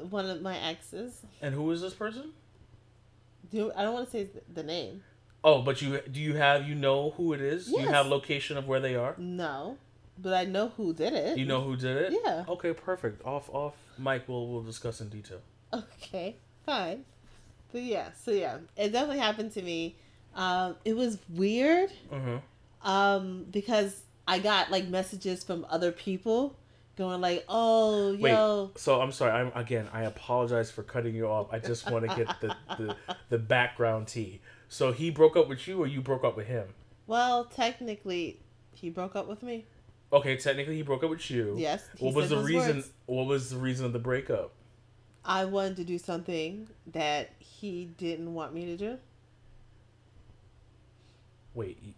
One 0.10 0.28
of 0.28 0.42
my 0.42 0.58
exes. 0.58 1.22
And 1.42 1.54
who 1.54 1.70
is 1.72 1.82
this 1.82 1.94
person? 1.94 2.32
Do 3.52 3.72
I 3.76 3.84
don't 3.84 3.94
want 3.94 4.06
to 4.08 4.12
say 4.12 4.30
the 4.54 4.64
name. 4.64 5.04
Oh, 5.44 5.62
but 5.62 5.82
you 5.82 6.02
do 6.12 6.20
you 6.20 6.36
have 6.36 6.68
you 6.68 6.76
know 6.76 7.12
who 7.12 7.34
it 7.34 7.42
is? 7.42 7.70
You 7.70 7.80
have 7.88 8.08
location 8.08 8.58
of 8.58 8.68
where 8.68 8.80
they 8.80 8.96
are. 8.96 9.16
No, 9.18 9.78
but 10.18 10.34
I 10.34 10.46
know 10.46 10.70
who 10.76 10.94
did 10.94 11.14
it. 11.14 11.38
You 11.38 11.46
know 11.46 11.62
who 11.62 11.76
did 11.76 11.98
it? 11.98 12.20
Yeah. 12.26 12.44
Okay, 12.48 12.74
perfect. 12.74 13.26
Off 13.26 13.50
off 13.54 13.76
Mike 13.98 14.28
we'll 14.28 14.48
we'll 14.48 14.64
discuss 14.64 15.02
in 15.02 15.10
detail. 15.10 15.40
Okay, 15.74 16.36
fine. 16.66 17.06
But 17.72 17.84
yeah, 17.84 18.10
so 18.24 18.32
yeah, 18.32 18.58
it 18.76 18.90
definitely 18.90 19.20
happened 19.20 19.54
to 19.54 19.62
me. 19.62 19.96
Um, 20.36 20.76
it 20.84 20.96
was 20.96 21.20
weird. 21.30 21.92
Mm-hmm. 22.12 22.38
Um, 22.88 23.46
because 23.50 24.02
I 24.28 24.40
got 24.40 24.72
like 24.72 24.88
messages 24.88 25.44
from 25.44 25.66
other 25.70 25.92
people 25.92 26.56
going 26.98 27.22
like, 27.22 27.46
"Oh, 27.48 28.16
Wait. 28.20 28.32
yo, 28.32 28.72
So 28.76 29.02
I'm 29.02 29.12
sorry. 29.12 29.32
I'm 29.32 29.52
again. 29.56 29.88
I 29.94 30.04
apologize 30.04 30.70
for 30.70 30.84
cutting 30.84 31.16
you 31.16 31.28
off. 31.28 31.48
I 31.52 31.60
just 31.60 31.90
want 31.90 32.10
to 32.10 32.16
get 32.16 32.42
the, 32.42 32.56
the 32.78 32.96
the 33.30 33.38
background 33.38 34.08
tea. 34.08 34.42
So 34.70 34.92
he 34.92 35.10
broke 35.10 35.36
up 35.36 35.50
with 35.50 35.68
you, 35.68 35.82
or 35.82 35.88
you 35.88 36.00
broke 36.00 36.24
up 36.24 36.38
with 36.38 36.48
him? 36.48 36.70
well, 37.08 37.46
technically, 37.46 38.40
he 38.74 38.90
broke 38.90 39.16
up 39.16 39.28
with 39.28 39.44
me." 39.44 39.66
Okay, 40.14 40.38
technically 40.38 40.76
he 40.76 40.84
broke 40.84 41.04
up 41.04 41.10
with 41.10 41.30
you. 41.30 41.56
Yes. 41.58 41.84
What 42.00 42.14
was 42.14 42.30
the 42.30 42.38
reason? 42.38 42.78
words. 42.78 42.92
What 43.06 43.26
was 43.28 43.50
the 43.50 43.58
reason 43.58 43.86
of 43.86 43.94
the 43.94 44.00
breakup? 44.00 44.52
I 45.26 45.46
wanted 45.46 45.76
to 45.78 45.84
do 45.84 45.98
something 45.98 46.68
that 46.92 47.32
he 47.40 47.86
didn't 47.98 48.34
want 48.34 48.54
me 48.54 48.66
to 48.66 48.78
do. 48.78 48.98
Wait. 51.54 51.96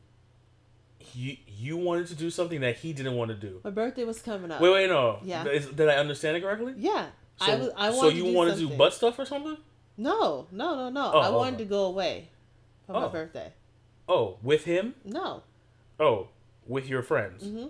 You 1.13 1.37
you 1.45 1.77
wanted 1.77 2.07
to 2.07 2.15
do 2.15 2.29
something 2.29 2.61
that 2.61 2.77
he 2.77 2.93
didn't 2.93 3.15
want 3.15 3.29
to 3.29 3.35
do. 3.35 3.59
My 3.63 3.69
birthday 3.69 4.05
was 4.05 4.21
coming 4.21 4.49
up. 4.49 4.61
Wait, 4.61 4.71
wait, 4.71 4.89
no. 4.89 5.19
Yeah. 5.23 5.45
Is, 5.45 5.67
did 5.67 5.89
I 5.89 5.95
understand 5.95 6.37
it 6.37 6.41
correctly? 6.41 6.73
Yeah, 6.77 7.07
So, 7.37 7.51
I 7.51 7.55
was. 7.55 7.69
I 7.77 7.91
so 7.91 7.97
wanted 7.97 8.15
you 8.15 8.23
to 8.23 8.29
do 8.29 8.35
wanted 8.35 8.53
to 8.55 8.67
do 8.67 8.69
butt 8.77 8.93
stuff 8.93 9.19
or 9.19 9.25
something? 9.25 9.57
No, 9.97 10.47
no, 10.51 10.75
no, 10.75 10.89
no. 10.89 11.11
Oh, 11.13 11.19
I 11.19 11.29
wanted 11.29 11.55
okay. 11.55 11.63
to 11.65 11.69
go 11.69 11.83
away 11.85 12.29
for 12.93 12.99
my 13.01 13.05
Oh. 13.05 13.09
birthday. 13.09 13.51
Oh, 14.07 14.37
with 14.43 14.65
him? 14.65 14.95
No. 15.05 15.43
Oh, 15.99 16.27
with 16.67 16.87
your 16.87 17.01
friends, 17.03 17.43
hmm 17.43 17.67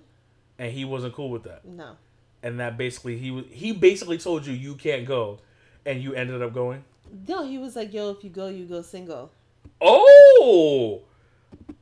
and 0.60 0.72
he 0.72 0.86
wasn't 0.86 1.14
cool 1.16 1.30
with 1.32 1.44
that. 1.44 1.66
No. 1.66 1.98
And 2.44 2.60
that 2.60 2.78
basically 2.78 3.18
he 3.18 3.32
was 3.32 3.46
he 3.52 3.72
basically 3.72 4.18
told 4.18 4.46
you 4.46 4.54
you 4.54 4.76
can't 4.76 5.06
go, 5.06 5.40
and 5.86 6.02
you 6.02 6.14
ended 6.14 6.42
up 6.42 6.54
going. 6.54 6.84
No, 7.28 7.46
he 7.46 7.58
was 7.58 7.76
like, 7.76 7.94
"Yo, 7.94 8.10
if 8.12 8.24
you 8.24 8.30
go, 8.30 8.48
you 8.48 8.66
go 8.66 8.82
single." 8.82 9.32
Oh, 9.82 11.02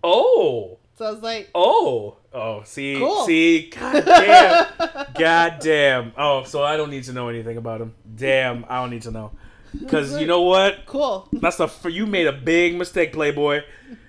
oh, 0.03 0.77
So 0.97 1.05
I 1.05 1.11
was 1.11 1.21
like, 1.21 1.49
oh, 1.55 2.17
oh. 2.33 2.63
See, 2.63 2.95
Cool. 2.97 3.25
see, 3.25 3.69
god 3.69 4.05
damn, 4.05 4.67
god 5.17 5.59
damn. 5.59 6.13
Oh, 6.17 6.43
so 6.43 6.63
I 6.63 6.77
don't 6.77 6.89
need 6.89 7.03
to 7.05 7.13
know 7.13 7.29
anything 7.29 7.57
about 7.57 7.81
him. 7.81 7.93
Damn, 8.15 8.65
I 8.69 8.81
don't 8.81 8.89
need 8.89 9.03
to 9.03 9.11
know. 9.11 9.31
Mm, 9.75 9.79
because 9.81 10.19
you 10.19 10.25
know 10.27 10.41
what? 10.41 10.85
"Cool." 10.85 11.27
That's 11.33 11.57
the 11.57 11.65
f- 11.65 11.85
you 11.85 12.05
made 12.05 12.27
a 12.27 12.31
big 12.33 12.75
mistake, 12.75 13.13
Playboy. 13.13 13.61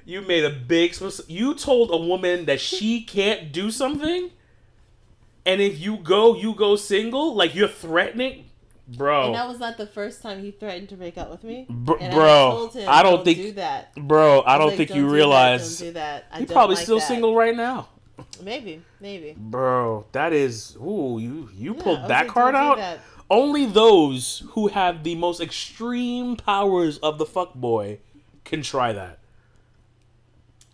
You 0.05 0.23
made 0.23 0.45
a 0.45 0.51
big 0.51 0.95
you 1.29 1.55
told 1.55 1.91
a 1.93 1.97
woman 1.97 2.47
that 2.47 2.61
she 2.61 3.03
can't 3.03 3.53
do 3.53 3.71
something, 3.71 4.31
and 5.47 5.61
if 5.61 5.79
you 5.79 5.97
go, 5.99 6.35
you 6.37 6.55
go 6.55 6.77
single. 6.77 7.35
Like 7.35 7.55
you're 7.55 7.69
threatening, 7.69 8.47
bro. 8.89 9.27
And 9.27 9.35
that 9.37 9.47
was 9.47 9.59
not 9.61 9.77
the 9.77 9.87
first 9.87 10.21
time 10.23 10.43
he 10.43 10.51
threatened 10.51 10.89
to 10.89 10.97
break 10.97 11.17
up 11.17 11.31
with 11.31 11.45
me. 11.45 11.67
Br- 11.69 11.95
bro, 12.11 12.49
I, 12.49 12.51
told 12.51 12.75
him, 12.75 12.89
I 12.89 13.03
don't 13.03 13.25
think- 13.25 13.39
do 13.39 13.53
that. 13.53 13.95
bro, 13.95 14.43
I 14.45 14.59
don't 14.59 14.69
like, 14.69 14.77
think 14.79 14.89
"Don't 14.89 14.99
you 14.99 15.05
do 15.05 15.09
that, 15.11 15.15
realize 15.15 15.79
don't 15.79 15.89
do 15.89 15.93
that. 15.95 16.27
I 16.33 16.39
he 16.41 16.45
don't 16.47 16.55
probably 16.55 16.77
like 16.77 16.85
still 16.85 16.99
that." 16.99 17.07
single 17.07 17.35
right 17.37 17.55
now, 17.57 17.89
Maybe, 18.43 18.83
maybe. 19.01 19.35
bro. 19.37 20.07
That 20.13 20.33
is 20.33 20.77
ooh, 20.77 21.19
you 21.21 21.51
you 21.55 21.75
Yeah, 21.77 21.83
pulled 21.83 22.03
that 22.09 22.27
like, 22.27 22.29
card 22.29 22.55
out. 22.57 22.79
that." 22.79 22.99
Only 23.31 23.65
those 23.65 24.43
who 24.51 24.69
have 24.69 25.05
the 25.05 25.15
most 25.15 25.41
extreme 25.41 26.37
powers 26.37 26.99
of 26.99 27.19
the 27.19 27.27
fuck 27.27 27.55
boy 27.55 28.01
can 28.45 28.63
try 28.63 28.93
that. 28.93 29.19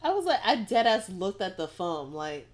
I 0.02 0.10
was 0.10 0.24
like, 0.24 0.40
I 0.44 0.56
dead 0.56 0.86
ass 0.86 1.08
looked 1.10 1.40
at 1.42 1.56
the 1.56 1.68
phone, 1.68 2.12
like, 2.12 2.46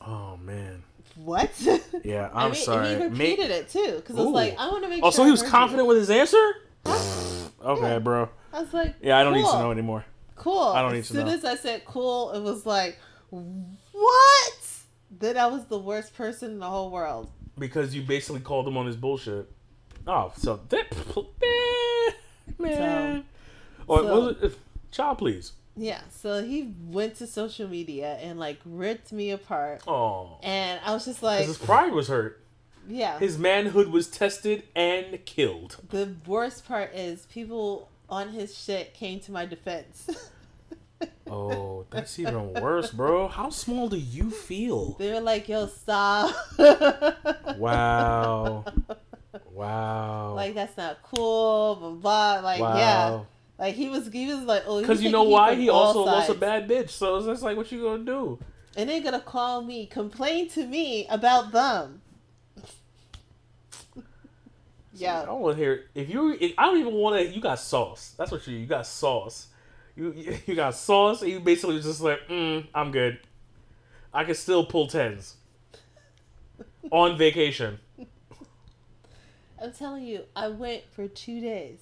Oh 0.00 0.36
man. 0.36 0.82
what? 1.14 1.50
Yeah, 2.04 2.28
I 2.34 2.44
I'm 2.44 2.52
mean, 2.52 2.60
sorry. 2.60 2.88
He 2.90 2.96
Ma- 2.96 3.04
repeated 3.04 3.50
it 3.50 3.70
too, 3.70 3.92
because 3.96 4.16
I 4.18 4.22
was 4.22 4.30
like, 4.32 4.56
I 4.58 4.68
want 4.68 4.82
to 4.84 4.90
make. 4.90 5.00
Oh, 5.02 5.06
sure 5.06 5.12
so 5.12 5.24
he 5.24 5.30
was 5.30 5.42
confident 5.42 5.84
you. 5.84 5.88
with 5.88 5.96
his 5.98 6.10
answer? 6.10 6.52
Okay, 7.64 7.80
Yeah. 7.92 7.98
bro. 7.98 8.28
I 8.52 8.60
was 8.60 8.74
like, 8.74 8.94
Yeah, 9.00 9.16
I 9.18 9.24
don't 9.24 9.32
need 9.32 9.46
to 9.46 9.58
know 9.58 9.70
anymore. 9.70 10.04
Cool. 10.36 10.58
I 10.58 10.82
don't 10.82 10.90
as 10.90 10.96
need 10.96 11.04
to 11.04 11.12
soon 11.14 11.26
know. 11.26 11.32
as 11.32 11.44
I 11.46 11.54
said 11.54 11.86
cool, 11.86 12.32
it 12.32 12.40
was 12.42 12.66
like, 12.66 12.98
what? 13.30 14.52
Then 15.10 15.38
I 15.38 15.46
was 15.46 15.64
the 15.66 15.78
worst 15.78 16.14
person 16.14 16.50
in 16.52 16.58
the 16.58 16.66
whole 16.68 16.90
world. 16.90 17.30
Because 17.58 17.94
you 17.94 18.02
basically 18.02 18.40
called 18.40 18.66
him 18.66 18.76
on 18.76 18.86
his 18.86 18.96
bullshit. 18.96 19.50
Oh, 20.06 20.32
so 20.36 20.60
that 20.68 20.86
man, 22.58 22.70
man. 22.78 23.24
or 23.86 23.98
so- 23.98 24.20
was 24.26 24.36
it 24.42 24.58
child 24.90 25.18
please? 25.18 25.52
Yeah. 25.76 26.00
So 26.10 26.44
he 26.44 26.72
went 26.86 27.16
to 27.16 27.26
social 27.26 27.68
media 27.68 28.14
and 28.20 28.38
like 28.38 28.58
ripped 28.64 29.12
me 29.12 29.30
apart, 29.30 29.82
Oh, 29.88 30.38
and 30.42 30.80
I 30.84 30.92
was 30.92 31.04
just 31.04 31.22
like, 31.22 31.46
his 31.46 31.58
pride 31.58 31.92
was 31.92 32.08
hurt. 32.08 32.40
yeah. 32.88 33.18
His 33.18 33.38
manhood 33.38 33.88
was 33.88 34.06
tested 34.08 34.62
and 34.76 35.24
killed. 35.24 35.78
the 35.90 36.14
worst 36.26 36.66
part 36.66 36.94
is 36.94 37.26
people 37.26 37.88
on 38.08 38.28
his 38.28 38.56
shit 38.56 38.94
came 38.94 39.18
to 39.20 39.32
my 39.32 39.46
defense. 39.46 40.08
Oh, 41.30 41.86
that's 41.90 42.18
even 42.18 42.52
worse, 42.54 42.90
bro. 42.90 43.28
How 43.28 43.48
small 43.50 43.88
do 43.88 43.96
you 43.96 44.30
feel? 44.30 44.92
they 44.98 45.12
were 45.12 45.20
like, 45.20 45.48
"Yo, 45.48 45.66
stop." 45.66 46.34
Wow. 47.56 48.64
Wow. 49.50 50.34
Like 50.34 50.54
that's 50.54 50.76
not 50.76 50.98
cool, 51.02 51.76
blah 51.76 51.90
blah. 51.90 52.40
Like 52.40 52.58
yeah, 52.58 53.20
like 53.58 53.74
he 53.74 53.88
was, 53.88 54.08
he 54.08 54.26
was 54.26 54.42
like, 54.42 54.62
oh, 54.66 54.80
Because 54.80 55.02
you 55.02 55.10
know 55.10 55.22
why? 55.24 55.54
He 55.54 55.68
also 55.68 56.04
lost 56.04 56.28
a 56.28 56.34
bad 56.34 56.68
bitch. 56.68 56.90
So 56.90 57.16
it's 57.16 57.26
just 57.26 57.42
like, 57.42 57.56
what 57.56 57.70
you 57.70 57.82
gonna 57.82 58.04
do? 58.04 58.38
and 58.76 58.90
they're 58.90 59.00
gonna 59.00 59.20
call 59.20 59.62
me, 59.62 59.86
complain 59.86 60.48
to 60.50 60.66
me 60.66 61.06
about 61.08 61.52
them. 61.52 62.02
Yeah 64.96 65.22
I 65.22 65.24
don't 65.24 65.40
want 65.40 65.56
to 65.56 65.62
hear. 65.62 65.84
If 65.94 66.08
you, 66.08 66.38
I 66.56 66.66
don't 66.66 66.78
even 66.78 66.94
want 66.94 67.16
to. 67.16 67.26
You 67.34 67.40
got 67.40 67.58
sauce. 67.58 68.14
That's 68.16 68.30
what 68.30 68.46
you. 68.46 68.56
You 68.56 68.66
got 68.66 68.86
sauce. 68.86 69.48
You 69.96 70.14
you 70.46 70.54
got 70.54 70.74
sauce. 70.74 71.22
And 71.22 71.30
you 71.30 71.40
basically 71.40 71.80
just 71.80 72.00
like, 72.00 72.26
mm, 72.28 72.66
I'm 72.74 72.90
good. 72.90 73.18
I 74.12 74.24
can 74.24 74.34
still 74.34 74.64
pull 74.66 74.86
tens 74.86 75.36
on 76.90 77.16
vacation. 77.18 77.78
I'm 79.62 79.72
telling 79.72 80.04
you, 80.04 80.24
I 80.36 80.48
went 80.48 80.82
for 80.92 81.08
two 81.08 81.40
days, 81.40 81.78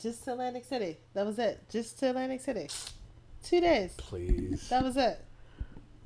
just 0.00 0.24
to 0.24 0.32
Atlantic 0.32 0.64
City. 0.64 0.96
That 1.14 1.24
was 1.24 1.38
it. 1.38 1.60
Just 1.70 1.98
to 2.00 2.10
Atlantic 2.10 2.40
City. 2.40 2.68
Two 3.44 3.60
days. 3.60 3.94
Please, 3.96 4.68
That 4.68 4.82
was 4.84 4.96
it. 4.96 5.20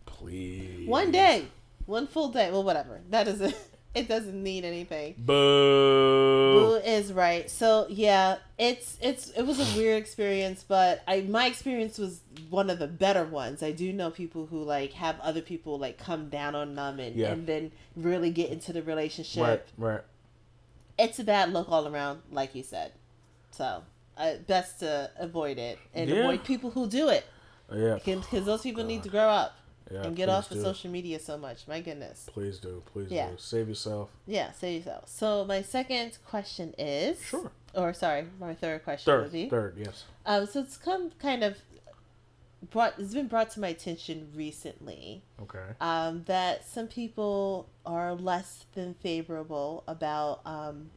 please. 0.04 0.88
One 0.88 1.10
day, 1.10 1.46
one 1.86 2.06
full 2.06 2.28
day. 2.28 2.50
Well, 2.50 2.62
whatever. 2.64 3.00
That 3.10 3.28
is. 3.28 3.40
It 3.40 3.56
doesn't 4.08 4.42
need 4.42 4.64
anything. 4.64 5.14
Boo. 5.18 5.32
Boo 6.60 6.74
is 6.84 7.12
right. 7.12 7.50
So 7.50 7.86
yeah, 7.88 8.36
it's 8.58 8.98
it's 9.00 9.30
it 9.30 9.42
was 9.42 9.58
a 9.60 9.76
weird 9.76 10.00
experience, 10.00 10.64
but 10.66 11.02
I 11.08 11.22
my 11.22 11.46
experience 11.46 11.98
was 11.98 12.20
one 12.50 12.70
of 12.70 12.78
the 12.78 12.86
better 12.86 13.24
ones. 13.24 13.62
I 13.62 13.72
do 13.72 13.92
know 13.92 14.10
people 14.10 14.46
who 14.46 14.62
like 14.62 14.92
have 14.94 15.18
other 15.20 15.40
people 15.40 15.78
like 15.78 15.98
come 15.98 16.28
down 16.28 16.54
on 16.54 16.74
them 16.74 17.00
and, 17.00 17.16
Yeah. 17.16 17.32
and 17.32 17.46
then 17.46 17.72
really 17.96 18.30
get 18.30 18.50
into 18.50 18.72
the 18.72 18.82
relationship. 18.82 19.42
Right, 19.42 19.62
right. 19.92 20.00
It's 20.98 21.18
a 21.18 21.24
bad 21.24 21.52
look 21.52 21.70
all 21.70 21.86
around, 21.88 22.22
like 22.30 22.54
you 22.54 22.62
said. 22.62 22.92
So 23.50 23.82
uh, 24.16 24.34
best 24.46 24.80
to 24.80 25.10
avoid 25.18 25.58
it 25.58 25.78
and 25.94 26.08
Yeah. 26.10 26.16
avoid 26.16 26.44
people 26.44 26.70
who 26.70 26.86
do 26.88 27.08
it 27.08 27.24
Yeah. 27.74 27.98
because 28.04 28.44
those 28.44 28.62
people 28.62 28.84
need 28.84 29.02
to 29.02 29.08
grow 29.08 29.28
up. 29.28 29.54
Yeah, 29.90 30.02
and 30.02 30.16
get 30.16 30.28
off 30.28 30.50
of 30.50 30.58
social 30.60 30.90
media 30.90 31.18
so 31.20 31.36
much. 31.38 31.68
My 31.68 31.80
goodness. 31.80 32.28
Please 32.32 32.58
do. 32.58 32.82
Please 32.92 33.10
Yeah. 33.10 33.30
do. 33.30 33.36
Save 33.38 33.68
yourself. 33.68 34.10
Yeah, 34.26 34.50
save 34.52 34.78
yourself. 34.84 35.08
So 35.08 35.44
my 35.44 35.62
second 35.62 36.18
question 36.26 36.74
is 36.76 37.20
Sure. 37.22 37.50
or 37.74 37.92
sorry, 37.94 38.26
my 38.40 38.54
third 38.54 38.82
question 38.82 39.12
would 39.14 39.22
Third. 39.24 39.32
be 39.32 39.48
Third. 39.48 39.74
Yes. 39.78 40.04
um 40.24 40.46
so 40.46 40.60
it's 40.60 40.76
come 40.76 41.10
kind 41.18 41.44
of 41.44 41.58
brought 42.70 42.94
it's 42.98 43.14
been 43.14 43.28
brought 43.28 43.50
to 43.50 43.60
my 43.60 43.68
attention 43.68 44.32
recently 44.34 45.22
Okay. 45.42 45.60
um 45.80 46.24
that 46.24 46.66
some 46.66 46.88
people 46.88 47.68
are 47.84 48.12
less 48.14 48.64
than 48.74 48.94
favorable 48.94 49.84
about 49.86 50.40
um 50.44 50.90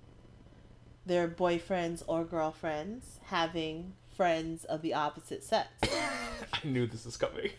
their 1.06 1.28
boyfriends 1.28 2.02
or 2.08 2.24
girlfriends 2.24 3.20
having 3.26 3.94
friends 4.16 4.66
of 4.66 4.82
the 4.82 4.94
opposite 4.94 5.44
sex. 5.44 5.70
I 5.84 6.60
knew 6.66 6.86
this 6.88 7.06
was 7.06 7.18
coming. 7.18 7.52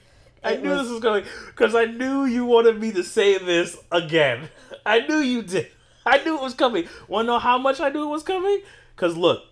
I 0.43 0.57
knew 0.57 0.71
was- 0.71 0.83
this 0.85 0.93
was 0.93 1.03
coming 1.03 1.25
because 1.49 1.75
I 1.75 1.85
knew 1.87 2.25
you 2.25 2.45
wanted 2.45 2.81
me 2.81 2.93
to 2.93 3.03
say 3.03 3.39
this 3.39 3.77
again. 3.93 4.49
I 4.87 5.01
knew 5.01 5.19
you 5.19 5.43
did. 5.43 5.69
I 6.07 6.23
knew 6.25 6.37
it 6.37 6.43
was 6.43 6.55
coming. 6.55 6.89
Want 7.09 7.27
to 7.27 7.33
know 7.33 7.39
how 7.39 7.59
much 7.59 7.81
I 7.81 7.91
knew 7.91 8.05
it 8.05 8.09
was 8.11 8.23
coming? 8.23 8.63
Because 8.97 9.17
look, 9.17 9.43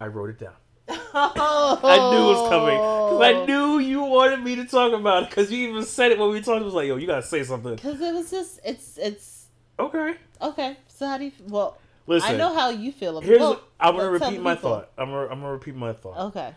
I 0.00 0.06
wrote 0.06 0.30
it 0.30 0.38
down. 0.38 0.54
oh, 0.88 1.80
I 1.82 2.10
knew 2.12 2.28
it 2.28 2.32
was 2.32 2.48
coming. 2.48 2.76
Because 2.76 3.20
I 3.22 3.44
knew 3.44 3.78
you 3.80 4.02
wanted 4.02 4.42
me 4.42 4.54
to 4.56 4.64
talk 4.66 4.92
about 4.92 5.24
it. 5.24 5.30
Because 5.30 5.50
you 5.50 5.68
even 5.68 5.82
said 5.84 6.12
it 6.12 6.18
when 6.18 6.30
we 6.30 6.40
talked. 6.40 6.60
It 6.60 6.64
was 6.64 6.74
like, 6.74 6.86
yo, 6.86 6.96
you 6.96 7.06
gotta 7.08 7.22
say 7.24 7.42
something. 7.42 7.74
Because 7.74 8.00
it 8.00 8.14
was 8.14 8.30
just 8.30 8.60
it's 8.64 8.96
it's 8.98 9.46
Okay. 9.78 10.14
okay. 10.40 10.76
So 10.88 11.06
how 11.06 11.18
do 11.18 11.24
you 11.24 11.32
well? 11.48 11.78
Listen. 12.06 12.34
I 12.34 12.36
know 12.36 12.54
how 12.54 12.70
you 12.70 12.92
feel 12.92 13.18
about. 13.18 13.26
Here's. 13.26 13.40
well, 13.40 13.60
I'm 13.80 13.96
gonna 13.96 14.10
repeat 14.10 14.40
my 14.40 14.54
people. 14.54 14.70
thought. 14.70 14.90
I'm 14.96 15.10
gonna. 15.10 15.26
I'm 15.26 15.40
gonna 15.40 15.52
repeat 15.52 15.74
my 15.74 15.92
thought. 15.92 16.18
Okay. 16.28 16.54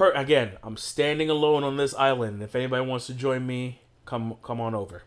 Per 0.00 0.12
again, 0.12 0.52
I'm 0.62 0.78
standing 0.78 1.28
alone 1.28 1.62
on 1.62 1.76
this 1.76 1.92
island. 1.92 2.42
If 2.42 2.54
anybody 2.54 2.82
wants 2.86 3.06
to 3.08 3.12
join 3.12 3.46
me, 3.46 3.82
come 4.06 4.38
come 4.42 4.58
on 4.58 4.74
over. 4.74 5.02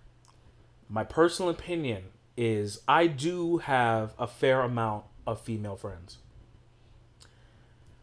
My 0.87 1.03
personal 1.03 1.49
opinion 1.49 2.03
is 2.37 2.79
I 2.87 3.07
do 3.07 3.57
have 3.57 4.13
a 4.19 4.27
fair 4.27 4.61
amount 4.61 5.05
of 5.25 5.41
female 5.41 5.75
friends. 5.75 6.19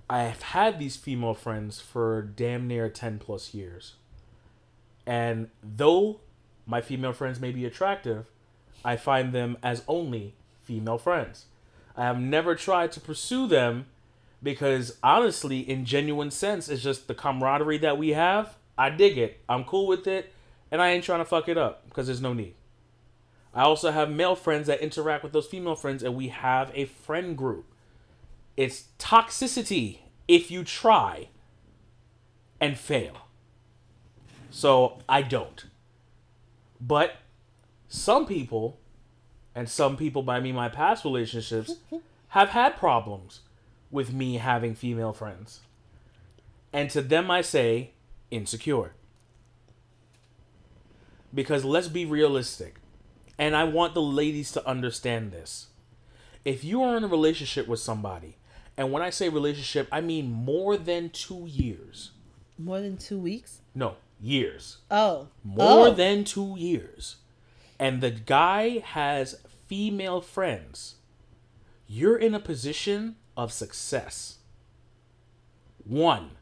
I 0.08 0.22
have 0.22 0.42
had 0.42 0.80
these 0.80 0.96
female 0.96 1.34
friends 1.34 1.80
for 1.80 2.22
damn 2.22 2.66
near 2.66 2.88
10 2.88 3.20
plus 3.20 3.54
years. 3.54 3.94
And 5.06 5.50
though 5.62 6.18
my 6.66 6.80
female 6.80 7.12
friends 7.12 7.38
may 7.38 7.52
be 7.52 7.64
attractive, 7.64 8.26
I 8.84 8.96
find 8.96 9.32
them 9.32 9.58
as 9.62 9.84
only 9.86 10.34
female 10.60 10.98
friends. 10.98 11.44
I 11.96 12.02
have 12.02 12.18
never 12.18 12.56
tried 12.56 12.90
to 12.90 13.00
pursue 13.00 13.46
them 13.46 13.86
because 14.42 14.96
honestly, 15.02 15.60
in 15.60 15.84
genuine 15.84 16.30
sense, 16.30 16.68
it's 16.68 16.82
just 16.82 17.08
the 17.08 17.14
camaraderie 17.14 17.78
that 17.78 17.98
we 17.98 18.10
have. 18.10 18.56
I 18.78 18.90
dig 18.90 19.18
it. 19.18 19.40
I'm 19.48 19.64
cool 19.64 19.86
with 19.86 20.06
it, 20.06 20.32
and 20.70 20.80
I 20.80 20.90
ain't 20.90 21.04
trying 21.04 21.18
to 21.20 21.24
fuck 21.24 21.48
it 21.48 21.58
up 21.58 21.88
because 21.88 22.06
there's 22.06 22.22
no 22.22 22.32
need. 22.32 22.54
I 23.52 23.62
also 23.62 23.90
have 23.90 24.10
male 24.10 24.36
friends 24.36 24.68
that 24.68 24.80
interact 24.80 25.24
with 25.24 25.32
those 25.32 25.46
female 25.46 25.74
friends, 25.74 26.02
and 26.02 26.14
we 26.14 26.28
have 26.28 26.70
a 26.74 26.84
friend 26.84 27.36
group. 27.36 27.66
It's 28.56 28.84
toxicity 28.98 29.98
if 30.28 30.50
you 30.50 30.64
try 30.64 31.28
and 32.60 32.78
fail. 32.78 33.26
So 34.50 34.98
I 35.08 35.22
don't. 35.22 35.64
But 36.80 37.16
some 37.88 38.26
people, 38.26 38.78
and 39.54 39.68
some 39.68 39.96
people 39.96 40.22
by 40.22 40.40
me, 40.40 40.52
my 40.52 40.68
past 40.68 41.04
relationships, 41.04 41.74
have 42.28 42.50
had 42.50 42.76
problems 42.76 43.40
with 43.90 44.12
me 44.12 44.36
having 44.36 44.74
female 44.74 45.12
friends. 45.12 45.60
And 46.72 46.90
to 46.90 47.02
them, 47.02 47.30
I 47.30 47.40
say, 47.40 47.92
insecure. 48.30 48.92
Because 51.34 51.64
let's 51.64 51.88
be 51.88 52.04
realistic. 52.04 52.76
And 53.38 53.56
I 53.56 53.64
want 53.64 53.94
the 53.94 54.02
ladies 54.02 54.52
to 54.52 54.66
understand 54.66 55.32
this. 55.32 55.68
If 56.44 56.64
you 56.64 56.82
are 56.82 56.96
in 56.96 57.04
a 57.04 57.08
relationship 57.08 57.66
with 57.66 57.80
somebody, 57.80 58.36
and 58.76 58.92
when 58.92 59.02
I 59.02 59.10
say 59.10 59.28
relationship, 59.28 59.88
I 59.90 60.00
mean 60.00 60.30
more 60.30 60.76
than 60.76 61.10
two 61.10 61.46
years. 61.46 62.12
More 62.58 62.80
than 62.80 62.96
two 62.96 63.18
weeks. 63.18 63.60
No, 63.74 63.96
years. 64.20 64.78
Oh. 64.90 65.28
More 65.44 65.88
oh. 65.88 65.94
than 65.94 66.24
two 66.24 66.54
years. 66.56 67.16
And 67.78 68.00
the 68.00 68.10
guy 68.10 68.78
has 68.78 69.40
female 69.66 70.20
friends. 70.20 70.96
You're 71.86 72.16
in 72.16 72.34
a 72.34 72.40
position 72.40 73.16
of 73.40 73.52
success. 73.52 74.36
One, 75.82 76.32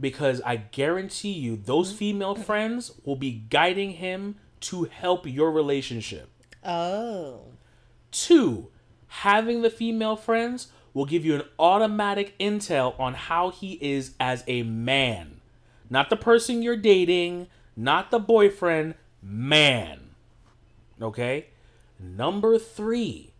because 0.00 0.40
I 0.40 0.56
guarantee 0.56 1.32
you, 1.32 1.54
those 1.56 1.90
mm-hmm. 1.90 1.98
female 1.98 2.34
friends 2.34 2.92
will 3.04 3.16
be 3.16 3.44
guiding 3.50 3.90
him 3.92 4.36
to 4.60 4.84
help 4.84 5.26
your 5.26 5.52
relationship. 5.52 6.30
Oh. 6.64 7.42
Two, 8.10 8.70
having 9.06 9.60
the 9.60 9.68
female 9.68 10.16
friends 10.16 10.68
will 10.94 11.04
give 11.04 11.26
you 11.26 11.34
an 11.34 11.42
automatic 11.58 12.34
intel 12.38 12.98
on 12.98 13.12
how 13.12 13.50
he 13.50 13.74
is 13.82 14.14
as 14.18 14.44
a 14.46 14.62
man. 14.62 15.42
Not 15.90 16.08
the 16.08 16.16
person 16.16 16.62
you're 16.62 16.74
dating, 16.74 17.48
not 17.76 18.10
the 18.10 18.18
boyfriend, 18.18 18.94
man. 19.22 20.14
Okay? 21.02 21.48
Number 22.00 22.58
three, 22.58 23.33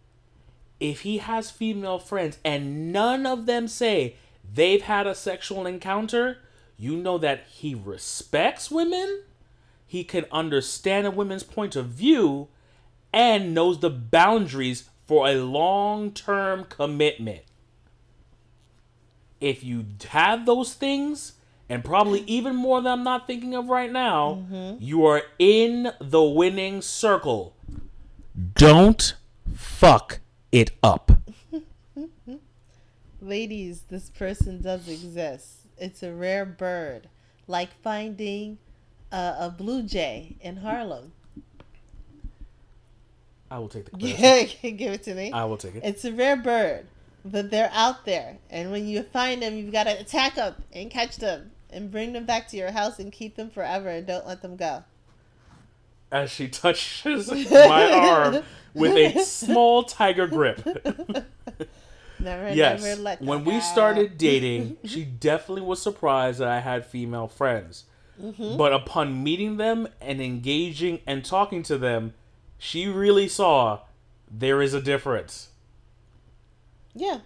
if 0.84 1.00
he 1.00 1.16
has 1.16 1.50
female 1.50 1.98
friends 1.98 2.38
and 2.44 2.92
none 2.92 3.24
of 3.24 3.46
them 3.46 3.66
say 3.66 4.16
they've 4.52 4.82
had 4.82 5.06
a 5.06 5.14
sexual 5.14 5.66
encounter, 5.66 6.36
you 6.76 6.94
know 6.94 7.16
that 7.16 7.44
he 7.48 7.74
respects 7.74 8.70
women, 8.70 9.22
he 9.86 10.04
can 10.04 10.26
understand 10.30 11.06
a 11.06 11.10
woman's 11.10 11.42
point 11.42 11.74
of 11.74 11.86
view, 11.86 12.48
and 13.14 13.54
knows 13.54 13.80
the 13.80 13.88
boundaries 13.88 14.90
for 15.06 15.26
a 15.26 15.36
long 15.36 16.10
term 16.12 16.64
commitment. 16.64 17.44
If 19.40 19.64
you 19.64 19.86
have 20.08 20.44
those 20.44 20.74
things, 20.74 21.32
and 21.70 21.82
probably 21.82 22.24
even 22.26 22.54
more 22.54 22.82
than 22.82 22.92
I'm 22.92 23.04
not 23.04 23.26
thinking 23.26 23.54
of 23.54 23.68
right 23.68 23.90
now, 23.90 24.44
mm-hmm. 24.52 24.82
you 24.82 25.06
are 25.06 25.22
in 25.38 25.92
the 25.98 26.22
winning 26.22 26.82
circle. 26.82 27.56
Don't 28.54 29.14
fuck 29.54 30.20
it 30.54 30.70
up. 30.84 31.10
Ladies, 33.20 33.82
this 33.90 34.08
person 34.10 34.62
does 34.62 34.88
exist. 34.88 35.66
It's 35.76 36.04
a 36.04 36.12
rare 36.12 36.46
bird, 36.46 37.08
like 37.48 37.70
finding 37.82 38.58
a, 39.10 39.34
a 39.40 39.54
blue 39.56 39.82
jay 39.82 40.36
in 40.40 40.58
Harlem. 40.58 41.10
I 43.50 43.58
will 43.58 43.68
take 43.68 43.90
the. 43.90 43.98
Yeah, 43.98 44.44
give 44.70 44.92
it 44.92 45.02
to 45.02 45.14
me. 45.14 45.32
I 45.32 45.44
will 45.44 45.56
take 45.56 45.74
it. 45.74 45.82
It's 45.84 46.04
a 46.04 46.12
rare 46.12 46.36
bird, 46.36 46.86
but 47.24 47.50
they're 47.50 47.70
out 47.72 48.04
there, 48.04 48.38
and 48.48 48.70
when 48.70 48.86
you 48.86 49.02
find 49.02 49.42
them, 49.42 49.56
you've 49.56 49.72
got 49.72 49.84
to 49.84 49.98
attack 49.98 50.36
them 50.36 50.54
and 50.72 50.88
catch 50.88 51.16
them 51.16 51.50
and 51.70 51.90
bring 51.90 52.12
them 52.12 52.26
back 52.26 52.46
to 52.48 52.56
your 52.56 52.70
house 52.70 53.00
and 53.00 53.10
keep 53.10 53.34
them 53.34 53.50
forever 53.50 53.88
and 53.88 54.06
don't 54.06 54.26
let 54.26 54.40
them 54.40 54.54
go. 54.54 54.84
As 56.12 56.30
she 56.30 56.48
touches 56.48 57.30
my 57.50 57.92
arm 57.92 58.42
with 58.74 58.96
a 58.96 59.20
small 59.24 59.82
tiger 59.84 60.26
grip. 60.26 60.60
Never, 62.20 62.52
yes. 62.54 62.82
never 62.82 63.02
let 63.02 63.20
When 63.20 63.44
we 63.44 63.54
go. 63.54 63.60
started 63.60 64.16
dating, 64.18 64.78
she 64.84 65.04
definitely 65.04 65.62
was 65.62 65.82
surprised 65.82 66.38
that 66.40 66.48
I 66.48 66.60
had 66.60 66.86
female 66.86 67.28
friends. 67.28 67.84
Mm-hmm. 68.22 68.56
But 68.56 68.72
upon 68.72 69.22
meeting 69.22 69.56
them 69.58 69.88
and 70.00 70.22
engaging 70.22 71.00
and 71.06 71.24
talking 71.24 71.62
to 71.64 71.76
them, 71.76 72.14
she 72.56 72.86
really 72.86 73.28
saw 73.28 73.80
there 74.30 74.62
is 74.62 74.72
a 74.72 74.80
difference. 74.80 75.48
Yeah. 76.94 77.18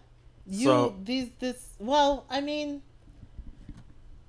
You 0.47 0.65
So- 0.65 0.97
these 1.05 1.29
this 1.39 1.75
well, 1.79 2.25
I 2.31 2.41
mean 2.41 2.83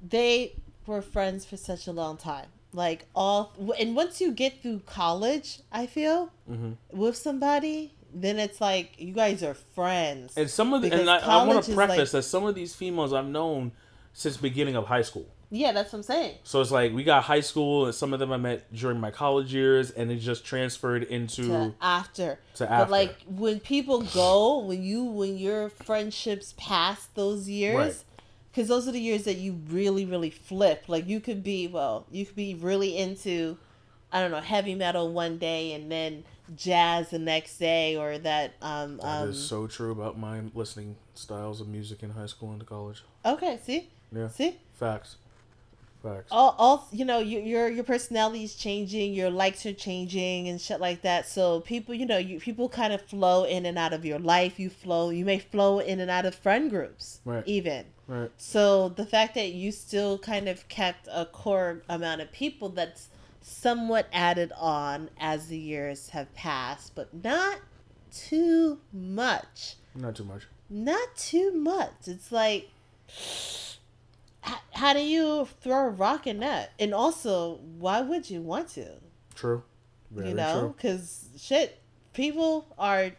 they 0.08 0.56
were 0.86 1.02
friends 1.02 1.46
for 1.46 1.58
such 1.58 1.88
a 1.88 1.92
long 1.92 2.18
time. 2.18 2.48
Like 2.74 3.06
all 3.16 3.54
and 3.80 3.96
once 3.96 4.22
you 4.22 4.32
get 4.32 4.62
through 4.62 4.82
college, 4.86 5.60
I 5.72 5.88
feel 5.88 6.32
Mm-hmm. 6.50 6.98
with 6.98 7.16
somebody, 7.16 7.94
then 8.14 8.40
it's 8.40 8.60
like 8.60 8.94
you 9.00 9.14
guys 9.14 9.44
are 9.44 9.54
friends. 9.54 10.34
And 10.38 10.50
some 10.50 10.74
of 10.74 10.82
the, 10.82 10.92
and 10.92 11.10
I, 11.10 11.18
I 11.18 11.46
want 11.46 11.64
to 11.66 11.74
preface 11.76 11.98
like- 11.98 12.10
that 12.12 12.24
some 12.24 12.44
of 12.46 12.56
these 12.56 12.74
females 12.76 13.14
I've 13.14 13.28
known 13.28 13.72
since 14.14 14.38
beginning 14.38 14.76
of 14.76 14.86
high 14.88 15.04
school. 15.04 15.28
yeah, 15.52 15.72
that's 15.72 15.92
what 15.94 16.00
I'm 16.00 16.04
saying. 16.04 16.36
So 16.44 16.60
it's 16.62 16.72
like 16.72 16.92
we 16.94 17.04
got 17.04 17.24
high 17.24 17.40
school, 17.42 17.86
and 17.86 17.94
some 17.96 18.14
of 18.14 18.20
them 18.20 18.32
I 18.32 18.38
met 18.38 18.72
during 18.74 19.00
my 19.00 19.10
college 19.12 19.52
years, 19.54 19.90
and 19.92 20.12
it 20.12 20.18
just 20.18 20.44
transferred 20.46 21.04
into 21.04 21.44
To 21.48 21.74
after. 21.82 22.40
to 22.56 22.66
But 22.66 22.72
after. 22.72 22.92
like 22.92 23.16
when 23.28 23.60
people 23.60 24.02
go, 24.02 24.60
when 24.60 24.84
you 24.84 25.04
when 25.06 25.38
your 25.38 25.70
friendships 25.70 26.54
pass 26.58 27.08
those 27.16 27.48
Right. 27.50 28.04
Because 28.52 28.68
those 28.68 28.88
are 28.88 28.92
the 28.92 29.00
years 29.00 29.24
that 29.24 29.36
you 29.38 29.60
really 29.70 30.06
really 30.06 30.30
flip. 30.30 30.86
Like 30.88 31.08
you 31.08 31.20
could 31.20 31.44
be 31.44 31.68
well, 31.68 32.06
you 32.12 32.26
could 32.26 32.36
be 32.36 32.54
really 32.56 32.98
into, 32.98 33.58
I 34.12 34.22
don't 34.22 34.32
know, 34.32 34.42
heavy 34.42 34.76
metal 34.76 35.12
one 35.12 35.38
day 35.38 35.74
and 35.74 35.92
then 35.92 36.24
jazz 36.56 37.10
the 37.12 37.20
next 37.20 37.58
day, 37.58 37.96
or 37.96 38.18
that 38.18 38.54
um 38.62 38.98
That 38.98 39.24
um. 39.24 39.30
is 39.30 39.38
so 39.48 39.68
true 39.68 39.92
about 39.92 40.18
my 40.18 40.42
listening 40.54 40.96
styles 41.14 41.62
of 41.62 41.68
music 41.68 42.02
in 42.04 42.12
high 42.12 42.26
school 42.26 42.52
and 42.52 42.66
college. 42.66 43.04
okay, 43.26 43.60
see, 43.64 43.90
Yeah, 44.12 44.28
see, 44.30 44.58
facts. 44.74 45.18
Facts. 46.02 46.28
all, 46.32 46.56
all 46.58 46.88
you 46.92 47.04
know 47.04 47.20
you, 47.20 47.40
your 47.40 47.68
your 47.70 47.84
personality 47.84 48.44
is 48.46 48.56
changing 48.56 49.14
your 49.14 49.30
likes 49.30 49.66
are 49.66 49.74
changing 49.74 50.48
and 50.48 50.62
shit 50.62 50.80
like 50.80 51.02
that 51.02 51.28
so 51.28 51.60
people 51.60 51.94
you 51.94 52.06
know 52.06 52.18
you 52.18 52.40
people 52.40 52.70
kind 52.70 52.94
of 52.94 53.02
flow 53.02 53.44
in 53.44 53.66
and 53.66 53.78
out 53.78 53.92
of 53.92 54.06
your 54.06 54.18
life 54.20 54.60
you 54.60 54.70
flow 54.70 55.10
you 55.10 55.26
may 55.26 55.40
flow 55.40 55.80
in 55.80 56.00
and 56.00 56.10
out 56.10 56.26
of 56.26 56.34
friend 56.34 56.70
groups 56.70 57.20
Right. 57.26 57.44
even 57.46 57.86
Right. 58.08 58.32
so 58.38 58.88
the 58.90 59.06
fact 59.06 59.36
that 59.36 59.52
you 59.52 59.72
still 59.74 60.18
kind 60.18 60.48
of 60.48 60.68
kept 60.70 61.08
a 61.12 61.26
core 61.26 61.84
amount 61.90 62.22
of 62.22 62.32
people 62.32 62.70
that's 62.70 63.10
somewhat 63.42 64.08
added 64.14 64.52
on 64.58 65.10
as 65.20 65.48
the 65.48 65.58
years 65.60 66.10
have 66.10 66.34
passed 66.34 66.96
but 66.96 67.14
not 67.14 67.58
too 68.12 68.80
much 68.94 69.76
Not 69.96 70.16
too 70.16 70.24
much. 70.24 70.48
not 70.70 71.16
too 71.18 71.52
much. 71.52 71.92
It's 72.08 72.32
like, 72.32 72.70
how, 74.50 74.60
how 74.74 74.94
do 74.94 75.02
you 75.02 75.48
throw 75.62 75.88
a 75.88 75.90
rock 75.90 76.28
in 76.28 76.40
that? 76.40 76.72
And 76.80 76.94
also, 76.94 77.60
why 77.78 78.02
would 78.02 78.30
you 78.30 78.42
want 78.42 78.70
to? 78.70 78.88
True. 79.36 79.64
Very 80.12 80.30
you 80.30 80.36
know, 80.36 80.74
because 80.76 81.30
shit, 81.38 81.80
people 82.14 82.66
are, 82.78 83.12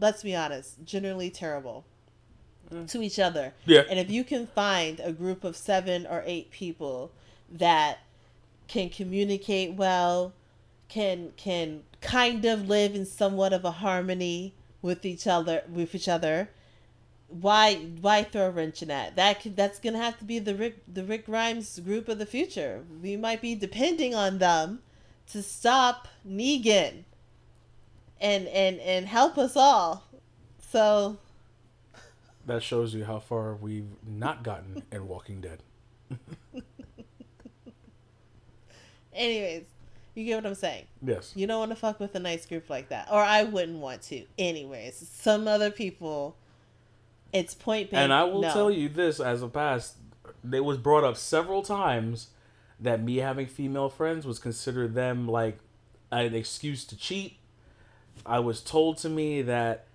let's 0.00 0.22
be 0.22 0.34
honest, 0.36 0.84
generally 0.84 1.30
terrible 1.30 1.84
Mm. 2.72 2.90
to 2.90 3.02
each 3.02 3.18
other. 3.18 3.52
Yeah. 3.66 3.82
And 3.90 3.98
if 3.98 4.10
you 4.10 4.24
can 4.24 4.46
find 4.46 4.98
a 5.00 5.12
group 5.12 5.44
of 5.44 5.54
seven 5.54 6.06
or 6.06 6.22
eight 6.26 6.50
people 6.50 7.12
that 7.50 7.98
can 8.68 8.88
communicate 8.88 9.74
well, 9.74 10.32
can 10.88 11.32
can 11.36 11.82
kind 12.00 12.44
of 12.44 12.68
live 12.68 12.94
in 12.94 13.04
somewhat 13.04 13.52
of 13.52 13.64
a 13.64 13.70
harmony 13.70 14.54
with 14.80 15.04
each 15.04 15.26
other 15.26 15.62
with 15.70 15.94
each 15.94 16.08
other, 16.08 16.48
why 17.40 17.74
why 18.00 18.22
throw 18.22 18.46
a 18.46 18.50
wrench 18.50 18.82
in 18.82 18.88
that? 18.88 19.16
That 19.16 19.40
could, 19.40 19.56
that's 19.56 19.78
gonna 19.78 19.98
have 19.98 20.18
to 20.18 20.24
be 20.24 20.38
the 20.38 20.54
Rick 20.54 20.82
the 20.86 21.04
Rick 21.04 21.26
Grimes 21.26 21.78
group 21.80 22.08
of 22.08 22.18
the 22.18 22.26
future. 22.26 22.84
We 23.02 23.16
might 23.16 23.40
be 23.42 23.54
depending 23.54 24.14
on 24.14 24.38
them 24.38 24.80
to 25.32 25.42
stop 25.42 26.08
Negan 26.26 27.04
and 28.20 28.46
and 28.48 28.78
and 28.80 29.06
help 29.06 29.36
us 29.38 29.56
all. 29.56 30.04
So 30.70 31.18
That 32.46 32.62
shows 32.62 32.94
you 32.94 33.04
how 33.04 33.18
far 33.20 33.54
we've 33.54 33.88
not 34.06 34.42
gotten 34.42 34.82
in 34.92 35.08
Walking 35.08 35.40
Dead. 35.40 35.62
Anyways, 39.12 39.64
you 40.14 40.24
get 40.24 40.36
what 40.36 40.46
I'm 40.46 40.54
saying. 40.54 40.86
Yes. 41.02 41.32
You 41.34 41.46
don't 41.46 41.58
want 41.58 41.70
to 41.70 41.76
fuck 41.76 42.00
with 42.00 42.14
a 42.14 42.18
nice 42.20 42.46
group 42.46 42.68
like 42.68 42.88
that, 42.88 43.08
or 43.10 43.20
I 43.20 43.44
wouldn't 43.44 43.78
want 43.78 44.02
to. 44.02 44.24
Anyways, 44.38 45.08
some 45.12 45.46
other 45.48 45.70
people, 45.70 46.36
it's 47.34 47.52
point 47.52 47.90
blank. 47.90 48.02
And 48.02 48.12
I 48.12 48.24
will 48.24 48.42
no. 48.42 48.52
tell 48.52 48.70
you 48.70 48.88
this 48.88 49.20
as 49.20 49.42
a 49.42 49.48
past, 49.48 49.96
it 50.50 50.64
was 50.64 50.78
brought 50.78 51.04
up 51.04 51.16
several 51.16 51.62
times 51.62 52.28
that 52.80 53.02
me 53.02 53.16
having 53.16 53.46
female 53.46 53.88
friends 53.88 54.26
was 54.26 54.38
considered 54.38 54.94
them 54.94 55.28
like 55.28 55.58
an 56.10 56.34
excuse 56.34 56.84
to 56.86 56.96
cheat. 56.96 57.36
I 58.24 58.38
was 58.38 58.60
told 58.62 58.98
to 58.98 59.08
me 59.08 59.42
that 59.42 59.86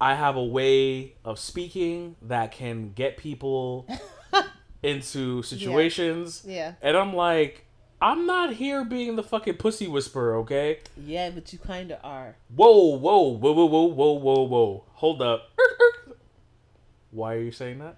I 0.00 0.14
have 0.14 0.36
a 0.36 0.44
way 0.44 1.14
of 1.24 1.38
speaking 1.38 2.16
that 2.22 2.52
can 2.52 2.92
get 2.92 3.16
people 3.16 3.86
into 4.82 5.42
situations. 5.42 6.42
Yeah, 6.46 6.74
And 6.82 6.96
I'm 6.96 7.14
like, 7.14 7.64
I'm 8.00 8.26
not 8.26 8.54
here 8.54 8.84
being 8.84 9.16
the 9.16 9.24
fucking 9.24 9.54
pussy 9.54 9.88
whisperer, 9.88 10.36
okay? 10.38 10.80
yeah, 10.96 11.30
but 11.30 11.52
you 11.52 11.58
kind 11.58 11.90
of 11.90 11.98
are. 12.04 12.36
Whoa, 12.54 12.96
whoa, 12.96 13.22
whoa, 13.30 13.52
whoa, 13.52 13.64
whoa, 13.66 13.84
whoa, 13.86 14.12
whoa, 14.12 14.42
whoa. 14.42 14.84
Hold 14.94 15.22
up. 15.22 15.50
Why 17.10 17.34
are 17.34 17.40
you 17.42 17.52
saying 17.52 17.78
that? 17.78 17.96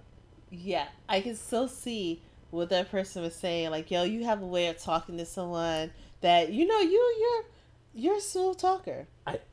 Yeah, 0.49 0.87
I 1.07 1.21
can 1.21 1.35
still 1.35 1.67
see 1.67 2.21
what 2.49 2.69
that 2.69 2.91
person 2.91 3.21
was 3.23 3.35
saying. 3.35 3.71
Like, 3.71 3.89
yo, 3.89 4.03
you 4.03 4.25
have 4.25 4.41
a 4.41 4.47
way 4.47 4.67
of 4.67 4.77
talking 4.77 5.17
to 5.17 5.25
someone 5.25 5.91
that 6.21 6.51
you 6.51 6.65
know 6.65 6.79
you 6.79 7.15
you're 7.19 7.43
you're 7.93 8.17
a 8.17 8.21
smooth 8.21 8.57
talker. 8.57 9.07
I 9.25 9.39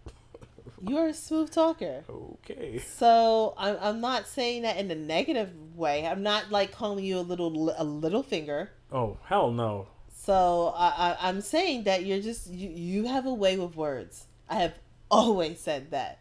You're 0.81 1.09
a 1.09 1.15
smooth 1.15 1.51
talker. 1.51 2.05
okay. 2.09 2.79
So 2.79 3.55
I'm 3.57 3.77
I'm 3.81 4.01
not 4.01 4.29
saying 4.29 4.63
that 4.63 4.77
in 4.77 4.91
a 4.91 4.95
negative 4.95 5.51
way. 5.75 6.07
I'm 6.07 6.23
not 6.23 6.51
like 6.51 6.73
calling 6.73 7.05
you 7.05 7.19
a 7.19 7.21
little 7.21 7.75
a 7.77 7.85
little 7.85 8.23
finger. 8.23 8.71
Oh 8.93 9.19
hell 9.25 9.51
no. 9.51 9.89
So 10.15 10.73
I, 10.77 10.89
I 10.89 11.29
I'm 11.29 11.41
saying 11.41 11.85
that 11.85 12.05
you're 12.05 12.21
just 12.21 12.49
you 12.49 12.69
you 12.71 13.07
have 13.07 13.27
a 13.27 13.35
way 13.35 13.57
with 13.57 13.75
words. 13.75 14.27
I 14.49 14.57
have 14.57 14.75
always 15.11 15.59
said 15.59 15.91
that 15.91 16.21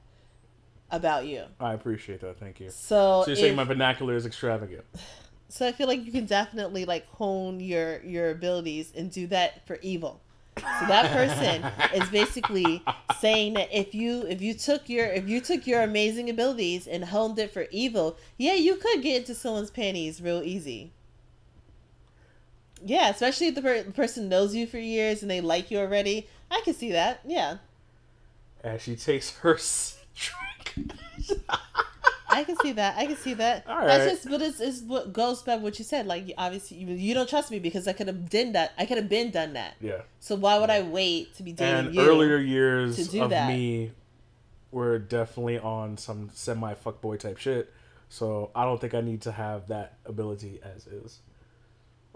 about 0.91 1.25
you. 1.25 1.43
I 1.59 1.73
appreciate 1.73 2.21
that. 2.21 2.39
Thank 2.39 2.59
you. 2.59 2.69
So, 2.69 3.23
So 3.23 3.31
you're 3.31 3.35
saying 3.35 3.55
my 3.55 3.63
vernacular 3.63 4.15
is 4.15 4.25
extravagant. 4.25 4.85
so 5.49 5.67
I 5.67 5.71
feel 5.71 5.87
like 5.87 6.05
you 6.05 6.11
can 6.11 6.25
definitely 6.25 6.85
like 6.85 7.07
hone 7.07 7.59
your 7.59 8.01
your 8.03 8.31
abilities 8.31 8.91
and 8.95 9.11
do 9.11 9.27
that 9.27 9.65
for 9.67 9.77
evil. 9.81 10.21
So 10.57 10.87
that 10.87 11.11
person 11.11 11.63
is 12.01 12.09
basically 12.09 12.83
saying 13.19 13.53
that 13.53 13.69
if 13.71 13.93
you 13.93 14.23
if 14.23 14.41
you 14.41 14.53
took 14.53 14.89
your 14.89 15.05
if 15.07 15.27
you 15.27 15.39
took 15.41 15.67
your 15.67 15.81
amazing 15.81 16.29
abilities 16.29 16.87
and 16.87 17.05
honed 17.05 17.37
it 17.39 17.51
for 17.51 17.67
evil, 17.71 18.17
yeah, 18.37 18.53
you 18.53 18.75
could 18.75 19.01
get 19.01 19.17
into 19.17 19.35
someone's 19.35 19.69
panties 19.71 20.21
real 20.21 20.41
easy. 20.43 20.91
Yeah, 22.85 23.09
especially 23.09 23.47
if 23.47 23.55
the, 23.55 23.61
per- 23.63 23.83
the 23.83 23.91
person 23.91 24.29
knows 24.29 24.53
you 24.53 24.67
for 24.67 24.77
years 24.77 25.23
and 25.23 25.31
they 25.31 25.41
like 25.41 25.71
you 25.71 25.79
already. 25.79 26.27
I 26.51 26.61
can 26.63 26.75
see 26.75 26.91
that. 26.91 27.21
Yeah, 27.25 27.57
As 28.63 28.81
she 28.83 28.95
takes 28.95 29.35
her. 29.37 29.57
I 32.29 32.43
can 32.43 32.57
see 32.57 32.73
that. 32.73 32.97
I 32.97 33.05
can 33.05 33.15
see 33.15 33.33
that. 33.35 33.65
All 33.67 33.85
That's 33.85 34.11
just, 34.11 34.29
but 34.29 34.41
it's, 34.41 34.59
it's 34.59 34.81
what 34.81 35.13
goes 35.13 35.41
back 35.41 35.61
what 35.61 35.79
you 35.79 35.85
said. 35.85 36.05
Like, 36.05 36.33
obviously, 36.37 36.77
you, 36.77 36.87
you 36.87 37.13
don't 37.13 37.27
trust 37.27 37.49
me 37.51 37.59
because 37.59 37.87
I 37.87 37.93
could 37.93 38.07
have 38.07 38.29
done 38.29 38.51
that. 38.51 38.73
I 38.77 38.85
could 38.85 38.97
have 38.97 39.09
been 39.09 39.31
done 39.31 39.53
that. 39.53 39.75
yeah. 39.79 40.01
So 40.19 40.35
why 40.35 40.59
would 40.59 40.69
I 40.69 40.81
wait 40.81 41.35
to 41.37 41.43
be 41.43 41.53
dating 41.53 41.87
And 41.87 41.95
you? 41.95 42.01
earlier 42.01 42.37
years 42.37 42.97
to 42.97 43.05
do 43.05 43.23
of 43.23 43.29
that. 43.31 43.47
me 43.47 43.91
were 44.71 44.99
definitely 44.99 45.57
on 45.57 45.97
some 45.97 46.29
semi 46.33 46.73
fuckboy 46.75 47.19
type 47.19 47.37
shit. 47.37 47.73
So 48.09 48.51
I 48.53 48.65
don't 48.65 48.79
think 48.79 48.93
I 48.93 49.01
need 49.01 49.21
to 49.21 49.31
have 49.31 49.67
that 49.69 49.97
ability 50.05 50.59
as 50.63 50.85
is. 50.87 51.19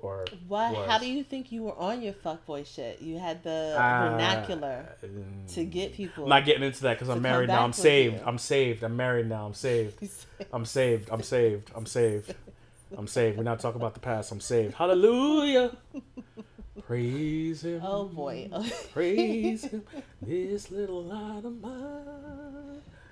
Or 0.01 0.25
Why? 0.47 0.71
was. 0.71 0.89
How 0.89 0.97
do 0.97 1.07
you 1.09 1.23
think 1.23 1.51
you 1.51 1.63
were 1.63 1.75
on 1.77 2.01
your 2.01 2.13
fuckboy 2.13 2.65
shit? 2.65 3.01
You 3.01 3.19
had 3.19 3.43
the 3.43 3.75
Uh, 3.77 4.09
vernacular 4.11 4.85
mm, 5.05 5.53
to 5.53 5.63
get 5.63 5.93
people. 5.93 6.23
I'm 6.23 6.29
not 6.29 6.45
getting 6.45 6.63
into 6.63 6.81
that 6.83 6.95
because 6.95 7.09
I'm 7.09 7.21
married 7.21 7.47
now. 7.49 7.63
I'm 7.63 7.73
saved. 7.73 8.15
you. 8.15 8.21
I'm 8.25 8.37
saved. 8.37 8.83
I'm 8.83 8.95
married 8.97 9.29
now. 9.29 9.45
I'm 9.45 9.53
saved. 9.67 9.93
I'm 10.51 10.65
saved. 10.65 11.09
I'm 11.11 11.21
saved. 11.21 11.71
I'm 11.75 11.85
saved. 11.85 12.33
I'm 12.97 13.07
saved. 13.07 13.37
We're 13.37 13.43
not 13.43 13.59
talking 13.59 13.79
about 13.79 13.93
the 13.93 13.99
past. 14.01 14.31
I'm 14.31 14.41
saved. 14.41 14.73
Hallelujah. 14.73 15.75
Praise 16.87 17.63
him. 17.63 17.81
oh 17.83 18.05
boy. 18.05 18.49
Praise 18.91 19.65
him. 19.65 19.83
This 20.21 20.71
little 20.71 21.03
light 21.03 21.45
of 21.45 21.61
mine. 21.61 22.30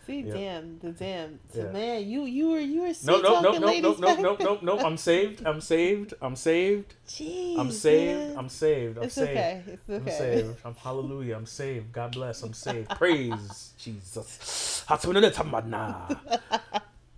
See, 0.09 0.21
Yeah. 0.21 0.33
damn, 0.33 0.79
the 0.79 0.89
damn. 0.91 1.39
So 1.53 1.59
Yeah. 1.65 1.71
man, 1.71 2.09
you 2.09 2.23
you 2.25 2.49
were 2.49 2.59
you 2.59 2.81
were 2.81 2.87
No, 2.87 2.93
sweet 2.93 3.21
no, 3.21 3.21
no, 3.21 3.29
talking 3.29 3.43
no, 3.43 3.59
no, 3.59 3.67
ladies 3.67 3.99
no, 3.99 4.15
no, 4.15 4.37
no, 4.41 4.59
no. 4.63 4.79
I'm 4.79 4.97
saved. 4.97 5.45
I'm 5.45 5.61
saved. 5.61 6.15
I'm 6.19 6.35
saved. 6.35 6.95
Jeez, 7.07 7.59
I'm 7.59 7.69
saved. 7.71 8.19
man. 8.19 8.37
I'm 8.39 8.49
saved. 8.49 8.97
I'm 8.97 9.03
it's 9.03 9.13
saved. 9.13 9.29
okay. 9.29 9.63
It's 9.67 9.87
I'm 9.87 9.95
okay. 9.97 10.17
saved. 10.17 10.55
I'm 10.65 10.73
hallelujah. 10.73 11.35
I'm 11.35 11.45
saved. 11.45 11.91
God 11.91 12.11
bless. 12.13 12.41
I'm 12.41 12.53
saved. 12.53 12.89
Praise 12.89 13.73
Jesus. 13.77 14.83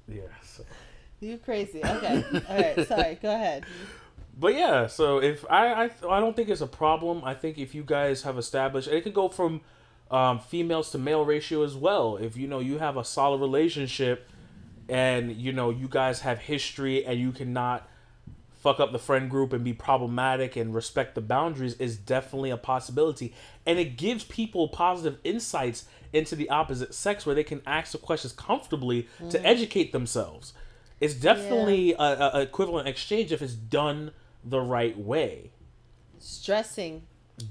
Yeah. 0.09 0.23
So. 0.43 0.65
You 1.21 1.37
crazy? 1.37 1.79
Okay. 1.85 2.25
All 2.49 2.57
right. 2.57 2.87
Sorry. 2.91 3.15
Go 3.21 3.33
ahead. 3.33 3.63
But 4.37 4.53
yeah, 4.55 4.87
so 4.87 5.19
if 5.21 5.45
I 5.49 5.85
I, 5.85 5.91
I 6.09 6.19
don't 6.19 6.35
think 6.35 6.49
it's 6.49 6.59
a 6.59 6.67
problem. 6.67 7.23
I 7.23 7.35
think 7.35 7.57
if 7.57 7.73
you 7.73 7.83
guys 7.83 8.23
have 8.23 8.37
established, 8.37 8.89
it 8.89 9.01
could 9.05 9.13
go 9.13 9.29
from 9.29 9.61
um, 10.11 10.39
females 10.39 10.91
to 10.91 10.97
male 10.97 11.25
ratio 11.25 11.63
as 11.63 11.75
well. 11.75 12.17
If 12.17 12.37
you 12.37 12.47
know 12.47 12.59
you 12.59 12.77
have 12.79 12.97
a 12.97 13.03
solid 13.03 13.39
relationship, 13.39 14.29
and 14.89 15.35
you 15.35 15.53
know 15.53 15.69
you 15.69 15.87
guys 15.87 16.21
have 16.21 16.39
history, 16.39 17.05
and 17.05 17.19
you 17.19 17.31
cannot 17.31 17.87
fuck 18.61 18.79
up 18.79 18.91
the 18.91 18.99
friend 18.99 19.29
group 19.29 19.53
and 19.53 19.63
be 19.63 19.73
problematic 19.73 20.55
and 20.55 20.75
respect 20.75 21.15
the 21.15 21.21
boundaries 21.21 21.73
is 21.75 21.97
definitely 21.97 22.51
a 22.51 22.57
possibility 22.57 23.33
and 23.65 23.79
it 23.79 23.97
gives 23.97 24.23
people 24.25 24.67
positive 24.67 25.17
insights 25.23 25.85
into 26.13 26.35
the 26.35 26.47
opposite 26.49 26.93
sex 26.93 27.25
where 27.25 27.33
they 27.33 27.43
can 27.43 27.59
ask 27.65 27.91
the 27.91 27.97
questions 27.97 28.31
comfortably 28.33 29.07
to 29.31 29.43
educate 29.43 29.91
themselves 29.91 30.53
it's 30.99 31.15
definitely 31.15 31.93
a, 31.93 31.97
a, 31.97 32.31
a 32.35 32.41
equivalent 32.41 32.87
exchange 32.87 33.31
if 33.31 33.41
it's 33.41 33.53
done 33.55 34.11
the 34.43 34.61
right 34.61 34.95
way 34.95 35.49
Stressing. 36.19 37.01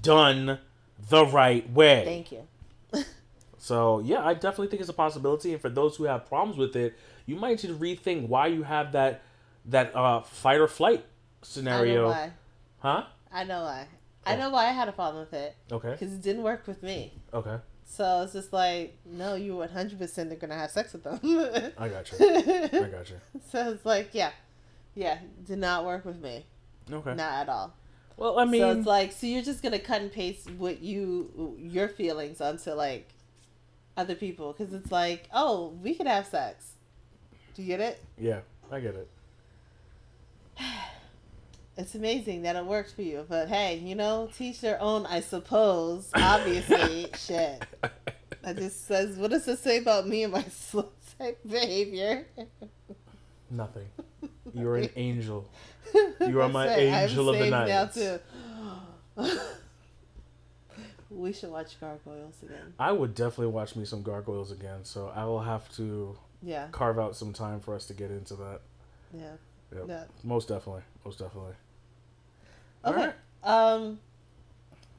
done 0.02 0.60
the 1.08 1.26
right 1.26 1.68
way 1.72 2.04
Thank 2.04 2.30
you. 2.30 2.46
so 3.58 4.00
yeah, 4.00 4.24
I 4.24 4.34
definitely 4.34 4.68
think 4.68 4.80
it's 4.80 4.90
a 4.90 4.94
possibility. 4.94 5.52
And 5.52 5.60
for 5.60 5.68
those 5.68 5.96
who 5.96 6.04
have 6.04 6.26
problems 6.26 6.56
with 6.56 6.74
it, 6.76 6.94
you 7.26 7.36
might 7.36 7.50
need 7.62 7.70
to 7.70 7.74
rethink 7.76 8.28
why 8.28 8.46
you 8.48 8.62
have 8.62 8.92
that 8.92 9.22
that 9.66 9.94
uh, 9.94 10.22
fight 10.22 10.60
or 10.60 10.68
flight 10.68 11.00
I 11.00 11.02
know 11.02 11.04
scenario, 11.42 12.08
why. 12.10 12.32
huh? 12.78 13.04
I 13.32 13.44
know 13.44 13.62
why. 13.62 13.86
I 14.26 14.34
Oh. 14.34 14.38
know 14.38 14.50
why 14.50 14.66
I 14.66 14.72
had 14.72 14.88
a 14.88 14.92
problem 14.92 15.20
with 15.22 15.32
it 15.34 15.56
Okay, 15.72 15.92
because 15.92 16.12
it 16.12 16.22
didn't 16.22 16.42
work 16.42 16.66
with 16.66 16.82
me. 16.82 17.12
okay, 17.32 17.56
So 17.84 18.22
it's 18.22 18.32
just 18.34 18.52
like, 18.52 18.96
no, 19.06 19.34
you 19.34 19.54
100% 19.54 20.32
are 20.32 20.36
gonna 20.36 20.54
have 20.56 20.70
sex 20.70 20.92
with 20.92 21.04
them. 21.04 21.18
I 21.78 21.88
got 21.88 22.10
you. 22.12 22.18
I 22.20 22.88
got 22.90 23.08
you. 23.10 23.16
so 23.50 23.70
it's 23.70 23.84
like, 23.86 24.10
yeah, 24.12 24.32
yeah, 24.94 25.18
did 25.46 25.58
not 25.58 25.84
work 25.86 26.04
with 26.04 26.20
me. 26.20 26.44
Okay. 26.92 27.14
Not 27.14 27.32
at 27.42 27.48
all. 27.48 27.74
Well, 28.20 28.38
I 28.38 28.44
mean, 28.44 28.60
so 28.60 28.72
it's 28.72 28.86
like 28.86 29.12
so 29.12 29.26
you're 29.26 29.42
just 29.42 29.62
gonna 29.62 29.78
cut 29.78 30.02
and 30.02 30.12
paste 30.12 30.50
what 30.58 30.82
you 30.82 31.56
your 31.58 31.88
feelings 31.88 32.42
onto 32.42 32.72
like 32.72 33.08
other 33.96 34.14
people 34.14 34.52
because 34.52 34.74
it's 34.74 34.92
like 34.92 35.26
oh 35.32 35.72
we 35.82 35.94
could 35.94 36.06
have 36.06 36.26
sex. 36.26 36.72
Do 37.54 37.62
you 37.62 37.68
get 37.68 37.80
it? 37.80 38.04
yeah, 38.18 38.40
I 38.70 38.80
get 38.80 38.94
it. 38.94 39.08
It's 41.76 41.94
amazing 41.94 42.42
that 42.42 42.56
it 42.56 42.66
works 42.66 42.92
for 42.92 43.00
you, 43.00 43.24
but 43.26 43.48
hey, 43.48 43.78
you 43.78 43.94
know, 43.94 44.28
teach 44.36 44.60
their 44.60 44.78
own. 44.82 45.06
I 45.06 45.20
suppose. 45.20 46.10
Obviously, 46.12 47.08
shit. 47.16 47.64
That 48.42 48.56
just 48.56 48.86
says 48.86 49.16
what 49.16 49.30
does 49.30 49.48
it 49.48 49.60
say 49.60 49.78
about 49.78 50.06
me 50.06 50.24
and 50.24 50.32
my 50.34 50.42
slow 50.50 50.90
type 51.18 51.38
behavior? 51.48 52.26
Nothing. 53.50 53.86
You're 54.54 54.76
an 54.76 54.90
angel. 54.96 55.48
You 56.20 56.40
are 56.40 56.48
my 56.48 56.66
it. 56.68 56.92
I'm 56.92 57.08
angel 57.08 57.28
of 57.28 57.38
the 57.38 57.50
night. 57.50 57.68
Now 57.68 57.86
too. 57.86 58.18
we 61.10 61.32
should 61.32 61.50
watch 61.50 61.78
Gargoyles 61.80 62.42
again. 62.42 62.74
I 62.78 62.92
would 62.92 63.14
definitely 63.14 63.48
watch 63.48 63.74
me 63.76 63.84
some 63.84 64.02
gargoyles 64.02 64.52
again, 64.52 64.84
so 64.84 65.12
I 65.14 65.24
will 65.24 65.40
have 65.42 65.68
to 65.76 66.16
Yeah, 66.42 66.68
carve 66.70 66.98
out 66.98 67.16
some 67.16 67.32
time 67.32 67.60
for 67.60 67.74
us 67.74 67.86
to 67.86 67.94
get 67.94 68.10
into 68.10 68.34
that. 68.36 68.60
yeah, 69.12 69.32
Yep. 69.74 69.84
yeah. 69.88 70.04
Most 70.24 70.48
definitely. 70.48 70.82
Most 71.04 71.18
definitely. 71.18 71.54
Okay. 72.84 72.98
Alright. 73.00 73.14
Um. 73.42 73.98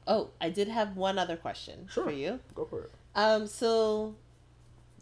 Oh, 0.06 0.30
I 0.40 0.50
did 0.50 0.68
have 0.68 0.96
one 0.96 1.18
other 1.18 1.36
question 1.36 1.86
Sure. 1.90 2.04
for 2.04 2.10
you. 2.10 2.40
Go 2.54 2.64
for 2.66 2.82
it. 2.84 2.90
Um. 3.14 3.46
So, 3.46 4.14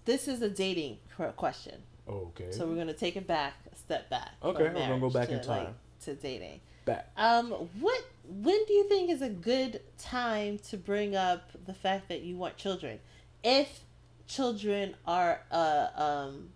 this 0.04 0.28
is 0.28 0.42
a 0.42 0.48
dating 0.50 0.98
question. 1.36 1.82
Okay. 2.10 2.50
So 2.52 2.66
we're 2.66 2.76
gonna 2.76 2.92
take 2.92 3.16
it 3.16 3.26
back, 3.26 3.54
a 3.72 3.76
step 3.76 4.10
back. 4.10 4.30
Okay, 4.42 4.62
we're 4.64 4.72
gonna 4.72 4.98
go 4.98 5.10
back 5.10 5.28
to, 5.28 5.34
in 5.34 5.42
time. 5.42 5.64
like, 5.64 5.74
to 6.04 6.14
dating. 6.14 6.60
Back. 6.84 7.10
Um. 7.16 7.50
What? 7.80 8.02
When 8.28 8.64
do 8.66 8.72
you 8.72 8.88
think 8.88 9.10
is 9.10 9.22
a 9.22 9.28
good 9.28 9.80
time 9.98 10.58
to 10.70 10.76
bring 10.76 11.14
up 11.16 11.50
the 11.66 11.74
fact 11.74 12.08
that 12.08 12.22
you 12.22 12.36
want 12.36 12.56
children? 12.56 12.98
If 13.44 13.80
children 14.26 14.94
are 15.06 15.40
a 15.50 15.90
um, 15.96 16.48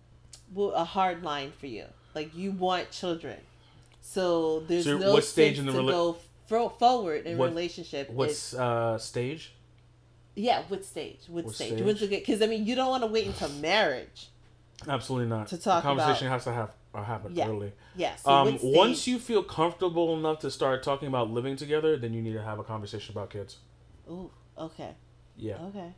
a 0.57 0.83
hard 0.83 1.23
line 1.23 1.51
for 1.59 1.67
you, 1.67 1.85
like 2.13 2.35
you 2.35 2.51
want 2.51 2.91
children, 2.91 3.37
so 4.01 4.61
there's 4.61 4.85
So 4.85 4.97
no 4.97 5.13
what 5.13 5.23
stage 5.23 5.59
in 5.59 5.65
the 5.65 5.71
to 5.73 5.77
rela- 5.79 5.91
go 5.91 6.17
fro- 6.47 6.69
forward 6.69 7.25
in 7.25 7.37
What- 7.37 7.49
relationship. 7.49 8.09
if- 8.09 8.15
What's 8.15 8.53
uh 8.53 8.97
stage? 8.97 9.53
yeah, 10.35 10.63
what 10.69 10.83
stage? 10.85 11.19
What, 11.27 11.45
What 11.45 11.55
stage? 11.55 11.69
stage? 11.73 11.81
When's 11.81 11.99
good? 11.99 12.09
Because 12.09 12.41
I 12.41 12.47
mean, 12.47 12.65
you 12.65 12.75
don't 12.75 12.89
want 12.89 13.03
to 13.03 13.07
wait 13.07 13.27
until 13.27 13.49
marriage. 13.49 14.27
Absolutely 14.87 15.27
not. 15.27 15.47
To 15.47 15.57
talk 15.57 15.83
the 15.83 15.87
conversation 15.89 16.27
has 16.27 16.43
to 16.45 16.53
have 16.53 16.71
uh, 16.93 17.03
happen 17.03 17.35
Yeah. 17.35 17.49
early. 17.49 17.73
Yeah. 17.95 18.15
So 18.15 18.31
Um, 18.31 18.59
once 18.61 19.07
you 19.07 19.19
feel 19.19 19.43
comfortable 19.43 20.17
enough 20.17 20.39
to 20.39 20.51
start 20.51 20.83
talking 20.83 21.07
about 21.07 21.29
living 21.29 21.55
together, 21.55 21.97
then 21.97 22.13
you 22.13 22.21
need 22.21 22.33
to 22.33 22.41
have 22.43 22.59
a 22.59 22.63
conversation 22.63 23.13
about 23.13 23.29
kids. 23.29 23.57
Ooh. 24.09 24.31
Okay. 24.57 24.95
Yeah, 25.37 25.57
Okay. 25.65 25.93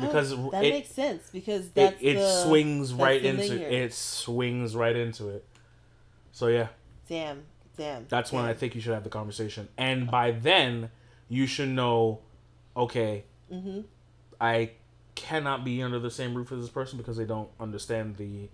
because 0.00 0.30
that 0.52 0.64
it, 0.64 0.70
makes 0.72 0.88
sense 0.90 1.28
because 1.30 1.66
it, 1.66 1.74
that's 1.74 1.96
it 2.00 2.14
the, 2.14 2.42
swings 2.44 2.94
right 2.94 3.22
into 3.22 3.60
it 3.60 3.92
swings 3.92 4.74
right 4.74 4.96
into 4.96 5.28
it. 5.28 5.44
So 6.32 6.46
yeah, 6.46 6.68
Damn. 7.08 7.42
Damn. 7.76 8.06
that's 8.08 8.32
when 8.32 8.44
I 8.44 8.54
think 8.54 8.74
you 8.74 8.80
should 8.80 8.94
have 8.94 9.04
the 9.04 9.10
conversation, 9.10 9.68
and 9.76 10.10
by 10.10 10.30
then 10.30 10.90
you 11.28 11.46
should 11.46 11.68
know, 11.68 12.20
okay, 12.74 13.24
Mhm. 13.52 13.84
I 14.40 14.70
cannot 15.20 15.64
be 15.64 15.82
under 15.82 15.98
the 15.98 16.10
same 16.10 16.34
roof 16.34 16.50
as 16.52 16.60
this 16.60 16.70
person 16.70 16.98
because 16.98 17.16
they 17.16 17.24
don't 17.24 17.48
understand 17.58 18.16
the 18.16 18.48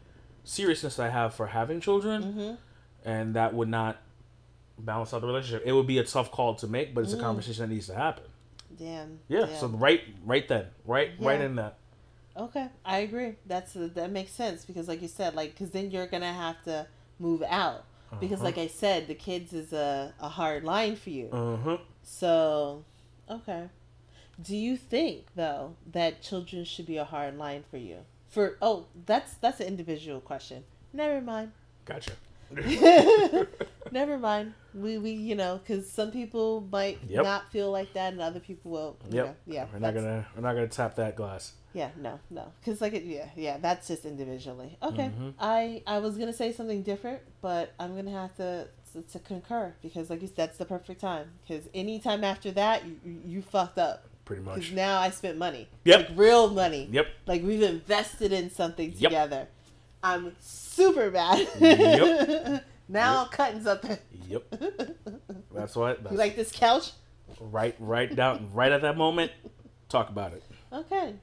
seriousness 0.45 0.99
I 0.99 1.09
have 1.09 1.35
for 1.35 1.47
having 1.49 1.81
children, 1.81 2.23
Mhm. 2.23 2.57
and 3.05 3.35
that 3.35 3.55
would 3.55 3.69
not 3.69 3.99
balance 4.79 5.13
out 5.15 5.21
the 5.23 5.27
relationship. 5.27 5.63
It 5.65 5.73
would 5.73 5.87
be 5.87 5.99
a 5.99 6.05
tough 6.05 6.31
call 6.31 6.55
to 6.57 6.67
make, 6.67 6.95
but 6.95 7.05
it's 7.05 7.15
Mm. 7.15 7.19
a 7.19 7.23
conversation 7.23 7.63
that 7.69 7.75
needs 7.75 7.87
to 7.87 7.95
happen. 7.95 8.25
Damn. 8.77 9.21
Yeah. 9.29 9.47
damn. 9.47 9.57
So 9.57 9.69
right, 9.69 10.03
right 10.25 10.47
then, 10.47 10.67
right, 10.85 11.11
right 11.19 11.41
in 11.41 11.57
that. 11.57 11.79
Okay, 12.37 12.69
I 12.85 12.99
agree. 12.99 13.37
That's 13.47 13.73
that 13.75 14.11
makes 14.11 14.33
sense 14.33 14.65
because, 14.67 14.89
like 14.89 15.01
you 15.01 15.09
said, 15.09 15.35
like 15.35 15.53
because 15.53 15.71
then 15.71 15.91
you're 15.91 16.07
gonna 16.07 16.33
have 16.35 16.63
to 16.65 16.87
move 17.19 17.43
out 17.49 17.85
because, 18.21 18.37
Uh-huh. 18.41 18.45
like 18.45 18.59
I 18.59 18.67
said, 18.67 19.07
the 19.09 19.15
kids 19.15 19.53
is 19.55 19.73
a 19.73 20.13
a 20.21 20.29
hard 20.29 20.63
line 20.65 20.97
for 20.97 21.09
you. 21.11 21.31
Uh 21.33 21.57
huh. 21.57 21.79
So, 22.03 22.85
okay. 23.31 23.71
Do 24.43 24.57
you 24.57 24.77
think 24.77 25.27
though 25.35 25.75
that 25.93 26.23
children 26.23 26.65
should 26.65 26.87
be 26.87 26.97
a 26.99 27.05
hard 27.05 27.39
line 27.39 27.65
for 27.71 27.79
you? 27.79 27.99
For 28.29 28.57
oh, 28.61 28.87
that's 29.07 29.35
that's 29.35 29.61
an 29.61 29.67
individual 29.67 30.21
question. 30.21 30.65
Never 30.93 31.21
mind. 31.21 31.53
Gotcha. 31.85 32.13
Never 33.93 34.19
mind. 34.19 34.55
We 34.75 34.99
we 34.99 35.11
you 35.13 35.35
know 35.35 35.59
because 35.63 35.91
some 35.91 36.11
people 36.11 36.67
might 36.71 36.99
Yep. 37.09 37.25
not 37.25 37.51
feel 37.53 37.71
like 37.71 37.93
that 37.95 38.13
and 38.13 38.21
other 38.21 38.41
people 38.41 38.71
will. 38.71 38.97
you 39.09 39.17
Yep. 39.17 39.27
know, 39.27 39.35
yeah. 39.47 39.67
We're 39.73 39.79
not 39.79 39.95
gonna 39.95 40.27
we're 40.35 40.43
not 40.43 40.55
gonna 40.55 40.69
tap 40.69 40.97
that 40.97 41.17
glass. 41.17 41.53
Yeah. 41.73 41.91
No. 41.97 42.19
No. 42.31 42.53
Because 42.61 42.81
like 42.81 42.93
it, 42.95 43.05
yeah 43.05 43.29
yeah 43.37 43.59
that's 43.59 43.89
just 43.89 44.05
individually. 44.05 44.77
Okay. 44.83 45.11
Mhm. 45.19 45.35
I 45.39 45.83
I 45.87 45.99
was 45.99 46.19
gonna 46.19 46.33
say 46.33 46.53
something 46.53 46.83
different, 46.83 47.21
but 47.41 47.73
I'm 47.79 47.95
gonna 47.97 48.11
have 48.11 48.35
to 48.37 48.69
to, 48.93 49.03
to 49.03 49.19
concur 49.21 49.75
because 49.83 50.11
like 50.11 50.21
you 50.21 50.27
said, 50.29 50.37
that's 50.37 50.59
the 50.59 50.65
perfect 50.67 51.01
time. 51.01 51.27
Because 51.47 51.69
anytime 51.75 52.23
after 52.25 52.51
that, 52.53 52.85
you 52.87 52.97
you, 53.05 53.21
you 53.25 53.43
fucked 53.43 53.79
up. 53.79 54.05
Pretty 54.27 54.43
much. 54.43 54.57
Because 54.57 54.73
now 54.73 55.01
I 55.01 55.09
spent 55.11 55.39
money. 55.39 55.69
Yep. 55.85 56.11
Like 56.11 56.19
real 56.19 56.51
money. 56.51 56.87
Yep. 56.93 57.07
Like 57.27 57.43
we've 57.43 57.63
invested 57.63 58.33
in 58.33 58.51
something 58.51 58.91
Yep. 58.91 58.99
together. 59.11 59.49
I'm 60.03 60.37
super 60.41 61.11
mad. 61.11 61.49
Yep. 61.59 62.65
now 62.89 63.23
Yep. 63.23 63.31
cutting 63.31 63.63
something. 63.65 63.97
Yep. 64.29 64.43
That's 65.55 65.75
what. 65.75 66.03
That's 66.03 66.13
You 66.13 66.19
like 66.19 66.37
this 66.37 66.53
couch? 66.53 66.93
right. 67.41 67.75
Right 67.79 68.15
down. 68.15 68.51
Right 68.53 68.71
at 68.73 68.83
that 68.83 68.97
moment. 68.99 69.33
Talk 69.89 70.11
about 70.11 70.33
it. 70.35 70.43
Okay. 70.73 71.15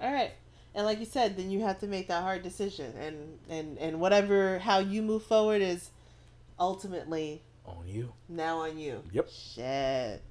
All 0.00 0.12
right. 0.12 0.30
And 0.74 0.86
like 0.86 1.00
you 1.00 1.06
said, 1.06 1.36
then 1.36 1.50
you 1.50 1.60
have 1.62 1.80
to 1.80 1.88
make 1.88 2.06
that 2.08 2.22
hard 2.22 2.42
decision, 2.44 2.94
and 3.00 3.38
and 3.50 3.76
and 3.78 4.00
whatever 4.00 4.60
how 4.60 4.78
you 4.78 5.02
move 5.02 5.24
forward 5.24 5.60
is 5.60 5.90
ultimately 6.60 7.42
On 7.66 7.82
you. 7.86 8.12
now 8.28 8.58
on 8.58 8.78
you. 8.78 9.02
Yep. 9.12 9.28
Shit. 9.28 10.22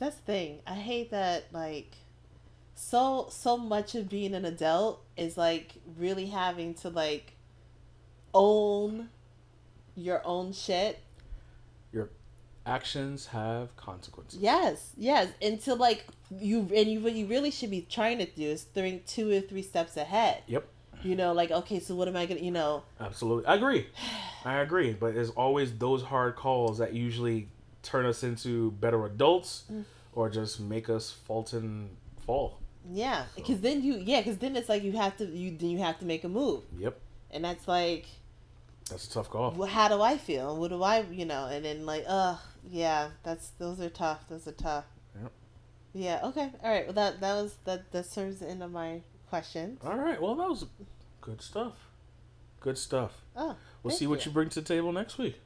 That's 0.00 0.16
the 0.16 0.22
thing. 0.22 0.60
I 0.66 0.74
hate 0.74 1.10
that 1.10 1.44
like 1.52 1.94
so 2.74 3.28
so 3.30 3.58
much 3.58 3.94
of 3.94 4.08
being 4.08 4.34
an 4.34 4.46
adult 4.46 5.04
is 5.16 5.36
like 5.36 5.74
really 5.98 6.26
having 6.26 6.72
to 6.74 6.88
like 6.88 7.34
own 8.32 9.10
your 9.94 10.22
own 10.24 10.54
shit. 10.54 10.98
Your 11.92 12.08
actions 12.64 13.26
have 13.26 13.76
consequences. 13.76 14.40
Yes, 14.40 14.92
yes. 14.96 15.28
Until 15.42 15.76
like 15.76 16.06
you 16.30 16.60
and 16.74 16.90
you 16.90 17.00
what 17.00 17.12
you 17.12 17.26
really 17.26 17.50
should 17.50 17.70
be 17.70 17.86
trying 17.88 18.18
to 18.18 18.26
do 18.26 18.44
is 18.44 18.62
think 18.62 19.06
two 19.06 19.30
or 19.30 19.42
three 19.42 19.62
steps 19.62 19.98
ahead. 19.98 20.42
Yep. 20.46 20.66
You 21.02 21.14
know, 21.14 21.34
like 21.34 21.50
okay, 21.50 21.78
so 21.78 21.94
what 21.94 22.08
am 22.08 22.16
I 22.16 22.24
gonna 22.24 22.40
you 22.40 22.50
know 22.50 22.84
Absolutely. 22.98 23.44
I 23.44 23.56
agree. 23.56 23.86
I 24.46 24.60
agree. 24.60 24.94
But 24.94 25.12
there's 25.12 25.30
always 25.30 25.76
those 25.76 26.02
hard 26.02 26.36
calls 26.36 26.78
that 26.78 26.94
usually 26.94 27.48
turn 27.82 28.06
us 28.06 28.22
into 28.22 28.70
better 28.72 29.04
adults 29.06 29.64
Mm. 29.70 29.84
or 30.12 30.28
just 30.28 30.60
make 30.60 30.88
us 30.88 31.10
fault 31.10 31.52
and 31.52 31.96
fall. 32.26 32.58
yeah, 32.90 33.24
So- 33.26 33.30
because 33.36 33.60
then 33.60 33.82
you 33.82 33.94
yeah, 33.96 34.20
because 34.20 34.38
then 34.38 34.56
it's 34.56 34.68
like 34.68 34.82
you 34.82 34.92
have 34.92 35.16
to 35.18 35.26
you 35.26 35.56
then 35.56 35.70
you 35.70 35.78
have 35.78 35.98
to 36.00 36.04
make 36.04 36.24
a 36.24 36.28
move, 36.28 36.62
Yep. 36.78 36.98
and 37.30 37.44
that's 37.44 37.66
like 37.68 38.06
That's 38.88 39.06
a 39.06 39.10
tough 39.10 39.30
call. 39.30 39.52
well, 39.52 39.68
how 39.68 39.88
do 39.88 40.00
I 40.02 40.16
feel? 40.18 40.56
What 40.56 40.68
do 40.68 40.82
I, 40.82 41.02
you 41.02 41.24
know? 41.24 41.46
And 41.46 41.64
then 41.64 41.86
like, 41.86 42.04
uh, 42.08 42.36
yeah, 42.68 43.10
that's 43.22 43.50
those 43.58 43.80
are 43.80 43.88
tough. 43.90 44.28
Those 44.28 44.48
are 44.48 44.52
tough. 44.52 44.84
Yep. 45.22 45.32
Yeah. 45.94 46.20
Okay. 46.24 46.50
All 46.62 46.70
right. 46.70 46.84
Well, 46.86 46.94
that 46.94 47.20
that 47.20 47.34
was 47.34 47.56
that 47.64 47.90
that 47.92 48.06
serves 48.06 48.40
the 48.40 48.48
end 48.48 48.62
of 48.62 48.72
my 48.72 49.02
questions. 49.28 49.78
All 49.84 49.96
right. 49.96 50.20
Well, 50.20 50.34
that 50.34 50.48
was 50.48 50.66
good 51.20 51.40
stuff. 51.40 51.74
Good 52.60 52.76
stuff. 52.78 53.22
Oh. 53.36 53.56
We'll 53.82 53.94
see 53.94 54.06
what 54.08 54.24
you 54.26 54.30
you. 54.30 54.34
bring 54.34 54.48
to 54.50 54.60
the 54.60 54.66
table 54.66 54.92
next 54.92 55.16
week. 55.18 55.36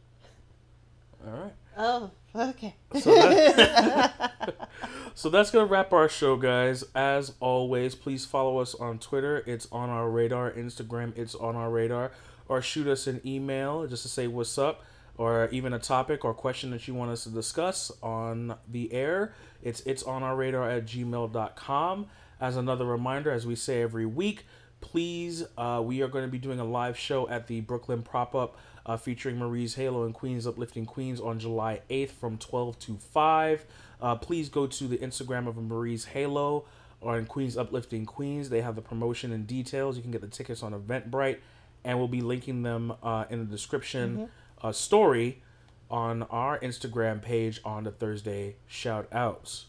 All 1.26 1.32
right. 1.32 1.52
Oh. 1.76 2.10
Okay. 2.36 2.74
So 3.00 3.14
that- 3.14 4.30
So 5.16 5.30
that's 5.30 5.52
going 5.52 5.66
to 5.66 5.72
wrap 5.72 5.92
our 5.92 6.08
show, 6.08 6.36
guys. 6.36 6.82
As 6.94 7.32
always, 7.38 7.94
please 7.94 8.24
follow 8.26 8.58
us 8.58 8.74
on 8.74 8.98
Twitter. 8.98 9.44
It's 9.46 9.68
on 9.70 9.88
our 9.88 10.10
radar. 10.10 10.50
Instagram, 10.50 11.16
it's 11.16 11.36
on 11.36 11.54
our 11.54 11.70
radar. 11.70 12.10
Or 12.48 12.60
shoot 12.60 12.88
us 12.88 13.06
an 13.06 13.20
email 13.24 13.86
just 13.86 14.02
to 14.02 14.08
say 14.08 14.26
what's 14.26 14.58
up, 14.58 14.82
or 15.16 15.48
even 15.52 15.72
a 15.72 15.78
topic 15.78 16.24
or 16.24 16.34
question 16.34 16.70
that 16.72 16.88
you 16.88 16.94
want 16.94 17.12
us 17.12 17.22
to 17.24 17.30
discuss 17.30 17.92
on 18.02 18.56
the 18.68 18.92
air. 18.92 19.34
It's 19.62 19.80
it's 19.82 20.02
on 20.02 20.22
our 20.24 20.34
radar 20.36 20.68
at 20.68 20.84
gmail.com. 20.84 22.06
As 22.40 22.56
another 22.56 22.84
reminder, 22.84 23.30
as 23.30 23.46
we 23.46 23.54
say 23.54 23.80
every 23.82 24.04
week, 24.06 24.44
please, 24.80 25.44
uh, 25.56 25.80
we 25.82 26.02
are 26.02 26.08
going 26.08 26.24
to 26.24 26.30
be 26.30 26.38
doing 26.38 26.58
a 26.58 26.64
live 26.64 26.98
show 26.98 27.28
at 27.28 27.46
the 27.46 27.60
Brooklyn 27.60 28.02
Prop 28.02 28.34
Up 28.34 28.58
uh, 28.86 28.97
featuring 28.97 29.39
Marie's 29.39 29.74
Halo 29.74 30.05
and 30.05 30.15
Queens 30.15 30.47
Uplifting 30.47 30.86
Queens 30.86 31.20
on 31.20 31.39
July 31.39 31.81
8th 31.90 32.11
from 32.11 32.39
12 32.39 32.78
to 32.81 32.97
5. 32.97 33.65
Uh, 34.01 34.15
please 34.16 34.48
go 34.48 34.66
to 34.66 34.86
the 34.89 34.98
Instagram 34.98 35.47
of 35.47 35.56
Marie's 35.56 36.06
Halo 36.06 36.65
or 37.01 37.19
in 37.19 37.27
Queens 37.27 37.56
Uplifting 37.56 38.05
Queens. 38.06 38.51
They 38.51 38.61
have 38.61 38.74
the 38.77 38.82
promotion 38.82 39.32
and 39.32 39.47
details. 39.47 39.97
You 39.97 40.02
can 40.02 40.11
get 40.11 40.20
the 40.20 40.28
tickets 40.28 40.62
on 40.62 40.73
Eventbrite, 40.73 41.39
and 41.85 41.98
we'll 41.98 42.09
be 42.09 42.20
linking 42.23 42.62
them 42.62 42.93
uh, 43.02 43.24
in 43.31 43.39
the 43.40 43.44
description 43.44 44.28
a 44.62 44.73
story 44.73 45.43
on 45.90 46.23
our 46.24 46.59
Instagram 46.61 47.20
page 47.20 47.61
on 47.65 47.85
the 47.85 47.90
Thursday 47.90 48.56
shout 48.66 49.06
outs. 49.12 49.66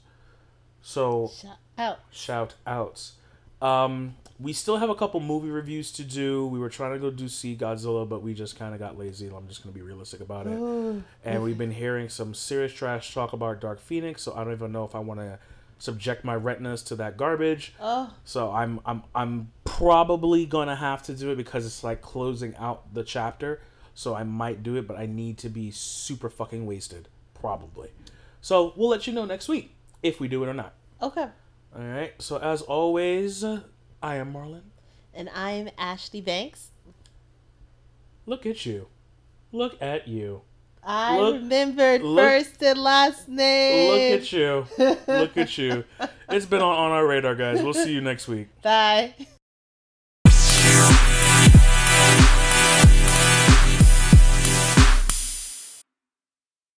So 0.82 1.32
Shout 1.42 1.58
out. 1.78 2.00
shout 2.12 2.56
outs. 2.66 3.14
Um, 3.62 4.16
we 4.40 4.52
still 4.52 4.78
have 4.78 4.90
a 4.90 4.96
couple 4.96 5.20
movie 5.22 5.50
reviews 5.50 5.92
to 5.94 6.04
do. 6.04 6.46
We 6.48 6.60
were 6.60 6.70
trying 6.70 6.94
to 6.94 7.00
go 7.00 7.10
do 7.10 7.28
see 7.30 7.56
Godzilla, 7.56 8.08
but 8.08 8.22
we 8.22 8.34
just 8.34 8.58
kind 8.60 8.74
of 8.74 8.80
got 8.80 8.98
lazy. 8.98 9.28
I'm 9.28 9.48
just 9.48 9.64
gonna 9.64 9.74
be 9.74 9.82
realistic 9.82 10.20
about 10.20 10.48
it. 10.48 10.60
And 11.24 11.42
we've 11.42 11.58
been 11.58 11.72
hearing 11.72 12.10
some 12.10 12.34
serious 12.34 12.74
trash 12.74 13.14
talk 13.14 13.32
about 13.34 13.62
Dark 13.62 13.80
Phoenix, 13.80 14.22
so 14.24 14.34
I 14.36 14.44
don't 14.44 14.54
even 14.54 14.72
know 14.72 14.84
if 14.84 14.94
I 14.94 15.00
want 15.00 15.22
to 15.22 15.40
subject 15.78 16.24
my 16.24 16.36
retinas 16.36 16.82
to 16.84 16.96
that 16.96 17.18
garbage. 17.18 17.74
Oh, 17.82 18.14
So 18.26 18.52
I'm 18.52 18.82
I'm 18.86 19.04
I'm 19.14 19.52
probably 19.64 20.46
gonna 20.46 20.76
have 20.76 21.04
to 21.04 21.14
do 21.14 21.32
it 21.32 21.36
because 21.38 21.66
it's 21.66 21.84
like 21.84 22.02
closing 22.02 22.56
out 22.58 22.94
the 22.94 23.04
chapter. 23.04 23.62
So 23.94 24.14
I 24.16 24.24
might 24.24 24.64
do 24.64 24.76
it, 24.76 24.86
but 24.88 24.98
I 24.98 25.06
need 25.06 25.38
to 25.40 25.50
be 25.50 25.72
super 25.72 26.30
fucking 26.30 26.66
wasted, 26.66 27.08
probably. 27.34 27.92
So 28.42 28.74
we'll 28.76 28.90
let 28.90 29.08
you 29.08 29.14
know 29.14 29.24
next 29.24 29.48
week 29.48 29.74
if 30.04 30.20
we 30.20 30.28
do 30.28 30.44
it 30.44 30.48
or 30.48 30.54
not. 30.54 30.74
okay. 31.02 31.28
All 31.76 31.84
right. 31.84 32.14
So 32.22 32.38
as 32.38 32.62
always, 32.62 33.44
I 33.44 34.16
am 34.16 34.34
Marlon. 34.34 34.62
And 35.14 35.30
I'm 35.34 35.70
Ashley 35.78 36.22
Banks. 36.22 36.70
Look 38.26 38.46
at 38.46 38.66
you. 38.66 38.88
Look 39.52 39.82
at 39.82 40.08
you. 40.08 40.42
I 40.84 41.18
Look- 41.20 41.36
remembered 41.42 42.02
look- 42.04 42.24
first 42.24 42.62
and 42.64 42.80
last 42.80 43.28
name. 43.28 43.92
Look 43.92 44.22
at 44.22 44.32
you. 44.32 44.68
Look 45.08 45.38
at 45.38 45.58
you. 45.58 45.84
It's 46.28 46.48
been 46.48 46.62
on, 46.62 46.76
on 46.76 46.92
our 46.92 47.06
radar, 47.06 47.36
guys. 47.36 47.62
We'll 47.62 47.76
see 47.76 47.94
you 47.94 48.02
next 48.02 48.28
week. 48.28 48.48
Bye. 48.64 49.14